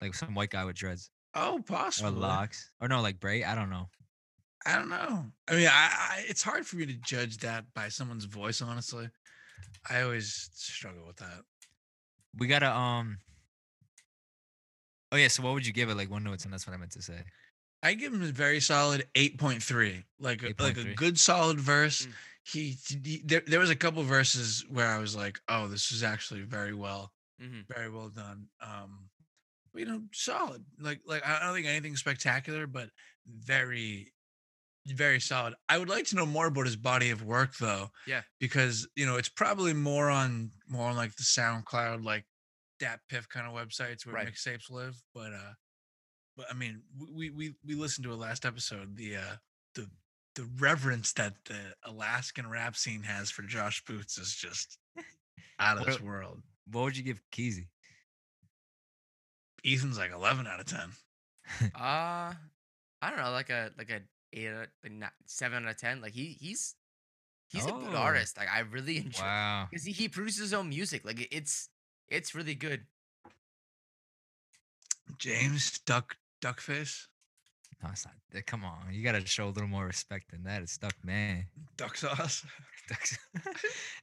like 0.00 0.14
some 0.14 0.34
white 0.34 0.50
guy 0.50 0.64
with 0.64 0.76
dreads 0.76 1.10
oh, 1.34 1.56
or 1.56 1.62
possible. 1.62 2.12
locks, 2.12 2.70
or 2.80 2.88
no, 2.88 3.00
like 3.00 3.18
braid. 3.20 3.44
I 3.44 3.54
don't 3.54 3.70
know. 3.70 3.88
I 4.64 4.76
don't 4.76 4.88
know. 4.90 5.24
I 5.48 5.54
mean, 5.56 5.66
I, 5.66 5.90
I 5.92 6.24
it's 6.28 6.42
hard 6.42 6.64
for 6.66 6.76
me 6.76 6.86
to 6.86 6.94
judge 6.94 7.38
that 7.38 7.64
by 7.74 7.88
someone's 7.88 8.24
voice. 8.26 8.62
Honestly, 8.62 9.08
I 9.88 10.02
always 10.02 10.50
struggle 10.54 11.06
with 11.06 11.16
that. 11.16 11.42
We 12.38 12.46
gotta 12.46 12.70
um. 12.70 13.18
Oh 15.10 15.16
yeah. 15.16 15.28
So 15.28 15.42
what 15.42 15.54
would 15.54 15.66
you 15.66 15.72
give 15.72 15.90
it? 15.90 15.96
Like 15.96 16.10
one 16.10 16.24
notes, 16.24 16.44
and 16.44 16.52
that's 16.52 16.66
what 16.66 16.74
I 16.74 16.76
meant 16.76 16.92
to 16.92 17.02
say. 17.02 17.22
I 17.82 17.94
give 17.94 18.12
him 18.12 18.22
a 18.22 18.26
very 18.26 18.60
solid 18.60 19.06
8.3. 19.14 20.04
Like 20.20 20.42
a, 20.42 20.54
like 20.58 20.76
a 20.76 20.94
good 20.94 21.18
solid 21.18 21.58
verse. 21.58 22.06
Mm. 22.06 22.12
He, 22.44 22.76
he 22.88 23.22
there, 23.24 23.42
there 23.46 23.60
was 23.60 23.70
a 23.70 23.76
couple 23.76 24.02
verses 24.04 24.64
where 24.68 24.88
I 24.88 24.98
was 24.98 25.14
like, 25.16 25.40
"Oh, 25.48 25.68
this 25.68 25.92
is 25.92 26.02
actually 26.02 26.42
very 26.42 26.74
well 26.74 27.12
hmm 27.40 27.60
very 27.68 27.90
well 27.90 28.08
done." 28.08 28.46
Um 28.60 29.10
you 29.74 29.86
know, 29.86 30.02
solid. 30.12 30.64
Like 30.80 31.00
like 31.06 31.26
I 31.26 31.40
don't 31.40 31.54
think 31.54 31.66
anything 31.66 31.96
spectacular, 31.96 32.66
but 32.66 32.90
very 33.26 34.12
very 34.86 35.20
solid. 35.20 35.54
I 35.68 35.78
would 35.78 35.88
like 35.88 36.06
to 36.06 36.16
know 36.16 36.26
more 36.26 36.46
about 36.46 36.66
his 36.66 36.76
body 36.76 37.10
of 37.10 37.22
work 37.24 37.56
though. 37.58 37.90
Yeah. 38.06 38.22
Because, 38.40 38.88
you 38.96 39.06
know, 39.06 39.16
it's 39.16 39.28
probably 39.28 39.72
more 39.74 40.10
on 40.10 40.50
more 40.68 40.88
on 40.88 40.96
like 40.96 41.14
the 41.16 41.22
SoundCloud 41.22 42.04
like 42.04 42.24
DatPiff 42.80 43.28
kind 43.28 43.46
of 43.46 43.52
websites 43.54 44.04
where 44.04 44.14
Right. 44.16 44.28
mixtapes 44.28 44.70
live, 44.70 44.96
but 45.14 45.32
uh 45.32 45.52
but 46.36 46.46
I 46.50 46.54
mean, 46.54 46.82
we 47.14 47.30
we 47.30 47.54
we 47.66 47.74
listened 47.74 48.04
to 48.06 48.12
a 48.12 48.14
last 48.16 48.44
episode. 48.44 48.96
The 48.96 49.16
uh 49.16 49.36
the 49.74 49.88
the 50.34 50.48
reverence 50.58 51.12
that 51.12 51.34
the 51.44 51.74
Alaskan 51.84 52.48
rap 52.48 52.74
scene 52.74 53.02
has 53.02 53.30
for 53.30 53.42
Josh 53.42 53.84
Boots 53.84 54.16
is 54.18 54.34
just 54.34 54.78
out 55.60 55.78
of 55.78 55.84
this 55.84 56.00
world. 56.00 56.40
What 56.70 56.84
would 56.84 56.96
you 56.96 57.02
give 57.04 57.20
Keezy? 57.32 57.66
Ethan's 59.64 59.98
like 59.98 60.10
eleven 60.12 60.46
out 60.46 60.58
of 60.60 60.66
ten. 60.66 60.88
Uh, 61.74 62.32
I 63.02 63.10
don't 63.10 63.16
know, 63.16 63.30
like 63.32 63.50
a 63.50 63.70
like 63.76 63.90
a 63.90 64.00
eight, 64.32 64.48
out- 64.48 64.68
like 64.82 64.92
not, 64.92 65.12
seven 65.26 65.64
out 65.64 65.70
of 65.72 65.76
ten. 65.78 66.00
Like 66.00 66.12
he 66.12 66.36
he's 66.40 66.74
he's 67.48 67.64
a 67.66 67.70
good 67.72 67.94
Oh. 67.94 67.96
artist. 67.96 68.36
Like 68.36 68.48
I 68.50 68.60
really 68.60 68.96
enjoy 69.04 69.22
Wow. 69.22 69.68
because 69.70 69.84
he, 69.84 69.92
he 69.92 70.08
produces 70.08 70.40
his 70.40 70.54
own 70.54 70.68
music. 70.68 71.04
Like 71.04 71.28
it's 71.30 71.68
it's 72.08 72.34
really 72.34 72.54
good. 72.54 72.86
James 75.18 75.78
Duck 75.80 76.16
Duckface. 76.42 77.06
No, 77.82 77.90
it's 77.90 78.04
not. 78.06 78.14
eh, 78.34 78.40
Come 78.46 78.64
on, 78.64 78.76
you 78.92 79.02
gotta 79.02 79.26
show 79.26 79.46
a 79.46 79.50
little 79.50 79.68
more 79.68 79.86
respect 79.86 80.30
than 80.30 80.44
that. 80.44 80.62
It's 80.62 80.78
Duck 80.78 80.94
Man. 81.04 81.46
Duck 81.76 81.96
sauce. 81.96 82.44
Ducks- 82.88 83.18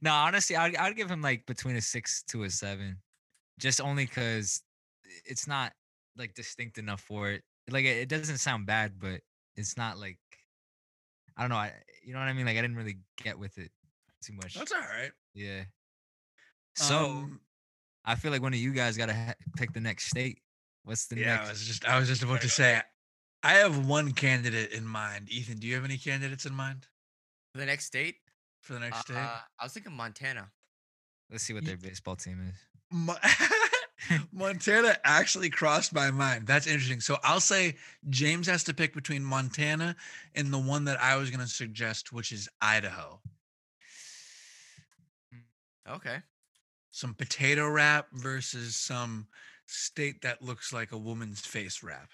no, 0.01 0.11
honestly, 0.13 0.55
I'd, 0.55 0.75
I'd 0.75 0.95
give 0.95 1.09
him 1.09 1.21
like 1.21 1.45
between 1.45 1.75
a 1.75 1.81
six 1.81 2.23
to 2.29 2.43
a 2.43 2.49
seven, 2.49 2.97
just 3.59 3.81
only 3.81 4.05
because 4.05 4.61
it's 5.25 5.47
not 5.47 5.73
like 6.17 6.33
distinct 6.33 6.77
enough 6.77 7.01
for 7.01 7.29
it. 7.31 7.43
Like 7.69 7.85
it, 7.85 7.97
it 7.97 8.09
doesn't 8.09 8.37
sound 8.37 8.65
bad, 8.65 8.93
but 8.99 9.21
it's 9.59 9.77
not 9.77 9.97
like 9.99 10.17
I 11.37 11.41
don't 11.41 11.49
know. 11.49 11.57
I 11.57 11.73
you 12.03 12.13
know 12.13 12.19
what 12.19 12.27
I 12.27 12.33
mean? 12.33 12.45
Like 12.45 12.57
I 12.57 12.61
didn't 12.61 12.77
really 12.77 12.97
get 13.23 13.37
with 13.37 13.57
it 13.57 13.71
too 14.23 14.33
much. 14.33 14.55
That's 14.55 14.71
all 14.71 14.79
right. 14.79 15.11
yeah. 15.33 15.63
So 16.75 16.97
Um, 17.09 17.41
I 18.05 18.15
feel 18.15 18.31
like 18.31 18.41
one 18.41 18.53
of 18.53 18.59
you 18.59 18.71
guys 18.73 18.97
gotta 18.97 19.13
ha- 19.13 19.33
pick 19.57 19.73
the 19.73 19.81
next 19.81 20.05
state. 20.07 20.41
What's 20.83 21.07
the 21.07 21.17
yeah, 21.17 21.33
I 21.33 21.37
next? 21.37 21.49
was 21.49 21.65
just 21.67 21.85
I 21.85 21.99
was 21.99 22.07
just 22.07 22.23
about 22.23 22.41
to 22.41 22.49
say 22.49 22.81
I 23.43 23.53
have 23.53 23.85
one 23.87 24.11
candidate 24.13 24.71
in 24.71 24.85
mind. 24.85 25.29
Ethan, 25.29 25.57
do 25.59 25.67
you 25.67 25.75
have 25.75 25.85
any 25.85 25.97
candidates 25.97 26.45
in 26.45 26.53
mind 26.53 26.87
For 27.53 27.59
the 27.59 27.65
next 27.65 27.85
state, 27.85 28.15
for 28.61 28.73
the 28.73 28.79
next 28.79 28.97
uh, 28.97 29.01
state? 29.01 29.15
I 29.15 29.63
was 29.63 29.73
thinking 29.73 29.93
Montana. 29.93 30.49
Let's 31.31 31.43
see 31.43 31.53
what 31.53 31.63
Ye- 31.63 31.67
their 31.69 31.77
baseball 31.77 32.15
team 32.15 32.41
is. 32.49 32.55
Mo- 32.91 33.15
Montana 34.31 34.97
actually 35.03 35.49
crossed 35.49 35.93
my 35.93 36.11
mind. 36.11 36.47
That's 36.47 36.67
interesting. 36.67 36.99
So 36.99 37.17
I'll 37.23 37.39
say 37.39 37.75
James 38.09 38.47
has 38.47 38.63
to 38.65 38.73
pick 38.73 38.93
between 38.93 39.23
Montana 39.23 39.95
and 40.35 40.53
the 40.53 40.59
one 40.59 40.85
that 40.85 41.01
I 41.01 41.15
was 41.17 41.29
going 41.29 41.41
to 41.45 41.47
suggest, 41.47 42.11
which 42.13 42.31
is 42.31 42.49
Idaho. 42.61 43.19
Okay. 45.89 46.17
Some 46.91 47.13
potato 47.13 47.69
wrap 47.69 48.07
versus 48.13 48.75
some 48.75 49.27
state 49.65 50.21
that 50.21 50.41
looks 50.41 50.73
like 50.73 50.91
a 50.91 50.97
woman's 50.97 51.41
face 51.41 51.83
wrap. 51.83 52.09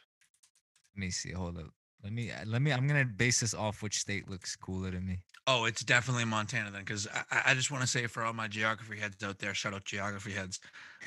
Let 0.96 1.02
me 1.02 1.12
see. 1.12 1.32
Hold 1.32 1.58
up. 1.58 1.72
Let 2.04 2.14
me. 2.14 2.32
uh, 2.32 2.46
Let 2.46 2.62
me. 2.62 2.72
I'm 2.72 2.88
gonna 2.88 3.06
base 3.06 3.40
this 3.40 3.54
off 3.54 3.82
which 3.82 3.98
state 3.98 4.30
looks 4.30 4.56
cooler 4.56 4.92
to 4.92 5.00
me. 5.00 5.20
Oh, 5.48 5.66
it's 5.66 5.84
definitely 5.84 6.26
Montana 6.26 6.72
then, 6.72 6.82
because 6.82 7.08
I, 7.32 7.44
I- 7.48 7.54
just 7.54 7.70
want 7.70 7.82
to 7.84 7.88
say 7.88 8.08
for 8.08 8.24
all 8.24 8.34
my 8.34 8.48
geography 8.48 8.98
heads 9.00 9.24
out 9.24 9.38
there, 9.40 9.54
shout 9.54 9.74
out 9.74 9.86
geography 9.86 10.32
heads. 10.32 10.60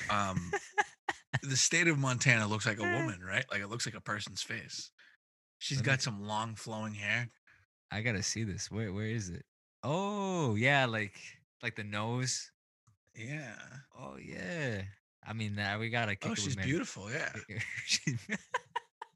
Um, 0.09 0.51
the 1.43 1.57
state 1.57 1.87
of 1.87 1.97
Montana 1.97 2.47
looks 2.47 2.65
like 2.65 2.79
a 2.79 2.83
woman, 2.83 3.19
right? 3.25 3.45
Like 3.51 3.61
it 3.61 3.67
looks 3.67 3.85
like 3.85 3.95
a 3.95 4.01
person's 4.01 4.41
face. 4.41 4.91
She's 5.57 5.81
got 5.81 6.01
some 6.01 6.25
long 6.25 6.55
flowing 6.55 6.93
hair. 6.93 7.29
I 7.91 8.01
gotta 8.01 8.23
see 8.23 8.43
this. 8.43 8.71
Where 8.71 8.93
Where 8.93 9.07
is 9.07 9.29
it? 9.29 9.43
Oh 9.83 10.55
yeah, 10.55 10.85
like 10.85 11.19
like 11.61 11.75
the 11.75 11.83
nose. 11.83 12.51
Yeah. 13.15 13.55
Oh 13.97 14.15
yeah. 14.17 14.83
I 15.27 15.33
mean, 15.33 15.59
we 15.79 15.89
gotta. 15.89 16.15
Kick 16.15 16.31
Oh, 16.31 16.35
she's 16.35 16.55
beautiful. 16.55 17.09
Yeah. 17.11 17.29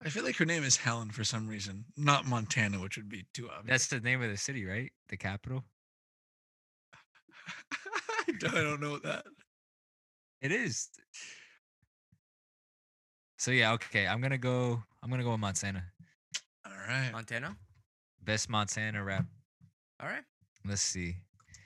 She's- 0.04 0.06
I 0.06 0.10
feel 0.16 0.24
like 0.26 0.36
her 0.38 0.46
name 0.46 0.64
is 0.64 0.78
Helen 0.78 1.10
for 1.12 1.24
some 1.24 1.48
reason, 1.48 1.86
not 1.98 2.26
Montana, 2.26 2.80
which 2.80 2.98
would 2.98 3.10
be 3.10 3.26
too 3.34 3.50
obvious. 3.50 3.66
That's 3.70 3.88
the 3.88 4.00
name 4.00 4.22
of 4.22 4.30
the 4.30 4.38
city, 4.38 4.66
right? 4.66 4.92
The 5.10 5.18
capital. 5.18 5.64
I 7.72 8.32
don't, 8.40 8.56
I 8.56 8.62
don't 8.62 8.82
know 8.82 8.98
that. 9.00 9.26
It 10.42 10.52
is. 10.52 10.90
So 13.38 13.52
yeah, 13.52 13.74
okay. 13.74 14.08
I'm 14.08 14.22
gonna 14.22 14.38
go. 14.38 14.82
I'm 15.02 15.10
gonna 15.10 15.24
go 15.24 15.32
with 15.32 15.40
Montana. 15.40 15.84
All 16.66 16.74
right. 16.88 17.12
Montana. 17.12 17.56
Best 18.24 18.50
Montana 18.50 19.04
rap. 19.04 19.26
All 20.02 20.08
right. 20.08 20.24
Let's 20.66 20.82
see. 20.82 21.16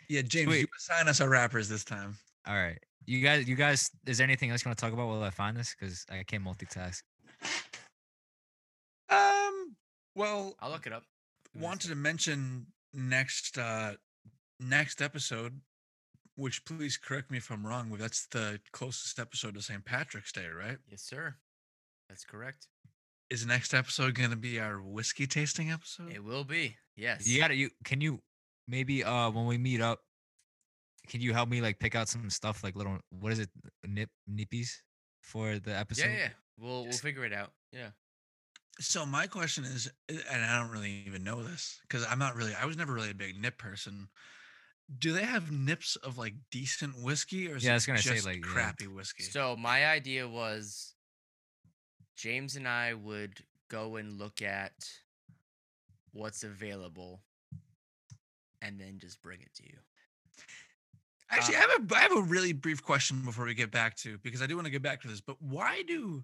Yeah, 0.09 0.21
James, 0.21 0.49
Wait. 0.49 0.61
you 0.61 0.67
assign 0.77 1.07
us 1.07 1.21
our 1.21 1.29
rappers 1.29 1.69
this 1.69 1.83
time. 1.83 2.17
All 2.47 2.55
right, 2.55 2.79
you 3.05 3.21
guys. 3.21 3.47
You 3.47 3.55
guys. 3.55 3.91
Is 4.05 4.17
there 4.19 4.25
anything 4.25 4.51
else 4.51 4.63
you 4.63 4.69
want 4.69 4.77
to 4.77 4.81
talk 4.83 4.93
about 4.93 5.07
while 5.07 5.21
I 5.23 5.29
find 5.29 5.55
this? 5.55 5.75
Because 5.77 6.05
I 6.09 6.23
can't 6.23 6.43
multitask. 6.43 7.01
Well, 10.17 10.55
I'll 10.59 10.71
look 10.71 10.87
it 10.87 10.93
up. 10.93 11.03
Give 11.53 11.61
me 11.61 11.65
a 11.65 11.69
wanted 11.69 11.89
to 11.89 11.95
mention 11.95 12.67
next 12.91 13.57
uh 13.59 13.93
next 14.59 14.99
episode, 14.99 15.61
which 16.35 16.65
please 16.65 16.97
correct 16.97 17.29
me 17.29 17.37
if 17.37 17.51
I'm 17.51 17.65
wrong, 17.65 17.89
but 17.91 17.99
that's 17.99 18.25
the 18.27 18.59
closest 18.71 19.19
episode 19.19 19.53
to 19.53 19.61
St. 19.61 19.85
Patrick's 19.85 20.31
Day, 20.31 20.47
right? 20.47 20.77
Yes, 20.89 21.03
sir. 21.03 21.35
That's 22.09 22.25
correct. 22.25 22.67
Is 23.29 23.45
next 23.45 23.75
episode 23.75 24.15
going 24.15 24.31
to 24.31 24.35
be 24.35 24.59
our 24.59 24.81
whiskey 24.81 25.27
tasting 25.27 25.69
episode? 25.69 26.11
It 26.11 26.23
will 26.23 26.45
be. 26.45 26.77
Yes. 26.95 27.27
You 27.27 27.39
gotta. 27.39 27.53
You 27.53 27.69
can 27.83 28.01
you 28.01 28.19
maybe 28.67 29.03
uh 29.03 29.29
when 29.29 29.45
we 29.45 29.59
meet 29.59 29.81
up, 29.81 29.99
can 31.07 31.21
you 31.21 31.31
help 31.33 31.47
me 31.47 31.61
like 31.61 31.77
pick 31.77 31.93
out 31.93 32.09
some 32.09 32.27
stuff 32.31 32.63
like 32.63 32.75
little 32.75 32.97
what 33.11 33.31
is 33.33 33.39
it 33.39 33.49
nip 33.85 34.09
nippies 34.27 34.69
for 35.21 35.59
the 35.59 35.75
episode? 35.75 36.07
Yeah, 36.07 36.17
yeah. 36.17 36.29
We'll 36.59 36.85
we'll 36.85 36.93
figure 36.93 37.23
it 37.23 37.33
out. 37.33 37.51
Yeah. 37.71 37.89
So 38.79 39.05
my 39.05 39.27
question 39.27 39.63
is, 39.63 39.91
uh, 40.09 40.15
and 40.31 40.43
I 40.45 40.59
don't 40.59 40.71
really 40.71 41.03
even 41.07 41.23
know 41.23 41.43
this 41.43 41.79
because 41.81 42.05
I'm 42.07 42.19
not 42.19 42.35
really, 42.35 42.53
I 42.53 42.65
was 42.65 42.77
never 42.77 42.93
really 42.93 43.11
a 43.11 43.15
big 43.15 43.39
nip 43.39 43.57
person. 43.57 44.07
Do 44.99 45.11
they 45.13 45.23
have 45.23 45.51
nips 45.51 45.95
of 45.97 46.17
like 46.17 46.33
decent 46.51 47.01
whiskey, 47.03 47.51
or 47.51 47.57
is 47.57 47.63
Yeah, 47.63 47.71
I 47.71 47.73
it 47.73 47.75
was 47.75 47.85
gonna 47.85 47.99
say, 47.99 48.13
just 48.15 48.25
like, 48.25 48.37
yeah. 48.37 48.51
crappy 48.51 48.87
whiskey? 48.87 49.23
So 49.23 49.55
my 49.55 49.85
idea 49.85 50.27
was 50.27 50.93
James 52.15 52.55
and 52.55 52.67
I 52.67 52.93
would 52.93 53.43
go 53.69 53.97
and 53.97 54.17
look 54.17 54.41
at 54.41 54.73
what's 56.13 56.43
available 56.43 57.21
and 58.61 58.79
then 58.79 58.97
just 58.99 59.21
bring 59.21 59.41
it 59.41 59.53
to 59.55 59.63
you. 59.63 59.77
Actually, 61.29 61.55
uh, 61.55 61.59
I 61.59 61.61
have 61.61 61.91
a 61.91 61.95
I 61.95 61.99
have 61.99 62.15
a 62.15 62.21
really 62.21 62.53
brief 62.53 62.81
question 62.81 63.21
before 63.23 63.45
we 63.45 63.53
get 63.53 63.71
back 63.71 63.95
to 63.97 64.17
because 64.19 64.41
I 64.41 64.47
do 64.47 64.55
want 64.55 64.65
to 64.65 64.71
get 64.71 64.81
back 64.81 65.01
to 65.01 65.07
this. 65.07 65.19
But 65.21 65.41
why 65.41 65.83
do 65.87 66.23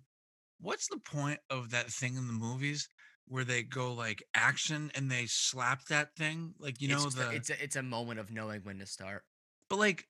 what's 0.64 0.88
the 0.88 0.99
point 0.99 1.39
of 1.49 1.70
that 1.72 1.88
thing 1.88 2.16
in 2.16 2.28
the 2.28 2.34
movies 2.34 2.88
where 3.28 3.43
they 3.43 3.64
go 3.64 3.93
like 3.93 4.24
action 4.36 4.91
and 4.95 5.09
they 5.11 5.26
slap 5.26 5.86
that 5.86 6.16
thing 6.16 6.53
like 6.59 6.82
you 6.82 6.88
know 6.88 7.03
just 7.03 7.18
the 7.18 7.36
it's 7.36 7.49
a, 7.49 7.64
it's 7.64 7.76
a 7.76 7.84
moment 7.84 8.20
of 8.20 8.32
knowing 8.32 8.61
when 8.64 8.80
to 8.80 8.86
start. 8.86 9.24
but 9.70 9.78
like 9.78 10.07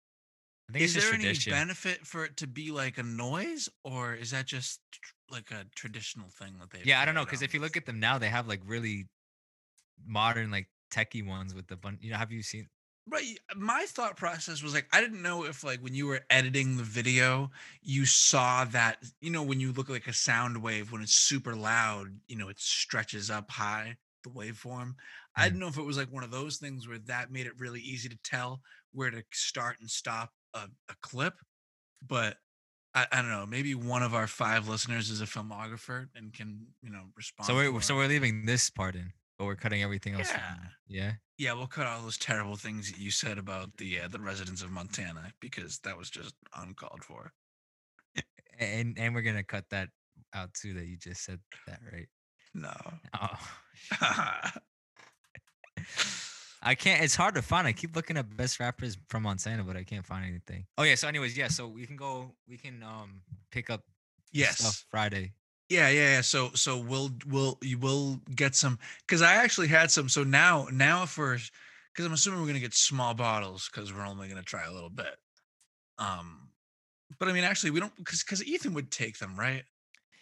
is 0.75 0.95
it's 0.95 1.05
there 1.05 1.13
any 1.13 1.33
benefit 1.49 2.05
for 2.05 2.25
it 2.25 2.37
to 2.37 2.47
be 2.47 2.71
like 2.71 2.97
a 2.97 3.03
noise 3.03 3.69
or 3.83 4.13
is 4.15 4.31
that 4.31 4.45
just 4.45 4.81
tr- 4.91 5.13
like 5.29 5.51
a 5.51 5.65
traditional 5.75 6.29
thing 6.29 6.53
that 6.59 6.71
they 6.71 6.79
Yeah, 6.83 7.01
I 7.01 7.05
don't 7.05 7.15
know 7.15 7.25
because 7.25 7.41
if 7.41 7.53
you 7.53 7.59
look 7.59 7.77
at 7.77 7.85
them 7.85 7.99
now, 7.99 8.17
they 8.17 8.29
have 8.29 8.47
like 8.47 8.61
really 8.65 9.07
modern 10.05 10.51
like 10.51 10.67
techie 10.91 11.25
ones 11.25 11.53
with 11.53 11.67
the 11.67 11.75
bun. 11.75 11.97
You 12.01 12.11
know, 12.11 12.17
have 12.17 12.31
you 12.31 12.41
seen? 12.41 12.67
Right. 13.05 13.37
My 13.55 13.85
thought 13.87 14.15
process 14.15 14.63
was 14.63 14.73
like, 14.73 14.87
I 14.93 15.01
didn't 15.01 15.21
know 15.21 15.43
if 15.43 15.63
like 15.63 15.81
when 15.81 15.93
you 15.93 16.07
were 16.07 16.21
editing 16.29 16.77
the 16.77 16.83
video, 16.83 17.51
you 17.81 18.05
saw 18.05 18.63
that, 18.65 19.03
you 19.19 19.29
know, 19.29 19.43
when 19.43 19.59
you 19.59 19.73
look 19.73 19.89
like 19.89 20.07
a 20.07 20.13
sound 20.13 20.61
wave, 20.63 20.91
when 20.91 21.01
it's 21.01 21.13
super 21.13 21.53
loud, 21.55 22.07
you 22.27 22.37
know, 22.37 22.47
it 22.47 22.59
stretches 22.59 23.29
up 23.29 23.51
high, 23.51 23.97
the 24.23 24.29
waveform. 24.29 24.95
I 25.35 25.41
Mm. 25.41 25.43
didn't 25.45 25.59
know 25.59 25.67
if 25.67 25.77
it 25.77 25.83
was 25.83 25.97
like 25.97 26.11
one 26.11 26.23
of 26.23 26.31
those 26.31 26.57
things 26.57 26.87
where 26.87 26.99
that 26.99 27.29
made 27.29 27.45
it 27.45 27.59
really 27.59 27.81
easy 27.81 28.07
to 28.07 28.17
tell 28.23 28.61
where 28.93 29.11
to 29.11 29.23
start 29.33 29.77
and 29.81 29.89
stop 29.89 30.31
a, 30.53 30.69
a 30.89 30.95
clip. 31.01 31.33
But 32.01 32.37
I, 32.93 33.07
I 33.11 33.21
don't 33.21 33.31
know. 33.31 33.45
Maybe 33.45 33.75
one 33.75 34.03
of 34.03 34.13
our 34.13 34.27
five 34.27 34.67
listeners 34.69 35.09
is 35.09 35.19
a 35.21 35.25
filmographer 35.25 36.07
and 36.15 36.31
can, 36.31 36.67
you 36.81 36.89
know, 36.89 37.03
respond. 37.17 37.47
So 37.47 37.55
we're 37.55 37.81
so 37.81 37.95
we're 37.95 38.07
leaving 38.07 38.45
this 38.45 38.69
part 38.69 38.95
in, 38.95 39.11
but 39.37 39.45
we're 39.45 39.55
cutting 39.55 39.81
everything 39.83 40.13
else. 40.15 40.29
from- 40.31 40.39
Yeah. 40.39 40.67
Yeah. 40.87 41.11
Yeah, 41.39 41.53
we'll 41.53 41.67
cut 41.67 41.87
all 41.87 42.01
those 42.01 42.17
terrible 42.17 42.55
things 42.55 42.91
that 42.91 42.99
you 42.99 43.09
said 43.11 43.37
about 43.39 43.75
the 43.77 44.01
uh, 44.01 44.07
the 44.07 44.19
residents 44.19 44.61
of 44.61 44.69
Montana 44.71 45.33
because 45.41 45.79
that 45.79 45.97
was 45.97 46.09
just 46.09 46.35
uncalled 46.55 47.03
for. 47.03 47.33
And 48.59 48.97
and 48.99 49.15
we're 49.15 49.23
gonna 49.23 49.43
cut 49.43 49.65
that 49.71 49.89
out 50.33 50.53
too. 50.53 50.73
That 50.75 50.85
you 50.85 50.95
just 50.95 51.23
said 51.23 51.39
that 51.67 51.79
right. 51.91 52.07
No. 52.53 52.73
Oh. 53.19 53.37
I 56.65 56.75
can't. 56.75 57.03
It's 57.03 57.15
hard 57.15 57.35
to 57.35 57.41
find. 57.41 57.67
I 57.67 57.73
keep 57.73 57.95
looking 57.95 58.15
at 58.15 58.37
best 58.37 58.59
rappers 58.59 58.97
from 59.09 59.23
Montana, 59.23 59.63
but 59.63 59.75
I 59.75 59.83
can't 59.83 60.05
find 60.05 60.25
anything. 60.25 60.65
Oh 60.77 60.83
yeah. 60.83 60.95
So, 60.95 61.07
anyways, 61.09 61.35
yeah. 61.37 61.49
So 61.49 61.67
we 61.67 61.85
can 61.85 61.97
go. 61.97 62.31
We 62.47 62.57
can 62.57 62.81
um 62.83 63.21
pick 63.51 63.69
up 63.69 63.81
yes. 64.31 64.85
Friday. 64.89 65.33
Yeah, 65.73 65.89
yeah, 65.89 66.09
yeah. 66.15 66.21
So 66.21 66.51
so 66.53 66.77
we'll 66.77 67.09
we'll 67.27 67.57
you 67.61 67.79
will 67.79 68.19
get 68.35 68.53
some 68.53 68.77
because 69.07 69.23
I 69.23 69.33
actually 69.33 69.67
had 69.67 69.89
some. 69.89 70.07
So 70.07 70.23
now 70.23 70.67
now 70.71 71.07
for 71.07 71.35
because 71.91 72.05
I'm 72.05 72.13
assuming 72.13 72.41
we're 72.41 72.47
gonna 72.47 72.59
get 72.59 72.75
small 72.75 73.15
bottles 73.15 73.69
because 73.71 73.91
we're 73.91 74.05
only 74.05 74.27
gonna 74.27 74.43
try 74.43 74.65
a 74.65 74.71
little 74.71 74.91
bit. 74.91 75.15
Um, 75.97 76.49
but 77.19 77.27
I 77.27 77.33
mean, 77.33 77.43
actually, 77.43 77.71
we 77.71 77.79
don't 77.79 77.95
because 77.95 78.23
because 78.23 78.45
Ethan 78.45 78.75
would 78.75 78.91
take 78.91 79.17
them, 79.17 79.35
right? 79.35 79.63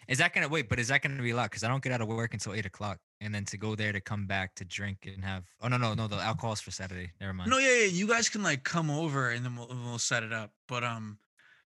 Is 0.08 0.18
that 0.18 0.32
gonna 0.32 0.48
wait? 0.48 0.70
But 0.70 0.78
is 0.78 0.88
that 0.88 1.02
gonna 1.02 1.22
be 1.22 1.30
a 1.30 1.36
lot? 1.36 1.50
Because 1.50 1.64
I 1.64 1.68
don't 1.68 1.82
get 1.82 1.92
out 1.92 2.00
of 2.00 2.08
work 2.08 2.32
until 2.32 2.54
eight 2.54 2.64
o'clock, 2.64 2.98
and 3.20 3.34
then 3.34 3.44
to 3.46 3.58
go 3.58 3.74
there 3.74 3.92
to 3.92 4.00
come 4.00 4.26
back 4.26 4.54
to 4.54 4.64
drink 4.64 5.06
and 5.12 5.22
have. 5.22 5.44
Oh 5.60 5.68
no 5.68 5.76
no 5.76 5.92
no! 5.92 6.08
The 6.08 6.16
alcohol's 6.16 6.62
for 6.62 6.70
Saturday. 6.70 7.12
Never 7.20 7.34
mind. 7.34 7.50
No, 7.50 7.58
yeah, 7.58 7.80
yeah. 7.80 7.86
You 7.86 8.08
guys 8.08 8.30
can 8.30 8.42
like 8.42 8.64
come 8.64 8.90
over 8.90 9.28
and 9.30 9.44
then 9.44 9.54
we'll 9.54 9.68
we'll 9.68 9.98
set 9.98 10.22
it 10.22 10.32
up. 10.32 10.50
But 10.66 10.82
um, 10.82 11.18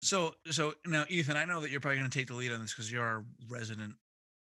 so 0.04 0.36
so 0.52 0.74
now 0.86 1.06
Ethan, 1.10 1.38
I 1.38 1.46
know 1.46 1.62
that 1.62 1.72
you're 1.72 1.80
probably 1.80 1.98
gonna 1.98 2.10
take 2.10 2.28
the 2.28 2.34
lead 2.36 2.52
on 2.52 2.62
this 2.62 2.74
because 2.74 2.92
you're 2.92 3.04
our 3.06 3.26
resident 3.50 3.96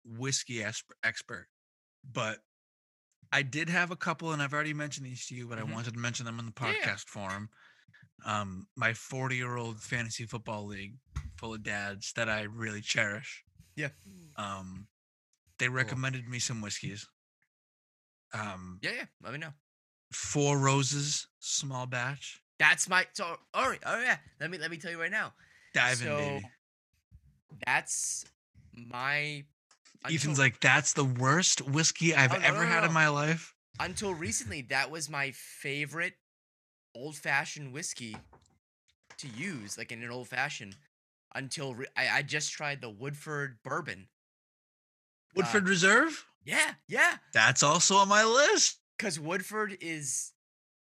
whiskey 0.05 0.63
expert. 1.03 1.49
But 2.11 2.39
I 3.33 3.43
did 3.43 3.69
have 3.69 3.91
a 3.91 3.97
couple, 3.97 4.33
and 4.33 4.41
I've 4.41 4.55
already 4.55 4.73
mentioned 4.73 5.05
these 5.07 5.27
to 5.27 5.35
you, 5.35 5.47
but 5.49 5.59
Mhm. 5.59 5.63
I 5.69 5.73
wanted 5.75 5.93
to 5.95 5.99
mention 5.99 6.25
them 6.25 6.39
in 6.39 6.47
the 6.47 6.53
Yeah, 6.61 6.71
yeah. 6.73 6.95
podcast 6.97 7.09
forum. 7.09 7.51
Um, 8.25 8.69
my 8.75 8.95
40 8.95 9.37
year 9.37 9.57
old 9.57 9.83
fantasy 9.83 10.27
football 10.27 10.67
league 10.67 10.99
full 11.37 11.55
of 11.55 11.63
dads 11.63 12.13
that 12.15 12.29
I 12.29 12.43
really 12.43 12.81
cherish. 12.81 13.45
Yeah. 13.77 13.91
Um, 14.37 14.89
they 15.59 15.69
recommended 15.69 16.27
me 16.29 16.39
some 16.39 16.61
whiskeys. 16.61 17.07
Um, 18.33 18.79
Yeah, 18.83 18.93
yeah. 18.93 19.07
Let 19.21 19.33
me 19.33 19.39
know. 19.39 19.53
Four 20.13 20.59
Roses, 20.59 21.27
small 21.39 21.87
batch. 21.87 22.43
That's 22.59 22.89
my 22.89 23.07
so. 23.13 23.39
All 23.55 23.69
right. 23.69 23.83
Oh 23.85 24.01
yeah. 24.01 24.19
Let 24.41 24.51
me 24.51 24.59
let 24.59 24.71
me 24.71 24.79
tell 24.79 24.91
you 24.91 25.01
right 25.01 25.11
now. 25.11 25.35
Dive 25.75 25.97
so 25.99 26.16
in, 26.19 26.29
baby. 26.37 26.45
that's 27.66 28.25
my. 28.75 29.45
Ethan's 30.05 30.25
until- 30.25 30.45
like, 30.45 30.61
that's 30.61 30.93
the 30.93 31.05
worst 31.05 31.61
whiskey 31.69 32.14
I've 32.14 32.33
Oh, 32.33 32.39
no, 32.39 32.45
ever 32.47 32.61
no, 32.62 32.66
had 32.66 32.81
no. 32.83 32.87
in 32.89 32.93
my 32.93 33.09
life. 33.09 33.55
until 33.81 34.14
recently 34.14 34.62
that 34.62 34.91
was 34.91 35.09
my 35.11 35.31
favorite 35.33 36.14
old 36.95 37.16
fashioned 37.16 37.73
whiskey 37.73 38.16
to 39.19 39.29
use 39.29 39.77
like 39.79 39.93
in 39.93 40.03
an 40.03 40.11
old 40.11 40.29
fashioned 40.29 40.75
until 41.35 41.75
re- 41.75 41.87
I, 41.97 42.09
I 42.19 42.23
just 42.23 42.53
tried 42.53 42.81
the 42.81 42.89
woodford 42.91 43.59
bourbon 43.64 44.09
Woodford 45.37 45.69
Reserve? 45.69 46.25
yeah 46.45 46.73
yeah 46.89 47.16
That's 47.33 47.62
also 47.62 47.97
on 47.97 48.09
my 48.09 48.25
list. 48.25 48.79
because 48.97 49.21
woodford 49.21 49.77
is 49.81 50.33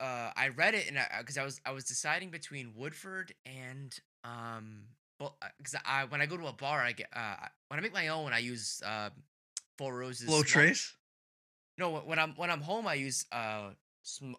uh 0.01 0.31
i 0.37 0.49
read 0.49 0.75
it 0.75 0.87
and 0.89 0.99
because 1.21 1.39
I, 1.39 1.45
was 1.45 1.61
i 1.65 1.71
was 1.73 1.85
deciding 1.85 2.31
between 2.31 2.73
woodford 2.75 3.33
and 3.47 3.95
um 4.25 4.83
well 5.19 5.37
because 5.59 5.75
i 5.85 6.05
when 6.05 6.21
i 6.21 6.27
go 6.27 6.37
to 6.37 6.47
a 6.47 6.53
bar 6.53 6.81
i 6.81 6.93
get 6.93 7.09
uh 7.15 7.35
when 7.69 7.79
i 7.79 7.83
make 7.83 7.93
my 7.93 8.09
own 8.09 8.33
i 8.33 8.39
use 8.39 8.83
uh 8.87 9.11
four 9.79 9.97
roses 9.97 10.29
Low 10.29 10.43
Trace. 10.43 10.95
No, 11.79 11.91
when 12.01 12.19
I'm 12.19 12.35
when 12.37 12.51
I'm 12.51 12.61
home, 12.61 12.87
I 12.87 12.95
use 12.95 13.25
uh 13.33 13.71
sm- 14.03 14.35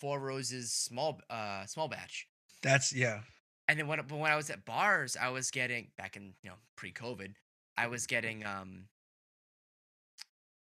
Four 0.00 0.18
Roses 0.18 0.72
small 0.72 1.20
uh 1.30 1.64
small 1.66 1.88
batch. 1.88 2.26
That's 2.62 2.92
yeah. 2.92 3.20
And 3.68 3.78
then 3.78 3.86
when 3.86 3.98
but 4.08 4.18
when 4.18 4.32
I 4.32 4.36
was 4.36 4.50
at 4.50 4.64
bars, 4.64 5.16
I 5.16 5.28
was 5.28 5.50
getting 5.50 5.88
back 5.96 6.16
in 6.16 6.34
you 6.42 6.50
know 6.50 6.56
pre-COVID, 6.76 7.34
I 7.76 7.86
was 7.86 8.06
getting 8.06 8.44
um 8.44 8.86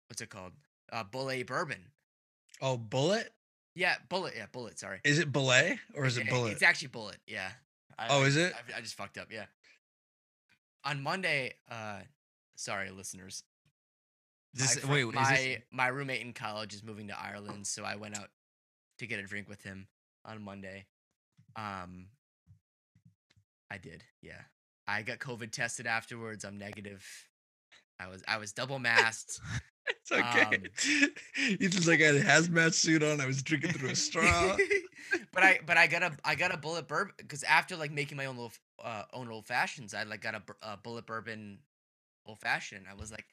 what's 0.10 0.22
it 0.22 0.30
called? 0.30 0.54
Uh, 0.92 1.04
Bulleit 1.04 1.48
bourbon. 1.48 1.86
Oh, 2.62 2.78
Bulleit? 2.78 3.30
Yeah, 3.76 3.96
Bulleit. 4.10 4.36
Yeah, 4.36 4.48
Bulleit. 4.52 4.80
Sorry. 4.80 5.00
Is 5.04 5.20
it 5.20 5.32
Belay 5.32 5.80
or 5.96 6.06
is 6.06 6.18
it 6.18 6.26
Yeah, 6.26 6.32
Bulleit? 6.34 6.52
It's 6.52 6.64
actually 6.64 6.90
Bulleit. 6.90 7.18
Yeah. 7.28 7.50
I, 8.00 8.08
Oh, 8.10 8.24
is 8.24 8.38
it? 8.38 8.54
I, 8.74 8.78
I 8.78 8.82
just 8.82 8.96
fucked 8.96 9.18
up. 9.18 9.28
Yeah. 9.32 9.46
On 10.86 11.02
Monday, 11.04 11.56
uh, 11.70 12.00
sorry, 12.56 12.90
listeners. 12.90 13.44
This, 14.54 14.76
my, 14.78 14.82
fr- 14.82 14.92
wait, 14.94 15.14
my 15.14 15.36
this, 15.36 15.58
my 15.72 15.88
roommate 15.88 16.22
in 16.22 16.34
college 16.34 16.74
is 16.74 16.84
moving 16.84 17.08
to 17.10 17.20
Ireland, 17.22 17.68
so 17.68 17.84
I 17.84 17.98
went 17.98 18.18
out 18.18 18.30
to 19.00 19.06
get 19.08 19.20
a 19.20 19.24
drink 19.24 19.48
with 19.50 19.62
him 19.62 19.88
on 20.26 20.42
Monday. 20.42 20.86
Um, 21.56 22.08
I 23.70 23.78
did, 23.78 24.04
yeah. 24.22 24.42
I 24.88 25.04
got 25.04 25.20
COVID 25.20 25.52
tested 25.52 25.86
afterwards. 25.86 26.44
I'm 26.44 26.58
negative. 26.58 27.06
I 28.00 28.08
was 28.08 28.24
I 28.28 28.38
was 28.38 28.54
double 28.54 28.80
masked. 28.80 29.40
It's 29.90 30.12
okay. 30.12 30.42
Um, 30.42 31.58
Ethan's 31.62 31.88
like 31.88 32.02
I 32.02 32.06
had 32.06 32.16
a 32.16 32.24
hazmat 32.24 32.74
suit 32.74 33.04
on. 33.04 33.22
I 33.22 33.26
was 33.26 33.44
drinking 33.44 33.74
through 33.74 33.90
a 33.90 33.96
straw. 33.96 34.56
but 35.34 35.44
I 35.44 35.60
but 35.66 35.78
I 35.78 35.88
got 35.88 36.04
a 36.04 36.12
I 36.24 36.36
got 36.36 36.54
a 36.54 36.58
Bulleit 36.58 36.88
bourbon 36.88 37.14
because 37.18 37.44
after 37.44 37.76
like 37.76 37.92
making 37.92 38.18
my 38.18 38.26
own 38.26 38.36
little 38.36 38.54
uh, 38.84 39.04
own 39.14 39.30
old 39.30 39.46
fashions, 39.46 39.94
I 39.94 40.04
like 40.04 40.22
got 40.22 40.36
a, 40.36 40.42
a 40.62 40.78
Bulleit 40.78 41.06
bourbon 41.06 41.60
old 42.26 42.40
fashioned. 42.40 42.86
I 42.90 42.94
was 42.96 43.12
like, 43.12 43.26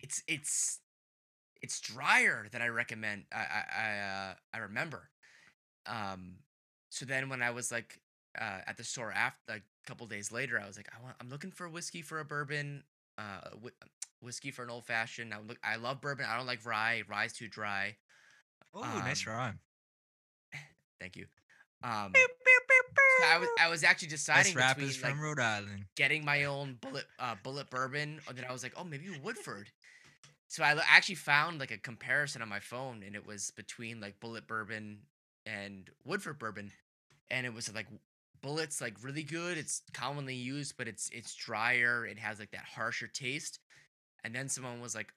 it's 0.00 0.22
it's 0.26 0.80
it's 1.60 1.80
drier 1.80 2.48
than 2.50 2.62
I 2.62 2.68
recommend. 2.68 3.24
I 3.32 3.36
I 3.38 3.82
I, 3.82 3.98
uh, 3.98 4.34
I 4.54 4.58
remember. 4.58 5.10
Um, 5.86 6.36
so 6.90 7.04
then 7.04 7.28
when 7.28 7.42
I 7.42 7.50
was 7.50 7.72
like 7.72 8.00
uh, 8.40 8.60
at 8.66 8.76
the 8.76 8.84
store 8.84 9.12
after 9.12 9.38
like 9.48 9.62
a 9.62 9.88
couple 9.88 10.06
days 10.06 10.32
later, 10.32 10.60
I 10.60 10.66
was 10.66 10.76
like, 10.76 10.88
I 10.96 11.02
want 11.02 11.16
I'm 11.20 11.28
looking 11.28 11.50
for 11.50 11.68
whiskey 11.68 12.02
for 12.02 12.20
a 12.20 12.24
bourbon. 12.24 12.84
Uh, 13.18 13.40
whiskey 14.22 14.50
for 14.50 14.62
an 14.62 14.70
old 14.70 14.84
fashioned. 14.84 15.34
I 15.34 15.38
look 15.40 15.58
I 15.62 15.76
love 15.76 16.00
bourbon. 16.00 16.26
I 16.28 16.36
don't 16.36 16.46
like 16.46 16.64
rye. 16.64 17.02
Rye's 17.08 17.32
too 17.32 17.48
dry. 17.48 17.96
oh, 18.74 18.80
nice 18.80 19.26
um, 19.26 19.32
rhyme. 19.32 19.58
Thank 21.00 21.16
you. 21.16 21.26
Um, 21.84 22.12
so 22.14 23.26
I 23.26 23.38
was 23.38 23.48
I 23.60 23.68
was 23.68 23.84
actually 23.84 24.08
deciding 24.08 24.54
between 24.54 24.90
from 24.90 25.10
like, 25.10 25.20
Rhode 25.20 25.40
Island. 25.40 25.84
getting 25.96 26.24
my 26.24 26.44
own 26.44 26.78
Bulleit 26.80 27.04
uh, 27.18 27.34
Bulleit 27.44 27.70
bourbon, 27.70 28.20
and 28.28 28.38
then 28.38 28.44
I 28.48 28.52
was 28.52 28.62
like, 28.62 28.74
oh, 28.76 28.84
maybe 28.84 29.06
Woodford. 29.22 29.68
So 30.48 30.62
I 30.62 30.76
actually 30.88 31.14
found 31.16 31.60
like 31.60 31.70
a 31.70 31.78
comparison 31.78 32.42
on 32.42 32.48
my 32.48 32.60
phone, 32.60 33.02
and 33.04 33.16
it 33.16 33.26
was 33.26 33.50
between 33.56 34.00
like 34.00 34.20
Bulleit 34.20 34.46
bourbon 34.46 34.98
and 35.46 35.90
Woodford 36.04 36.38
bourbon, 36.38 36.70
and 37.30 37.46
it 37.46 37.54
was 37.54 37.72
like 37.74 37.86
Bulleit's 38.42 38.80
like 38.80 38.94
really 39.02 39.22
good. 39.22 39.58
It's 39.58 39.82
commonly 39.92 40.34
used, 40.34 40.76
but 40.76 40.88
it's 40.88 41.08
it's 41.10 41.34
drier. 41.34 42.06
It 42.06 42.18
has 42.18 42.38
like 42.38 42.50
that 42.52 42.64
harsher 42.64 43.08
taste. 43.08 43.58
And 44.24 44.34
then 44.34 44.48
someone 44.48 44.80
was 44.80 44.94
like, 44.94 45.12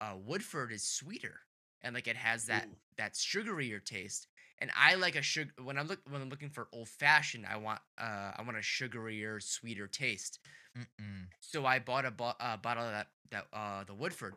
uh, 0.00 0.14
Woodford 0.24 0.72
is 0.72 0.82
sweeter, 0.82 1.40
and 1.82 1.94
like 1.94 2.08
it 2.08 2.16
has 2.16 2.46
that 2.46 2.66
Ooh. 2.66 2.76
that 2.96 3.14
sugarier 3.14 3.84
taste. 3.84 4.26
And 4.58 4.70
I 4.76 4.94
like 4.96 5.16
a 5.16 5.22
sugar 5.22 5.50
when 5.62 5.78
I'm 5.78 5.86
look 5.86 6.00
when 6.08 6.20
I'm 6.20 6.28
looking 6.28 6.50
for 6.50 6.68
old 6.72 6.88
fashioned. 6.88 7.46
I 7.46 7.56
want 7.56 7.80
uh 7.98 8.32
I 8.36 8.42
want 8.44 8.56
a 8.56 8.60
sugarier, 8.60 9.42
sweeter 9.42 9.86
taste. 9.86 10.38
Mm-mm. 10.76 11.26
So 11.40 11.64
I 11.64 11.78
bought 11.78 12.04
a 12.04 12.10
bo- 12.10 12.34
uh, 12.38 12.56
bottle 12.56 12.84
of 12.84 12.92
that 12.92 13.08
that 13.30 13.46
uh 13.52 13.84
the 13.84 13.94
Woodford. 13.94 14.34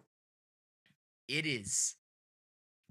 It 1.28 1.46
is 1.46 1.96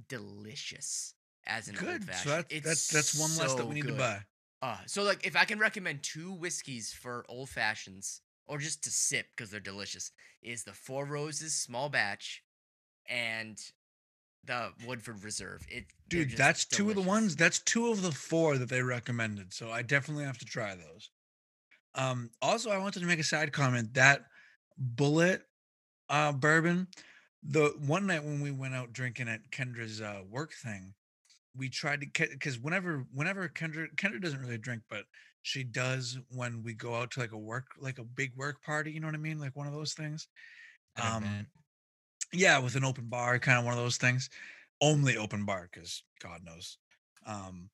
delicious 0.09 1.15
as 1.47 1.69
an 1.69 1.77
old 1.77 2.05
fashioned. 2.05 2.15
So 2.15 2.29
that's 2.31 2.55
it's 2.55 2.67
that's 2.67 2.91
that's 2.91 3.21
one 3.21 3.37
less 3.37 3.55
that 3.55 3.67
we 3.67 3.75
need 3.75 3.87
to 3.87 3.93
buy. 3.93 4.19
Uh, 4.61 4.77
so 4.87 5.03
like 5.03 5.27
if 5.27 5.37
I 5.37 5.45
can 5.45 5.59
recommend 5.59 6.03
two 6.03 6.33
whiskeys 6.33 6.93
for 6.93 7.25
old 7.29 7.49
fashions 7.49 8.21
or 8.47 8.59
just 8.59 8.83
to 8.85 8.91
sip 8.91 9.27
because 9.37 9.51
they're 9.51 9.61
delicious, 9.61 10.11
is 10.43 10.65
the 10.65 10.73
Four 10.73 11.05
Roses 11.05 11.55
small 11.55 11.89
batch 11.89 12.43
and 13.09 13.59
the 14.45 14.73
Woodford 14.87 15.23
Reserve. 15.23 15.65
It 15.69 15.85
Dude, 16.09 16.37
that's 16.37 16.65
two 16.65 16.91
of 16.91 16.97
the 16.97 17.03
ones. 17.03 17.37
That's 17.37 17.61
two 17.61 17.89
of 17.89 18.03
the 18.03 18.13
four 18.13 18.59
that 18.59 18.69
they 18.69 18.83
recommended. 18.83 19.55
So 19.55 19.71
I 19.71 19.83
definitely 19.83 20.25
have 20.25 20.39
to 20.39 20.45
try 20.45 20.75
those. 20.75 21.11
Um, 21.95 22.31
also, 22.41 22.71
I 22.71 22.79
wanted 22.79 23.01
to 23.01 23.07
make 23.07 23.19
a 23.19 23.25
side 23.25 23.53
comment 23.53 23.95
that 23.95 24.25
Bulleit 24.95 25.41
uh 26.09 26.33
bourbon. 26.33 26.89
The 27.43 27.75
one 27.87 28.07
night 28.07 28.25
when 28.25 28.41
we 28.41 28.51
went 28.51 28.75
out 28.75 28.93
drinking 28.93 29.29
at 29.29 29.51
Kendra's 29.51 30.01
uh, 30.01 30.21
work 30.31 30.53
thing, 30.53 30.95
we 31.57 31.69
tried 31.69 32.01
to 32.01 32.29
because 32.31 32.59
whenever 32.59 33.07
whenever 33.13 33.49
Kendra 33.49 33.89
Kendra 33.97 34.21
doesn't 34.21 34.41
really 34.41 34.59
drink, 34.59 34.83
but 34.89 35.05
she 35.43 35.65
does 35.65 36.19
when 36.31 36.63
we 36.63 36.73
go 36.75 36.95
out 36.95 37.11
to 37.13 37.21
like 37.21 37.33
a 37.33 37.39
work 37.39 37.67
like 37.81 37.99
a 37.99 38.05
big 38.05 38.33
work 38.37 38.63
party. 38.63 38.93
You 38.93 39.01
know 39.01 39.07
what 39.09 39.15
I 39.15 39.19
mean? 39.19 39.39
Like 39.41 39.55
one 39.57 39.67
of 39.67 39.73
those 39.73 39.93
things. 39.95 40.29
Um, 41.01 41.25
event. 41.25 41.47
yeah 42.35 42.59
with 42.59 42.75
an 42.77 42.85
open 42.85 43.07
bar 43.09 43.39
kind 43.39 43.59
of 43.59 43.65
one 43.65 43.73
of 43.75 43.81
those 43.81 43.97
things 43.97 44.29
only 44.83 45.17
open 45.17 45.45
bar 45.47 45.69
because 45.73 46.03
god 46.23 46.41
knows 46.45 46.79
um 47.27 47.71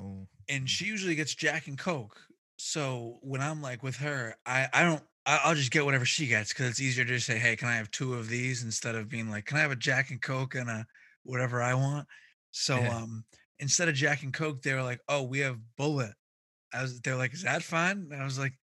Oh. 0.00 0.28
and 0.48 0.68
she 0.68 0.84
usually 0.84 1.14
gets 1.16 1.34
jack 1.34 1.66
and 1.66 1.76
coke 1.78 2.20
so 2.58 3.18
when 3.22 3.40
i'm 3.40 3.60
like 3.62 3.82
with 3.82 3.96
her 3.96 4.36
i 4.46 4.68
i 4.72 4.82
don't 4.84 5.02
i'll 5.26 5.54
just 5.54 5.70
get 5.72 5.84
whatever 5.84 6.04
she 6.04 6.26
gets 6.26 6.50
because 6.52 6.68
it's 6.68 6.80
easier 6.80 7.04
to 7.04 7.10
just 7.14 7.26
say 7.26 7.38
hey 7.38 7.56
can 7.56 7.68
i 7.68 7.74
have 7.76 7.90
two 7.90 8.14
of 8.14 8.28
these 8.28 8.62
instead 8.62 8.94
of 8.94 9.08
being 9.08 9.28
like 9.30 9.46
can 9.46 9.56
i 9.56 9.60
have 9.60 9.72
a 9.72 9.76
jack 9.76 10.10
and 10.10 10.20
coke 10.22 10.54
and 10.54 10.68
a 10.70 10.86
whatever 11.24 11.60
i 11.62 11.72
want 11.74 12.06
so 12.52 12.76
Yeah. 12.76 12.94
um 12.98 13.24
instead 13.58 13.88
of 13.88 13.94
jack 13.94 14.22
and 14.22 14.32
coke 14.32 14.62
they 14.62 14.74
were 14.74 14.82
like 14.82 15.00
oh 15.08 15.22
we 15.22 15.40
have 15.40 15.58
Bulleit 15.78 16.12
i 16.72 16.82
was 16.82 17.00
they're 17.00 17.16
like 17.16 17.32
is 17.34 17.42
that 17.42 17.62
fine 17.62 18.08
and 18.10 18.20
i 18.20 18.24
was 18.24 18.38
like 18.38 18.54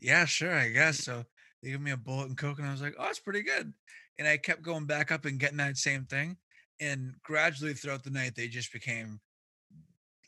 yeah 0.00 0.24
sure 0.24 0.54
i 0.54 0.68
guess 0.68 0.98
so 0.98 1.24
They 1.62 1.70
give 1.70 1.80
me 1.80 1.92
a 1.92 1.96
Bulleit 1.96 2.26
and 2.26 2.36
coke, 2.36 2.58
and 2.58 2.68
I 2.68 2.72
was 2.72 2.82
like, 2.82 2.94
oh, 2.98 3.08
it's 3.08 3.18
pretty 3.18 3.42
good. 3.42 3.72
And 4.18 4.28
I 4.28 4.36
kept 4.36 4.60
going 4.62 4.84
back 4.84 5.10
up 5.10 5.24
and 5.24 5.40
getting 5.40 5.56
that 5.56 5.78
same 5.78 6.04
thing. 6.04 6.36
And 6.78 7.14
gradually 7.22 7.72
throughout 7.72 8.04
the 8.04 8.10
night, 8.10 8.34
they 8.36 8.48
just 8.48 8.70
became 8.70 9.18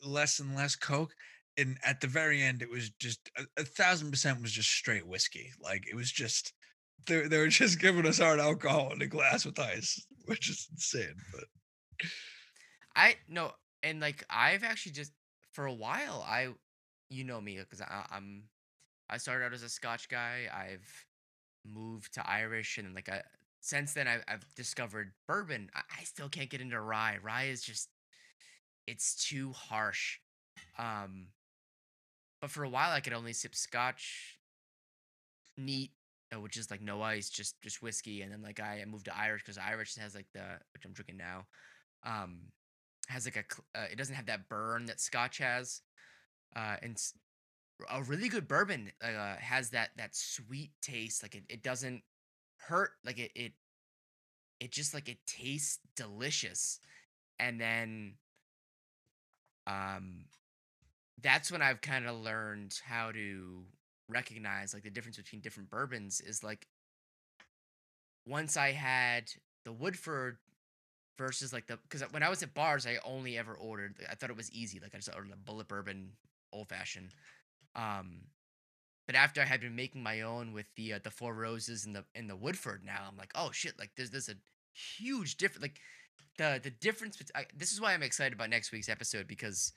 less 0.03 0.39
and 0.39 0.55
less 0.55 0.75
coke. 0.75 1.13
And 1.55 1.77
at 1.83 2.01
the 2.01 2.07
very 2.07 2.41
end, 2.41 2.63
it 2.63 2.69
was 2.71 2.89
just 2.99 3.29
a, 3.37 3.43
a 3.61 3.63
thousand 3.63 4.09
percent 4.09 4.41
was 4.41 4.51
just 4.51 4.69
straight 4.69 5.05
whiskey. 5.05 5.51
Like 5.61 5.83
it 5.87 5.95
was 5.95 6.11
just 6.11 6.53
they 7.05 7.27
they 7.27 7.37
were 7.37 7.49
just 7.49 7.79
giving 7.79 8.07
us 8.07 8.17
hard 8.19 8.39
alcohol 8.39 8.91
in 8.93 9.01
a 9.03 9.07
glass 9.07 9.45
with 9.45 9.59
ice, 9.59 10.03
which 10.25 10.49
is 10.49 10.67
insane. 10.71 11.15
But 11.31 12.09
I 12.95 13.15
no, 13.29 13.51
and 13.83 13.99
like 13.99 14.23
I've 14.29 14.63
actually 14.63 14.93
just 14.93 15.11
for 15.53 15.67
a 15.67 15.73
while 15.73 16.25
I, 16.27 16.49
you 17.09 17.23
know 17.23 17.39
me 17.41 17.57
because 17.57 17.81
I'm, 17.81 18.43
I 19.09 19.17
started 19.17 19.45
out 19.45 19.53
as 19.53 19.63
a 19.63 19.69
Scotch 19.69 20.09
guy. 20.09 20.47
I've 20.53 21.05
moved 21.65 22.13
to 22.15 22.29
Irish, 22.29 22.77
and 22.77 22.93
like 22.93 23.09
I 23.09 23.21
since 23.61 23.93
then 23.93 24.07
I've, 24.07 24.23
I've 24.27 24.55
discovered 24.55 25.11
bourbon. 25.27 25.69
I, 25.75 25.81
I 25.99 26.03
still 26.03 26.29
can't 26.29 26.49
get 26.49 26.61
into 26.61 26.79
rye. 26.79 27.17
Rye 27.21 27.45
is 27.45 27.61
just 27.61 27.89
it's 28.85 29.27
too 29.27 29.51
harsh. 29.51 30.19
Um, 30.77 31.27
but 32.41 32.49
for 32.51 32.63
a 32.63 32.69
while 32.69 32.91
I 32.91 32.99
could 32.99 33.13
only 33.13 33.33
sip 33.33 33.55
Scotch, 33.55 34.39
neat, 35.57 35.91
uh, 36.33 36.39
which 36.39 36.57
is 36.57 36.69
like 36.71 36.81
no 36.81 37.01
ice, 37.01 37.29
just 37.29 37.61
just 37.61 37.81
whiskey, 37.81 38.21
and 38.21 38.31
then 38.31 38.41
like 38.41 38.59
I 38.59 38.83
moved 38.87 39.05
to 39.05 39.17
Irish 39.17 39.43
because 39.43 39.57
Irish 39.57 39.95
has 39.95 40.15
like 40.15 40.27
the 40.33 40.59
which 40.73 40.85
I'm 40.85 40.93
drinking 40.93 41.17
now. 41.17 41.45
Um, 42.05 42.39
has 43.07 43.25
like 43.25 43.37
a 43.37 43.79
uh, 43.79 43.85
it 43.91 43.97
doesn't 43.97 44.15
have 44.15 44.27
that 44.27 44.49
burn 44.49 44.85
that 44.85 44.99
Scotch 44.99 45.37
has, 45.39 45.81
uh, 46.57 46.75
and 46.81 46.99
a 47.91 48.01
really 48.03 48.29
good 48.29 48.47
bourbon 48.47 48.91
uh, 49.03 49.35
has 49.35 49.69
that 49.69 49.91
that 49.97 50.15
sweet 50.15 50.71
taste. 50.81 51.21
Like 51.21 51.35
it, 51.35 51.43
it 51.49 51.63
doesn't 51.63 52.01
hurt. 52.57 52.91
Like 53.05 53.19
it 53.19 53.31
it 53.35 53.51
it 54.59 54.71
just 54.71 54.93
like 54.93 55.07
it 55.07 55.19
tastes 55.27 55.79
delicious, 55.95 56.79
and 57.39 57.61
then 57.61 58.13
um, 59.67 60.25
that's 61.21 61.51
when 61.51 61.61
I've 61.61 61.81
kind 61.81 62.07
of 62.07 62.17
learned 62.17 62.79
how 62.83 63.11
to 63.11 63.63
recognize 64.09 64.73
like 64.73 64.83
the 64.83 64.89
difference 64.89 65.17
between 65.17 65.41
different 65.41 65.69
bourbons 65.69 66.21
is 66.21 66.43
like 66.43 66.65
once 68.25 68.55
I 68.55 68.71
had 68.71 69.29
the 69.65 69.73
Woodford 69.73 70.37
versus 71.17 71.53
like 71.53 71.67
the 71.67 71.77
because 71.77 72.01
when 72.11 72.23
I 72.23 72.29
was 72.29 72.41
at 72.41 72.53
bars, 72.53 72.87
I 72.87 72.97
only 73.05 73.37
ever 73.37 73.53
ordered. 73.53 73.95
I 74.09 74.15
thought 74.15 74.29
it 74.29 74.37
was 74.37 74.51
easy. 74.51 74.79
Like 74.79 74.95
I 74.95 74.97
just 74.97 75.13
ordered 75.13 75.33
a 75.33 75.51
Bulleit 75.51 75.67
bourbon 75.67 76.11
old 76.51 76.69
fashioned. 76.69 77.13
Um, 77.75 78.21
but 79.05 79.15
after 79.15 79.41
I 79.41 79.45
had 79.45 79.61
been 79.61 79.75
making 79.75 80.03
my 80.03 80.21
own 80.21 80.51
with 80.51 80.65
the 80.75 80.93
uh, 80.93 80.99
the 81.01 81.11
Four 81.11 81.33
Roses 81.33 81.85
and 81.85 81.95
the 81.95 82.03
and 82.13 82.29
the 82.29 82.35
Woodford, 82.35 82.83
now 82.85 83.05
I'm 83.07 83.17
like, 83.17 83.31
oh 83.35 83.51
shit! 83.51 83.79
Like 83.79 83.91
there's 83.95 84.11
there's 84.11 84.29
a 84.29 84.35
huge 84.73 85.37
difference. 85.37 85.61
Like 85.61 85.79
the 86.37 86.59
the 86.61 86.69
difference. 86.69 87.17
I, 87.33 87.45
this 87.55 87.71
is 87.71 87.79
why 87.79 87.93
I'm 87.93 88.03
excited 88.03 88.33
about 88.33 88.49
next 88.49 88.71
week's 88.71 88.89
episode 88.89 89.27
because, 89.27 89.71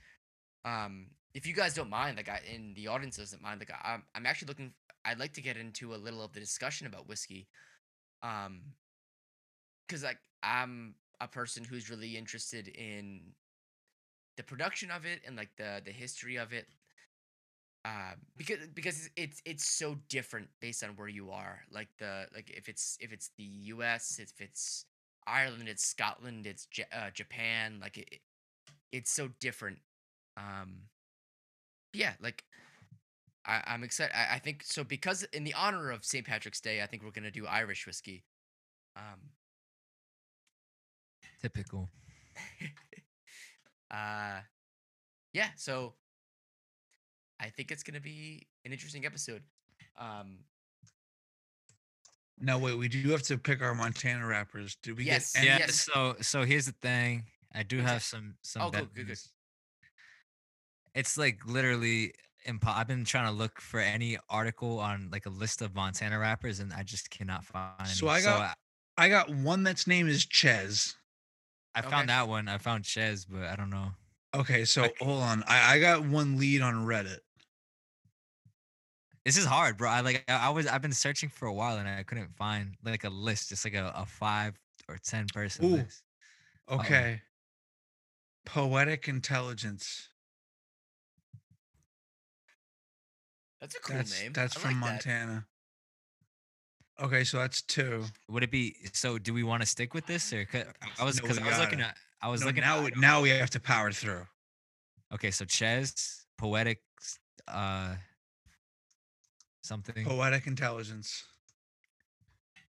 um, 0.64 1.08
if 1.32 1.46
you 1.46 1.54
guys 1.54 1.74
don't 1.74 1.90
mind, 1.90 2.16
like 2.16 2.28
I 2.28 2.40
in 2.52 2.74
the 2.74 2.88
audience 2.88 3.16
doesn't 3.18 3.42
mind, 3.42 3.60
like 3.60 3.70
I, 3.70 3.94
I'm 3.94 4.02
I'm 4.14 4.26
actually 4.26 4.48
looking. 4.48 4.72
I'd 5.04 5.20
like 5.20 5.32
to 5.34 5.42
get 5.42 5.56
into 5.56 5.94
a 5.94 5.96
little 5.96 6.22
of 6.22 6.32
the 6.32 6.40
discussion 6.40 6.86
about 6.86 7.08
whiskey, 7.08 7.46
um, 8.22 8.60
because 9.86 10.02
like 10.02 10.18
I'm 10.42 10.94
a 11.20 11.28
person 11.28 11.64
who's 11.64 11.88
really 11.88 12.16
interested 12.16 12.66
in 12.66 13.20
the 14.36 14.42
production 14.42 14.90
of 14.90 15.04
it 15.04 15.20
and 15.26 15.36
like 15.36 15.50
the 15.56 15.82
the 15.84 15.92
history 15.92 16.36
of 16.36 16.52
it 16.52 16.66
uh, 17.84 18.12
because 18.36 18.58
because 18.74 19.08
it's, 19.16 19.40
it's 19.44 19.64
so 19.66 19.96
different 20.08 20.48
based 20.60 20.84
on 20.84 20.90
where 20.90 21.08
you 21.08 21.30
are. 21.30 21.60
Like 21.70 21.88
the 21.98 22.26
like 22.34 22.50
if 22.50 22.68
it's 22.68 22.96
if 23.00 23.12
it's 23.12 23.30
the 23.38 23.44
us 23.44 24.18
if 24.18 24.32
it's 24.40 24.84
ireland 25.26 25.68
it's 25.68 25.84
scotland 25.84 26.46
it's 26.46 26.64
J- 26.66 26.86
uh, 26.92 27.10
japan 27.12 27.78
like 27.80 27.98
it, 27.98 28.08
it- 28.10 28.20
it's 28.92 29.10
so 29.12 29.28
different. 29.40 29.78
Um 30.36 30.82
yeah 31.92 32.12
like 32.20 32.44
I, 33.46 33.62
i'm 33.66 33.82
excited 33.82 34.14
I, 34.16 34.36
I 34.36 34.38
think 34.38 34.62
so 34.64 34.84
because 34.84 35.22
in 35.32 35.44
the 35.44 35.54
honor 35.54 35.90
of 35.90 36.04
st 36.04 36.26
patrick's 36.26 36.60
day 36.60 36.82
i 36.82 36.86
think 36.86 37.02
we're 37.02 37.10
gonna 37.10 37.30
do 37.30 37.46
irish 37.46 37.86
whiskey. 37.86 38.24
Um 38.96 39.30
Typical. 41.40 41.88
uh 43.90 44.40
yeah 45.32 45.48
so 45.56 45.94
i 47.40 47.48
think 47.48 47.70
it's 47.70 47.82
gonna 47.82 48.00
be 48.00 48.46
an 48.64 48.72
interesting 48.72 49.04
episode 49.06 49.42
um 49.98 50.38
no, 52.42 52.58
wait, 52.58 52.78
we 52.78 52.88
do 52.88 53.06
have 53.10 53.20
to 53.24 53.36
pick 53.36 53.60
our 53.60 53.74
Montana 53.74 54.26
rappers. 54.26 54.78
Do 54.82 54.94
we 54.94 55.04
Yes, 55.04 55.34
get 55.34 55.40
any? 55.40 55.48
Yeah. 55.48 55.58
yes. 55.58 55.74
So 55.82 56.16
so 56.22 56.42
here's 56.42 56.64
the 56.64 56.72
thing. 56.80 57.24
I 57.54 57.62
do 57.62 57.80
have 57.80 58.02
some 58.02 58.36
some. 58.40 58.62
Oh, 58.62 58.70
better 58.70 58.86
good, 58.86 58.94
good, 58.94 59.06
good. 59.08 59.18
It's 60.94 61.18
like 61.18 61.44
literally 61.46 62.14
impo- 62.48 62.74
I've 62.74 62.88
been 62.88 63.04
trying 63.04 63.26
to 63.26 63.32
look 63.32 63.60
for 63.60 63.78
any 63.78 64.16
article 64.30 64.78
on 64.78 65.10
like 65.12 65.26
a 65.26 65.30
list 65.30 65.60
of 65.60 65.74
Montana 65.74 66.18
rappers, 66.18 66.60
and 66.60 66.72
I 66.72 66.82
just 66.82 67.10
cannot 67.10 67.44
find. 67.44 67.74
Any. 67.80 67.90
So 67.90 68.08
I 68.08 68.22
got- 68.22 68.56
I, 68.96 69.04
I 69.04 69.08
got 69.10 69.28
one 69.28 69.62
that's 69.62 69.86
name 69.86 70.08
is 70.08 70.24
Ches. 70.24 70.96
I 71.74 71.80
Okay. 71.80 71.90
found 71.90 72.08
that 72.08 72.28
one. 72.28 72.48
I 72.48 72.58
found 72.58 72.84
Ches, 72.84 73.24
but 73.24 73.44
I 73.44 73.56
don't 73.56 73.70
know. 73.70 73.92
Okay, 74.34 74.64
so 74.64 74.84
I- 74.84 74.94
hold 75.00 75.22
on. 75.22 75.42
I, 75.44 75.74
I 75.74 75.78
got 75.80 76.04
one 76.04 76.36
lead 76.38 76.62
on 76.62 76.86
Reddit. 76.86 77.20
This 79.24 79.36
is 79.36 79.44
hard, 79.44 79.76
bro. 79.76 79.88
I 79.90 80.00
like 80.00 80.24
I 80.28 80.46
I 80.46 80.48
was 80.48 80.66
I've 80.66 80.82
been 80.82 80.92
searching 80.92 81.28
for 81.28 81.46
a 81.46 81.52
while 81.52 81.76
and 81.76 81.88
I 81.88 82.02
couldn't 82.04 82.34
find 82.36 82.74
like 82.82 83.04
a 83.04 83.10
list, 83.10 83.50
just 83.50 83.64
like 83.64 83.74
a, 83.74 83.92
a 83.94 84.06
five 84.06 84.58
or 84.88 84.96
ten 84.98 85.26
person 85.32 85.64
Ooh. 85.66 85.76
list. 85.76 86.02
Okay. 86.68 87.22
Poetic 88.46 89.08
intelligence. 89.08 90.08
that's 93.60 93.76
a 93.76 93.80
cool 93.80 93.96
That's 93.96 94.20
name 94.22 94.32
that's 94.32 94.56
I 94.56 94.60
from 94.60 94.80
like 94.80 94.80
that. 94.80 95.06
Montana. 95.06 95.46
Okay, 97.02 97.24
so 97.24 97.38
that's 97.38 97.62
two. 97.62 98.04
Would 98.28 98.42
it 98.42 98.50
be 98.50 98.76
so? 98.92 99.16
Do 99.18 99.32
we 99.32 99.42
want 99.42 99.62
to 99.62 99.66
stick 99.68 99.94
with 99.94 100.06
this 100.06 100.32
or 100.32 100.46
I 100.98 101.04
was 101.04 101.18
because 101.20 101.38
we 101.40 101.46
I 101.46 101.48
was 101.48 101.58
looking 101.58 101.78
gotta. 101.78 101.90
at 101.90 101.96
I 102.22 102.28
was 102.28 102.42
No, 102.42 102.48
looking 102.48 102.60
now 102.62 102.84
at 102.86 102.96
now 102.96 103.22
we 103.22 103.30
have 103.30 103.50
to 103.50 103.60
power 103.60 103.90
through. 103.90 104.26
okay. 105.14 105.30
So 105.30 105.44
Ches, 105.46 106.26
poetic, 106.36 106.80
uh, 107.48 107.94
something. 109.62 110.04
Poetic 110.04 110.46
intelligence. 110.46 111.24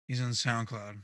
He's 0.08 0.22
on 0.22 0.32
SoundCloud. 0.32 0.98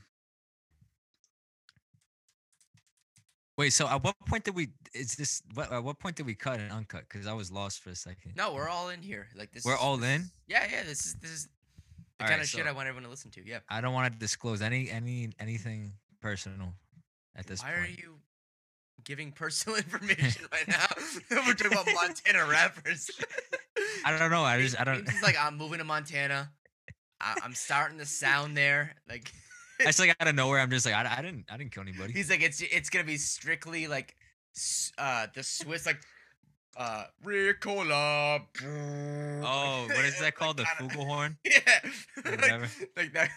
Wait, 3.56 3.70
so 3.72 3.86
at 3.88 4.02
what 4.02 4.16
point 4.26 4.44
did 4.44 4.54
we? 4.54 4.68
Is 4.94 5.14
this 5.14 5.40
what? 5.54 5.72
At 5.72 5.82
what 5.82 5.98
point 5.98 6.16
did 6.16 6.26
we 6.26 6.34
cut 6.34 6.58
and 6.60 6.70
uncut? 6.72 7.04
Because 7.08 7.26
I 7.26 7.32
was 7.32 7.50
lost 7.52 7.80
for 7.80 7.90
a 7.90 7.94
second. 7.96 8.32
no 8.36 8.52
we're 8.52 8.68
all 8.68 8.88
in 8.90 9.00
here 9.00 9.28
like 9.34 9.50
this 9.52 9.64
We're 9.64 9.74
is- 9.74 9.80
all 9.80 10.02
in? 10.02 10.24
yeah 10.46 10.66
yeah 10.70 10.82
this 10.82 11.06
is 11.06 11.14
this 11.22 11.30
is 11.30 11.48
the 12.18 12.24
All 12.24 12.28
kind 12.28 12.38
right, 12.38 12.44
of 12.44 12.48
shit 12.48 12.64
so- 12.64 12.68
i 12.70 12.72
want 12.72 12.88
everyone 12.88 13.04
to 13.04 13.10
listen 13.10 13.30
to 13.32 13.46
yeah 13.46 13.58
I 13.68 13.80
don't 13.80 13.92
want 13.94 14.12
to 14.12 14.18
disclose 14.18 14.62
any 14.62 14.90
any 14.90 15.30
anything 15.38 15.92
personal 16.20 16.74
at 17.36 17.46
this 17.46 17.62
why 17.62 17.70
point. 17.70 17.80
Why 17.80 17.84
are 17.86 17.88
you 17.90 18.14
giving 19.04 19.32
personal 19.32 19.76
information 19.84 20.46
right 20.52 20.68
now 20.68 20.86
we're 21.46 21.54
talking 21.54 21.72
about 21.72 21.86
montana 21.94 22.46
rappers 22.48 23.10
I 24.06 24.16
don't 24.16 24.30
know. 24.30 24.42
I 24.44 24.60
just 24.60 24.80
I 24.80 24.84
don't. 24.84 25.00
It's 25.00 25.22
like 25.22 25.36
i'm 25.40 25.56
moving 25.58 25.78
to 25.78 25.84
montana 25.84 26.50
I, 27.20 27.36
i'm 27.42 27.54
starting 27.54 27.98
to 27.98 28.06
sound 28.06 28.56
there 28.56 28.94
like 29.08 29.32
I 29.80 29.84
just 29.86 29.98
like 29.98 30.14
out 30.20 30.28
of 30.28 30.36
nowhere. 30.36 30.60
I'm 30.60 30.70
just 30.70 30.86
like 30.86 30.94
I, 30.94 31.16
I 31.18 31.22
didn't 31.22 31.46
I 31.50 31.56
didn't 31.56 31.72
kill 31.72 31.82
anybody. 31.82 32.12
He's 32.12 32.30
like, 32.30 32.42
it's 32.42 32.62
it's 32.62 32.88
gonna 32.90 33.04
be 33.04 33.16
strictly 33.16 33.88
like, 33.88 34.14
uh, 34.98 35.26
the 35.34 35.42
Swiss 35.42 35.84
like, 35.84 36.00
uh, 36.76 37.04
Ricola. 37.24 38.40
Oh, 39.42 39.86
what 39.88 40.04
is 40.04 40.18
that 40.20 40.34
called? 40.34 40.56
The 40.58 40.64
Flugelhorn? 40.64 41.36
Yeah, 41.44 41.80
like, 42.24 42.96
like 42.96 43.12
that. 43.14 43.30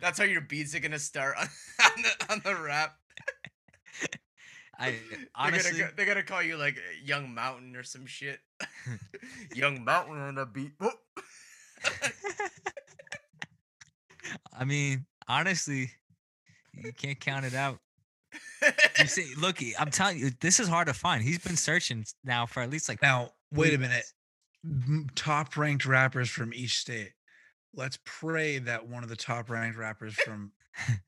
That's 0.00 0.18
how 0.18 0.24
your 0.24 0.40
beats 0.40 0.74
are 0.74 0.80
gonna 0.80 0.98
start 0.98 1.36
on, 1.38 1.48
on 1.84 2.02
the 2.02 2.32
on 2.32 2.40
the 2.44 2.62
rap. 2.62 2.96
I 4.78 4.90
they're 4.90 4.98
honestly, 5.36 5.78
gonna 5.78 5.84
go- 5.84 5.90
they're 5.96 6.06
gonna 6.06 6.22
call 6.24 6.42
you 6.42 6.56
like 6.56 6.76
Young 7.04 7.32
Mountain 7.32 7.76
or 7.76 7.84
some 7.84 8.06
shit. 8.06 8.40
Young 9.54 9.84
Mountain 9.84 10.18
on 10.18 10.38
a 10.38 10.46
beat. 10.46 10.72
I 14.52 14.64
mean, 14.64 15.06
honestly, 15.28 15.90
you 16.72 16.92
can't 16.92 17.18
count 17.20 17.44
it 17.44 17.54
out. 17.54 17.78
You 18.98 19.06
see, 19.06 19.34
look, 19.36 19.58
I'm 19.78 19.90
telling 19.90 20.18
you, 20.18 20.30
this 20.40 20.60
is 20.60 20.68
hard 20.68 20.88
to 20.88 20.94
find. 20.94 21.22
He's 21.22 21.38
been 21.38 21.56
searching 21.56 22.04
now 22.24 22.46
for 22.46 22.62
at 22.62 22.70
least 22.70 22.88
like 22.88 23.02
Now, 23.02 23.30
wait 23.52 23.74
a 23.74 23.78
minute. 23.78 24.04
Top 25.14 25.56
ranked 25.56 25.84
rappers 25.84 26.30
from 26.30 26.54
each 26.54 26.78
state. 26.78 27.12
Let's 27.74 27.98
pray 28.04 28.58
that 28.60 28.86
one 28.86 29.02
of 29.02 29.08
the 29.08 29.16
top 29.16 29.50
ranked 29.50 29.76
rappers 29.76 30.14
from 30.14 30.52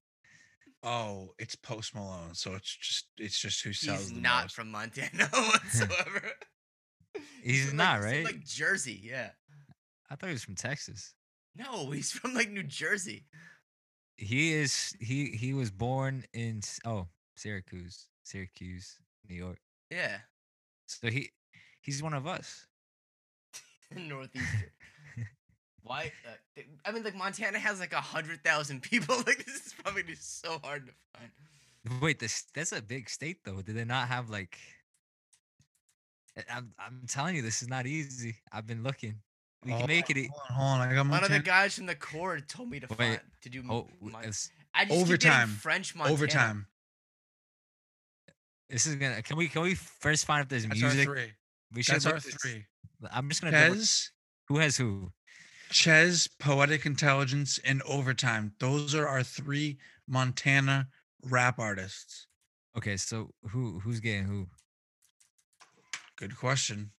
Oh, 0.82 1.34
it's 1.40 1.56
Post 1.56 1.96
Malone. 1.96 2.34
So 2.34 2.54
it's 2.54 2.76
just 2.76 3.06
it's 3.18 3.38
just 3.40 3.62
who 3.64 3.72
sells 3.72 4.10
He's 4.10 4.12
not 4.12 4.44
most. 4.44 4.54
from 4.54 4.70
Montana 4.70 5.24
whatsoever. 5.32 6.22
He's 7.42 7.68
from, 7.68 7.78
not, 7.78 8.00
like, 8.00 8.04
right? 8.04 8.24
Like 8.24 8.44
Jersey, 8.44 9.00
yeah. 9.02 9.30
I 10.10 10.14
thought 10.14 10.28
he 10.28 10.32
was 10.32 10.44
from 10.44 10.54
Texas. 10.54 11.14
No, 11.56 11.90
he's 11.90 12.12
from 12.12 12.34
like 12.34 12.50
New 12.50 12.62
Jersey. 12.62 13.24
He 14.16 14.52
is 14.52 14.94
he 15.00 15.30
he 15.30 15.54
was 15.54 15.72
born 15.72 16.24
in 16.32 16.60
oh 16.84 17.08
Syracuse, 17.36 18.06
Syracuse, 18.24 18.98
New 19.28 19.36
York. 19.36 19.58
Yeah, 19.90 20.18
So 20.86 21.08
he 21.08 21.30
he's 21.80 22.02
one 22.02 22.14
of 22.14 22.26
us. 22.26 22.66
Northeastern. 23.96 24.70
Why? 25.82 26.10
Uh, 26.26 26.62
I 26.84 26.90
mean, 26.90 27.04
like 27.04 27.14
Montana 27.14 27.58
has 27.60 27.78
like 27.78 27.92
a 27.92 28.00
hundred 28.00 28.42
thousand 28.42 28.82
people. 28.82 29.16
Like 29.26 29.44
this 29.44 29.66
is 29.66 29.74
probably 29.82 30.02
just 30.02 30.40
so 30.40 30.58
hard 30.64 30.86
to 30.86 30.92
find. 31.16 31.30
Wait, 32.02 32.18
this 32.18 32.44
that's 32.52 32.72
a 32.72 32.82
big 32.82 33.08
state 33.08 33.44
though. 33.44 33.62
Did 33.62 33.76
they 33.76 33.84
not 33.84 34.08
have 34.08 34.28
like? 34.28 34.58
I'm 36.52 36.72
I'm 36.78 37.02
telling 37.08 37.36
you, 37.36 37.42
this 37.42 37.62
is 37.62 37.68
not 37.68 37.86
easy. 37.86 38.36
I've 38.52 38.66
been 38.66 38.82
looking. 38.82 39.14
We 39.64 39.72
Oh, 39.72 39.78
can 39.78 39.86
make 39.86 40.10
it. 40.10 40.28
Hold 40.30 40.42
on, 40.50 40.56
hold 40.56 40.80
on. 40.80 40.88
I 40.88 40.94
got 40.94 41.08
One 41.08 41.24
of 41.24 41.30
the 41.30 41.38
guys 41.38 41.74
from 41.76 41.86
the 41.86 41.94
Court 41.94 42.46
told 42.48 42.68
me 42.70 42.80
to 42.80 42.86
Wait, 42.90 42.96
find 42.98 43.20
to 43.42 43.48
do. 43.48 43.62
Oh, 43.70 43.88
Mon- 44.00 44.22
I 44.22 44.26
just 44.26 44.50
Overtime. 44.90 45.48
French 45.48 45.94
Montana. 45.94 46.12
Overtime. 46.14 46.66
This 48.70 48.86
is 48.86 48.96
gonna. 48.96 49.22
Can 49.22 49.36
we 49.36 49.48
can 49.48 49.62
we 49.62 49.74
first 49.74 50.24
find 50.26 50.42
if 50.42 50.48
there's 50.48 50.66
That's 50.66 50.80
music? 50.80 51.08
our 51.08 51.14
three. 51.14 51.32
We 51.74 51.82
should. 51.82 51.94
That's 51.96 52.06
our 52.06 52.14
this- 52.14 52.34
three. 52.34 52.64
I'm 53.10 53.28
just 53.28 53.42
gonna. 53.42 53.52
Ches, 53.52 54.10
Who 54.48 54.58
has 54.58 54.76
who? 54.76 55.12
Ches, 55.70 56.26
Poetic 56.38 56.86
Intelligence, 56.86 57.58
and 57.64 57.82
Overtime. 57.82 58.52
Those 58.60 58.94
are 58.94 59.06
our 59.06 59.22
three 59.22 59.78
Montana 60.08 60.88
rap 61.24 61.58
artists. 61.58 62.26
Okay, 62.76 62.96
so 62.96 63.30
who 63.50 63.80
who's 63.80 64.00
getting 64.00 64.24
who? 64.24 64.46
Good 66.16 66.36
question. 66.36 66.90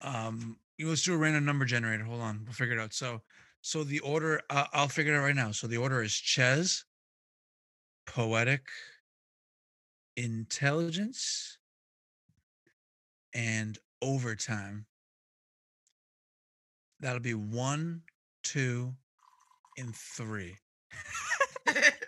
Um, 0.00 0.58
let's 0.80 1.02
do 1.02 1.14
a 1.14 1.16
random 1.16 1.44
number 1.44 1.64
generator. 1.64 2.04
Hold 2.04 2.20
on, 2.20 2.42
we'll 2.44 2.52
figure 2.52 2.74
it 2.76 2.80
out. 2.80 2.92
So, 2.92 3.22
so 3.60 3.84
the 3.84 4.00
order, 4.00 4.40
uh, 4.50 4.66
I'll 4.72 4.88
figure 4.88 5.14
it 5.14 5.16
out 5.18 5.22
right 5.22 5.34
now. 5.34 5.52
So 5.52 5.66
the 5.66 5.76
order 5.76 6.02
is 6.02 6.12
Ches, 6.14 6.84
Poetic, 8.06 8.62
Intelligence, 10.16 11.58
and 13.34 13.78
Overtime. 14.00 14.86
That'll 17.00 17.20
be 17.20 17.34
one, 17.34 18.02
two, 18.42 18.94
and 19.78 19.94
three. 19.94 20.56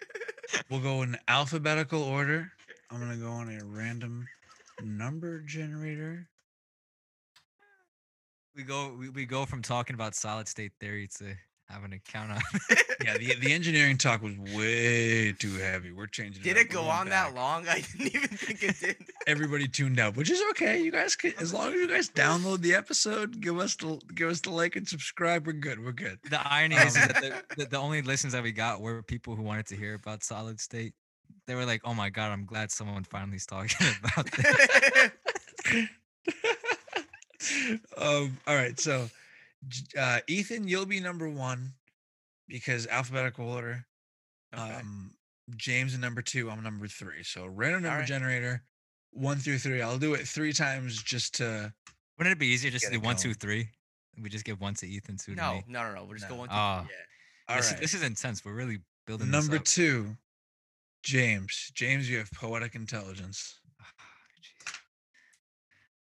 We'll 0.71 0.81
go 0.81 1.03
in 1.03 1.17
alphabetical 1.29 2.03
order. 2.03 2.51
I'm 2.91 2.99
gonna 2.99 3.17
go 3.17 3.31
on 3.31 3.51
a 3.51 3.65
random 3.65 4.27
number 4.83 5.41
generator. 5.41 6.27
We 8.57 8.63
go 8.63 8.95
we, 8.99 9.11
we 9.11 9.27
go 9.27 9.45
from 9.45 9.63
talking 9.63 9.95
about 9.95 10.15
solid 10.15 10.49
state 10.49 10.73
theory 10.81 11.09
to 11.19 11.35
having 11.69 11.93
an 11.93 12.01
account 12.07 12.33
on. 12.33 12.41
Yeah, 13.05 13.19
the 13.19 13.35
the 13.35 13.53
engineering 13.53 13.99
talk 13.99 14.23
was 14.23 14.35
way 14.55 15.33
too 15.33 15.55
heavy. 15.57 15.93
We're 15.93 16.07
changing. 16.07 16.43
Did 16.43 16.57
up. 16.57 16.63
it 16.63 16.71
go 16.71 16.85
on 16.85 17.11
that 17.11 17.35
long? 17.35 17.69
I 17.69 17.81
didn't 17.81 18.15
even 18.15 18.29
think 18.31 18.63
it 18.63 18.81
did. 18.81 18.97
Everybody 19.27 19.69
tuned 19.69 19.99
out, 19.99 20.17
which 20.17 20.31
is 20.31 20.41
okay. 20.51 20.81
You 20.81 20.91
guys 20.91 21.15
can, 21.15 21.35
as 21.39 21.53
long 21.53 21.69
as 21.69 21.75
you 21.75 21.89
guys 21.89 22.09
download 22.09 22.61
the 22.61 22.75
episode, 22.75 23.41
give 23.41 23.59
us 23.59 23.75
the 23.77 24.01
give 24.15 24.31
us 24.31 24.41
the 24.41 24.51
like 24.51 24.77
and 24.77 24.89
subscribe. 24.89 25.47
We're 25.47 25.53
good. 25.55 25.85
We're 25.85 25.93
good. 25.93 26.19
the 26.31 26.41
irony 26.51 26.77
is 26.77 26.95
that 26.95 27.17
the, 27.17 27.35
the, 27.57 27.65
the 27.67 27.77
only 27.79 28.01
listens 28.01 28.33
that 28.33 28.43
we 28.43 28.53
got 28.53 28.81
were 28.81 29.03
people 29.03 29.35
who 29.37 29.43
wanted 29.43 29.67
to 29.67 29.77
hear 29.77 29.95
about 29.95 30.23
solid 30.23 30.61
state. 30.61 30.95
They 31.47 31.55
were 31.55 31.67
like, 31.67 31.83
"Oh 31.85 31.93
my 31.93 32.09
god, 32.09 32.33
I'm 32.33 32.47
glad 32.47 32.71
someone 32.71 33.05
finally 33.05 33.37
is 33.37 33.45
talking 33.45 33.87
about 34.03 34.31
this." 34.31 35.91
um. 37.99 38.39
All 38.47 38.57
right. 38.57 38.79
So, 38.81 39.11
uh, 39.99 40.21
Ethan, 40.29 40.67
you'll 40.69 40.87
be 40.87 41.01
number 41.01 41.29
one 41.29 41.73
because 42.49 42.87
alphabetical 42.87 43.49
order. 43.51 43.85
Okay. 44.55 44.63
Um, 44.63 45.13
James 45.57 45.93
and 45.93 46.01
number 46.01 46.23
two. 46.23 46.51
I'm 46.51 46.63
number 46.63 46.87
three. 46.89 47.23
So 47.23 47.47
random 47.47 47.83
number 47.83 47.95
Alright. 47.97 48.09
generator, 48.09 48.63
one 49.13 49.37
through 49.39 49.59
three. 49.59 49.83
I'll 49.83 49.99
do 49.99 50.15
it 50.15 50.27
three 50.27 50.53
times 50.53 51.03
just 51.03 51.35
to. 51.37 51.73
Wouldn't 52.19 52.33
it 52.33 52.39
be 52.39 52.47
easier 52.47 52.71
just 52.71 52.87
to 52.87 52.93
do 52.93 53.01
one, 53.01 53.17
two, 53.17 53.35
three? 53.35 53.69
We 54.23 54.29
just 54.29 54.45
give 54.45 54.61
one 54.61 54.75
to 54.75 54.87
Ethan, 54.87 55.17
two 55.17 55.35
to 55.35 55.41
no, 55.41 55.55
me. 55.55 55.65
no, 55.67 55.83
no, 55.83 55.95
no. 55.97 56.05
We're 56.05 56.15
just 56.15 56.29
go 56.29 56.35
No. 56.35 56.41
one. 56.41 56.49
Two, 56.49 56.55
Ah. 56.55 56.87
yeah. 56.89 56.97
All 57.49 57.57
this, 57.57 57.67
right. 57.73 57.75
is, 57.75 57.81
this 57.81 57.95
is 57.95 58.03
intense. 58.03 58.45
We're 58.45 58.55
really 58.55 58.79
building 59.07 59.31
this 59.31 59.43
Number 59.43 59.59
two, 59.59 60.17
James. 61.03 61.73
James, 61.75 62.09
you 62.09 62.19
have 62.19 62.31
poetic 62.33 62.75
intelligence. 62.77 63.59
Jeez. 64.41 64.73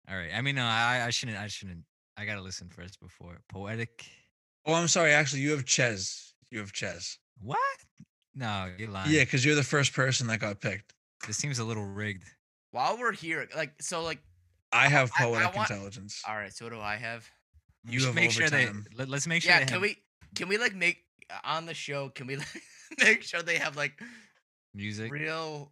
All 0.09 0.17
right. 0.17 0.31
I 0.35 0.41
mean, 0.43 0.55
no, 0.57 0.65
I, 0.65 1.05
I 1.07 1.11
shouldn't. 1.11 1.39
I 1.39 1.49
shouldn't. 1.49 1.85
I 2.17 2.25
gotta 2.25 2.41
listen 2.43 2.69
first 2.69 3.01
before 3.01 3.41
poetic. 3.49 4.05
Oh, 4.67 4.75
I'm 4.75 4.89
sorry. 4.89 5.13
Actually, 5.13 5.43
you 5.43 5.51
have 5.53 5.65
Ches. 5.65 6.35
You 6.51 6.59
have 6.61 6.73
Ches. 6.73 7.19
What? 7.41 7.59
No, 8.35 8.71
you're 8.79 8.89
lying. 8.91 9.11
Yeah, 9.11 9.25
because 9.25 9.45
you're 9.45 9.55
the 9.55 9.63
first 9.63 9.93
person 9.93 10.27
that 10.29 10.39
got 10.41 10.61
picked. 10.61 10.95
This 11.27 11.37
seems 11.37 11.59
a 11.59 11.65
little 11.65 11.85
rigged. 11.87 12.25
While 12.71 12.97
we're 12.99 13.13
here, 13.13 13.47
like, 13.55 13.73
so, 13.81 14.03
like, 14.03 14.19
I 14.73 14.89
have 14.89 15.11
I- 15.19 15.25
I 15.25 15.27
poetic 15.27 15.57
want- 15.57 15.71
intelligence. 15.71 16.23
all 16.27 16.37
right. 16.37 16.53
So 16.53 16.65
what 16.65 16.73
do 16.73 16.81
I 16.81 16.97
have? 16.97 17.29
You 17.87 17.99
should 17.99 18.07
have 18.07 18.15
make 18.15 18.31
sure 18.31 18.49
they. 18.49 18.69
Let, 18.97 19.11
us 19.13 19.27
make 19.27 19.43
sure. 19.43 19.53
yeah. 19.53 19.61
Can 19.65 19.69
have 19.75 19.83
we? 19.83 19.97
Can 20.37 20.49
we 20.49 20.57
like 20.57 20.75
make 20.75 20.99
uh, 21.31 21.39
on 21.45 21.67
the 21.67 21.75
show? 21.75 22.09
Can 22.11 22.27
we 22.27 22.37
like, 22.37 22.47
make 23.01 23.23
sure 23.23 23.43
they 23.43 23.59
have 23.59 23.77
like 23.77 24.01
music? 24.75 25.11
real 25.13 25.71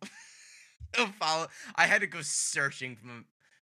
follow? 1.18 1.46
I 1.76 1.86
had 1.86 2.00
to 2.00 2.06
go 2.06 2.18
searching 2.22 2.96
from. 2.96 3.24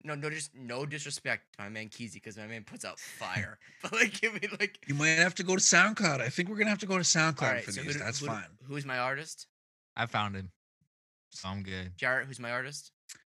No, 0.03 0.15
no, 0.15 0.29
just 0.29 0.55
no 0.55 0.85
disrespect 0.85 1.43
to 1.57 1.63
my 1.63 1.69
man 1.69 1.89
Keezy 1.89 2.13
because 2.13 2.37
my 2.37 2.47
man 2.47 2.63
puts 2.63 2.85
out 2.85 2.97
fire. 2.99 3.59
but 3.81 3.91
like, 3.91 4.19
give 4.21 4.33
me 4.33 4.47
like. 4.59 4.79
You 4.87 4.95
might 4.95 5.09
have 5.09 5.35
to 5.35 5.43
go 5.43 5.55
to 5.55 5.61
SoundCloud. 5.61 6.21
I 6.21 6.29
think 6.29 6.47
we're 6.49 6.57
gonna 6.57 6.69
have 6.69 6.79
to 6.79 6.85
go 6.85 6.97
to 6.97 7.03
SoundCloud 7.03 7.41
All 7.43 7.49
right, 7.53 7.63
for 7.63 7.71
so 7.73 7.81
these. 7.81 7.93
do- 7.93 7.99
That's 7.99 8.19
who 8.19 8.27
fine. 8.27 8.45
Who's 8.65 8.85
my 8.85 8.97
artist? 8.97 9.47
I 9.97 10.05
found 10.05 10.35
him, 10.35 10.51
so 11.31 11.49
I'm 11.49 11.63
good. 11.63 11.91
Jared. 11.97 12.27
Who's 12.27 12.39
my 12.39 12.51
artist? 12.51 12.91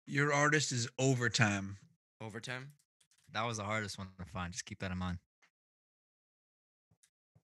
Your 0.07 0.33
artist 0.33 0.71
is 0.73 0.89
Overtime. 0.99 1.77
Overtime. 2.21 2.73
That 3.33 3.47
was 3.47 3.57
the 3.57 3.65
hardest 3.65 3.99
one 3.99 4.09
to 4.19 4.25
find. 4.27 4.53
Just 4.53 4.65
keep 4.65 4.79
that 4.81 4.91
in 4.93 4.99
mind. 4.99 5.19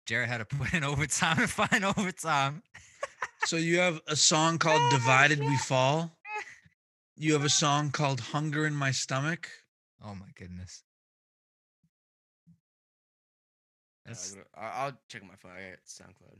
Jared 0.06 0.28
had 0.28 0.38
to 0.38 0.44
put 0.56 0.72
in 0.74 0.84
overtime 0.84 1.36
to 1.36 1.46
find 1.46 1.84
overtime. 1.84 2.62
So 3.44 3.56
you 3.56 3.78
have 3.78 4.00
a 4.08 4.16
song 4.16 4.58
called 4.58 4.90
"Divided 4.90 5.38
We 5.40 5.56
Fall." 5.58 6.15
You 7.18 7.32
have 7.32 7.44
a 7.44 7.48
song 7.48 7.90
called 7.90 8.20
"Hunger 8.20 8.66
in 8.66 8.74
My 8.74 8.90
Stomach." 8.90 9.48
Oh 10.04 10.14
my 10.14 10.26
goodness. 10.36 10.82
Uh, 12.46 12.52
That's, 14.10 14.36
I- 14.54 14.84
I'll 14.84 14.98
check 15.08 15.22
my 15.22 15.34
phone. 15.36 15.52
I 15.52 15.70
got 15.70 15.78
SoundCloud. 15.86 16.38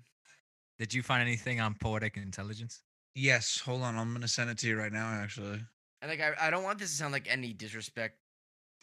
did 0.79 0.93
you 0.93 1.03
find 1.03 1.23
anything 1.23 1.61
on 1.61 1.75
poetic 1.75 2.17
intelligence? 2.17 2.83
Yes. 3.15 3.59
Hold 3.65 3.83
on. 3.83 3.97
I'm 3.97 4.13
gonna 4.13 4.29
send 4.29 4.51
it 4.51 4.59
to 4.59 4.69
you 4.69 4.77
right 4.77 4.93
now. 4.93 5.09
Actually. 5.09 5.61
And 6.03 6.11
like, 6.11 6.21
I, 6.21 6.35
I 6.49 6.51
don't 6.51 6.63
want 6.63 6.79
this 6.79 6.91
to 6.91 6.97
sound 6.97 7.13
like 7.13 7.27
any 7.29 7.55
disrespect 7.55 8.19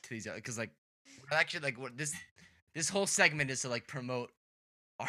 to 0.03 0.09
these 0.09 0.27
because 0.27 0.57
like, 0.57 0.71
actually 1.31 1.61
like 1.61 1.79
what 1.79 1.95
this 1.95 2.15
this 2.73 2.89
whole 2.89 3.05
segment 3.05 3.51
is 3.51 3.61
to 3.61 3.69
like 3.69 3.87
promote 3.87 4.31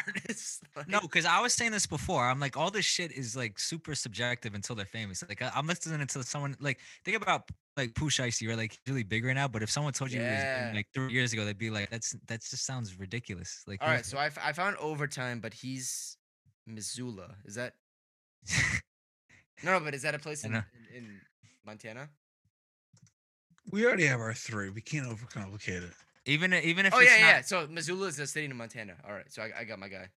artists. 0.07 0.61
like- 0.75 0.87
No, 0.87 0.99
because 1.01 1.25
I 1.25 1.39
was 1.41 1.53
saying 1.53 1.71
this 1.71 1.85
before. 1.85 2.25
I'm 2.27 2.39
like, 2.39 2.57
all 2.57 2.71
this 2.71 2.85
shit 2.85 3.11
is 3.11 3.35
like 3.35 3.59
super 3.59 3.95
subjective 3.95 4.53
until 4.53 4.75
they're 4.75 4.85
famous. 4.85 5.23
Like, 5.27 5.41
I, 5.41 5.51
I'm 5.55 5.67
listening 5.67 6.05
to 6.05 6.23
someone 6.23 6.55
like 6.59 6.79
think 7.03 7.17
about 7.17 7.49
like 7.77 7.93
Pooh 7.95 8.09
Shiesty, 8.09 8.47
right? 8.47 8.57
Like 8.57 8.71
he's 8.71 8.79
really 8.87 9.03
big 9.03 9.25
right 9.25 9.33
now. 9.35 9.47
But 9.47 9.63
if 9.63 9.69
someone 9.69 9.93
told 9.93 10.11
you 10.11 10.19
he 10.19 10.25
was 10.25 10.75
like 10.75 10.87
three 10.93 11.11
years 11.13 11.33
ago, 11.33 11.45
they'd 11.45 11.57
be 11.57 11.69
like, 11.69 11.89
that's 11.89 12.15
that 12.27 12.41
just 12.41 12.65
sounds 12.65 12.99
ridiculous. 12.99 13.63
Like, 13.67 13.81
all 13.81 13.89
right, 13.89 14.05
so 14.05 14.17
I, 14.17 14.27
f- 14.27 14.39
I 14.43 14.51
found 14.53 14.77
overtime, 14.77 15.39
but 15.39 15.53
he's 15.53 16.17
Missoula. 16.67 17.35
Is 17.45 17.55
that 17.55 17.73
no? 19.63 19.71
no 19.73 19.79
but 19.79 19.93
is 19.93 20.01
that 20.03 20.15
a 20.15 20.19
place 20.19 20.43
in, 20.43 20.53
in, 20.55 20.63
in 20.95 21.21
Montana? 21.65 22.09
We 23.71 23.85
already 23.85 24.05
have 24.05 24.19
our 24.19 24.33
three. 24.33 24.69
We 24.69 24.81
can't 24.81 25.07
overcomplicate 25.07 25.83
it. 25.83 25.93
Even 26.25 26.53
even 26.53 26.85
if 26.85 26.93
Oh 26.93 26.99
it's 26.99 27.11
yeah, 27.11 27.21
not, 27.21 27.27
yeah. 27.27 27.41
So 27.41 27.67
Missoula 27.67 28.07
is 28.07 28.19
a 28.19 28.27
city 28.27 28.45
in 28.45 28.55
Montana. 28.55 28.95
All 29.07 29.13
right, 29.13 29.31
so 29.31 29.41
I, 29.41 29.51
I 29.59 29.63
got 29.63 29.79
my 29.79 29.87
guy. 29.89 30.07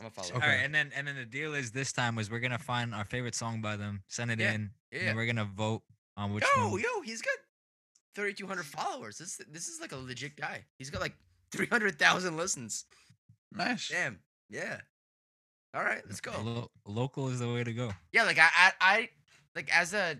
I'm 0.00 0.04
gonna 0.06 0.10
follow. 0.10 0.28
Okay. 0.28 0.34
All 0.46 0.52
right, 0.52 0.64
and 0.64 0.74
then 0.74 0.90
and 0.96 1.06
then 1.06 1.16
the 1.16 1.24
deal 1.24 1.54
is 1.54 1.72
this 1.72 1.92
time 1.92 2.16
was 2.16 2.30
we're 2.30 2.40
gonna 2.40 2.58
find 2.58 2.94
our 2.94 3.04
favorite 3.04 3.34
song 3.34 3.60
by 3.60 3.76
them, 3.76 4.02
send 4.08 4.30
it 4.30 4.38
Yeah, 4.40 4.52
in, 4.52 4.54
and 4.54 4.70
Yeah. 4.92 5.04
then 5.06 5.16
we're 5.16 5.26
gonna 5.26 5.44
vote 5.44 5.82
on 6.16 6.32
which 6.32 6.44
Yo, 6.56 6.70
one. 6.70 6.80
yo, 6.80 7.00
he's 7.02 7.20
got 7.22 7.36
3,200 8.14 8.64
followers. 8.64 9.18
This 9.18 9.40
this 9.50 9.68
is 9.68 9.80
like 9.80 9.92
a 9.92 9.96
legit 9.96 10.36
guy. 10.36 10.64
He's 10.78 10.90
got 10.90 11.00
like 11.00 11.14
300,000 11.52 12.36
listens. 12.36 12.84
Nice. 13.52 13.88
Damn. 13.88 14.20
Yeah. 14.48 14.80
All 15.74 15.84
right, 15.84 16.02
let's 16.06 16.20
go. 16.20 16.32
Lo- 16.42 16.70
local 16.86 17.28
is 17.28 17.38
the 17.38 17.48
way 17.52 17.62
to 17.62 17.72
go. 17.72 17.92
Yeah, 18.12 18.24
like 18.24 18.38
I, 18.38 18.48
I, 18.56 18.72
I, 18.80 19.08
like 19.54 19.68
as 19.76 19.94
a, 19.94 20.18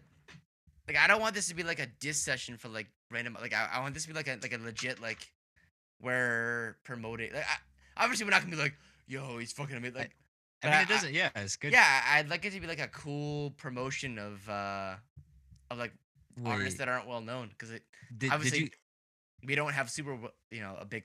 like 0.86 0.96
I 0.96 1.06
don't 1.08 1.20
want 1.20 1.34
this 1.34 1.48
to 1.48 1.54
be 1.54 1.62
like 1.64 1.80
a 1.80 1.86
diss 2.00 2.18
session 2.22 2.56
for 2.56 2.68
like 2.68 2.86
random. 3.10 3.36
Like 3.40 3.52
I, 3.54 3.68
I 3.74 3.80
want 3.80 3.94
this 3.94 4.02
to 4.04 4.08
be 4.08 4.14
like 4.14 4.28
a 4.28 4.38
like 4.42 4.52
a 4.52 4.58
legit 4.58 5.00
like, 5.00 5.18
where 6.00 6.76
promoting. 6.84 7.32
Like 7.32 7.44
I, 7.44 8.02
obviously 8.04 8.24
we're 8.24 8.30
not 8.30 8.42
gonna 8.42 8.56
be 8.56 8.62
like, 8.62 8.74
yo, 9.06 9.38
he's 9.38 9.52
fucking 9.52 9.76
amazing. 9.76 9.96
Like 9.98 10.10
I 10.62 10.66
But 10.66 10.68
mean, 10.70 10.78
I- 10.78 10.82
it 10.82 10.88
doesn't. 10.88 11.14
yeah, 11.14 11.30
it's 11.36 11.56
good. 11.56 11.72
yeah, 11.72 12.02
I- 12.06 12.18
I'd 12.18 12.28
like 12.28 12.44
it 12.44 12.52
to 12.52 12.60
be 12.60 12.66
like 12.66 12.80
a 12.80 12.88
cool 12.88 13.50
promotion 13.52 14.18
of 14.18 14.48
uh, 14.48 14.94
of 15.70 15.78
like 15.78 15.92
artists 16.44 16.78
that 16.78 16.88
aren't 16.88 17.06
well 17.06 17.20
known 17.20 17.48
because 17.48 17.70
it 17.70 17.82
did, 18.10 18.18
did 18.20 18.32
obviously 18.32 18.60
you 18.60 18.68
we 19.46 19.54
don't 19.54 19.72
have 19.72 19.90
super 19.90 20.16
you 20.50 20.60
know 20.60 20.76
a 20.80 20.84
big 20.84 21.04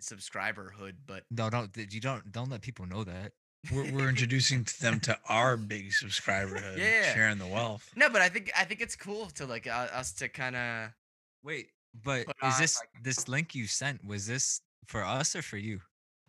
subscriber 0.00 0.70
hood 0.76 0.96
but 1.06 1.24
No, 1.30 1.50
don't 1.50 1.70
you 1.90 2.00
don't 2.00 2.30
don't 2.30 2.50
let 2.50 2.60
people 2.62 2.86
know 2.86 3.04
that. 3.04 3.32
We're, 3.72 3.92
we're 3.92 4.08
introducing 4.08 4.64
to 4.64 4.80
them 4.80 5.00
to 5.00 5.18
our 5.28 5.56
big 5.56 5.92
subscriber, 5.92 6.60
Yeah. 6.76 7.12
sharing 7.12 7.38
the 7.38 7.46
wealth. 7.46 7.90
no, 7.96 8.08
but 8.08 8.22
I 8.22 8.28
think 8.28 8.50
I 8.56 8.64
think 8.64 8.80
it's 8.80 8.94
cool 8.96 9.26
to 9.34 9.46
like 9.46 9.66
uh, 9.66 9.88
us 9.92 10.12
to 10.14 10.28
kind 10.28 10.56
of 10.56 10.90
Wait, 11.42 11.68
but 12.04 12.20
is 12.20 12.26
on, 12.42 12.52
this 12.60 12.78
like- 12.78 13.02
this 13.02 13.28
link 13.28 13.54
you 13.54 13.66
sent 13.66 14.04
was 14.04 14.26
this 14.26 14.60
for 14.86 15.02
us 15.04 15.34
or 15.36 15.42
for 15.42 15.56
you? 15.56 15.80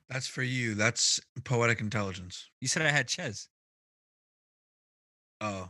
That's 0.10 0.28
for 0.28 0.42
you. 0.44 0.74
That's 0.74 1.20
poetic 1.44 1.80
intelligence. 1.82 2.50
You 2.62 2.68
said 2.68 2.82
I 2.84 2.90
had 2.90 3.08
Ches. 3.08 3.48
Oh, 5.42 5.70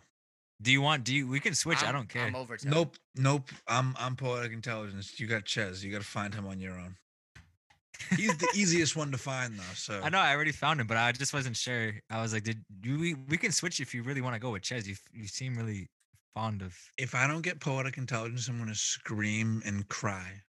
Do 0.61 0.71
you 0.71 0.81
want? 0.81 1.03
Do 1.03 1.13
you? 1.13 1.27
We 1.27 1.39
can 1.39 1.53
switch. 1.55 1.83
I 1.83 1.87
I'm- 1.87 1.93
don't 1.95 2.09
care. 2.09 2.25
I'm 2.25 2.35
over. 2.35 2.57
to- 2.57 2.67
nope, 2.67 2.95
nope. 3.15 3.49
I'm 3.67 3.95
I'm 3.99 4.15
poetic 4.15 4.53
intelligence. 4.53 5.19
You 5.19 5.27
got 5.27 5.45
Ches. 5.45 5.83
You 5.83 5.91
got 5.91 6.01
to 6.01 6.07
find 6.07 6.33
him 6.33 6.47
on 6.47 6.59
your 6.59 6.77
own. 6.79 6.95
He's 8.15 8.35
the 8.37 8.47
easiest 8.55 8.95
one 8.95 9.11
to 9.11 9.17
find 9.17 9.57
though. 9.57 9.73
So 9.75 9.99
I 10.03 10.09
know 10.09 10.19
I 10.19 10.33
already 10.33 10.51
found 10.51 10.79
him, 10.79 10.87
but 10.87 10.97
I 10.97 11.11
just 11.11 11.33
wasn't 11.33 11.55
sure. 11.57 11.93
I 12.09 12.21
was 12.21 12.33
like, 12.33 12.43
did 12.43 12.63
you? 12.83 12.97
We, 12.99 13.13
we 13.13 13.37
can 13.37 13.51
switch 13.51 13.79
if 13.79 13.93
you 13.93 14.03
really 14.03 14.21
want 14.21 14.35
to 14.35 14.39
go 14.39 14.51
with 14.51 14.61
Ches. 14.61 14.87
You 14.87 14.95
you 15.13 15.27
seem 15.27 15.55
really 15.55 15.89
fond 16.33 16.61
of. 16.61 16.77
if 16.97 17.15
I 17.15 17.27
don't 17.27 17.41
get 17.41 17.59
poetic 17.59 17.97
intelligence, 17.97 18.47
I'm 18.47 18.57
gonna 18.57 18.75
scream 18.75 19.61
and 19.65 19.87
cry. 19.89 20.41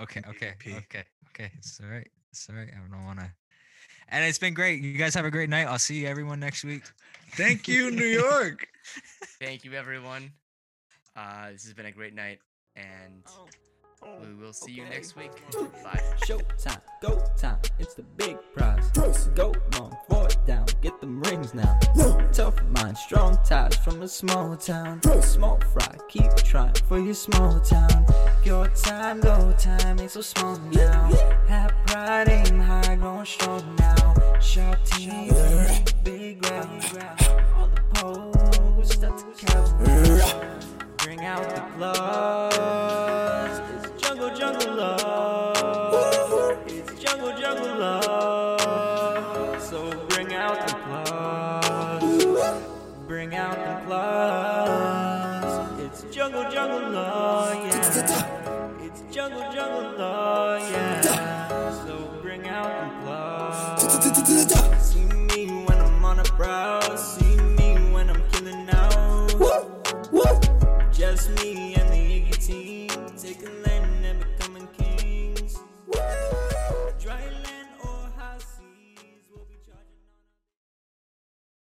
Okay, 0.00 0.22
okay, 0.28 0.54
PvP. 0.58 0.76
okay, 0.78 1.04
okay. 1.30 1.50
It's 1.56 1.80
all 1.82 1.88
right. 1.88 2.08
It's 2.32 2.48
all 2.50 2.56
right. 2.56 2.68
I 2.70 2.90
don't 2.90 3.04
want 3.04 3.20
to. 3.20 3.30
And 4.08 4.24
it's 4.24 4.38
been 4.38 4.54
great. 4.54 4.82
You 4.82 4.92
guys 4.92 5.14
have 5.14 5.24
a 5.24 5.30
great 5.30 5.48
night. 5.48 5.66
I'll 5.66 5.78
see 5.78 6.00
you 6.02 6.06
everyone 6.06 6.38
next 6.38 6.64
week. 6.64 6.82
Thank 7.32 7.66
you, 7.66 7.90
New 7.90 8.06
York. 8.06 8.68
Thank 9.40 9.64
you, 9.64 9.72
everyone. 9.72 10.32
Uh, 11.16 11.50
this 11.52 11.64
has 11.64 11.72
been 11.74 11.86
a 11.86 11.92
great 11.92 12.14
night, 12.14 12.38
and 12.76 13.24
Mm, 14.04 14.38
we 14.38 14.44
will 14.44 14.52
see 14.52 14.72
you 14.72 14.84
next 14.84 15.16
week. 15.16 15.30
Bye. 15.82 16.02
Showtime, 16.26 16.80
go 17.00 17.22
time, 17.36 17.58
it's 17.78 17.94
the 17.94 18.02
big 18.02 18.36
prize. 18.54 18.90
Go 19.34 19.54
long, 19.78 19.96
four 20.08 20.28
down, 20.46 20.66
get 20.82 21.00
them 21.00 21.22
rings 21.22 21.54
now. 21.54 21.78
Tough 22.32 22.62
mind, 22.64 22.98
strong 22.98 23.38
ties 23.44 23.76
from 23.76 24.02
a 24.02 24.08
small 24.08 24.54
town. 24.56 25.00
Small 25.22 25.58
fry, 25.72 25.96
keep 26.08 26.30
trying 26.36 26.74
for 26.86 26.98
your 26.98 27.14
small 27.14 27.58
town. 27.60 28.04
Your 28.44 28.68
time, 28.68 29.20
go 29.20 29.54
time, 29.58 29.98
ain't 29.98 30.10
so 30.10 30.20
small 30.20 30.58
now. 30.72 31.10
Have 31.48 31.72
pride, 31.86 32.28
aim 32.28 32.60
high, 32.60 32.96
growing 32.96 33.24
strong 33.24 33.76
now. 33.76 34.14
Sharp 34.40 34.84
team, 34.84 35.32
big 36.04 36.42
ground. 36.42 36.84
All 37.56 37.68
the 37.68 37.82
poles 37.94 38.92
start 38.92 39.18
to 39.18 39.46
count. 39.46 40.96
Bring 40.98 41.24
out 41.24 41.48
the 41.48 41.62
claws. 41.76 42.85
Love. 47.86 49.62
So 49.62 49.78
bring 50.08 50.32
out 50.34 50.66
the 50.66 50.74
claws. 50.74 52.62
Bring 53.06 53.34
out 53.34 53.56
the 53.56 53.86
claws. 53.86 55.54
It's 55.80 56.00
jungle, 56.14 56.44
jungle 56.50 56.90
law, 56.90 57.52
yeah. 57.52 58.82
It's 58.86 59.02
jungle, 59.14 59.40
jungle 59.40 59.55